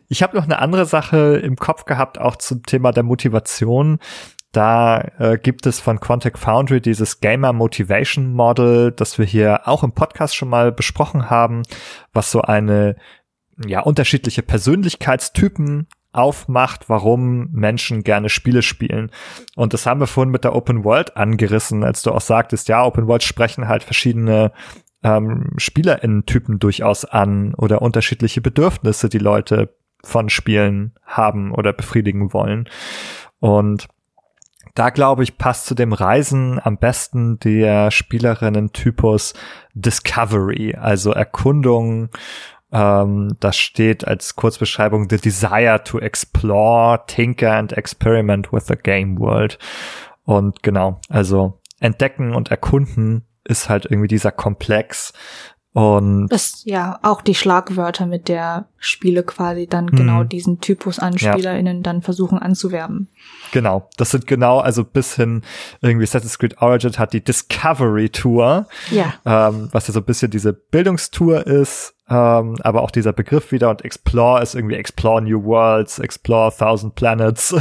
Ich 0.09 0.23
habe 0.23 0.37
noch 0.37 0.45
eine 0.45 0.61
andere 0.61 0.87
Sache 0.87 1.41
im 1.43 1.57
Kopf 1.57 1.87
gehabt, 1.87 2.21
auch 2.21 2.37
zum 2.37 2.63
Thema 2.63 2.93
der 2.93 3.03
Motivation. 3.03 3.99
Da 4.53 5.01
äh, 5.19 5.39
gibt 5.39 5.67
es 5.67 5.81
von 5.81 5.99
Quantic 5.99 6.39
Foundry 6.39 6.81
dieses 6.81 7.21
Gamer 7.21 7.53
Motivation 7.53 8.33
Model, 8.33 8.93
das 8.93 9.19
wir 9.19 9.25
hier 9.25 9.63
auch 9.67 9.83
im 9.83 9.93
Podcast 9.93 10.37
schon 10.37 10.51
mal 10.51 10.71
besprochen 10.71 11.31
haben, 11.31 11.63
was 12.13 12.31
so 12.31 12.43
eine 12.43 12.97
ja 13.67 13.81
unterschiedliche 13.81 14.43
Persönlichkeitstypen 14.43 15.89
aufmacht, 16.13 16.91
warum 16.91 17.49
Menschen 17.53 18.05
gerne 18.05 18.29
Spiele 18.29 18.63
spielen. 18.63 19.11
Und 19.57 19.73
das 19.73 19.87
haben 19.87 20.01
wir 20.01 20.07
vorhin 20.07 20.31
mit 20.31 20.45
der 20.45 20.55
Open 20.55 20.85
World 20.85 21.17
angerissen, 21.17 21.83
als 21.83 22.03
du 22.03 22.11
auch 22.11 22.21
sagtest, 22.21 22.69
ja, 22.69 22.85
Open 22.85 23.07
World 23.09 23.23
sprechen 23.23 23.69
halt 23.69 23.83
verschiedene 23.83 24.53
ähm, 25.03 25.51
SpielerInnen-Typen 25.57 26.59
durchaus 26.59 27.05
an 27.05 27.55
oder 27.55 27.83
unterschiedliche 27.83 28.41
Bedürfnisse, 28.41 29.09
die 29.09 29.19
Leute 29.19 29.75
von 30.05 30.29
Spielen 30.29 30.95
haben 31.05 31.53
oder 31.53 31.73
befriedigen 31.73 32.33
wollen. 32.33 32.69
Und 33.41 33.89
da 34.75 34.91
glaube 34.91 35.23
ich, 35.23 35.37
passt 35.37 35.67
zu 35.67 35.75
dem 35.75 35.93
Reisen 35.93 36.61
am 36.63 36.79
besten 36.79 37.39
der 37.41 37.91
Spielerinnen-Typus 37.91 39.35
Discovery, 39.75 40.75
also 40.75 41.13
Erkundung. 41.13 42.09
Ähm, 42.73 43.37
das 43.41 43.57
steht 43.59 44.07
als 44.07 44.35
Kurzbeschreibung 44.35 45.09
The 45.11 45.19
Desire 45.19 45.83
to 45.85 45.99
Explore, 45.99 47.03
Tinker 47.07 47.53
and 47.53 47.73
Experiment 47.73 48.53
with 48.53 48.67
the 48.67 48.77
Game 48.77 49.19
World. 49.19 49.59
Und 50.25 50.63
genau, 50.63 51.01
also 51.11 51.61
entdecken 51.81 52.35
und 52.35 52.51
erkunden 52.51 53.27
ist 53.45 53.69
halt 53.69 53.87
irgendwie 53.87 54.09
dieser 54.09 54.33
Komplex. 54.33 55.13
Und 55.75 56.29
das 56.29 56.65
ja 56.67 56.99
auch 57.03 57.23
die 57.23 57.35
Schlagwörter, 57.35 58.05
mit 58.05 58.29
der 58.29 58.67
Spiele 58.77 59.23
quasi 59.23 59.67
dann 59.67 59.87
mhm. 59.87 59.97
genau 59.97 60.23
diesen 60.23 60.61
Typus 60.61 60.99
an 60.99 61.17
SpielerInnen 61.17 61.79
ja. 61.79 61.83
dann 61.83 62.03
versuchen 62.03 62.39
anzuwerben. 62.39 63.09
Genau, 63.53 63.89
das 63.97 64.11
sind 64.11 64.27
genau, 64.27 64.59
also 64.59 64.85
bis 64.85 65.17
hin 65.17 65.41
irgendwie 65.81 66.05
Assassin's 66.05 66.39
Creed 66.39 66.61
Origin 66.61 66.93
hat 66.99 67.15
die 67.15 67.25
Discovery 67.25 68.11
Tour, 68.11 68.67
ja. 68.91 69.15
ähm, 69.25 69.71
was 69.73 69.87
ja 69.89 69.95
so 69.95 70.01
ein 70.01 70.05
bisschen 70.05 70.31
diese 70.31 70.53
Bildungstour 70.53 71.47
ist, 71.47 71.95
ähm, 72.07 72.57
aber 72.63 72.83
auch 72.83 72.91
dieser 72.91 73.15
Begriff 73.15 73.51
wieder 73.51 73.71
und 73.71 73.83
Explore 73.83 74.43
ist 74.43 74.55
irgendwie 74.55 74.77
Explore 74.77 75.23
New 75.23 75.43
Worlds, 75.43 76.01
Explore 76.01 76.53
Thousand 76.55 76.95
Planets, 76.97 77.55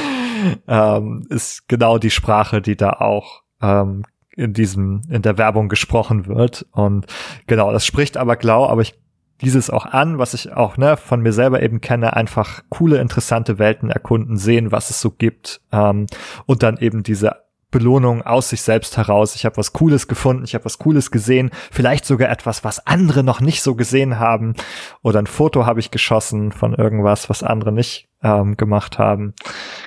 ähm, 0.66 1.24
ist 1.30 1.68
genau 1.68 1.98
die 1.98 2.10
Sprache, 2.10 2.60
die 2.60 2.76
da 2.76 2.90
auch 2.94 3.42
ähm, 3.62 4.02
in 4.36 4.52
diesem, 4.52 5.02
in 5.08 5.22
der 5.22 5.38
Werbung 5.38 5.68
gesprochen 5.68 6.26
wird. 6.26 6.66
Und 6.72 7.06
genau, 7.46 7.72
das 7.72 7.84
spricht 7.84 8.16
aber 8.16 8.36
Glau, 8.36 8.68
aber 8.68 8.82
ich 8.82 8.94
dieses 9.40 9.70
auch 9.70 9.86
an, 9.86 10.18
was 10.18 10.34
ich 10.34 10.52
auch 10.52 10.76
ne, 10.76 10.96
von 10.96 11.20
mir 11.20 11.32
selber 11.32 11.62
eben 11.62 11.80
kenne, 11.80 12.16
einfach 12.16 12.62
coole, 12.70 13.00
interessante 13.00 13.58
Welten 13.58 13.90
erkunden, 13.90 14.36
sehen, 14.36 14.72
was 14.72 14.90
es 14.90 15.00
so 15.00 15.10
gibt 15.10 15.60
ähm, 15.72 16.06
und 16.46 16.62
dann 16.62 16.78
eben 16.78 17.02
diese 17.02 17.44
Belohnung 17.70 18.22
aus 18.22 18.48
sich 18.48 18.62
selbst 18.62 18.96
heraus. 18.96 19.34
Ich 19.34 19.44
habe 19.44 19.58
was 19.58 19.72
Cooles 19.72 20.08
gefunden, 20.08 20.44
ich 20.44 20.54
habe 20.54 20.64
was 20.64 20.78
Cooles 20.78 21.10
gesehen, 21.10 21.50
vielleicht 21.70 22.06
sogar 22.06 22.30
etwas, 22.30 22.64
was 22.64 22.86
andere 22.86 23.22
noch 23.22 23.40
nicht 23.40 23.62
so 23.62 23.74
gesehen 23.74 24.18
haben 24.18 24.54
oder 25.02 25.18
ein 25.18 25.26
Foto 25.26 25.66
habe 25.66 25.80
ich 25.80 25.90
geschossen 25.90 26.52
von 26.52 26.72
irgendwas, 26.72 27.28
was 27.28 27.42
andere 27.42 27.72
nicht 27.72 28.08
ähm, 28.22 28.56
gemacht 28.56 28.98
haben. 28.98 29.34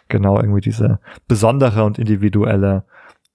Genau, 0.09 0.37
irgendwie 0.37 0.61
diese 0.61 0.99
besondere 1.27 1.83
und 1.83 1.97
individuelle 1.97 2.83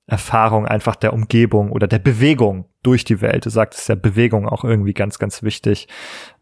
Erfahrung 0.06 0.66
einfach 0.66 0.96
der 0.96 1.14
Umgebung 1.14 1.72
oder 1.72 1.86
der 1.86 1.98
Bewegung 1.98 2.66
durch 2.82 3.04
die 3.04 3.22
Welt. 3.22 3.46
Du 3.46 3.50
sagtest 3.50 3.88
ja 3.88 3.94
Bewegung 3.94 4.46
auch 4.46 4.62
irgendwie 4.62 4.92
ganz, 4.92 5.18
ganz 5.18 5.42
wichtig. 5.42 5.88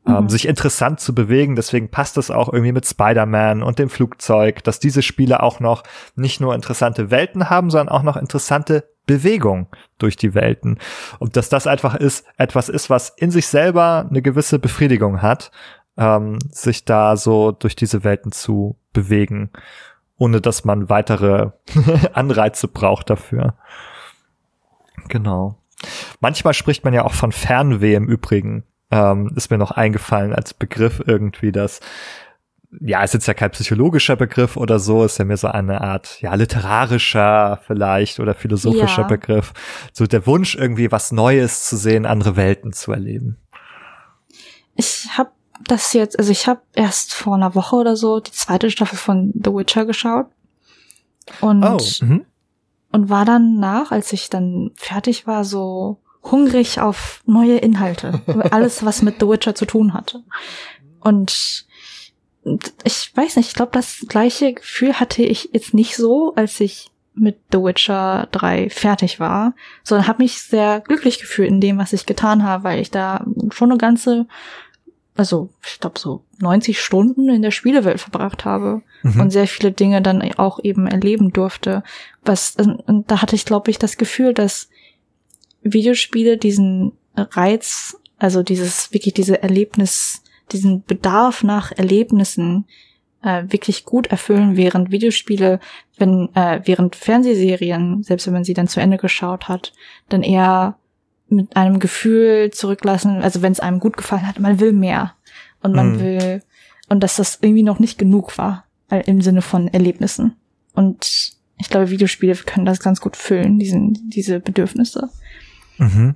Ähm, 0.05 0.15
mhm. 0.15 0.19
Ähm, 0.19 0.29
sich 0.29 0.49
interessant 0.49 0.99
zu 0.99 1.15
bewegen. 1.15 1.55
Deswegen 1.55 1.89
passt 1.89 2.19
es 2.19 2.33
auch 2.33 2.53
irgendwie 2.53 2.73
mit 2.73 2.87
Spider-Man 2.87 3.63
und 3.63 3.79
dem 3.79 3.89
Flugzeug, 3.89 4.65
dass 4.65 4.81
diese 4.81 5.03
Spiele 5.03 5.43
auch 5.43 5.61
noch 5.61 5.85
nicht 6.17 6.41
nur 6.41 6.57
interessante 6.57 7.13
Welten 7.13 7.51
haben, 7.51 7.71
sondern 7.71 7.89
auch 7.89 8.03
noch 8.03 8.17
interessante 8.17 8.89
Bewegung 9.07 9.69
durch 9.99 10.17
die 10.17 10.35
Welten. 10.35 10.79
Und 11.21 11.37
dass 11.37 11.49
das 11.49 11.69
einfach 11.69 11.95
ist, 11.95 12.27
etwas 12.39 12.69
ist, 12.69 12.91
was 12.91 13.11
in 13.11 13.31
sich 13.31 13.47
selber 13.47 14.07
eine 14.09 14.23
gewisse 14.23 14.59
Befriedigung 14.59 15.23
hat, 15.23 15.53
ähm, 15.97 16.39
sich 16.51 16.85
da 16.85 17.17
so 17.17 17.53
durch 17.53 17.77
diese 17.77 18.03
Welten 18.03 18.33
zu 18.33 18.77
bewegen 18.93 19.51
ohne 20.23 20.41
dass 20.41 20.65
man 20.65 20.89
weitere 20.89 21.51
Anreize 22.13 22.69
braucht 22.69 23.11
dafür. 23.11 23.57
Genau. 25.09 25.59
Manchmal 26.21 26.55
spricht 26.55 26.85
man 26.85 26.95
ja 26.95 27.05
auch 27.05 27.13
von 27.13 27.33
Fernweh 27.33 27.95
im 27.95 28.07
Übrigen. 28.07 28.63
Ähm, 28.93 29.33
ist 29.35 29.51
mir 29.51 29.59
noch 29.59 29.73
eingefallen 29.73 30.33
als 30.33 30.55
Begriff 30.55 31.03
irgendwie, 31.05 31.51
dass 31.51 31.81
ja, 32.81 33.03
ist 33.03 33.15
jetzt 33.15 33.27
ja 33.27 33.35
kein 33.35 33.51
psychologischer 33.51 34.15
Begriff 34.15 34.57
oder 34.57 34.79
so, 34.79 35.05
ist 35.05 35.19
ja 35.19 35.25
mehr 35.25 35.37
so 35.37 35.49
eine 35.49 35.81
Art, 35.81 36.23
ja, 36.23 36.33
literarischer 36.35 37.61
vielleicht 37.67 38.21
oder 38.21 38.35
philosophischer 38.35 39.03
ja. 39.03 39.09
Begriff. 39.09 39.53
So 39.93 40.07
der 40.07 40.25
Wunsch, 40.27 40.55
irgendwie 40.55 40.93
was 40.93 41.11
Neues 41.11 41.67
zu 41.67 41.77
sehen, 41.77 42.07
andere 42.07 42.37
Welten 42.37 42.73
zu 42.73 42.93
erleben. 42.93 43.39
Ich 44.77 45.09
habe 45.19 45.33
das 45.67 45.93
jetzt, 45.93 46.19
also 46.19 46.31
ich 46.31 46.47
habe 46.47 46.61
erst 46.75 47.15
vor 47.15 47.35
einer 47.35 47.55
Woche 47.55 47.77
oder 47.77 47.97
so 47.97 48.21
die 48.21 48.33
zweite 48.33 48.71
Staffel 48.71 48.99
von 48.99 49.33
The 49.35 49.53
Witcher 49.53 49.85
geschaut. 49.85 50.27
Und, 51.41 51.65
oh, 51.65 52.05
mhm. 52.05 52.27
und 52.91 53.09
war 53.09 53.25
dann 53.25 53.59
nach, 53.59 53.93
als 53.93 54.13
ich 54.13 54.29
dann 54.29 54.73
fertig 54.75 55.27
war, 55.27 55.45
so 55.45 55.99
hungrig 56.23 56.81
auf 56.81 57.23
neue 57.27 57.59
Inhalte. 57.59 58.21
alles, 58.51 58.85
was 58.85 59.03
mit 59.03 59.17
The 59.21 59.29
Witcher 59.29 59.55
zu 59.55 59.67
tun 59.67 59.95
hatte. 59.95 60.23
Und 61.01 61.67
ich 62.85 63.11
weiß 63.15 63.37
nicht, 63.37 63.49
ich 63.49 63.55
glaube, 63.55 63.73
das 63.73 64.05
gleiche 64.09 64.55
Gefühl 64.55 64.99
hatte 64.99 65.23
ich 65.23 65.51
jetzt 65.53 65.75
nicht 65.75 65.97
so, 65.97 66.35
als 66.35 66.59
ich 66.61 66.91
mit 67.15 67.39
The 67.53 67.59
Witcher 67.59 68.29
3 68.33 68.71
fertig 68.71 69.21
war, 69.21 69.55
sondern 69.85 70.09
habe 70.09 70.23
mich 70.23 70.41
sehr 70.41 70.81
glücklich 70.81 71.21
gefühlt 71.21 71.49
in 71.49 71.61
dem, 71.61 71.79
was 71.79 71.93
ich 71.93 72.07
getan 72.07 72.43
habe, 72.43 72.65
weil 72.65 72.81
ich 72.81 72.91
da 72.91 73.25
schon 73.51 73.71
eine 73.71 73.79
ganze 73.79 74.27
also 75.15 75.51
ich 75.65 75.79
glaube 75.81 75.99
so 75.99 76.25
90 76.41 76.81
Stunden 76.81 77.29
in 77.29 77.43
der 77.43 77.51
Spielewelt 77.51 78.01
verbracht 78.01 78.45
habe 78.45 78.83
mhm. 79.03 79.21
und 79.21 79.31
sehr 79.31 79.47
viele 79.47 79.73
Dinge 79.73 80.01
dann 80.01 80.23
auch 80.39 80.59
eben 80.63 80.87
erleben 80.87 81.33
durfte. 81.33 81.83
Was 82.25 82.57
und 82.57 83.11
da 83.11 83.21
hatte 83.21 83.37
ich 83.37 83.45
glaube 83.45 83.71
ich 83.71 83.79
das 83.79 83.97
Gefühl, 83.97 84.33
dass 84.33 84.69
Videospiele 85.63 86.39
diesen 86.39 86.93
Reiz, 87.17 87.97
also 88.19 88.43
dieses 88.43 88.93
wirklich 88.93 89.15
diese 89.15 89.43
Erlebnis 89.43 90.23
diesen 90.51 90.85
Bedarf 90.85 91.43
nach 91.43 91.73
Erlebnissen 91.73 92.67
äh, 93.23 93.45
wirklich 93.49 93.85
gut 93.85 94.09
erfüllen, 94.09 94.57
während 94.57 94.91
Videospiele, 94.91 95.61
wenn 95.97 96.29
äh, 96.35 96.61
während 96.65 96.97
Fernsehserien, 96.97 98.03
selbst 98.03 98.27
wenn 98.27 98.35
man 98.35 98.45
sie 98.45 98.55
dann 98.55 98.69
zu 98.69 98.81
Ende 98.81 98.97
geschaut 98.97 99.49
hat, 99.49 99.73
dann 100.09 100.23
eher 100.23 100.77
mit 101.33 101.57
einem 101.57 101.79
Gefühl 101.79 102.51
zurücklassen, 102.51 103.23
also 103.23 103.43
wenn 103.43 103.53
es 103.53 103.61
einem 103.61 103.81
gut 103.81 103.97
gefallen 103.97 104.27
hat, 104.27 104.39
man 104.39 104.61
will 104.61 104.73
mehr 104.73 105.15
und 105.63 105.75
man 105.75 105.95
mhm. 105.95 106.01
will 106.01 106.43
und 106.89 107.03
dass 107.03 107.17
das 107.17 107.39
irgendwie 107.41 107.63
noch 107.63 107.79
nicht 107.79 107.99
genug 107.99 108.39
war 108.39 108.65
äh, 108.91 109.03
im 109.07 109.21
Sinne 109.21 109.43
von 109.43 109.69
Erlebnissen 109.69 110.37
und 110.75 111.33
ich 111.59 111.69
glaube 111.69 111.91
Videospiele 111.91 112.35
können 112.35 112.67
das 112.67 112.81
ganz 112.81 113.01
gut 113.01 113.17
füllen, 113.17 113.59
diesen 113.59 114.11
diese 114.11 114.41
Bedürfnisse. 114.41 115.11
Mhm. 115.79 116.15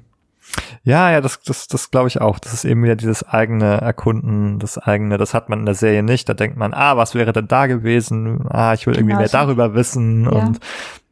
Ja, 0.85 1.11
ja, 1.11 1.21
das, 1.21 1.41
das, 1.43 1.67
das 1.67 1.91
glaube 1.91 2.09
ich 2.09 2.21
auch. 2.21 2.39
Das 2.39 2.53
ist 2.53 2.65
eben 2.65 2.83
wieder 2.85 2.97
dieses 2.97 3.25
eigene 3.25 3.81
Erkunden, 3.81 4.59
das 4.59 4.79
eigene, 4.79 5.19
das 5.19 5.35
hat 5.35 5.49
man 5.49 5.61
in 5.61 5.67
der 5.67 5.75
Serie 5.75 6.03
nicht. 6.03 6.29
Da 6.29 6.35
denkt 6.35 6.57
man, 6.57 6.73
ah, 6.75 6.97
was 6.97 7.15
wäre 7.15 7.33
denn 7.33 7.49
da 7.49 7.67
gewesen? 7.67 8.47
Ah, 8.49 8.73
ich 8.73 8.87
will 8.87 8.95
irgendwie 8.95 9.13
genau, 9.13 9.21
mehr 9.21 9.29
darüber 9.29 9.75
wissen. 9.75 10.25
Ja. 10.25 10.31
Und 10.31 10.61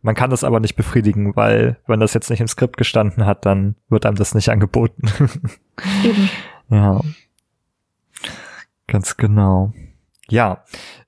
man 0.04 0.14
kann 0.14 0.28
das 0.28 0.44
aber 0.44 0.60
nicht 0.60 0.76
befriedigen, 0.76 1.34
weil 1.34 1.78
wenn 1.86 1.98
das 1.98 2.12
jetzt 2.12 2.28
nicht 2.28 2.40
im 2.40 2.46
Skript 2.46 2.76
gestanden 2.76 3.24
hat, 3.24 3.46
dann 3.46 3.74
wird 3.88 4.04
einem 4.04 4.16
das 4.16 4.34
nicht 4.34 4.50
angeboten. 4.50 5.08
Eben. 6.04 6.30
Ja. 6.68 7.00
Ganz 8.86 9.16
genau. 9.16 9.72
Ja. 10.28 10.62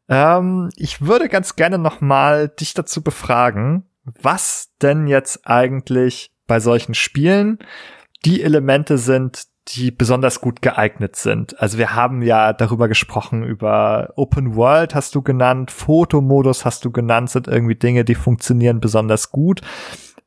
Ähm, 0.09 0.71
ich 0.77 1.03
würde 1.03 1.29
ganz 1.29 1.57
gerne 1.57 1.77
nochmal 1.77 2.49
dich 2.49 2.73
dazu 2.73 3.03
befragen, 3.03 3.85
was 4.05 4.73
denn 4.81 5.07
jetzt 5.07 5.47
eigentlich 5.47 6.33
bei 6.47 6.59
solchen 6.59 6.95
Spielen 6.95 7.59
die 8.25 8.43
Elemente 8.43 8.97
sind, 8.97 9.45
die 9.69 9.91
besonders 9.91 10.41
gut 10.41 10.63
geeignet 10.63 11.17
sind. 11.17 11.61
Also 11.61 11.79
wir 11.79 11.95
haben 11.95 12.23
ja 12.23 12.53
darüber 12.53 12.89
gesprochen, 12.89 13.43
über 13.43 14.13
Open 14.17 14.55
World 14.55 14.95
hast 14.95 15.15
du 15.15 15.23
genannt, 15.23 15.71
Fotomodus 15.71 16.65
hast 16.65 16.85
du 16.85 16.93
genannt, 16.93 17.31
sind 17.31 17.49
irgendwie 17.49 17.75
Dinge, 17.75 18.05
die 18.05 18.15
funktionieren 18.15 18.81
besonders 18.81 19.31
gut. 19.31 19.63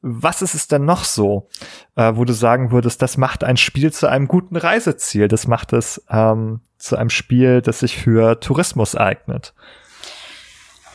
Was 0.02 0.42
ist 0.42 0.56
es 0.56 0.68
denn 0.68 0.86
noch 0.86 1.04
so, 1.04 1.50
äh, 1.96 2.14
wo 2.16 2.26
du 2.26 2.34
sagen 2.34 2.72
würdest, 2.72 3.02
das 3.02 3.18
macht 3.18 3.44
ein 3.44 3.58
Spiel 3.58 3.92
zu 3.92 4.08
einem 4.08 4.28
guten 4.28 4.56
Reiseziel, 4.56 5.28
das 5.28 5.48
macht 5.48 5.74
es 5.74 6.04
ähm, 6.10 6.62
zu 6.78 6.96
einem 6.96 7.10
Spiel, 7.10 7.62
das 7.62 7.80
sich 7.80 7.98
für 7.98 8.40
Tourismus 8.40 8.96
eignet? 8.96 9.54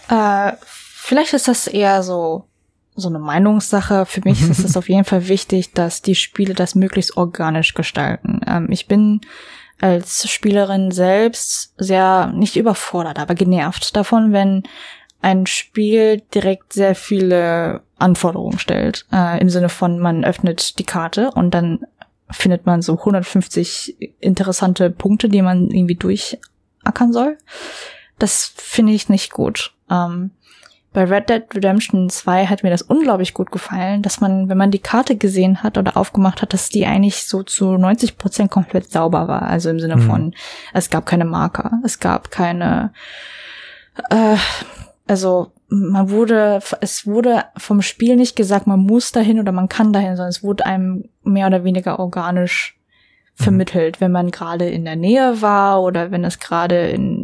Äh, 0.09 0.53
vielleicht 0.61 1.35
ist 1.35 1.49
das 1.49 1.67
eher 1.67 2.03
so 2.03 2.49
so 2.95 3.09
eine 3.09 3.19
Meinungssache. 3.19 4.07
Für 4.07 4.21
mich 4.25 4.43
ist 4.43 4.65
es 4.65 4.77
auf 4.77 4.89
jeden 4.89 5.05
Fall 5.05 5.29
wichtig, 5.29 5.73
dass 5.73 6.03
die 6.03 6.15
Spiele 6.15 6.55
das 6.55 6.75
möglichst 6.75 7.17
organisch 7.17 7.75
gestalten. 7.75 8.41
Ähm, 8.47 8.69
ich 8.71 8.87
bin 8.87 9.21
als 9.81 10.31
Spielerin 10.31 10.91
selbst 10.91 11.75
sehr 11.77 12.33
nicht 12.35 12.57
überfordert, 12.57 13.19
aber 13.19 13.35
genervt 13.35 13.97
davon, 13.97 14.33
wenn 14.33 14.63
ein 15.21 15.47
Spiel 15.47 16.23
direkt 16.35 16.73
sehr 16.73 16.95
viele 16.95 17.83
Anforderungen 17.99 18.59
stellt. 18.59 19.07
Äh, 19.13 19.41
Im 19.41 19.49
Sinne 19.49 19.69
von, 19.69 19.99
man 19.99 20.25
öffnet 20.25 20.79
die 20.79 20.85
Karte 20.85 21.31
und 21.31 21.53
dann 21.53 21.87
findet 22.31 22.67
man 22.67 22.83
so 22.83 22.99
150 22.99 23.97
interessante 24.21 24.91
Punkte, 24.91 25.29
die 25.29 25.43
man 25.43 25.71
irgendwie 25.71 25.95
durchackern 25.95 27.13
soll. 27.13 27.39
Das 28.19 28.53
finde 28.57 28.93
ich 28.93 29.09
nicht 29.09 29.33
gut. 29.33 29.75
Ähm, 29.91 30.31
bei 30.95 31.05
Red 31.05 31.29
Dead 31.29 31.43
Redemption 31.53 32.09
2 32.09 32.47
hat 32.47 32.63
mir 32.63 32.71
das 32.71 32.83
unglaublich 32.83 33.35
gut 33.35 33.51
gefallen, 33.51 34.01
dass 34.01 34.21
man, 34.21 34.49
wenn 34.49 34.57
man 34.57 34.71
die 34.71 34.79
Karte 34.79 35.17
gesehen 35.17 35.65
hat 35.65 35.77
oder 35.77 35.97
aufgemacht 35.97 36.41
hat, 36.41 36.55
dass 36.55 36.69
die 36.69 36.87
eigentlich 36.87 37.25
so 37.25 37.43
zu 37.43 37.77
90 37.77 38.17
Prozent 38.17 38.53
komplett 38.53 38.93
sauber 38.93 39.27
war. 39.27 39.43
Also 39.43 39.71
im 39.71 39.81
Sinne 39.81 39.97
mhm. 39.97 40.03
von, 40.03 40.35
es 40.73 40.91
gab 40.91 41.05
keine 41.05 41.25
Marker, 41.25 41.81
es 41.85 41.99
gab 41.99 42.31
keine, 42.31 42.93
äh, 44.09 44.37
also 45.09 45.51
man 45.69 46.11
wurde, 46.11 46.61
es 46.81 47.07
wurde 47.07 47.45
vom 47.57 47.83
Spiel 47.83 48.15
nicht 48.15 48.37
gesagt, 48.37 48.69
man 48.69 48.79
muss 48.79 49.11
dahin 49.11 49.41
oder 49.41 49.51
man 49.51 49.69
kann 49.69 49.93
dahin, 49.93 50.15
sondern 50.15 50.29
es 50.31 50.45
wurde 50.45 50.65
einem 50.65 51.09
mehr 51.25 51.49
oder 51.49 51.65
weniger 51.65 51.99
organisch 51.99 52.79
mhm. 53.39 53.43
vermittelt, 53.43 54.01
wenn 54.01 54.13
man 54.13 54.31
gerade 54.31 54.69
in 54.69 54.85
der 54.85 54.97
Nähe 54.97 55.43
war 55.43 55.83
oder 55.83 56.13
wenn 56.13 56.23
es 56.23 56.39
gerade 56.39 56.91
in 56.91 57.24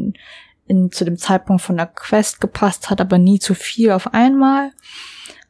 in, 0.70 0.92
zu 0.92 1.04
dem 1.04 1.18
Zeitpunkt 1.18 1.62
von 1.62 1.76
der 1.76 1.86
Quest 1.86 2.40
gepasst 2.40 2.88
hat, 2.88 3.00
aber 3.00 3.18
nie 3.18 3.40
zu 3.40 3.54
viel 3.54 3.90
auf 3.90 4.14
einmal. 4.14 4.70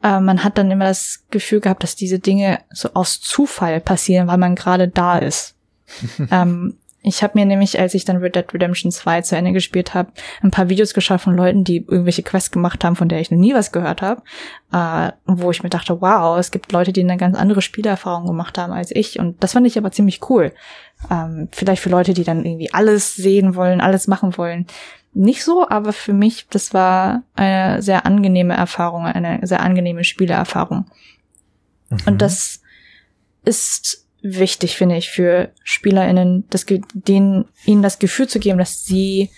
Äh, 0.02 0.18
man 0.20 0.42
hat 0.42 0.56
dann 0.58 0.70
immer 0.70 0.86
das 0.86 1.24
Gefühl 1.30 1.60
gehabt, 1.60 1.82
dass 1.82 1.94
diese 1.94 2.18
Dinge 2.18 2.60
so 2.72 2.88
aus 2.94 3.20
Zufall 3.20 3.80
passieren, 3.80 4.26
weil 4.26 4.38
man 4.38 4.54
gerade 4.54 4.88
da 4.88 5.18
ist. 5.18 5.54
ähm, 6.30 6.78
ich 7.02 7.22
habe 7.22 7.38
mir 7.38 7.46
nämlich, 7.46 7.80
als 7.80 7.94
ich 7.94 8.04
dann 8.04 8.18
Red 8.18 8.36
Dead 8.36 8.52
Redemption 8.52 8.92
2 8.92 9.22
zu 9.22 9.34
Ende 9.34 9.52
gespielt 9.52 9.94
habe, 9.94 10.12
ein 10.42 10.50
paar 10.50 10.68
Videos 10.68 10.92
geschaut 10.92 11.22
von 11.22 11.34
Leuten, 11.34 11.64
die 11.64 11.78
irgendwelche 11.78 12.22
Quests 12.22 12.50
gemacht 12.50 12.84
haben, 12.84 12.94
von 12.94 13.08
der 13.08 13.20
ich 13.20 13.30
noch 13.30 13.38
nie 13.38 13.54
was 13.54 13.72
gehört 13.72 14.02
habe, 14.02 14.22
äh, 14.72 15.12
wo 15.24 15.50
ich 15.50 15.62
mir 15.62 15.70
dachte, 15.70 16.00
wow, 16.02 16.38
es 16.38 16.50
gibt 16.50 16.72
Leute, 16.72 16.92
die 16.92 17.00
eine 17.00 17.16
ganz 17.16 17.38
andere 17.38 17.62
Spielerfahrung 17.62 18.26
gemacht 18.26 18.58
haben 18.58 18.72
als 18.72 18.90
ich. 18.90 19.18
Und 19.18 19.42
das 19.42 19.52
fand 19.52 19.66
ich 19.66 19.78
aber 19.78 19.92
ziemlich 19.92 20.28
cool. 20.28 20.52
Ähm, 21.10 21.48
vielleicht 21.52 21.82
für 21.82 21.88
Leute, 21.88 22.12
die 22.12 22.24
dann 22.24 22.44
irgendwie 22.44 22.72
alles 22.74 23.16
sehen 23.16 23.54
wollen, 23.54 23.80
alles 23.80 24.06
machen 24.06 24.36
wollen 24.36 24.66
nicht 25.12 25.44
so, 25.44 25.68
aber 25.68 25.92
für 25.92 26.12
mich, 26.12 26.46
das 26.48 26.72
war 26.72 27.22
eine 27.34 27.82
sehr 27.82 28.06
angenehme 28.06 28.54
Erfahrung, 28.54 29.06
eine 29.06 29.44
sehr 29.46 29.60
angenehme 29.60 30.04
Spielerfahrung. 30.04 30.86
Mhm. 31.88 31.98
Und 32.06 32.22
das 32.22 32.62
ist 33.44 34.06
wichtig, 34.22 34.76
finde 34.76 34.96
ich, 34.96 35.10
für 35.10 35.50
SpielerInnen, 35.64 36.44
das, 36.50 36.66
denen, 36.92 37.46
ihnen 37.64 37.82
das 37.82 37.98
Gefühl 37.98 38.28
zu 38.28 38.38
geben, 38.38 38.58
dass 38.58 38.84
sie 38.84 39.30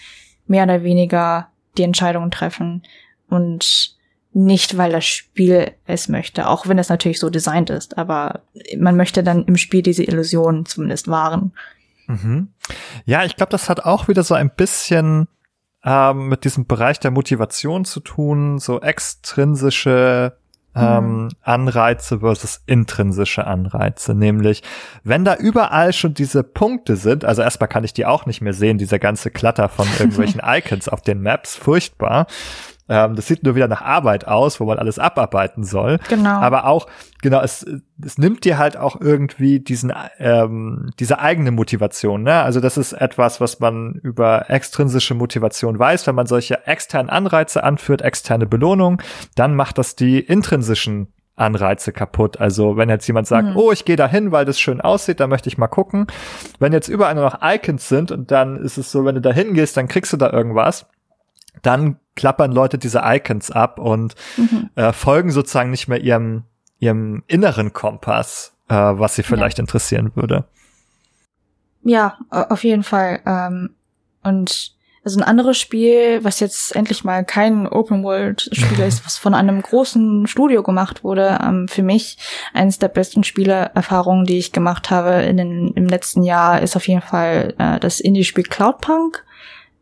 mehr 0.46 0.64
oder 0.64 0.82
weniger 0.82 1.48
die 1.78 1.84
Entscheidungen 1.84 2.30
treffen 2.30 2.82
und 3.28 3.96
nicht, 4.34 4.76
weil 4.76 4.92
das 4.92 5.04
Spiel 5.04 5.72
es 5.86 6.08
möchte, 6.08 6.48
auch 6.48 6.66
wenn 6.66 6.78
es 6.78 6.88
natürlich 6.88 7.20
so 7.20 7.30
designt 7.30 7.70
ist, 7.70 7.98
aber 7.98 8.42
man 8.78 8.96
möchte 8.96 9.22
dann 9.22 9.44
im 9.44 9.56
Spiel 9.56 9.82
diese 9.82 10.04
Illusion 10.04 10.66
zumindest 10.66 11.08
wahren. 11.08 11.52
Mhm. 12.06 12.48
Ja, 13.04 13.24
ich 13.24 13.36
glaube, 13.36 13.50
das 13.50 13.68
hat 13.68 13.80
auch 13.80 14.08
wieder 14.08 14.22
so 14.22 14.34
ein 14.34 14.50
bisschen 14.50 15.28
ähm, 15.84 16.28
mit 16.28 16.44
diesem 16.44 16.66
Bereich 16.66 17.00
der 17.00 17.10
Motivation 17.10 17.84
zu 17.84 18.00
tun, 18.00 18.58
so 18.58 18.80
extrinsische 18.80 20.36
ähm, 20.74 21.24
mhm. 21.24 21.28
Anreize 21.42 22.20
versus 22.20 22.62
intrinsische 22.66 23.46
Anreize. 23.46 24.14
Nämlich, 24.14 24.62
wenn 25.04 25.24
da 25.24 25.34
überall 25.36 25.92
schon 25.92 26.14
diese 26.14 26.42
Punkte 26.42 26.96
sind, 26.96 27.24
also 27.24 27.42
erstmal 27.42 27.68
kann 27.68 27.84
ich 27.84 27.92
die 27.92 28.06
auch 28.06 28.26
nicht 28.26 28.40
mehr 28.40 28.54
sehen, 28.54 28.78
dieser 28.78 28.98
ganze 28.98 29.30
Klatter 29.30 29.68
von 29.68 29.86
irgendwelchen 29.98 30.40
Icons 30.44 30.88
auf 30.88 31.02
den 31.02 31.20
Maps, 31.20 31.56
furchtbar. 31.56 32.26
Ähm, 32.88 33.14
das 33.14 33.26
sieht 33.26 33.44
nur 33.44 33.54
wieder 33.54 33.68
nach 33.68 33.82
Arbeit 33.82 34.26
aus, 34.26 34.60
wo 34.60 34.64
man 34.64 34.78
alles 34.78 34.98
abarbeiten 34.98 35.64
soll. 35.64 35.98
Genau. 36.08 36.30
Aber 36.30 36.66
auch, 36.66 36.86
genau, 37.20 37.40
es, 37.40 37.64
es 38.04 38.18
nimmt 38.18 38.44
dir 38.44 38.58
halt 38.58 38.76
auch 38.76 39.00
irgendwie 39.00 39.60
diesen, 39.60 39.92
ähm, 40.18 40.90
diese 40.98 41.18
eigene 41.18 41.52
Motivation. 41.52 42.22
Ne? 42.22 42.34
Also 42.34 42.60
das 42.60 42.76
ist 42.76 42.92
etwas, 42.92 43.40
was 43.40 43.60
man 43.60 43.94
über 44.02 44.50
extrinsische 44.50 45.14
Motivation 45.14 45.78
weiß. 45.78 46.06
Wenn 46.06 46.14
man 46.14 46.26
solche 46.26 46.66
externen 46.66 47.10
Anreize 47.10 47.62
anführt, 47.62 48.02
externe 48.02 48.46
Belohnung, 48.46 49.00
dann 49.36 49.54
macht 49.54 49.78
das 49.78 49.94
die 49.94 50.18
intrinsischen 50.18 51.08
Anreize 51.34 51.92
kaputt. 51.92 52.40
Also 52.40 52.76
wenn 52.76 52.90
jetzt 52.90 53.06
jemand 53.06 53.26
sagt, 53.26 53.50
mhm. 53.50 53.56
oh, 53.56 53.72
ich 53.72 53.84
gehe 53.84 53.96
da 53.96 54.06
hin, 54.06 54.32
weil 54.32 54.44
das 54.44 54.60
schön 54.60 54.80
aussieht, 54.80 55.20
da 55.20 55.28
möchte 55.28 55.48
ich 55.48 55.56
mal 55.56 55.68
gucken. 55.68 56.08
Wenn 56.58 56.72
jetzt 56.72 56.88
überall 56.88 57.14
nur 57.14 57.24
noch 57.24 57.38
Icons 57.42 57.88
sind 57.88 58.10
und 58.10 58.30
dann 58.30 58.56
ist 58.56 58.76
es 58.76 58.92
so, 58.92 59.04
wenn 59.04 59.14
du 59.14 59.20
da 59.20 59.32
hingehst, 59.32 59.76
dann 59.76 59.88
kriegst 59.88 60.12
du 60.12 60.16
da 60.16 60.30
irgendwas 60.30 60.86
dann 61.60 61.96
klappern 62.14 62.52
Leute 62.52 62.78
diese 62.78 63.02
Icons 63.04 63.50
ab 63.50 63.78
und 63.78 64.14
mhm. 64.36 64.70
äh, 64.74 64.92
folgen 64.92 65.30
sozusagen 65.30 65.70
nicht 65.70 65.88
mehr 65.88 66.00
ihrem, 66.00 66.44
ihrem 66.78 67.22
inneren 67.26 67.72
Kompass, 67.72 68.54
äh, 68.68 68.74
was 68.74 69.14
sie 69.14 69.22
vielleicht 69.22 69.58
ja. 69.58 69.62
interessieren 69.62 70.12
würde. 70.14 70.44
Ja, 71.84 72.18
auf 72.30 72.64
jeden 72.64 72.84
Fall. 72.84 73.20
Ähm, 73.26 73.70
und 74.22 74.76
also 75.04 75.18
ein 75.18 75.24
anderes 75.24 75.58
Spiel, 75.58 76.22
was 76.22 76.38
jetzt 76.38 76.76
endlich 76.76 77.02
mal 77.02 77.24
kein 77.24 77.66
Open-World-Spiel 77.66 78.80
ist, 78.86 79.04
was 79.04 79.18
von 79.18 79.34
einem 79.34 79.60
großen 79.60 80.28
Studio 80.28 80.62
gemacht 80.62 81.02
wurde, 81.02 81.40
ähm, 81.42 81.66
für 81.66 81.82
mich 81.82 82.18
eines 82.54 82.78
der 82.78 82.88
besten 82.88 83.24
Spielerfahrungen, 83.24 84.24
die 84.24 84.38
ich 84.38 84.52
gemacht 84.52 84.90
habe 84.90 85.22
in 85.22 85.36
den, 85.38 85.72
im 85.74 85.86
letzten 85.86 86.22
Jahr, 86.22 86.62
ist 86.62 86.76
auf 86.76 86.86
jeden 86.86 87.02
Fall 87.02 87.54
äh, 87.58 87.80
das 87.80 87.98
Indie-Spiel 87.98 88.44
Cloudpunk, 88.44 89.24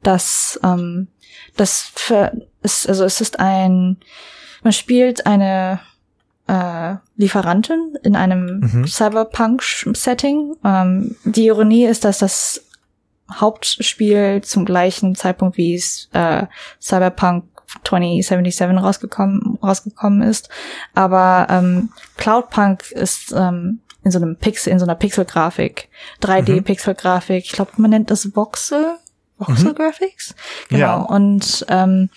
das 0.02 0.58
ähm, 0.64 1.08
das 1.56 1.90
für, 1.94 2.32
ist, 2.62 2.88
also 2.88 3.04
es 3.04 3.20
ist 3.20 3.40
ein, 3.40 3.98
man 4.62 4.72
spielt 4.72 5.26
eine 5.26 5.80
äh, 6.46 6.96
Lieferantin 7.16 7.96
in 8.02 8.16
einem 8.16 8.60
mhm. 8.60 8.86
Cyberpunk-Setting. 8.86 10.56
Ähm, 10.64 11.16
die 11.24 11.46
Ironie 11.46 11.84
ist, 11.84 12.04
dass 12.04 12.18
das 12.18 12.64
Hauptspiel 13.32 14.40
zum 14.42 14.64
gleichen 14.64 15.14
Zeitpunkt 15.14 15.56
wie 15.56 15.74
es 15.74 16.08
äh, 16.12 16.46
Cyberpunk 16.80 17.44
2077 17.84 18.82
rausgekommen, 18.82 19.58
rausgekommen 19.62 20.22
ist. 20.22 20.48
Aber 20.94 21.46
ähm, 21.48 21.90
Cloudpunk 22.16 22.90
ist 22.90 23.32
ähm, 23.32 23.80
in 24.02 24.10
so 24.10 24.18
einem 24.18 24.36
Pixel, 24.36 24.72
in 24.72 24.78
so 24.78 24.84
einer 24.84 24.94
Pixelgrafik, 24.94 25.88
3D-Pixelgrafik. 26.22 27.44
Ich 27.44 27.52
glaube, 27.52 27.72
man 27.76 27.90
nennt 27.90 28.10
das 28.10 28.34
Voxel. 28.34 28.96
Voxel 29.40 29.74
Graphics? 29.74 30.34
Genau. 30.68 30.80
Ja. 30.80 30.96
Und, 30.96 31.66
ähm, 31.68 32.10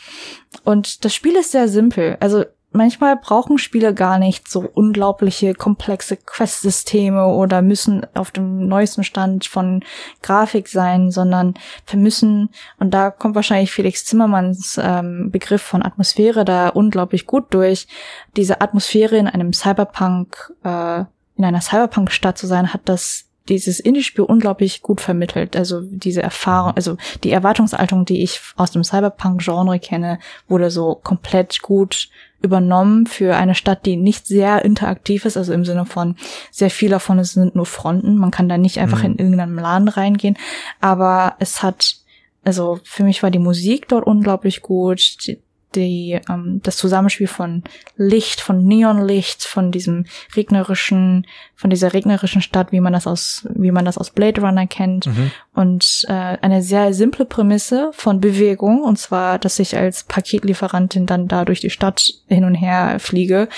und 0.64 1.06
das 1.06 1.16
Spiel 1.16 1.36
ist 1.36 1.52
sehr 1.52 1.68
simpel. 1.68 2.18
Also 2.20 2.46
manchmal 2.74 3.16
brauchen 3.16 3.58
Spiele 3.58 3.94
gar 3.94 4.18
nicht 4.18 4.50
so 4.50 4.62
unglaubliche 4.74 5.54
komplexe 5.54 6.18
Quest-Systeme 6.18 7.28
oder 7.28 7.62
müssen 7.62 8.06
auf 8.16 8.32
dem 8.32 8.68
neuesten 8.68 9.04
Stand 9.04 9.46
von 9.46 9.84
Grafik 10.22 10.68
sein, 10.68 11.12
sondern 11.12 11.54
wir 11.88 12.00
müssen, 12.00 12.50
und 12.80 12.94
da 12.94 13.12
kommt 13.12 13.36
wahrscheinlich 13.36 13.72
Felix 13.72 14.06
Zimmermanns 14.06 14.80
ähm, 14.82 15.30
Begriff 15.32 15.62
von 15.62 15.84
Atmosphäre 15.84 16.44
da 16.46 16.70
unglaublich 16.70 17.26
gut 17.26 17.54
durch, 17.54 17.88
diese 18.36 18.62
Atmosphäre 18.62 19.18
in 19.18 19.28
einem 19.28 19.54
Cyberpunk, 19.54 20.54
äh, 20.64 21.02
in 21.36 21.46
einer 21.46 21.62
Cyberpunk-Stadt 21.62 22.38
zu 22.38 22.48
sein, 22.48 22.74
hat 22.74 22.82
das 22.86 23.26
dieses 23.50 23.80
Indie-Spiel 23.80 24.24
unglaublich 24.24 24.82
gut 24.82 25.02
vermittelt. 25.02 25.56
Also 25.56 25.82
diese 25.82 26.24
Erfahrung, 26.24 26.74
also 26.76 26.98
die 27.24 27.32
Erwartungshaltung, 27.32 28.06
die 28.06 28.24
ich 28.24 28.40
aus 28.56 28.72
dem 28.72 28.84
Cyberpunk-Genre 28.84 29.80
kenne, 29.80 30.20
wurde 30.48 30.72
so 30.72 30.96
komplett 30.96 31.62
gut 31.62 32.10
übernommen 32.42 33.06
für 33.06 33.36
eine 33.36 33.56
Stadt, 33.56 33.86
die 33.86 33.96
nicht 33.96 34.28
sehr 34.28 34.66
interaktiv 34.66 35.26
ist, 35.26 35.38
also 35.38 35.54
im 35.54 35.64
Sinne 35.64 35.86
von 35.86 36.16
sehr 36.52 36.70
viel 36.70 36.90
davon 36.90 37.20
es 37.20 37.32
sind 37.34 37.56
nur 37.56 37.66
Fronten. 37.66 38.18
Man 38.18 38.32
kann 38.32 38.50
da 38.50 38.58
nicht 38.58 38.80
einfach 38.80 39.00
Mhm. 39.00 39.06
in 39.06 39.18
irgendeinen 39.18 39.56
Laden 39.56 39.88
reingehen. 39.88 40.38
Aber 40.82 41.36
es 41.40 41.64
hat, 41.64 41.98
also 42.44 42.80
für 42.84 43.04
mich 43.04 43.24
war 43.24 43.32
die 43.32 43.40
Musik 43.40 43.88
dort 43.88 44.06
unglaublich 44.06 44.62
gut. 44.62 45.18
Die, 45.26 45.40
die, 45.76 46.20
ähm, 46.30 46.62
das 46.64 46.78
Zusammenspiel 46.78 47.28
von 47.28 47.64
Licht, 47.98 48.42
von 48.42 48.66
Neonlicht, 48.66 49.44
von 49.44 49.72
diesem 49.72 50.06
regnerischen, 50.36 51.26
von 51.56 51.70
dieser 51.70 51.94
regnerischen 51.94 52.42
Stadt, 52.42 52.72
wie 52.72 52.80
man 52.80 52.94
das 52.94 53.08
aus, 53.08 53.48
wie 53.54 53.72
man 53.72 53.86
das 53.86 53.98
aus 53.98 54.12
Blade 54.12 54.42
Runner 54.42 54.68
kennt. 54.68 55.08
Mhm. 55.08 55.32
Und 55.54 56.06
äh, 56.08 56.14
eine 56.14 56.62
sehr 56.62 56.94
simple 56.94 57.26
Prämisse 57.26 57.92
von 57.94 58.20
Bewegung, 58.20 58.84
und 58.84 58.98
zwar, 58.98 59.40
dass 59.40 59.60
ich 59.60 59.78
als 59.78 60.04
Paketlieferantin 60.04 61.06
dann 61.06 61.28
da 61.28 61.46
durch 61.46 61.62
die 61.62 61.70
Stadt 61.70 62.14
hin 62.28 62.44
und 62.44 62.56
her 62.56 62.98
fliege 63.00 63.50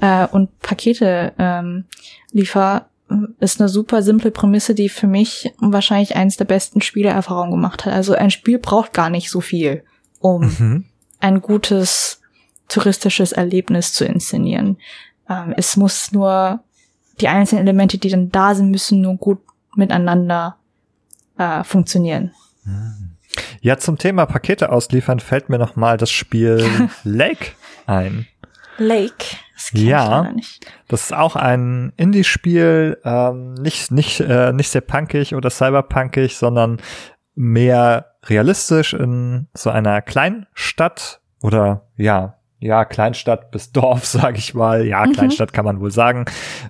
äh, 0.00 0.26
und 0.26 0.58
Pakete 0.60 1.32
ähm, 1.38 1.84
liefer, 2.32 2.86
ist 3.38 3.60
eine 3.60 3.68
super 3.68 4.02
simple 4.02 4.30
Prämisse, 4.30 4.74
die 4.74 4.88
für 4.88 5.06
mich 5.06 5.52
wahrscheinlich 5.58 6.16
eins 6.16 6.36
der 6.36 6.46
besten 6.46 6.80
Spielerfahrungen 6.80 7.52
gemacht 7.52 7.84
hat. 7.84 7.92
Also 7.92 8.14
ein 8.14 8.30
Spiel 8.30 8.58
braucht 8.58 8.92
gar 8.92 9.10
nicht 9.10 9.30
so 9.30 9.40
viel, 9.40 9.84
um 10.20 10.42
Mhm. 10.58 10.84
Ein 11.24 11.40
gutes 11.40 12.20
touristisches 12.68 13.32
Erlebnis 13.32 13.94
zu 13.94 14.04
inszenieren. 14.04 14.76
Ähm, 15.28 15.54
es 15.56 15.76
muss 15.76 16.12
nur 16.12 16.60
die 17.20 17.28
einzelnen 17.28 17.66
Elemente, 17.66 17.96
die 17.98 18.10
dann 18.10 18.30
da 18.30 18.54
sind, 18.54 18.70
müssen 18.70 19.00
nur 19.00 19.16
gut 19.16 19.38
miteinander 19.74 20.56
äh, 21.38 21.64
funktionieren. 21.64 22.32
Ja, 23.60 23.78
zum 23.78 23.96
Thema 23.96 24.26
Pakete 24.26 24.70
ausliefern 24.70 25.18
fällt 25.18 25.48
mir 25.48 25.58
noch 25.58 25.76
mal 25.76 25.96
das 25.96 26.10
Spiel 26.10 26.90
Lake 27.04 27.52
ein. 27.86 28.26
Lake, 28.76 29.36
das 29.54 29.70
Ja. 29.72 30.30
Das 30.88 31.04
ist 31.04 31.14
auch 31.14 31.36
ein 31.36 31.92
Indie-Spiel, 31.96 32.98
ähm, 33.04 33.54
nicht, 33.54 33.92
nicht, 33.92 34.20
äh, 34.20 34.52
nicht 34.52 34.68
sehr 34.68 34.80
punkig 34.80 35.34
oder 35.34 35.48
cyberpunkig, 35.48 36.36
sondern 36.36 36.80
mehr 37.34 38.14
realistisch 38.24 38.94
in 38.94 39.48
so 39.54 39.70
einer 39.70 40.02
Kleinstadt 40.02 41.20
oder 41.42 41.88
ja, 41.96 42.38
ja, 42.64 42.86
Kleinstadt 42.86 43.50
bis 43.50 43.72
Dorf, 43.72 44.04
sage 44.06 44.38
ich 44.38 44.54
mal. 44.54 44.86
Ja, 44.86 45.04
Mhm. 45.04 45.12
Kleinstadt 45.12 45.52
kann 45.52 45.64
man 45.66 45.80
wohl 45.80 45.90
sagen, 45.90 46.24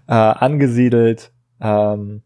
äh, 0.08 0.14
angesiedelt. 0.14 1.32
Ähm, 1.60 2.22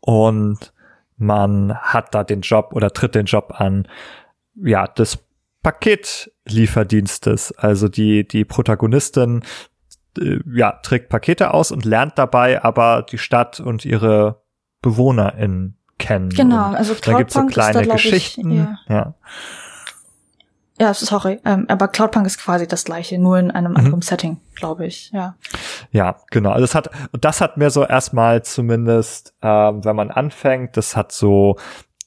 und 0.00 0.72
man 1.16 1.76
hat 1.78 2.14
da 2.14 2.24
den 2.24 2.40
Job 2.40 2.70
oder 2.72 2.90
tritt 2.90 3.14
den 3.14 3.26
Job 3.26 3.54
an, 3.60 3.86
ja, 4.56 4.88
des 4.88 5.24
Paketlieferdienstes. 5.62 7.52
Also 7.52 7.88
die, 7.88 8.26
die 8.26 8.44
Protagonistin 8.44 9.42
äh, 10.18 10.40
ja, 10.52 10.72
trägt 10.72 11.08
Pakete 11.08 11.54
aus 11.54 11.70
und 11.70 11.84
lernt 11.84 12.18
dabei 12.18 12.62
aber 12.62 13.02
die 13.08 13.18
Stadt 13.18 13.60
und 13.60 13.84
ihre 13.84 14.42
BewohnerInnen 14.82 15.78
kennen. 16.06 16.28
Genau, 16.30 16.72
also 16.72 16.94
da 16.94 17.18
gibt's 17.18 17.34
so 17.34 17.40
ist 17.40 17.56
da, 17.56 17.70
kleine 17.70 17.82
glaub 17.86 17.96
ich, 17.98 18.02
Geschichten. 18.04 18.50
ja. 18.50 18.78
ja. 18.88 19.14
Ja, 20.80 20.92
sorry, 20.92 21.40
ähm, 21.44 21.66
aber 21.68 21.86
Cloudpunk 21.86 22.26
ist 22.26 22.38
quasi 22.38 22.66
das 22.66 22.84
gleiche, 22.84 23.16
nur 23.16 23.38
in 23.38 23.52
einem 23.52 23.70
Mhm. 23.72 23.76
anderen 23.78 24.02
Setting, 24.02 24.40
glaube 24.56 24.86
ich. 24.86 25.10
Ja. 25.12 25.36
Ja, 25.92 26.16
genau. 26.32 26.50
Also 26.50 26.62
das 26.62 26.74
hat, 26.74 26.90
das 27.12 27.40
hat 27.40 27.56
mir 27.56 27.70
so 27.70 27.84
erstmal 27.84 28.42
zumindest, 28.42 29.34
ähm, 29.40 29.84
wenn 29.84 29.94
man 29.94 30.10
anfängt, 30.10 30.76
das 30.76 30.96
hat 30.96 31.12
so 31.12 31.56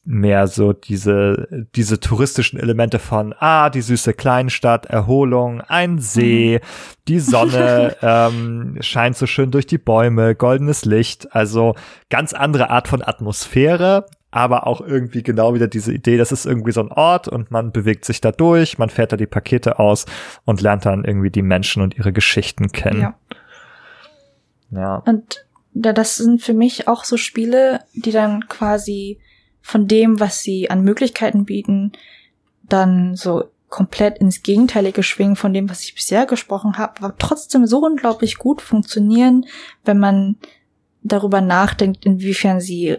mehr 0.08 0.48
so 0.48 0.72
diese, 0.72 1.66
diese 1.76 2.00
touristischen 2.00 2.58
Elemente 2.58 2.98
von, 2.98 3.36
ah, 3.40 3.70
die 3.70 3.82
süße 3.82 4.14
Kleinstadt, 4.14 4.86
Erholung, 4.86 5.60
ein 5.62 6.00
See, 6.00 6.62
die 7.10 7.20
Sonne 7.20 7.98
ähm, 8.02 8.78
scheint 8.80 9.18
so 9.18 9.26
schön 9.26 9.52
durch 9.52 9.68
die 9.68 9.78
Bäume, 9.78 10.34
goldenes 10.34 10.86
Licht, 10.86 11.36
also 11.36 11.76
ganz 12.10 12.32
andere 12.32 12.70
Art 12.70 12.88
von 12.88 13.02
Atmosphäre, 13.04 14.06
aber 14.32 14.66
auch 14.66 14.80
irgendwie 14.80 15.24
genau 15.24 15.54
wieder 15.54 15.68
diese 15.68 15.94
Idee, 15.94 16.18
das 16.18 16.32
ist 16.32 16.46
irgendwie 16.46 16.72
so 16.72 16.82
ein 16.82 16.92
Ort 16.92 17.28
und 17.28 17.52
man 17.52 17.74
bewegt 17.74 18.06
sich 18.06 18.22
da 18.22 18.32
durch, 18.32 18.78
man 18.78 18.90
fährt 18.90 19.12
da 19.12 19.18
die 19.18 19.28
Pakete 19.28 19.78
aus 19.78 20.06
und 20.46 20.62
lernt 20.62 20.86
dann 20.86 21.04
irgendwie 21.04 21.32
die 21.32 21.42
Menschen 21.42 21.84
und 21.84 21.98
ihre 21.98 22.14
Geschichten 22.14 22.72
kennen. 22.72 23.02
ja. 23.02 23.16
Ja. 24.70 24.98
Und 25.06 25.46
da, 25.74 25.94
das 25.94 26.18
sind 26.18 26.42
für 26.42 26.54
mich 26.54 26.88
auch 26.88 27.04
so 27.04 27.18
Spiele, 27.18 27.82
die 27.94 28.12
dann 28.12 28.48
quasi 28.48 29.20
von 29.68 29.86
dem, 29.86 30.22
was 30.22 30.44
sie 30.44 30.70
an 30.70 30.82
Möglichkeiten 30.86 31.44
bieten, 31.44 31.92
dann 32.64 33.16
so 33.16 33.44
komplett 33.68 34.18
ins 34.20 34.42
Gegenteilige 34.42 35.04
schwingen 35.04 35.36
von 35.36 35.52
dem, 35.54 35.70
was 35.70 35.84
ich 35.84 35.94
bisher 35.94 36.26
gesprochen 36.26 36.78
habe, 36.78 37.04
aber 37.04 37.18
trotzdem 37.18 37.68
so 37.68 37.80
unglaublich 37.80 38.38
gut 38.38 38.62
funktionieren, 38.62 39.46
wenn 39.84 40.00
man 40.00 40.38
darüber 41.04 41.42
nachdenkt, 41.42 42.06
inwiefern 42.06 42.62
sie 42.62 42.96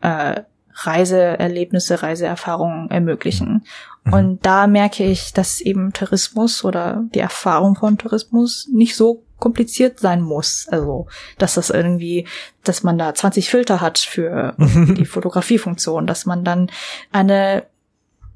äh, 0.00 0.40
Reiseerlebnisse, 0.72 2.02
Reiseerfahrungen 2.02 2.90
ermöglichen. 2.90 3.66
Mhm. 4.04 4.12
Und 4.14 4.46
da 4.46 4.66
merke 4.66 5.04
ich, 5.04 5.34
dass 5.34 5.60
eben 5.60 5.92
Tourismus 5.92 6.64
oder 6.64 7.04
die 7.14 7.20
Erfahrung 7.20 7.76
von 7.76 7.98
Tourismus 7.98 8.70
nicht 8.72 8.96
so 8.96 9.25
kompliziert 9.38 10.00
sein 10.00 10.22
muss. 10.22 10.66
Also, 10.70 11.06
dass 11.38 11.54
das 11.54 11.70
irgendwie, 11.70 12.26
dass 12.64 12.82
man 12.82 12.98
da 12.98 13.14
20 13.14 13.50
Filter 13.50 13.80
hat 13.80 13.98
für 13.98 14.54
die 14.58 15.04
Fotografiefunktion, 15.04 16.06
dass 16.06 16.26
man 16.26 16.44
dann 16.44 16.70
eine 17.12 17.64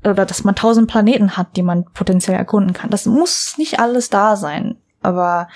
oder 0.03 0.25
dass 0.25 0.45
man 0.45 0.55
tausend 0.55 0.89
Planeten 0.89 1.37
hat, 1.37 1.57
die 1.57 1.63
man 1.63 1.85
potenziell 1.85 2.37
erkunden 2.37 2.73
kann. 2.73 2.89
Das 2.89 3.05
muss 3.05 3.59
nicht 3.59 3.81
alles 3.81 4.09
da 4.09 4.37
sein, 4.37 4.77
aber 5.03 5.49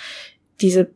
diese 0.61 0.91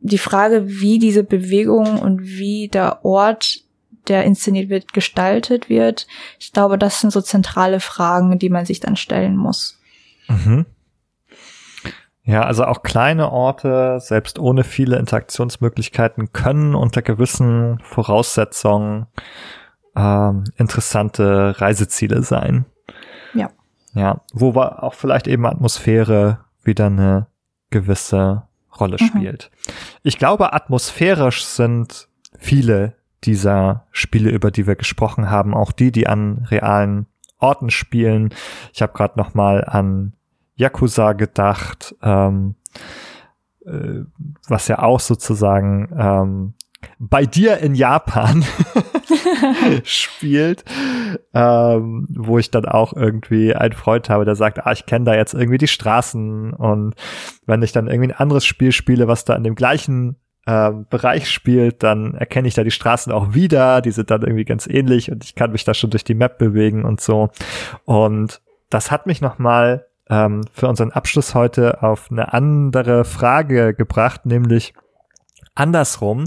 die 0.00 0.18
Frage, 0.18 0.64
wie 0.68 0.98
diese 0.98 1.24
Bewegung 1.24 1.98
und 1.98 2.22
wie 2.22 2.68
der 2.68 3.04
Ort, 3.04 3.60
der 4.08 4.24
inszeniert 4.24 4.68
wird, 4.68 4.92
gestaltet 4.92 5.68
wird, 5.68 6.06
ich 6.40 6.52
glaube, 6.52 6.76
das 6.76 7.00
sind 7.00 7.12
so 7.12 7.20
zentrale 7.20 7.80
Fragen, 7.80 8.38
die 8.38 8.50
man 8.50 8.66
sich 8.66 8.80
dann 8.80 8.96
stellen 8.96 9.36
muss. 9.36 9.80
Mhm. 10.28 10.66
Ja, 12.24 12.42
also 12.42 12.64
auch 12.64 12.82
kleine 12.82 13.32
Orte, 13.32 13.98
selbst 14.00 14.38
ohne 14.38 14.62
viele 14.62 14.96
Interaktionsmöglichkeiten, 14.96 16.32
können 16.32 16.74
unter 16.74 17.02
gewissen 17.02 17.80
Voraussetzungen 17.82 19.06
ähm, 19.96 20.44
interessante 20.56 21.60
Reiseziele 21.60 22.22
sein. 22.22 22.64
Ja. 23.34 23.50
Ja, 23.94 24.20
wo 24.32 24.54
wir 24.54 24.82
auch 24.82 24.94
vielleicht 24.94 25.26
eben 25.26 25.44
Atmosphäre 25.46 26.38
wieder 26.62 26.86
eine 26.86 27.26
gewisse 27.70 28.44
Rolle 28.78 28.96
Mhm. 29.00 29.06
spielt. 29.06 29.50
Ich 30.02 30.16
glaube, 30.18 30.52
atmosphärisch 30.52 31.44
sind 31.44 32.08
viele 32.38 32.94
dieser 33.24 33.86
Spiele, 33.90 34.30
über 34.30 34.50
die 34.50 34.66
wir 34.66 34.76
gesprochen 34.76 35.28
haben, 35.30 35.54
auch 35.54 35.72
die, 35.72 35.92
die 35.92 36.06
an 36.06 36.46
realen 36.50 37.06
Orten 37.38 37.70
spielen. 37.70 38.30
Ich 38.72 38.80
habe 38.80 38.92
gerade 38.92 39.18
noch 39.18 39.34
mal 39.34 39.64
an 39.64 40.14
Yakuza 40.62 41.12
gedacht, 41.12 41.94
ähm, 42.02 42.54
äh, 43.66 44.04
was 44.48 44.68
ja 44.68 44.78
auch 44.80 45.00
sozusagen 45.00 45.94
ähm, 45.96 46.54
bei 46.98 47.26
dir 47.26 47.58
in 47.58 47.74
Japan 47.74 48.44
spielt, 49.84 50.64
ähm, 51.34 52.06
wo 52.10 52.38
ich 52.38 52.50
dann 52.50 52.64
auch 52.64 52.92
irgendwie 52.92 53.54
einen 53.54 53.74
Freund 53.74 54.08
habe, 54.08 54.24
der 54.24 54.34
sagt, 54.34 54.64
ah, 54.66 54.72
ich 54.72 54.86
kenne 54.86 55.04
da 55.04 55.14
jetzt 55.14 55.34
irgendwie 55.34 55.58
die 55.58 55.68
Straßen 55.68 56.52
und 56.52 56.94
wenn 57.46 57.62
ich 57.62 57.72
dann 57.72 57.86
irgendwie 57.86 58.10
ein 58.10 58.18
anderes 58.18 58.44
Spiel 58.44 58.72
spiele, 58.72 59.06
was 59.08 59.24
da 59.24 59.34
in 59.36 59.44
dem 59.44 59.54
gleichen 59.54 60.16
ähm, 60.46 60.86
Bereich 60.90 61.30
spielt, 61.30 61.84
dann 61.84 62.14
erkenne 62.14 62.48
ich 62.48 62.54
da 62.54 62.64
die 62.64 62.72
Straßen 62.72 63.12
auch 63.12 63.32
wieder, 63.34 63.80
die 63.80 63.92
sind 63.92 64.10
dann 64.10 64.22
irgendwie 64.22 64.44
ganz 64.44 64.66
ähnlich 64.66 65.10
und 65.10 65.22
ich 65.22 65.36
kann 65.36 65.52
mich 65.52 65.64
da 65.64 65.74
schon 65.74 65.90
durch 65.90 66.04
die 66.04 66.14
Map 66.14 66.38
bewegen 66.38 66.84
und 66.84 67.00
so. 67.00 67.30
Und 67.84 68.40
das 68.68 68.90
hat 68.90 69.06
mich 69.06 69.20
nochmal 69.20 69.86
ähm, 70.12 70.42
für 70.52 70.68
unseren 70.68 70.92
Abschluss 70.92 71.34
heute 71.34 71.82
auf 71.82 72.10
eine 72.10 72.34
andere 72.34 73.04
Frage 73.04 73.72
gebracht, 73.72 74.26
nämlich 74.26 74.74
andersrum, 75.54 76.26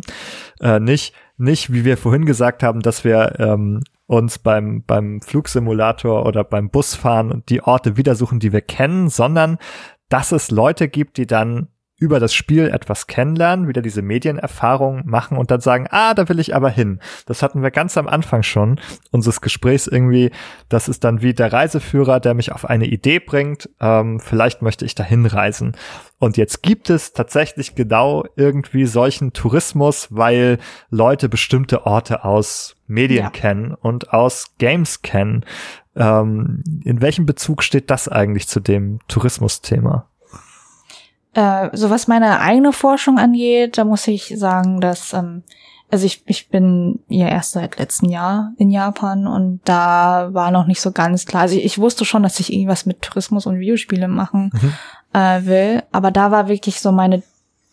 äh, 0.59 0.79
nicht, 0.79 1.13
nicht, 1.37 1.71
wie 1.71 1.85
wir 1.85 1.97
vorhin 1.97 2.25
gesagt 2.25 2.63
haben, 2.63 2.81
dass 2.81 3.03
wir 3.03 3.39
ähm, 3.39 3.81
uns 4.07 4.39
beim, 4.39 4.83
beim 4.83 5.21
Flugsimulator 5.21 6.25
oder 6.25 6.43
beim 6.43 6.69
Busfahren 6.69 7.43
die 7.47 7.61
Orte 7.61 7.95
wieder 7.95 8.15
suchen, 8.15 8.39
die 8.39 8.51
wir 8.51 8.61
kennen, 8.61 9.09
sondern 9.09 9.59
dass 10.09 10.31
es 10.31 10.49
Leute 10.49 10.87
gibt, 10.87 11.17
die 11.17 11.27
dann 11.27 11.67
über 11.97 12.19
das 12.19 12.33
Spiel 12.33 12.67
etwas 12.67 13.07
kennenlernen, 13.07 13.67
wieder 13.67 13.81
diese 13.81 14.01
Medienerfahrung 14.01 15.03
machen 15.05 15.37
und 15.37 15.49
dann 15.49 15.61
sagen, 15.61 15.87
ah, 15.91 16.13
da 16.13 16.27
will 16.27 16.39
ich 16.39 16.53
aber 16.53 16.69
hin. 16.69 16.99
Das 17.25 17.41
hatten 17.41 17.63
wir 17.63 17.71
ganz 17.71 17.97
am 17.97 18.07
Anfang 18.07 18.43
schon 18.43 18.79
unseres 19.11 19.39
Gesprächs 19.39 19.87
irgendwie. 19.87 20.31
Das 20.67 20.89
ist 20.89 21.05
dann 21.05 21.21
wie 21.21 21.33
der 21.33 21.53
Reiseführer, 21.53 22.19
der 22.19 22.33
mich 22.33 22.51
auf 22.51 22.65
eine 22.65 22.85
Idee 22.85 23.19
bringt. 23.19 23.69
Ähm, 23.79 24.19
vielleicht 24.19 24.61
möchte 24.61 24.83
ich 24.83 24.95
dahin 24.95 25.25
reisen. 25.25 25.77
Und 26.19 26.35
jetzt 26.35 26.63
gibt 26.63 26.89
es 26.89 27.13
tatsächlich 27.13 27.75
genau 27.75 28.25
irgendwie 28.35 28.85
solchen 28.85 29.31
Tourismus, 29.31 30.09
weil 30.11 30.57
Leute 30.89 31.29
bestimmte 31.29 31.85
Orte 31.85 32.25
aus 32.25 32.75
Medien 32.87 33.23
ja. 33.23 33.29
kennen 33.29 33.73
und 33.73 34.11
aus 34.13 34.55
Games 34.57 35.01
kennen. 35.01 35.45
Ähm, 35.95 36.61
in 36.83 37.01
welchem 37.01 37.25
Bezug 37.25 37.63
steht 37.63 37.89
das 37.89 38.09
eigentlich 38.09 38.47
zu 38.49 38.59
dem 38.59 38.99
Tourismusthema? 39.07 40.09
Äh, 41.35 41.69
so 41.73 41.89
was 41.89 42.07
meine 42.07 42.39
eigene 42.39 42.73
Forschung 42.73 43.19
angeht, 43.19 43.77
da 43.77 43.85
muss 43.85 44.07
ich 44.07 44.33
sagen, 44.37 44.81
dass 44.81 45.13
ähm, 45.13 45.43
also 45.91 46.07
ich, 46.07 46.23
ich 46.25 46.49
bin 46.49 46.99
ja 47.09 47.27
erst 47.27 47.51
seit 47.51 47.77
letztem 47.77 48.09
Jahr 48.09 48.53
in 48.57 48.71
Japan 48.71 49.27
und 49.27 49.59
da 49.65 50.29
war 50.33 50.49
noch 50.49 50.65
nicht 50.65 50.81
so 50.81 50.91
ganz 50.91 51.25
klar. 51.25 51.43
Also 51.43 51.57
ich, 51.57 51.65
ich 51.65 51.77
wusste 51.77 52.05
schon, 52.05 52.23
dass 52.23 52.39
ich 52.39 52.51
irgendwas 52.51 52.87
mit 52.87 53.01
Tourismus 53.01 53.45
und 53.45 53.59
Videospiele 53.59 54.07
machen 54.07 54.49
mhm. 54.53 54.73
äh, 55.13 55.45
will, 55.45 55.83
aber 55.91 56.09
da 56.09 56.31
war 56.31 56.47
wirklich 56.47 56.81
so 56.81 56.91
meine 56.91 57.21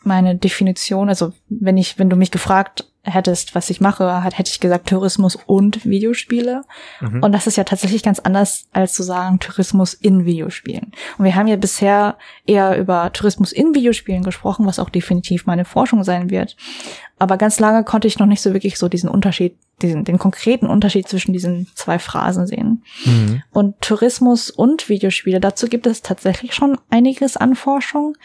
meine 0.04 0.36
Definition. 0.36 1.08
Also 1.08 1.32
wenn 1.48 1.76
ich, 1.76 1.98
wenn 1.98 2.10
du 2.10 2.16
mich 2.16 2.30
gefragt 2.30 2.91
hättest, 3.04 3.54
was 3.54 3.68
ich 3.68 3.80
mache, 3.80 4.22
hätte 4.22 4.50
ich 4.50 4.60
gesagt 4.60 4.88
Tourismus 4.88 5.36
und 5.46 5.84
Videospiele. 5.84 6.62
Mhm. 7.00 7.22
Und 7.22 7.32
das 7.32 7.46
ist 7.48 7.56
ja 7.56 7.64
tatsächlich 7.64 8.02
ganz 8.02 8.20
anders, 8.20 8.66
als 8.72 8.94
zu 8.94 9.02
sagen 9.02 9.40
Tourismus 9.40 9.92
in 9.92 10.24
Videospielen. 10.24 10.92
Und 11.18 11.24
wir 11.24 11.34
haben 11.34 11.48
ja 11.48 11.56
bisher 11.56 12.16
eher 12.46 12.78
über 12.78 13.12
Tourismus 13.12 13.50
in 13.52 13.74
Videospielen 13.74 14.22
gesprochen, 14.22 14.66
was 14.66 14.78
auch 14.78 14.88
definitiv 14.88 15.46
meine 15.46 15.64
Forschung 15.64 16.04
sein 16.04 16.30
wird. 16.30 16.56
Aber 17.18 17.36
ganz 17.36 17.58
lange 17.58 17.82
konnte 17.82 18.06
ich 18.06 18.18
noch 18.18 18.26
nicht 18.26 18.40
so 18.40 18.52
wirklich 18.52 18.78
so 18.78 18.88
diesen 18.88 19.10
Unterschied, 19.10 19.56
diesen, 19.80 20.04
den 20.04 20.18
konkreten 20.18 20.66
Unterschied 20.66 21.08
zwischen 21.08 21.32
diesen 21.32 21.68
zwei 21.74 21.98
Phrasen 21.98 22.46
sehen. 22.46 22.84
Mhm. 23.04 23.42
Und 23.50 23.80
Tourismus 23.80 24.48
und 24.48 24.88
Videospiele, 24.88 25.40
dazu 25.40 25.66
gibt 25.66 25.88
es 25.88 26.02
tatsächlich 26.02 26.54
schon 26.54 26.78
einiges 26.88 27.36
an 27.36 27.56
Forschung. 27.56 28.16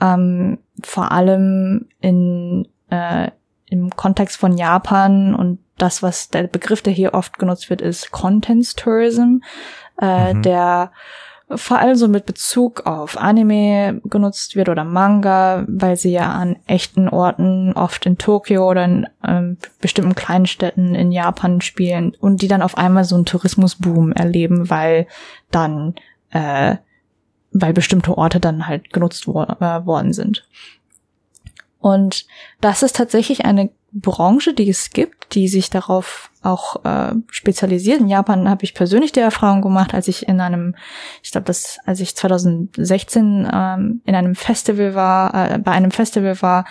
Ähm, 0.00 0.58
vor 0.82 1.12
allem 1.12 1.88
in 2.00 2.66
äh, 2.88 3.30
im 3.66 3.90
Kontext 3.90 4.36
von 4.36 4.56
Japan 4.56 5.34
und 5.34 5.58
das, 5.78 6.02
was 6.02 6.28
der 6.28 6.44
Begriff, 6.44 6.82
der 6.82 6.92
hier 6.92 7.14
oft 7.14 7.38
genutzt 7.38 7.70
wird, 7.70 7.80
ist 7.80 8.10
Contents 8.10 8.74
Tourism, 8.74 9.38
äh, 10.00 10.34
mhm. 10.34 10.42
der 10.42 10.92
vor 11.50 11.78
allem 11.78 11.94
so 11.94 12.08
mit 12.08 12.24
Bezug 12.24 12.86
auf 12.86 13.18
Anime 13.18 14.00
genutzt 14.04 14.56
wird 14.56 14.68
oder 14.68 14.84
Manga, 14.84 15.64
weil 15.68 15.96
sie 15.96 16.10
ja 16.10 16.32
an 16.32 16.56
echten 16.66 17.08
Orten, 17.08 17.74
oft 17.74 18.06
in 18.06 18.16
Tokio 18.16 18.68
oder 18.68 18.84
in 18.84 19.06
ähm, 19.26 19.58
bestimmten 19.80 20.14
kleinen 20.14 20.46
Städten 20.46 20.94
in 20.94 21.12
Japan 21.12 21.60
spielen 21.60 22.16
und 22.18 22.40
die 22.40 22.48
dann 22.48 22.62
auf 22.62 22.78
einmal 22.78 23.04
so 23.04 23.14
einen 23.14 23.26
Tourismusboom 23.26 24.12
erleben, 24.12 24.70
weil 24.70 25.06
dann, 25.50 25.94
äh, 26.30 26.76
weil 27.52 27.72
bestimmte 27.74 28.16
Orte 28.16 28.40
dann 28.40 28.66
halt 28.66 28.92
genutzt 28.92 29.26
wo 29.26 29.42
äh, 29.42 29.86
worden 29.86 30.12
sind. 30.14 30.48
Und 31.84 32.24
das 32.62 32.82
ist 32.82 32.96
tatsächlich 32.96 33.44
eine 33.44 33.68
Branche, 33.92 34.54
die 34.54 34.70
es 34.70 34.88
gibt, 34.88 35.34
die 35.34 35.48
sich 35.48 35.68
darauf 35.68 36.30
auch 36.44 36.84
äh, 36.84 37.14
spezialisiert. 37.30 38.00
In 38.00 38.08
Japan 38.08 38.48
habe 38.48 38.64
ich 38.64 38.74
persönlich 38.74 39.12
die 39.12 39.20
Erfahrung 39.20 39.62
gemacht, 39.62 39.94
als 39.94 40.08
ich 40.08 40.28
in 40.28 40.40
einem, 40.40 40.74
ich 41.22 41.32
glaube, 41.32 41.46
das, 41.46 41.78
als 41.86 42.00
ich 42.00 42.16
2016 42.16 43.48
ähm, 43.52 44.00
in 44.04 44.14
einem 44.14 44.34
Festival 44.34 44.94
war, 44.94 45.52
äh, 45.52 45.58
bei 45.58 45.72
einem 45.72 45.90
Festival 45.90 46.40
war, 46.42 46.64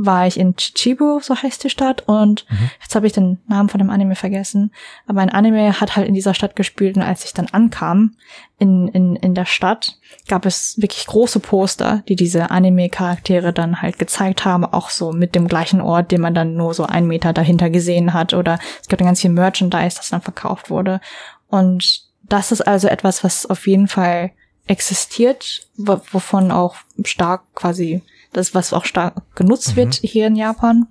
war 0.00 0.28
ich 0.28 0.38
in 0.38 0.54
Chichibu, 0.54 1.18
so 1.20 1.34
heißt 1.34 1.64
die 1.64 1.70
Stadt, 1.70 2.04
und 2.06 2.46
mhm. 2.48 2.70
jetzt 2.80 2.94
habe 2.94 3.08
ich 3.08 3.12
den 3.12 3.38
Namen 3.48 3.68
von 3.68 3.78
dem 3.78 3.90
Anime 3.90 4.14
vergessen. 4.14 4.70
Aber 5.08 5.20
ein 5.20 5.30
Anime 5.30 5.80
hat 5.80 5.96
halt 5.96 6.06
in 6.06 6.14
dieser 6.14 6.34
Stadt 6.34 6.54
gespielt 6.54 6.96
und 6.96 7.02
als 7.02 7.24
ich 7.24 7.34
dann 7.34 7.48
ankam 7.50 8.14
in, 8.58 8.86
in, 8.88 9.16
in 9.16 9.34
der 9.34 9.44
Stadt, 9.44 9.98
gab 10.28 10.46
es 10.46 10.80
wirklich 10.80 11.06
große 11.06 11.40
Poster, 11.40 12.02
die 12.08 12.14
diese 12.16 12.50
Anime-Charaktere 12.50 13.52
dann 13.52 13.82
halt 13.82 13.98
gezeigt 13.98 14.44
haben, 14.44 14.64
auch 14.64 14.90
so 14.90 15.12
mit 15.12 15.34
dem 15.34 15.48
gleichen 15.48 15.80
Ort, 15.80 16.12
den 16.12 16.20
man 16.20 16.34
dann 16.34 16.54
nur 16.54 16.74
so 16.74 16.84
einen 16.84 17.08
Meter 17.08 17.32
dahinter 17.32 17.70
gesehen 17.70 18.14
hat. 18.14 18.34
Oder 18.34 18.58
es 18.80 18.88
gab 18.88 18.98
dann 18.98 19.08
ganz 19.18 19.22
viel 19.22 19.30
Merchandise, 19.30 19.96
das 19.96 20.10
dann 20.10 20.22
verkauft 20.22 20.70
wurde. 20.70 21.00
Und 21.48 22.04
das 22.22 22.52
ist 22.52 22.60
also 22.60 22.88
etwas, 22.88 23.24
was 23.24 23.46
auf 23.46 23.66
jeden 23.66 23.88
Fall 23.88 24.30
existiert, 24.66 25.66
wovon 25.76 26.52
auch 26.52 26.76
stark 27.04 27.42
quasi 27.54 28.02
das, 28.32 28.54
was 28.54 28.72
auch 28.72 28.84
stark 28.84 29.14
genutzt 29.34 29.72
mhm. 29.72 29.76
wird 29.76 29.94
hier 29.94 30.26
in 30.26 30.36
Japan. 30.36 30.88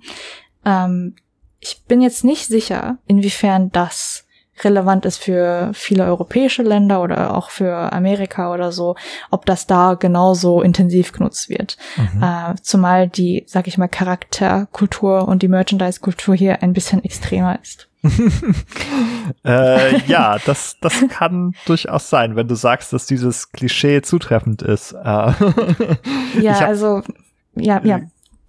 Ähm, 0.64 1.14
ich 1.60 1.82
bin 1.86 2.00
jetzt 2.02 2.24
nicht 2.24 2.46
sicher, 2.46 2.98
inwiefern 3.06 3.70
das 3.70 4.24
relevant 4.64 5.04
ist 5.04 5.18
für 5.18 5.70
viele 5.72 6.04
europäische 6.04 6.64
Länder 6.64 7.00
oder 7.00 7.36
auch 7.36 7.50
für 7.50 7.92
Amerika 7.92 8.52
oder 8.52 8.72
so, 8.72 8.96
ob 9.30 9.46
das 9.46 9.68
da 9.68 9.94
genauso 9.94 10.62
intensiv 10.62 11.12
genutzt 11.12 11.48
wird. 11.48 11.76
Mhm. 11.96 12.22
Äh, 12.22 12.54
zumal 12.62 13.08
die, 13.08 13.44
sag 13.46 13.68
ich 13.68 13.78
mal, 13.78 13.86
Charakterkultur 13.86 15.28
und 15.28 15.42
die 15.42 15.48
Merchandise-Kultur 15.48 16.34
hier 16.34 16.62
ein 16.64 16.72
bisschen 16.72 17.04
extremer 17.04 17.56
ist. 17.62 17.87
äh, 19.44 19.98
ja, 20.06 20.38
das, 20.44 20.76
das 20.80 21.04
kann 21.08 21.54
durchaus 21.66 22.08
sein, 22.10 22.36
wenn 22.36 22.48
du 22.48 22.54
sagst, 22.54 22.92
dass 22.92 23.06
dieses 23.06 23.50
Klischee 23.50 24.02
zutreffend 24.02 24.62
ist. 24.62 24.92
Äh, 24.92 24.96
ja, 26.40 26.54
hab, 26.54 26.68
also 26.68 27.02
ja, 27.54 27.80
ja. 27.84 28.00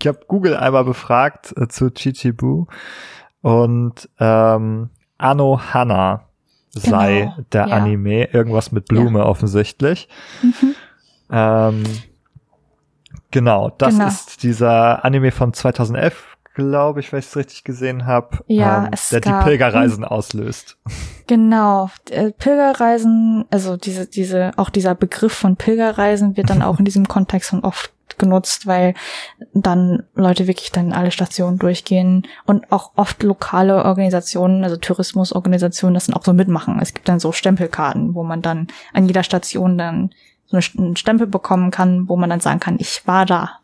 Ich 0.02 0.08
habe 0.08 0.20
Google 0.28 0.56
einmal 0.56 0.86
befragt 0.86 1.54
äh, 1.58 1.68
zu 1.68 1.90
Chichibu 1.90 2.68
und 3.42 4.10
ähm, 4.20 4.90
Anno 5.18 5.60
Hana 5.74 6.30
sei 6.70 7.22
genau, 7.22 7.46
der 7.52 7.68
ja. 7.68 7.76
Anime, 7.76 8.26
irgendwas 8.26 8.72
mit 8.72 8.86
Blume 8.86 9.20
ja. 9.20 9.26
offensichtlich. 9.26 10.08
Mhm. 10.42 10.76
Ähm, 11.32 11.84
genau, 13.32 13.70
das 13.78 13.96
genau. 13.96 14.08
ist 14.08 14.44
dieser 14.44 15.04
Anime 15.04 15.32
von 15.32 15.54
2011, 15.54 16.29
glaube 16.60 16.99
ich, 16.99 17.11
wenn 17.11 17.19
ich 17.19 17.26
es 17.26 17.36
richtig 17.36 17.64
gesehen 17.64 18.06
habe, 18.06 18.40
ja, 18.48 18.86
ähm, 18.86 18.91
der 19.11 19.22
die 19.22 19.44
Pilgerreisen 19.44 20.06
auslöst. 20.06 20.77
Genau, 21.27 21.91
äh, 22.10 22.31
Pilgerreisen, 22.31 23.45
also 23.52 23.77
diese, 23.77 24.07
diese, 24.07 24.52
auch 24.57 24.72
dieser 24.72 24.95
Begriff 24.95 25.31
von 25.31 25.57
Pilgerreisen 25.57 26.36
wird 26.38 26.49
dann 26.49 26.64
auch 26.64 26.80
in 26.80 26.86
diesem 26.86 27.07
Kontext 27.07 27.52
von 27.52 27.60
oft 27.60 27.94
genutzt, 28.18 28.65
weil 28.65 28.95
dann 29.53 30.03
Leute 30.15 30.48
wirklich 30.48 30.72
dann 30.72 30.91
alle 30.91 31.11
Stationen 31.11 31.60
durchgehen 31.60 32.27
und 32.48 32.72
auch 32.72 32.94
oft 32.95 33.22
lokale 33.22 33.86
Organisationen, 33.86 34.64
also 34.64 34.77
Tourismusorganisationen, 34.77 35.94
das 35.94 36.07
dann 36.07 36.15
auch 36.15 36.26
so 36.26 36.34
mitmachen. 36.34 36.80
Es 36.81 36.95
gibt 36.95 37.07
dann 37.07 37.19
so 37.19 37.31
Stempelkarten, 37.31 38.15
wo 38.15 38.23
man 38.23 38.41
dann 38.41 38.68
an 38.94 39.06
jeder 39.06 39.22
Station 39.22 39.77
dann 39.77 40.10
so 40.48 40.57
einen 40.57 40.95
Stempel 40.95 41.27
bekommen 41.27 41.69
kann, 41.69 42.10
wo 42.10 42.15
man 42.15 42.31
dann 42.31 42.40
sagen 42.40 42.60
kann, 42.60 42.77
ich 42.80 43.03
war 43.06 43.27
da. 43.27 43.60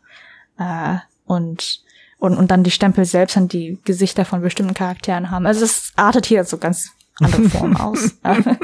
Äh, 0.56 0.98
und 1.26 1.84
und, 2.18 2.36
und 2.36 2.50
dann 2.50 2.62
die 2.62 2.70
Stempel 2.70 3.04
selbst 3.04 3.36
dann 3.36 3.48
die 3.48 3.78
Gesichter 3.84 4.24
von 4.24 4.40
bestimmten 4.40 4.74
Charakteren 4.74 5.30
haben. 5.30 5.46
Also 5.46 5.64
es 5.64 5.92
artet 5.96 6.26
hier 6.26 6.44
so 6.44 6.58
ganz 6.58 6.90
andere 7.20 7.42
Form 7.48 7.76
aus. 7.76 8.18
okay. 8.22 8.56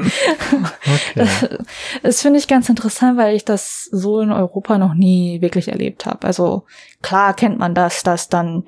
Das 2.02 2.22
finde 2.22 2.38
ich 2.38 2.48
ganz 2.48 2.68
interessant, 2.68 3.18
weil 3.18 3.34
ich 3.34 3.44
das 3.44 3.84
so 3.84 4.20
in 4.20 4.32
Europa 4.32 4.78
noch 4.78 4.94
nie 4.94 5.40
wirklich 5.40 5.68
erlebt 5.68 6.06
habe. 6.06 6.26
Also 6.26 6.64
klar 7.02 7.34
kennt 7.34 7.58
man 7.58 7.74
das, 7.74 8.02
dass 8.02 8.28
dann 8.28 8.64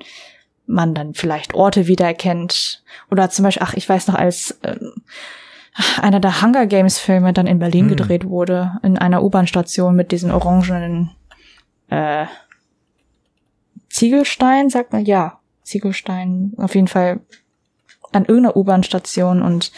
man 0.67 0.95
dann 0.95 1.13
vielleicht 1.13 1.53
Orte 1.53 1.87
wiedererkennt. 1.87 2.83
Oder 3.11 3.29
zum 3.29 3.43
Beispiel, 3.43 3.63
ach, 3.63 3.73
ich 3.75 3.87
weiß 3.87 4.07
noch, 4.07 4.15
als 4.15 4.57
äh, 4.63 4.75
einer 6.01 6.19
der 6.19 6.41
Hunger 6.41 6.65
Games 6.65 6.97
Filme 6.97 7.33
dann 7.33 7.47
in 7.47 7.59
Berlin 7.59 7.85
mm. 7.85 7.89
gedreht 7.89 8.25
wurde, 8.25 8.71
in 8.81 8.97
einer 8.97 9.23
U-Bahn-Station 9.23 9.95
mit 9.95 10.11
diesen 10.11 10.31
orangenen 10.31 11.11
äh, 11.89 12.25
Ziegelstein, 13.95 14.69
sagt 14.69 14.91
man, 14.91 15.05
ja, 15.05 15.39
Ziegelstein, 15.63 16.51
auf 16.57 16.75
jeden 16.75 16.89
Fall 16.89 17.21
an 18.11 18.25
irgendeiner 18.25 18.57
U-Bahn-Station 18.57 19.41
und 19.41 19.71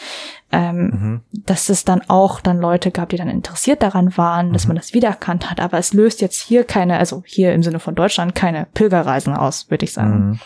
ähm, 0.50 0.80
mhm. 0.82 1.20
dass 1.32 1.68
es 1.68 1.84
dann 1.84 2.02
auch 2.08 2.40
dann 2.40 2.58
Leute 2.58 2.90
gab, 2.90 3.10
die 3.10 3.16
dann 3.16 3.28
interessiert 3.28 3.80
daran 3.80 4.16
waren, 4.16 4.52
dass 4.52 4.64
mhm. 4.64 4.70
man 4.70 4.76
das 4.78 4.92
wiedererkannt 4.92 5.48
hat. 5.48 5.60
Aber 5.60 5.78
es 5.78 5.92
löst 5.92 6.20
jetzt 6.20 6.40
hier 6.40 6.64
keine, 6.64 6.98
also 6.98 7.22
hier 7.24 7.52
im 7.52 7.62
Sinne 7.62 7.78
von 7.78 7.94
Deutschland, 7.94 8.34
keine 8.34 8.66
Pilgerreisen 8.74 9.34
aus, 9.34 9.70
würde 9.70 9.84
ich 9.84 9.92
sagen. 9.92 10.30
Mhm. 10.30 10.40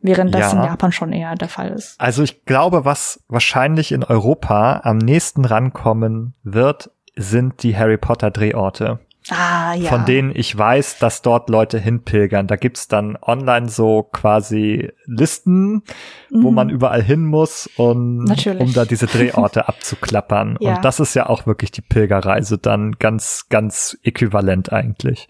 Während 0.00 0.32
das 0.32 0.52
ja. 0.52 0.58
in 0.60 0.64
Japan 0.64 0.92
schon 0.92 1.12
eher 1.12 1.34
der 1.34 1.48
Fall 1.48 1.70
ist. 1.70 2.00
Also 2.00 2.22
ich 2.22 2.44
glaube, 2.44 2.84
was 2.84 3.24
wahrscheinlich 3.26 3.90
in 3.90 4.04
Europa 4.04 4.82
am 4.84 4.98
nächsten 4.98 5.44
rankommen 5.44 6.34
wird, 6.44 6.92
sind 7.16 7.64
die 7.64 7.76
Harry 7.76 7.96
Potter 7.96 8.30
Drehorte. 8.30 9.00
Ah, 9.30 9.74
ja. 9.74 9.90
von 9.90 10.04
denen 10.04 10.32
ich 10.34 10.56
weiß, 10.56 10.98
dass 10.98 11.22
dort 11.22 11.48
Leute 11.48 11.78
hinpilgern. 11.78 12.46
Da 12.46 12.56
gibt's 12.56 12.88
dann 12.88 13.16
online 13.20 13.68
so 13.68 14.02
quasi 14.02 14.92
Listen, 15.06 15.82
mhm. 16.30 16.42
wo 16.42 16.50
man 16.50 16.70
überall 16.70 17.02
hin 17.02 17.24
muss, 17.24 17.68
und, 17.76 18.30
um 18.58 18.72
da 18.72 18.84
diese 18.84 19.06
Drehorte 19.08 19.68
abzuklappern. 19.68 20.58
Ja. 20.60 20.76
Und 20.76 20.84
das 20.84 21.00
ist 21.00 21.14
ja 21.14 21.28
auch 21.28 21.46
wirklich 21.46 21.70
die 21.70 21.82
Pilgerreise 21.82 22.58
dann 22.58 22.92
ganz, 22.98 23.46
ganz 23.48 23.98
äquivalent 24.02 24.72
eigentlich. 24.72 25.28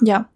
Ja. 0.00 0.26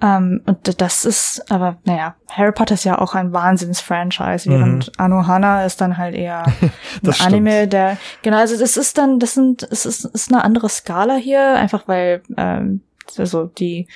Ähm, 0.00 0.42
und 0.46 0.80
das 0.80 1.04
ist, 1.04 1.50
aber 1.50 1.78
naja, 1.84 2.14
Harry 2.30 2.52
Potter 2.52 2.74
ist 2.74 2.84
ja 2.84 2.98
auch 2.98 3.14
ein 3.14 3.32
Wahnsinns-Franchise, 3.32 4.48
während 4.48 4.86
mhm. 4.86 4.92
Anohana 4.96 5.64
ist 5.64 5.80
dann 5.80 5.98
halt 5.98 6.14
eher 6.14 6.44
ein 7.02 7.14
Anime, 7.20 7.66
der, 7.66 7.96
genau, 8.22 8.36
also 8.36 8.56
das 8.56 8.76
ist 8.76 8.96
dann, 8.96 9.18
das 9.18 9.34
sind, 9.34 9.64
es 9.64 9.86
ist, 9.86 10.04
ist 10.04 10.32
eine 10.32 10.44
andere 10.44 10.68
Skala 10.68 11.16
hier, 11.16 11.56
einfach 11.56 11.88
weil, 11.88 12.22
ähm, 12.36 12.82
also 13.16 13.46
die 13.46 13.88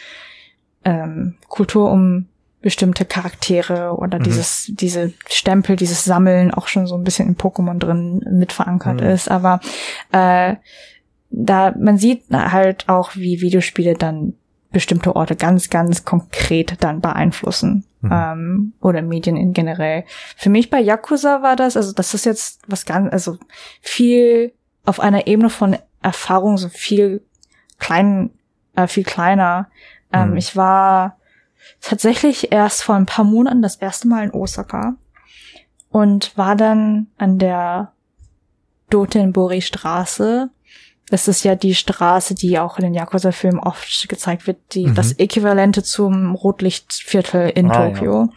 ähm, 0.85 1.37
Kultur 1.49 1.91
um 1.91 2.27
bestimmte 2.63 3.05
Charaktere 3.05 3.97
oder 3.97 4.19
mhm. 4.19 4.25
dieses, 4.25 4.71
diese 4.71 5.13
Stempel, 5.29 5.77
dieses 5.77 6.05
Sammeln 6.05 6.53
auch 6.53 6.67
schon 6.67 6.89
so 6.89 6.97
ein 6.97 7.05
bisschen 7.05 7.29
in 7.29 7.37
Pokémon 7.37 7.79
drin 7.79 8.25
mit 8.29 8.53
verankert 8.53 9.01
mhm. 9.01 9.07
ist, 9.07 9.31
aber 9.31 9.61
äh, 10.11 10.57
da 11.31 11.75
man 11.79 11.97
sieht 11.97 12.25
halt 12.31 12.89
auch, 12.89 13.15
wie 13.15 13.41
Videospiele 13.41 13.95
dann 13.95 14.35
bestimmte 14.73 15.15
Orte 15.15 15.37
ganz, 15.37 15.71
ganz 15.71 16.05
konkret 16.05 16.83
dann 16.83 17.01
beeinflussen. 17.01 17.85
Mhm. 18.01 18.11
Ähm, 18.13 18.73
oder 18.81 19.03
Medien 19.03 19.37
in 19.37 19.53
generell. 19.53 20.05
Für 20.37 20.51
mich 20.51 20.71
bei 20.71 20.81
Yakuza 20.81 21.43
war 21.43 21.57
das, 21.57 21.77
also 21.77 21.93
das 21.93 22.15
ist 22.15 22.25
jetzt 22.25 22.63
was 22.67 22.85
ganz, 22.85 23.13
also 23.13 23.39
viel 23.81 24.53
auf 24.85 24.99
einer 24.99 25.27
Ebene 25.27 25.51
von 25.51 25.77
Erfahrung, 26.03 26.57
so 26.57 26.69
viel 26.69 27.23
klein, 27.79 28.31
äh, 28.75 28.89
viel 28.89 29.05
kleiner. 29.05 29.69
Ähm, 30.13 30.31
mhm. 30.31 30.37
Ich 30.37 30.57
war 30.57 31.19
tatsächlich 31.81 32.53
erst 32.53 32.83
vor 32.83 32.97
ein 32.97 33.07
paar 33.07 33.25
Monaten 33.25 33.63
das 33.63 33.77
erste 33.77 34.09
Mal 34.09 34.25
in 34.25 34.33
Osaka 34.33 34.97
und 35.91 36.37
war 36.37 36.57
dann 36.57 37.09
an 37.19 37.39
der 37.39 37.93
Dotenbori 38.91 39.63
Straße 39.63 40.51
das 41.13 41.29
ist 41.29 41.45
ja 41.45 41.57
die 41.57 41.75
Straße, 41.75 42.35
die 42.35 42.59
auch 42.59 42.79
in 42.79 42.85
den 42.85 42.95
Yakuza-Filmen 42.95 43.61
oft 43.61 44.09
gezeigt 44.09 44.47
wird, 44.47 44.57
die 44.73 44.87
mhm. 44.87 44.95
das 44.95 45.13
Äquivalente 45.13 45.83
zum 45.83 46.35
Rotlichtviertel 46.35 47.51
in 47.51 47.71
ah, 47.71 47.91
Tokio. 47.91 48.13
Ja. 48.23 48.29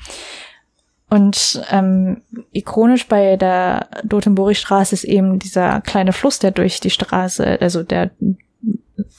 Und 1.10 1.66
ähm, 1.72 2.24
ikonisch 2.52 3.08
bei 3.08 3.38
der 3.38 3.88
Dotonbori-Straße 4.04 4.94
ist 4.94 5.06
eben 5.06 5.40
dieser 5.40 5.80
kleine 5.80 6.12
Fluss, 6.12 6.40
der 6.40 6.52
durch 6.52 6.82
die 6.82 6.90
Straße, 6.90 7.60
also 7.62 7.82
der 7.82 8.12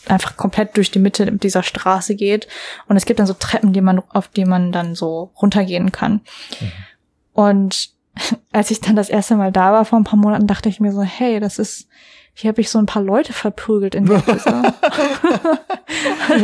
einfach 0.04 0.36
komplett 0.36 0.76
durch 0.76 0.90
die 0.90 0.98
Mitte 0.98 1.32
dieser 1.32 1.62
Straße 1.62 2.14
geht. 2.14 2.48
Und 2.88 2.98
es 2.98 3.06
gibt 3.06 3.20
dann 3.20 3.26
so 3.26 3.32
Treppen, 3.32 3.72
die 3.72 3.80
man, 3.80 4.02
auf 4.10 4.28
die 4.28 4.44
man 4.44 4.70
dann 4.70 4.94
so 4.94 5.30
runtergehen 5.40 5.92
kann. 5.92 6.20
Mhm. 6.60 6.72
Und 7.32 7.88
als 8.52 8.70
ich 8.70 8.82
dann 8.82 8.96
das 8.96 9.08
erste 9.08 9.36
Mal 9.36 9.50
da 9.50 9.72
war 9.72 9.86
vor 9.86 9.98
ein 9.98 10.04
paar 10.04 10.18
Monaten, 10.18 10.46
dachte 10.46 10.68
ich 10.68 10.78
mir 10.78 10.92
so, 10.92 11.00
hey, 11.00 11.40
das 11.40 11.58
ist 11.58 11.88
hier 12.38 12.48
habe 12.48 12.60
ich 12.60 12.68
so 12.68 12.78
ein 12.78 12.84
paar 12.84 13.02
Leute 13.02 13.32
verprügelt 13.32 13.94
in 13.94 14.04
der 14.04 14.20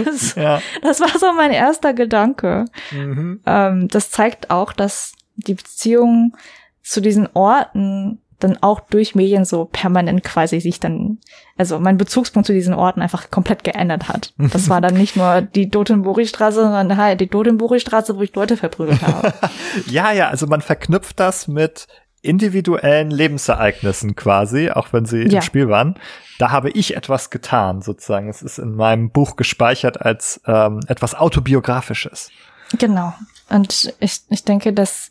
das, 0.04 0.34
ja. 0.36 0.62
das 0.80 1.00
war 1.00 1.18
so 1.18 1.34
mein 1.34 1.50
erster 1.50 1.92
Gedanke. 1.92 2.64
Mhm. 2.92 3.40
Ähm, 3.44 3.88
das 3.88 4.10
zeigt 4.10 4.50
auch, 4.50 4.72
dass 4.72 5.12
die 5.36 5.52
Beziehung 5.52 6.34
zu 6.82 7.02
diesen 7.02 7.28
Orten 7.34 8.22
dann 8.38 8.56
auch 8.62 8.80
durch 8.80 9.14
Medien 9.14 9.44
so 9.44 9.66
permanent 9.66 10.24
quasi 10.24 10.60
sich 10.60 10.80
dann, 10.80 11.18
also 11.58 11.78
mein 11.78 11.98
Bezugspunkt 11.98 12.46
zu 12.46 12.54
diesen 12.54 12.72
Orten 12.72 13.02
einfach 13.02 13.30
komplett 13.30 13.62
geändert 13.62 14.08
hat. 14.08 14.32
Das 14.38 14.70
war 14.70 14.80
dann 14.80 14.94
nicht 14.94 15.16
nur 15.16 15.42
die 15.42 15.68
Dotenburi-Straße, 15.68 16.62
sondern 16.62 16.96
halt 16.96 17.20
die 17.20 17.28
Dotenburi-Straße, 17.28 18.16
wo 18.16 18.22
ich 18.22 18.34
Leute 18.34 18.56
verprügelt 18.56 19.02
habe. 19.02 19.34
ja, 19.86 20.10
ja, 20.12 20.28
also 20.28 20.46
man 20.46 20.62
verknüpft 20.62 21.20
das 21.20 21.48
mit 21.48 21.86
individuellen 22.22 23.10
Lebensereignissen 23.10 24.16
quasi, 24.16 24.70
auch 24.70 24.92
wenn 24.92 25.04
sie 25.04 25.22
ja. 25.22 25.36
im 25.36 25.42
Spiel 25.42 25.68
waren. 25.68 25.96
Da 26.38 26.50
habe 26.50 26.70
ich 26.70 26.96
etwas 26.96 27.30
getan, 27.30 27.82
sozusagen. 27.82 28.28
Es 28.28 28.42
ist 28.42 28.58
in 28.58 28.74
meinem 28.74 29.10
Buch 29.10 29.36
gespeichert 29.36 30.00
als 30.00 30.40
ähm, 30.46 30.80
etwas 30.86 31.14
autobiografisches. 31.14 32.30
Genau. 32.78 33.12
Und 33.50 33.94
ich, 34.00 34.20
ich 34.30 34.44
denke, 34.44 34.72
dass 34.72 35.10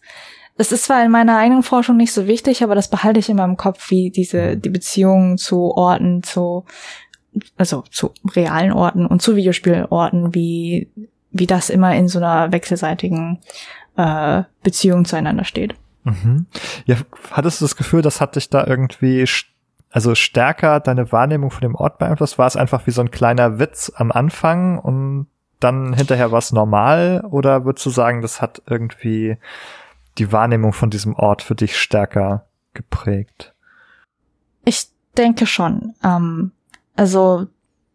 es 0.58 0.72
ist 0.72 0.86
zwar 0.86 1.04
in 1.04 1.12
meiner 1.12 1.38
eigenen 1.38 1.64
Forschung 1.64 1.98
nicht 1.98 2.14
so 2.14 2.28
wichtig, 2.28 2.64
aber 2.64 2.76
das 2.76 2.90
behalte 2.90 3.20
ich 3.20 3.30
immer 3.30 3.46
im 3.46 3.58
Kopf, 3.58 3.90
wie 3.90 4.10
diese 4.10 4.58
die 4.58 4.70
Beziehungen 4.70 5.38
zu 5.38 5.72
Orten, 5.76 6.24
zu 6.24 6.66
also 7.58 7.84
zu 7.90 8.12
realen 8.36 8.74
Orten 8.74 9.06
und 9.06 9.22
zu 9.22 9.36
Videospielorten, 9.36 10.36
wie 10.36 10.90
wie 11.32 11.48
das 11.48 11.70
immer 11.70 11.96
in 11.96 12.08
so 12.10 12.20
einer 12.20 12.52
wechselseitigen 12.52 13.40
äh, 13.96 14.44
Beziehung 14.64 15.06
zueinander 15.06 15.46
steht. 15.46 15.76
Mhm. 16.04 16.48
Ja, 16.86 16.96
hattest 17.32 17.62
du 17.62 17.66
das 17.66 17.76
Gefühl, 17.76 18.02
das 18.02 18.22
hat 18.22 18.36
dich 18.36 18.50
da 18.50 18.66
irgendwie 18.66 19.26
also 19.92 20.16
stärker 20.16 20.80
deine 20.80 21.12
Wahrnehmung 21.12 21.52
von 21.52 21.62
dem 21.62 21.76
Ort 21.76 21.98
beeinflusst? 22.00 22.38
War 22.38 22.48
es 22.48 22.56
einfach 22.56 22.88
wie 22.88 22.92
so 22.92 23.02
ein 23.02 23.12
kleiner 23.12 23.60
Witz 23.60 23.92
am 23.96 24.12
Anfang 24.12 24.80
und 24.80 25.28
dann 25.60 25.94
hinterher 25.94 26.32
war 26.32 26.40
es 26.40 26.52
normal? 26.52 27.24
Oder 27.30 27.66
würdest 27.66 27.86
du 27.86 27.90
sagen, 27.90 28.22
das 28.22 28.42
hat 28.42 28.62
irgendwie 28.66 29.38
die 30.18 30.32
Wahrnehmung 30.32 30.74
von 30.74 30.90
diesem 30.90 31.14
Ort 31.14 31.42
für 31.42 31.56
dich 31.56 31.78
stärker 31.78 32.46
geprägt? 32.74 33.54
Ich 34.64 34.88
denke 35.18 35.46
schon. 35.46 35.94
Ähm, 36.04 36.52
also 36.96 37.48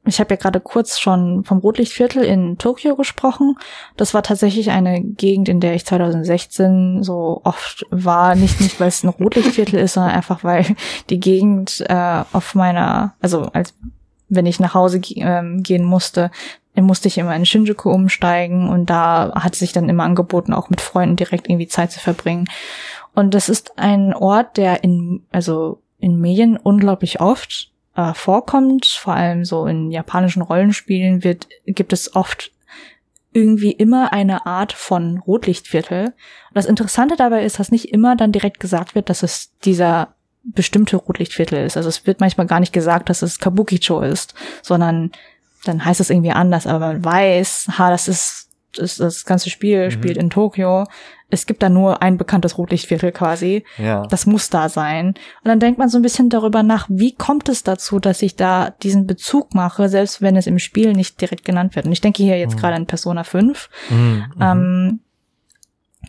ich 0.06 0.20
habe 0.20 0.34
ja 0.34 0.36
gerade 0.36 0.60
kurz 0.60 0.98
schon 0.98 1.44
vom 1.44 1.58
Rotlichtviertel 1.58 2.22
in 2.22 2.58
Tokio 2.58 2.96
gesprochen. 2.96 3.56
Das 3.96 4.14
war 4.14 4.22
tatsächlich 4.22 4.70
eine 4.70 5.02
Gegend, 5.02 5.48
in 5.48 5.60
der 5.60 5.74
ich 5.74 5.84
2016 5.84 7.02
so 7.02 7.40
oft 7.44 7.84
war. 7.90 8.34
Nicht, 8.34 8.60
nicht 8.60 8.78
weil 8.80 8.88
es 8.88 9.02
ein 9.02 9.08
Rotlichtviertel 9.08 9.78
ist, 9.78 9.94
sondern 9.94 10.12
einfach 10.12 10.44
weil 10.44 10.76
die 11.10 11.20
Gegend 11.20 11.84
äh, 11.88 12.22
auf 12.32 12.54
meiner, 12.54 13.14
also 13.20 13.42
als 13.52 13.74
wenn 14.28 14.46
ich 14.46 14.60
nach 14.60 14.74
Hause 14.74 15.00
ähm, 15.16 15.62
gehen 15.62 15.84
musste, 15.84 16.30
musste 16.74 17.08
ich 17.08 17.18
immer 17.18 17.34
in 17.34 17.46
Shinjuku 17.46 17.90
umsteigen 17.90 18.68
und 18.68 18.90
da 18.90 19.32
hat 19.34 19.54
sich 19.54 19.72
dann 19.72 19.88
immer 19.88 20.04
angeboten, 20.04 20.52
auch 20.52 20.68
mit 20.68 20.80
Freunden 20.80 21.16
direkt 21.16 21.48
irgendwie 21.48 21.68
Zeit 21.68 21.90
zu 21.90 22.00
verbringen. 22.00 22.46
Und 23.14 23.32
das 23.34 23.48
ist 23.48 23.78
ein 23.78 24.12
Ort, 24.12 24.58
der 24.58 24.84
in, 24.84 25.22
also 25.32 25.80
in 25.98 26.20
Medien 26.20 26.56
unglaublich 26.56 27.20
oft 27.20 27.72
äh, 27.96 28.14
vorkommt, 28.14 28.86
vor 28.86 29.14
allem 29.14 29.44
so 29.44 29.66
in 29.66 29.90
japanischen 29.90 30.42
Rollenspielen 30.42 31.24
wird, 31.24 31.48
gibt 31.66 31.92
es 31.92 32.14
oft 32.14 32.52
irgendwie 33.32 33.72
immer 33.72 34.12
eine 34.12 34.46
Art 34.46 34.72
von 34.72 35.18
Rotlichtviertel. 35.18 36.06
Und 36.06 36.14
das 36.54 36.66
Interessante 36.66 37.16
dabei 37.16 37.44
ist, 37.44 37.58
dass 37.58 37.70
nicht 37.70 37.92
immer 37.92 38.16
dann 38.16 38.32
direkt 38.32 38.60
gesagt 38.60 38.94
wird, 38.94 39.10
dass 39.10 39.22
es 39.22 39.52
dieser 39.64 40.14
bestimmte 40.42 40.96
Rotlichtviertel 40.96 41.64
ist. 41.66 41.76
Also 41.76 41.88
es 41.88 42.06
wird 42.06 42.20
manchmal 42.20 42.46
gar 42.46 42.60
nicht 42.60 42.72
gesagt, 42.72 43.08
dass 43.08 43.22
es 43.22 43.38
Kabukicho 43.38 44.00
ist, 44.00 44.34
sondern 44.62 45.10
dann 45.64 45.84
heißt 45.84 46.00
es 46.00 46.10
irgendwie 46.10 46.30
anders, 46.30 46.66
aber 46.66 46.78
man 46.78 47.04
weiß, 47.04 47.70
ha, 47.76 47.90
das 47.90 48.08
ist 48.08 48.46
das, 48.76 48.96
das 48.96 49.24
ganze 49.24 49.50
Spiel 49.50 49.86
mhm. 49.86 49.90
spielt 49.90 50.16
in 50.16 50.30
Tokio. 50.30 50.86
Es 51.28 51.46
gibt 51.46 51.62
da 51.62 51.68
nur 51.68 52.02
ein 52.02 52.18
bekanntes 52.18 52.56
Rotlichtviertel 52.56 53.10
quasi. 53.10 53.64
Ja. 53.78 54.06
Das 54.06 54.26
muss 54.26 54.48
da 54.48 54.68
sein. 54.68 55.08
Und 55.08 55.16
dann 55.44 55.60
denkt 55.60 55.78
man 55.78 55.88
so 55.88 55.98
ein 55.98 56.02
bisschen 56.02 56.28
darüber 56.28 56.62
nach, 56.62 56.86
wie 56.88 57.14
kommt 57.14 57.48
es 57.48 57.64
dazu, 57.64 57.98
dass 57.98 58.22
ich 58.22 58.36
da 58.36 58.70
diesen 58.70 59.06
Bezug 59.06 59.54
mache, 59.54 59.88
selbst 59.88 60.22
wenn 60.22 60.36
es 60.36 60.46
im 60.46 60.58
Spiel 60.58 60.92
nicht 60.92 61.20
direkt 61.20 61.44
genannt 61.44 61.74
wird. 61.74 61.86
Und 61.86 61.92
ich 61.92 62.00
denke 62.00 62.22
hier 62.22 62.38
jetzt 62.38 62.54
mhm. 62.56 62.60
gerade 62.60 62.76
an 62.76 62.86
Persona 62.86 63.24
5. 63.24 63.68
Mhm. 63.90 64.24
Ähm, 64.40 65.00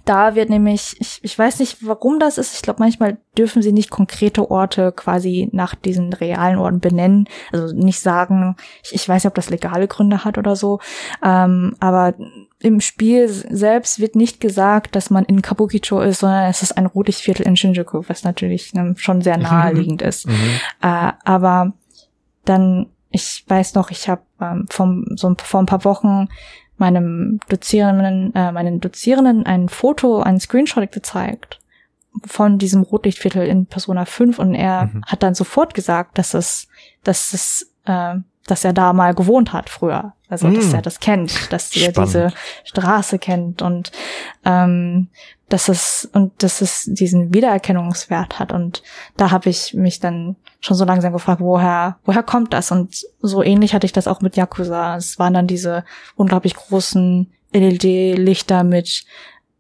da 0.08 0.36
wird 0.36 0.50
nämlich, 0.50 0.96
ich, 1.00 1.20
ich 1.22 1.38
weiß 1.38 1.60
nicht, 1.60 1.86
warum 1.86 2.20
das 2.20 2.38
ist. 2.38 2.56
Ich 2.56 2.62
glaube, 2.62 2.80
manchmal 2.80 3.18
dürfen 3.38 3.62
sie 3.62 3.74
nicht 3.74 3.90
konkrete 3.90 4.50
Orte 4.50 4.94
quasi 4.94 5.50
nach 5.52 5.76
diesen 5.76 6.14
realen 6.14 6.60
Orten 6.60 6.80
benennen. 6.80 7.28
Also 7.52 7.76
nicht 7.76 8.00
sagen, 8.00 8.56
ich, 8.84 8.96
ich 8.96 9.10
weiß 9.10 9.24
nicht, 9.24 9.30
ob 9.30 9.36
das 9.36 9.50
legale 9.50 9.88
Gründe 9.88 10.24
hat 10.24 10.38
oder 10.38 10.56
so. 10.56 10.80
Ähm, 11.24 11.76
aber 11.80 12.14
im 12.60 12.82
Spiel 12.82 13.30
selbst 13.30 14.00
wird 14.00 14.16
nicht 14.16 14.40
gesagt, 14.42 14.96
dass 14.96 15.10
man 15.10 15.26
in 15.26 15.42
Kabukicho 15.42 16.02
ist, 16.02 16.20
sondern 16.20 16.50
es 16.50 16.64
ist 16.64 16.76
ein 16.76 16.88
Rotlichtviertel 16.88 17.46
in 17.46 17.56
Shinjuku, 17.56 18.04
was 18.08 18.24
natürlich 18.24 18.74
ne, 18.74 18.96
schon 18.98 19.22
sehr 19.22 19.38
naheliegend 19.38 20.02
ist. 20.02 20.28
Mhm. 20.28 20.34
Äh, 20.82 21.12
aber 21.24 21.74
dann, 22.46 22.88
ich 23.12 23.46
weiß 23.48 23.76
noch, 23.76 23.92
ich 23.92 24.10
habe 24.10 24.24
ähm, 24.42 24.66
vom, 24.70 25.06
so 25.16 25.36
vor 25.44 25.60
ein 25.60 25.68
paar 25.68 25.86
Wochen 25.86 26.30
meinem 26.78 27.40
Dozierenden, 27.48 28.34
äh, 28.34 28.52
meinen 28.52 28.80
Dozierenden 28.80 29.46
ein 29.46 29.70
Foto, 29.70 30.22
einen 30.22 30.40
Screenshot 30.40 30.92
gezeigt 30.92 31.60
von 32.26 32.58
diesem 32.58 32.82
Rotlichtviertel 32.82 33.46
in 33.46 33.68
Persona 33.68 34.06
5 34.06 34.40
und 34.40 34.56
er 34.56 34.86
mhm. 34.88 35.04
hat 35.06 35.22
dann 35.22 35.36
sofort 35.36 35.76
gesagt, 35.76 36.18
dass 36.18 36.34
es, 36.34 36.68
dass 37.04 37.34
es 37.34 37.72
äh, 37.86 38.16
dass 38.48 38.64
er 38.66 38.74
da 38.74 38.94
mal 38.94 39.14
gewohnt 39.14 39.54
hat 39.54 39.70
früher. 39.70 40.14
Also, 40.30 40.50
dass 40.50 40.72
Mm. 40.72 40.76
er 40.76 40.82
das 40.82 41.00
kennt, 41.00 41.54
dass 41.54 41.74
er 41.76 41.92
Spannend. 41.92 42.10
diese 42.14 42.34
Straße 42.66 43.20
kennt 43.20 43.62
und 43.62 43.92
ähm, 44.44 45.08
dass 45.50 45.70
es 45.70 46.10
und 46.12 46.44
dass 46.44 46.60
es 46.62 46.84
diesen 46.86 47.34
Wiedererkennungswert 47.34 48.38
hat. 48.40 48.52
Und 48.52 48.84
da 49.16 49.32
habe 49.32 49.50
ich 49.50 49.74
mich 49.74 50.00
dann 50.02 50.36
schon 50.60 50.76
so 50.76 50.84
langsam 50.84 51.14
gefragt, 51.14 51.40
woher, 51.40 51.98
woher 52.04 52.24
kommt 52.24 52.52
das? 52.54 52.70
Und 52.72 53.06
so 53.22 53.42
ähnlich 53.44 53.74
hatte 53.74 53.86
ich 53.86 53.94
das 53.94 54.08
auch 54.08 54.20
mit 54.20 54.36
Yakuza. 54.36 54.98
Es 54.98 55.18
waren 55.20 55.34
dann 55.34 55.48
diese 55.48 55.86
unglaublich 56.16 56.56
großen 56.56 57.32
LED-Lichter 57.54 58.66
mit 58.66 59.06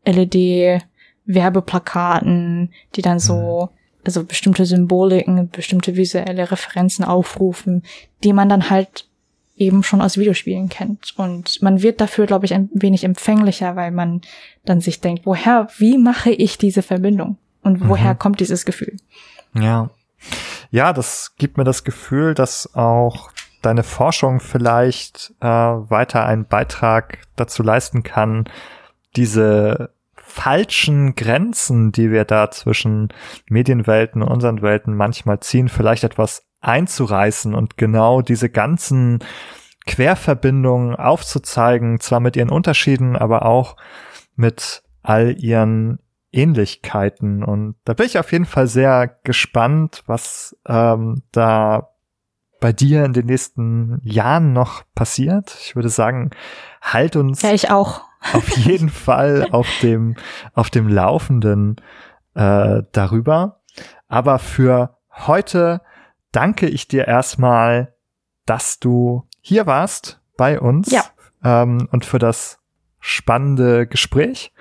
LED-Werbeplakaten, 0.05 2.73
die 2.95 3.01
dann 3.01 3.19
so, 3.19 3.69
also 4.07 4.23
bestimmte 4.23 4.65
Symboliken, 4.65 5.49
bestimmte 5.49 5.95
visuelle 5.95 6.49
Referenzen 6.49 7.05
aufrufen, 7.05 7.83
die 8.23 8.33
man 8.33 8.49
dann 8.49 8.69
halt 8.69 9.05
eben 9.57 9.83
schon 9.83 10.01
aus 10.01 10.17
Videospielen 10.17 10.69
kennt. 10.69 11.13
Und 11.17 11.61
man 11.61 11.81
wird 11.81 11.99
dafür, 11.99 12.25
glaube 12.25 12.45
ich, 12.45 12.53
ein 12.53 12.69
wenig 12.73 13.03
empfänglicher, 13.03 13.75
weil 13.75 13.91
man 13.91 14.21
dann 14.65 14.81
sich 14.81 15.01
denkt, 15.01 15.25
woher, 15.25 15.67
wie 15.77 15.97
mache 15.97 16.29
ich 16.31 16.57
diese 16.57 16.81
Verbindung? 16.83 17.37
Und 17.63 17.87
woher 17.89 18.13
Mhm. 18.13 18.19
kommt 18.19 18.39
dieses 18.39 18.65
Gefühl? 18.65 18.97
Ja. 19.53 19.89
Ja, 20.71 20.93
das 20.93 21.35
gibt 21.37 21.57
mir 21.57 21.63
das 21.63 21.83
Gefühl, 21.83 22.33
dass 22.33 22.73
auch 22.75 23.31
deine 23.61 23.83
Forschung 23.83 24.39
vielleicht 24.39 25.33
äh, 25.41 25.47
weiter 25.47 26.25
einen 26.25 26.45
Beitrag 26.45 27.19
dazu 27.35 27.63
leisten 27.63 28.03
kann, 28.03 28.45
diese 29.15 29.89
falschen 30.27 31.15
Grenzen, 31.15 31.91
die 31.91 32.11
wir 32.11 32.25
da 32.25 32.51
zwischen 32.51 33.09
Medienwelten 33.49 34.21
und 34.21 34.29
unseren 34.29 34.61
Welten 34.61 34.95
manchmal 34.95 35.39
ziehen, 35.39 35.69
vielleicht 35.69 36.03
etwas 36.03 36.45
einzureißen 36.59 37.55
und 37.55 37.77
genau 37.77 38.21
diese 38.21 38.49
ganzen 38.49 39.19
Querverbindungen 39.85 40.95
aufzuzeigen, 40.95 41.99
zwar 41.99 42.19
mit 42.19 42.35
ihren 42.35 42.49
Unterschieden, 42.49 43.15
aber 43.15 43.45
auch 43.45 43.77
mit 44.35 44.83
all 45.01 45.35
ihren 45.39 45.99
Ähnlichkeiten. 46.31 47.43
Und 47.43 47.75
da 47.85 47.93
bin 47.93 48.05
ich 48.05 48.19
auf 48.19 48.31
jeden 48.31 48.45
Fall 48.45 48.67
sehr 48.67 49.17
gespannt, 49.23 50.03
was 50.05 50.57
ähm, 50.67 51.23
da 51.31 51.93
bei 52.59 52.73
dir 52.73 53.05
in 53.05 53.13
den 53.13 53.27
nächsten 53.27 54.01
Jahren 54.03 54.51
noch 54.51 54.83
passiert. 54.93 55.55
Ich 55.61 55.75
würde 55.75 55.89
sagen, 55.89 56.31
halt 56.81 57.15
uns 57.15 57.41
Ja, 57.41 57.53
ich 57.53 57.71
auch. 57.71 58.06
Auf 58.33 58.49
jeden 58.57 58.89
Fall 58.89 59.47
auf 59.51 59.67
dem, 59.81 60.15
auf 60.53 60.69
dem 60.69 60.87
Laufenden 60.87 61.77
äh, 62.35 62.83
darüber. 62.91 63.61
Aber 64.07 64.39
für 64.39 64.97
heute 65.11 65.81
danke 66.31 66.67
ich 66.67 66.87
dir 66.87 67.07
erstmal, 67.07 67.93
dass 68.45 68.79
du 68.79 69.27
hier 69.41 69.65
warst 69.65 70.19
bei 70.37 70.59
uns 70.59 70.91
Ja. 70.91 71.03
ähm, 71.43 71.87
und 71.91 72.05
für 72.05 72.19
das 72.19 72.59
spannende 72.99 73.87
Gespräch. 73.87 74.53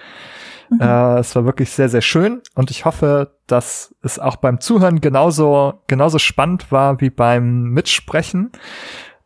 Mhm. 0.71 0.81
Äh, 0.81 1.19
es 1.19 1.35
war 1.37 1.45
wirklich 1.45 1.71
sehr, 1.71 1.89
sehr 1.89 2.01
schön 2.01 2.43
und 2.55 2.71
ich 2.71 2.85
hoffe, 2.85 3.37
dass 3.47 3.95
es 4.03 4.19
auch 4.19 4.37
beim 4.37 4.61
Zuhören 4.61 5.01
genauso, 5.01 5.83
genauso 5.87 6.19
spannend 6.19 6.73
war 6.73 7.01
wie 7.01 7.11
beim 7.11 7.65
Mitsprechen. 7.71 8.51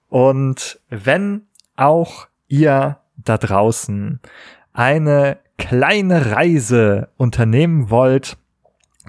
Und 0.09 0.81
wenn 0.91 1.47
auch 1.77 2.27
ihr 2.49 2.99
da 3.25 3.39
draußen 3.39 4.21
eine 4.73 5.39
kleine 5.59 6.33
Reise 6.33 7.09
unternehmen 7.17 7.91
wollt, 7.91 8.37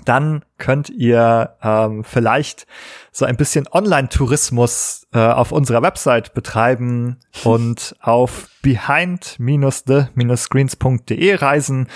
dann 0.05 0.45
könnt 0.57 0.89
ihr 0.89 1.57
ähm, 1.61 2.03
vielleicht 2.03 2.65
so 3.11 3.25
ein 3.25 3.37
bisschen 3.37 3.67
Online-Tourismus 3.71 5.05
äh, 5.13 5.19
auf 5.19 5.51
unserer 5.51 5.81
Website 5.81 6.33
betreiben 6.33 7.17
und 7.43 7.97
auf 7.99 8.47
behind-the-screens.de 8.61 11.35
reisen. 11.35 11.89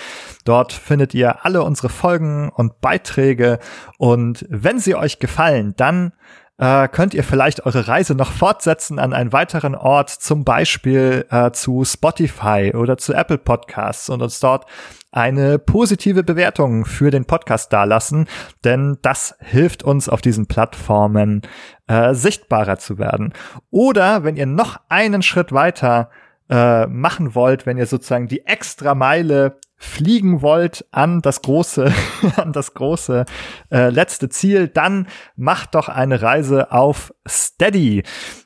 Dort 0.43 0.73
findet 0.73 1.13
ihr 1.13 1.45
alle 1.45 1.63
unsere 1.63 1.87
Folgen 1.89 2.49
und 2.49 2.81
Beiträge 2.81 3.59
und 3.97 4.45
wenn 4.49 4.79
sie 4.79 4.95
euch 4.95 5.19
gefallen, 5.19 5.73
dann 5.77 6.11
äh, 6.57 6.87
könnt 6.87 7.13
ihr 7.13 7.23
vielleicht 7.23 7.65
eure 7.65 7.87
Reise 7.87 8.15
noch 8.15 8.31
fortsetzen 8.31 8.99
an 8.99 9.13
einen 9.13 9.33
weiteren 9.33 9.75
Ort, 9.75 10.09
zum 10.09 10.43
Beispiel 10.43 11.25
äh, 11.29 11.51
zu 11.51 11.83
Spotify 11.83 12.71
oder 12.75 12.97
zu 12.97 13.13
Apple 13.13 13.37
Podcasts 13.37 14.09
und 14.09 14.21
uns 14.21 14.39
dort 14.39 14.65
eine 15.11 15.59
positive 15.59 16.23
Bewertung 16.23 16.85
für 16.85 17.09
den 17.09 17.25
Podcast 17.25 17.71
dalassen, 17.71 18.27
denn 18.63 18.97
das 19.01 19.35
hilft 19.39 19.83
uns 19.83 20.09
auf 20.09 20.21
diesen 20.21 20.47
Plattformen 20.47 21.41
äh, 21.87 22.13
sichtbarer 22.13 22.77
zu 22.77 22.97
werden. 22.97 23.33
Oder 23.69 24.23
wenn 24.23 24.35
ihr 24.35 24.45
noch 24.45 24.79
einen 24.89 25.21
Schritt 25.21 25.53
weiter 25.53 26.09
äh, 26.49 26.85
machen 26.87 27.33
wollt, 27.33 27.65
wenn 27.65 27.77
ihr 27.77 27.85
sozusagen 27.85 28.27
die 28.27 28.45
extra 28.45 28.93
Meile 28.93 29.57
fliegen 29.77 30.41
wollt 30.41 30.85
an 30.91 31.21
das 31.21 31.41
große, 31.41 31.93
an 32.37 32.53
das 32.53 32.73
große 32.73 33.25
äh, 33.71 33.89
letzte 33.89 34.29
Ziel, 34.29 34.67
dann 34.67 35.07
macht 35.35 35.75
doch 35.75 35.89
eine 35.89 36.21
Reise 36.21 36.71
auf 36.71 37.13
Steady. 37.27 38.03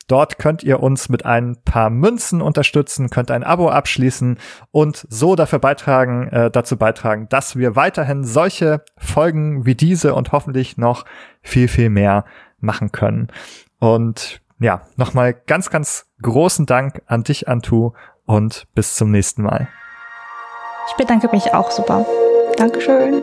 Dort 0.08 0.38
könnt 0.38 0.62
ihr 0.62 0.80
uns 0.80 1.08
mit 1.08 1.24
ein 1.24 1.56
paar 1.64 1.88
Münzen 1.88 2.42
unterstützen, 2.42 3.10
könnt 3.10 3.30
ein 3.30 3.44
Abo 3.44 3.70
abschließen 3.70 4.38
und 4.72 5.06
so 5.08 5.36
dafür 5.36 5.60
beitragen, 5.60 6.28
äh, 6.28 6.50
dazu 6.50 6.76
beitragen, 6.76 7.28
dass 7.28 7.56
wir 7.56 7.76
weiterhin 7.76 8.24
solche 8.24 8.82
Folgen 8.96 9.66
wie 9.66 9.76
diese 9.76 10.14
und 10.14 10.32
hoffentlich 10.32 10.76
noch 10.76 11.04
viel, 11.42 11.68
viel 11.68 11.90
mehr 11.90 12.24
machen 12.58 12.92
können. 12.92 13.28
Und 13.78 14.42
ja, 14.58 14.82
nochmal 14.96 15.34
ganz, 15.34 15.70
ganz 15.70 16.06
großen 16.22 16.66
Dank 16.66 17.02
an 17.06 17.22
dich, 17.22 17.48
Antu, 17.48 17.92
und 18.26 18.66
bis 18.74 18.94
zum 18.94 19.10
nächsten 19.10 19.42
Mal. 19.42 19.68
Ich 20.88 20.94
bedanke 20.96 21.28
mich 21.32 21.52
auch 21.54 21.70
super. 21.70 22.04
Dankeschön. 22.56 23.22